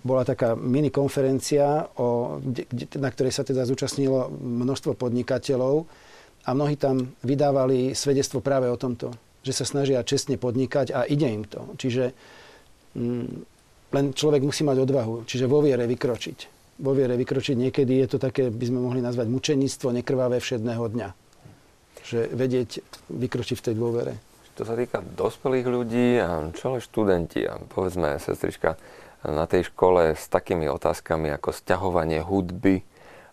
bola 0.04 0.22
taká 0.24 0.52
mini 0.52 0.92
konferencia, 0.92 1.88
o, 1.96 2.36
na 3.00 3.08
ktorej 3.08 3.32
sa 3.32 3.40
teda 3.40 3.64
zúčastnilo 3.64 4.28
množstvo 4.36 4.92
podnikateľov 5.00 5.88
a 6.44 6.50
mnohí 6.52 6.76
tam 6.76 7.16
vydávali 7.24 7.96
svedectvo 7.96 8.44
práve 8.44 8.68
o 8.68 8.76
tomto, 8.76 9.16
že 9.40 9.56
sa 9.56 9.64
snažia 9.64 10.04
čestne 10.04 10.36
podnikať 10.36 10.92
a 10.92 11.08
ide 11.08 11.24
im 11.24 11.44
to. 11.48 11.72
Čiže 11.80 12.12
mm, 13.00 13.28
len 13.96 14.04
človek 14.12 14.44
musí 14.44 14.60
mať 14.68 14.76
odvahu, 14.84 15.24
čiže 15.24 15.48
vo 15.48 15.64
viere 15.64 15.88
vykročiť. 15.88 16.38
Vo 16.84 16.92
viere 16.92 17.16
vykročiť 17.16 17.56
niekedy 17.56 18.04
je 18.04 18.08
to 18.12 18.18
také, 18.20 18.52
by 18.52 18.64
sme 18.68 18.84
mohli 18.84 19.00
nazvať 19.00 19.26
mučenictvo 19.32 19.88
nekrvavé 19.96 20.36
všedného 20.36 20.84
dňa. 20.84 21.08
Že 22.04 22.20
vedieť 22.36 22.70
vykročiť 23.08 23.56
v 23.56 23.64
tej 23.64 23.74
dôvere. 23.74 24.27
To 24.58 24.66
sa 24.66 24.74
týka 24.74 24.98
dospelých 24.98 25.66
ľudí 25.70 26.18
čo 26.58 26.74
ale 26.74 26.82
študenti 26.82 27.46
a 27.46 27.62
povedzme, 27.62 28.18
sestrička, 28.18 28.74
na 29.22 29.46
tej 29.46 29.70
škole 29.70 30.18
s 30.18 30.26
takými 30.26 30.66
otázkami 30.66 31.30
ako 31.30 31.54
sťahovanie 31.54 32.22
hudby 32.26 32.82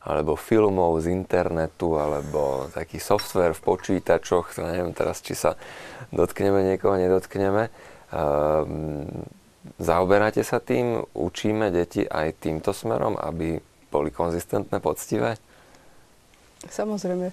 alebo 0.05 0.37
filmov 0.37 1.01
z 1.01 1.09
internetu 1.09 1.97
alebo 1.97 2.69
taký 2.69 3.01
software 3.01 3.57
v 3.57 3.65
počítačoch, 3.65 4.53
neviem 4.61 4.93
teraz, 4.93 5.25
či 5.25 5.33
sa 5.33 5.57
dotkneme 6.13 6.61
niekoho, 6.61 6.93
nedotkneme. 6.93 7.73
Um, 8.13 9.09
zaoberáte 9.81 10.45
sa 10.45 10.61
tým, 10.61 11.01
učíme 11.17 11.73
deti 11.73 12.05
aj 12.05 12.37
týmto 12.37 12.69
smerom, 12.69 13.17
aby 13.17 13.57
boli 13.89 14.13
konzistentné, 14.13 14.77
poctivé? 14.77 15.41
Samozrejme, 16.65 17.29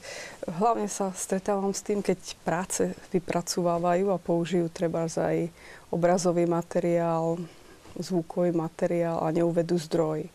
hlavne 0.60 0.88
sa 0.92 1.08
stretávam 1.16 1.72
s 1.72 1.80
tým, 1.80 2.04
keď 2.04 2.18
práce 2.44 2.92
vypracovávajú 3.16 4.12
a 4.12 4.20
použijú 4.20 4.68
treba 4.68 5.08
aj 5.08 5.48
obrazový 5.88 6.44
materiál, 6.44 7.40
zvukový 7.96 8.52
materiál 8.52 9.24
a 9.24 9.32
neuvedú 9.32 9.80
zdroj. 9.80 10.28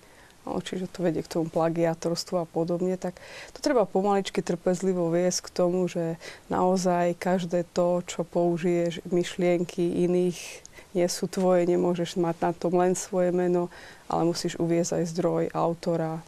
No, 0.48 0.64
čiže 0.64 0.88
to 0.88 1.04
vedie 1.04 1.20
k 1.22 1.28
tomu 1.28 1.52
plagiatorstvu 1.52 2.40
a 2.40 2.48
podobne, 2.48 2.96
tak 2.96 3.20
to 3.52 3.60
treba 3.60 3.84
pomaličky 3.84 4.40
trpezlivo 4.40 5.12
viesť 5.12 5.52
k 5.52 5.54
tomu, 5.54 5.92
že 5.92 6.16
naozaj 6.48 7.20
každé 7.20 7.68
to, 7.76 8.00
čo 8.08 8.24
použiješ, 8.24 9.04
myšlienky 9.12 10.08
iných, 10.08 10.40
nie 10.96 11.08
sú 11.12 11.28
tvoje, 11.28 11.68
nemôžeš 11.68 12.16
mať 12.16 12.36
na 12.40 12.52
tom 12.56 12.80
len 12.80 12.96
svoje 12.96 13.36
meno, 13.36 13.68
ale 14.08 14.24
musíš 14.24 14.56
uviezť 14.56 15.04
aj 15.04 15.12
zdroj 15.12 15.44
autora, 15.52 16.24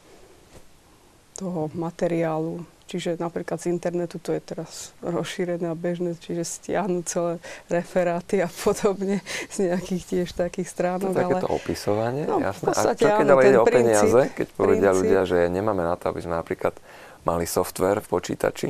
toho 1.40 1.72
materiálu. 1.72 2.68
Čiže 2.90 3.22
napríklad 3.22 3.62
z 3.62 3.70
internetu 3.70 4.18
to 4.18 4.34
je 4.34 4.42
teraz 4.42 4.98
rozšírené 5.06 5.70
a 5.70 5.78
bežné, 5.78 6.18
čiže 6.18 6.42
stiahnu 6.42 7.06
celé 7.06 7.38
referáty 7.70 8.42
a 8.42 8.50
podobne 8.50 9.22
z 9.54 9.70
nejakých 9.70 10.04
tiež 10.10 10.30
takých 10.34 10.68
stránok. 10.74 11.14
To 11.14 11.22
takéto 11.22 11.48
ale... 11.48 11.58
opisovanie, 11.62 12.24
no, 12.26 12.42
jasné. 12.42 12.74
A 12.74 12.98
čo 12.98 13.06
keď 13.14 13.28
ale 13.30 13.42
ide 13.46 13.60
o 13.62 13.68
peniaze, 13.70 14.22
keď 14.34 14.48
povedia 14.58 14.90
princíp. 14.90 15.00
ľudia, 15.06 15.22
že 15.30 15.38
nemáme 15.54 15.86
na 15.86 15.94
to, 16.02 16.10
aby 16.10 16.26
sme 16.26 16.34
napríklad 16.34 16.74
mali 17.22 17.46
software 17.46 18.02
v 18.02 18.10
počítači, 18.10 18.68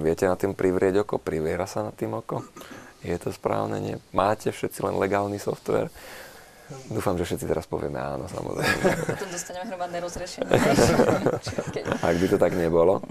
viete 0.00 0.24
na 0.24 0.40
tým 0.40 0.56
privrieť 0.56 1.04
oko, 1.04 1.20
priviera 1.20 1.68
sa 1.68 1.84
na 1.84 1.92
tým 1.92 2.16
oko? 2.16 2.40
Je 3.04 3.16
to 3.20 3.28
správne? 3.28 3.76
Nie? 3.76 3.96
Máte 4.16 4.48
všetci 4.56 4.88
len 4.88 4.96
legálny 4.96 5.36
software? 5.36 5.92
Dúfam, 6.90 7.18
že 7.18 7.26
všetci 7.26 7.46
teraz 7.50 7.66
povieme 7.66 7.98
áno, 7.98 8.30
samozrejme. 8.30 8.82
Potom 9.14 9.28
dostaneme 9.30 9.64
hromadné 9.66 9.98
rozrešenie. 9.98 10.46
Ak 12.08 12.16
by 12.18 12.26
to 12.30 12.38
tak 12.38 12.54
nebolo. 12.54 13.02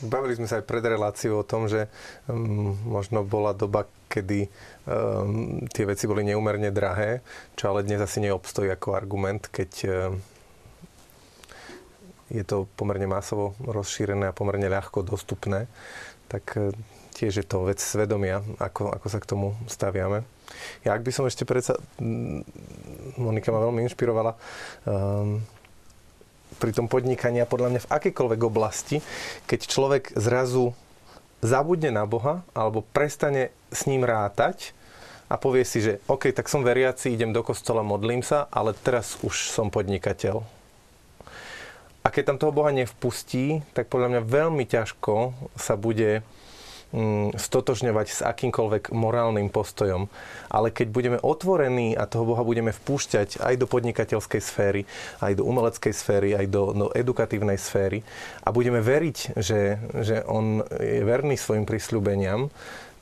Bavili 0.00 0.32
sme 0.32 0.48
sa 0.48 0.56
aj 0.56 0.64
pred 0.64 0.80
reláciou 0.80 1.44
o 1.44 1.46
tom, 1.46 1.68
že 1.68 1.84
um, 2.24 2.72
možno 2.88 3.20
bola 3.20 3.52
doba, 3.52 3.84
kedy 4.08 4.48
um, 4.88 5.60
tie 5.68 5.84
veci 5.84 6.08
boli 6.08 6.24
neumerne 6.24 6.72
drahé, 6.72 7.20
čo 7.52 7.68
ale 7.68 7.84
dnes 7.84 8.00
asi 8.00 8.24
neobstojí 8.24 8.72
ako 8.72 8.96
argument, 8.96 9.52
keď 9.52 9.72
um, 9.84 10.16
je 12.32 12.40
to 12.48 12.64
pomerne 12.80 13.04
masovo 13.04 13.52
rozšírené 13.60 14.32
a 14.32 14.36
pomerne 14.36 14.72
ľahko 14.72 15.04
dostupné, 15.04 15.68
tak 16.32 16.48
uh, 16.56 16.72
tiež 17.12 17.44
je 17.44 17.46
to 17.46 17.68
vec 17.68 17.76
svedomia, 17.76 18.40
ako, 18.56 18.96
ako 18.96 19.06
sa 19.12 19.20
k 19.20 19.28
tomu 19.28 19.52
staviame. 19.68 20.24
Ja 20.82 20.96
ak 20.96 21.04
by 21.04 21.12
som 21.14 21.24
ešte 21.26 21.48
predsa... 21.48 21.76
Monika 23.20 23.52
ma 23.52 23.60
veľmi 23.60 23.84
inšpirovala 23.84 24.32
um, 24.88 25.42
pri 26.56 26.70
tom 26.72 26.86
podnikaní 26.86 27.40
a 27.40 27.48
podľa 27.48 27.68
mňa 27.74 27.80
v 27.84 27.92
akejkoľvek 27.92 28.40
oblasti, 28.44 29.00
keď 29.48 29.60
človek 29.66 30.04
zrazu 30.16 30.76
zabudne 31.40 31.88
na 31.88 32.04
Boha 32.04 32.44
alebo 32.52 32.84
prestane 32.84 33.52
s 33.72 33.88
ním 33.88 34.04
rátať 34.04 34.76
a 35.30 35.38
povie 35.38 35.62
si, 35.62 35.78
že 35.80 36.02
OK, 36.10 36.34
tak 36.34 36.50
som 36.50 36.66
veriaci, 36.66 37.14
idem 37.14 37.30
do 37.30 37.40
kostola, 37.46 37.86
modlím 37.86 38.20
sa, 38.20 38.50
ale 38.50 38.74
teraz 38.74 39.16
už 39.22 39.54
som 39.54 39.70
podnikateľ. 39.70 40.42
A 42.00 42.08
keď 42.08 42.32
tam 42.32 42.40
toho 42.40 42.52
Boha 42.52 42.72
nevpustí, 42.72 43.60
tak 43.76 43.92
podľa 43.92 44.16
mňa 44.16 44.22
veľmi 44.24 44.64
ťažko 44.64 45.36
sa 45.54 45.76
bude 45.76 46.24
stotožňovať 47.38 48.06
s 48.10 48.20
akýmkoľvek 48.26 48.90
morálnym 48.90 49.46
postojom. 49.46 50.10
Ale 50.50 50.74
keď 50.74 50.86
budeme 50.90 51.18
otvorení 51.22 51.94
a 51.94 52.10
toho 52.10 52.26
Boha 52.26 52.42
budeme 52.42 52.74
vpúšťať 52.74 53.38
aj 53.38 53.54
do 53.62 53.66
podnikateľskej 53.70 54.42
sféry, 54.42 54.82
aj 55.22 55.38
do 55.38 55.46
umeleckej 55.46 55.94
sféry, 55.94 56.34
aj 56.34 56.46
do, 56.50 56.74
do 56.74 56.86
edukatívnej 56.90 57.58
sféry 57.62 58.02
a 58.42 58.50
budeme 58.50 58.82
veriť, 58.82 59.38
že, 59.38 59.78
že 60.02 60.26
On 60.26 60.66
je 60.82 61.02
verný 61.06 61.38
svojim 61.38 61.62
prisľúbeniam, 61.62 62.50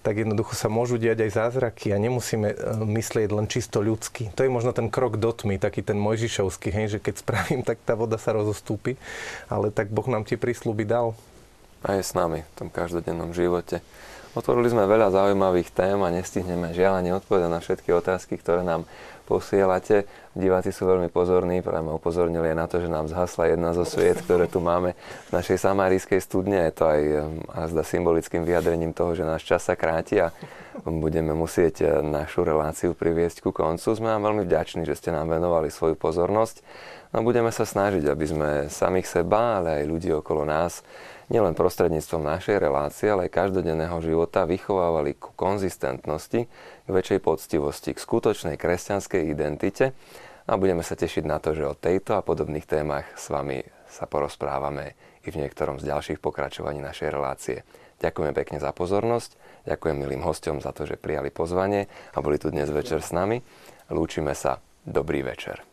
tak 0.09 0.25
jednoducho 0.25 0.55
sa 0.55 0.71
môžu 0.71 0.97
diať 0.97 1.27
aj 1.27 1.37
zázraky 1.37 1.93
a 1.93 2.01
nemusíme 2.01 2.49
e, 2.49 2.57
myslieť 2.81 3.29
len 3.35 3.51
čisto 3.51 3.83
ľudsky. 3.83 4.31
To 4.39 4.47
je 4.47 4.49
možno 4.49 4.71
ten 4.73 4.89
krok 4.89 5.21
do 5.21 5.35
tmy, 5.35 5.61
taký 5.61 5.85
ten 5.85 5.99
mojžišovský, 5.99 6.71
hej, 6.71 6.87
že 6.97 6.99
keď 7.03 7.15
spravím, 7.21 7.61
tak 7.67 7.83
tá 7.83 7.93
voda 7.99 8.17
sa 8.17 8.33
rozostúpi, 8.33 8.97
ale 9.53 9.69
tak 9.69 9.91
Boh 9.91 10.07
nám 10.07 10.25
tie 10.25 10.39
prísľuby 10.39 10.87
dal 10.89 11.13
a 11.85 11.99
je 11.99 12.03
s 12.03 12.13
nami 12.15 12.43
v 12.43 12.55
tom 12.57 12.69
každodennom 12.71 13.31
živote. 13.35 13.83
Otvorili 14.37 14.71
sme 14.71 14.87
veľa 14.87 15.11
zaujímavých 15.11 15.73
tém 15.73 15.99
a 15.99 16.15
nestihneme 16.15 16.71
žiaľ 16.71 17.01
ani 17.03 17.11
odpovedať 17.17 17.51
na 17.51 17.59
všetky 17.59 17.91
otázky, 17.91 18.39
ktoré 18.39 18.63
nám 18.63 18.87
posielate. 19.29 20.09
Diváci 20.33 20.73
sú 20.73 20.89
veľmi 20.89 21.13
pozorní, 21.13 21.61
práve 21.61 21.93
upozornili 21.93 22.53
aj 22.53 22.57
na 22.57 22.67
to, 22.71 22.81
že 22.81 22.89
nám 22.89 23.13
zhasla 23.13 23.53
jedna 23.53 23.77
zo 23.77 23.85
sviet, 23.85 24.25
ktoré 24.25 24.49
tu 24.49 24.65
máme 24.65 24.97
v 25.29 25.31
našej 25.37 25.61
samárijskej 25.61 26.21
studne. 26.25 26.65
Je 26.65 26.73
to 26.73 26.85
aj 26.89 27.01
azda 27.53 27.85
symbolickým 27.85 28.49
vyjadrením 28.49 28.97
toho, 28.97 29.13
že 29.13 29.29
náš 29.29 29.45
čas 29.45 29.69
sa 29.69 29.77
kráti 29.77 30.23
a 30.23 30.33
budeme 30.87 31.37
musieť 31.37 31.75
eh, 31.85 31.89
našu 32.01 32.47
reláciu 32.47 32.97
priviesť 32.97 33.45
ku 33.45 33.51
koncu. 33.53 33.93
Sme 33.93 34.15
vám 34.17 34.33
veľmi 34.33 34.49
vďační, 34.49 34.89
že 34.89 34.97
ste 34.97 35.11
nám 35.13 35.29
venovali 35.29 35.69
svoju 35.69 35.99
pozornosť. 35.99 36.65
No 37.13 37.25
budeme 37.25 37.53
sa 37.53 37.65
snažiť, 37.69 38.05
aby 38.09 38.25
sme 38.25 38.49
samých 38.69 39.09
seba, 39.09 39.61
ale 39.61 39.83
aj 39.83 39.85
ľudí 39.89 40.13
okolo 40.13 40.45
nás 40.45 40.85
nielen 41.29 41.53
prostredníctvom 41.53 42.25
našej 42.25 42.57
relácie, 42.61 43.09
ale 43.09 43.29
aj 43.29 43.37
každodenného 43.37 43.97
života 44.01 44.49
vychovávali 44.49 45.17
ku 45.17 45.33
konzistentnosti, 45.37 46.49
k 46.85 46.89
väčšej 46.89 47.21
poctivosti, 47.21 47.93
k 47.93 48.01
skutočnej 48.01 48.57
kresťanskej 48.57 49.23
identite 49.29 49.93
a 50.49 50.53
budeme 50.57 50.81
sa 50.81 50.97
tešiť 50.97 51.25
na 51.29 51.37
to, 51.37 51.53
že 51.53 51.69
o 51.69 51.77
tejto 51.77 52.17
a 52.17 52.25
podobných 52.25 52.65
témach 52.65 53.05
s 53.15 53.29
vami 53.29 53.61
sa 53.89 54.09
porozprávame 54.09 54.97
i 55.25 55.29
v 55.29 55.45
niektorom 55.45 55.77
z 55.77 55.93
ďalších 55.93 56.19
pokračovaní 56.25 56.81
našej 56.81 57.09
relácie. 57.13 57.65
Ďakujeme 58.01 58.33
pekne 58.33 58.59
za 58.63 58.73
pozornosť, 58.73 59.37
ďakujem 59.69 59.97
milým 60.01 60.23
hostom 60.25 60.65
za 60.65 60.73
to, 60.73 60.89
že 60.89 60.97
prijali 60.97 61.29
pozvanie 61.29 61.91
a 62.15 62.19
boli 62.25 62.41
tu 62.41 62.49
dnes 62.49 62.71
večer 62.71 63.05
s 63.05 63.13
nami. 63.13 63.45
Lúčime 63.93 64.33
sa. 64.33 64.63
Dobrý 64.89 65.21
večer. 65.21 65.68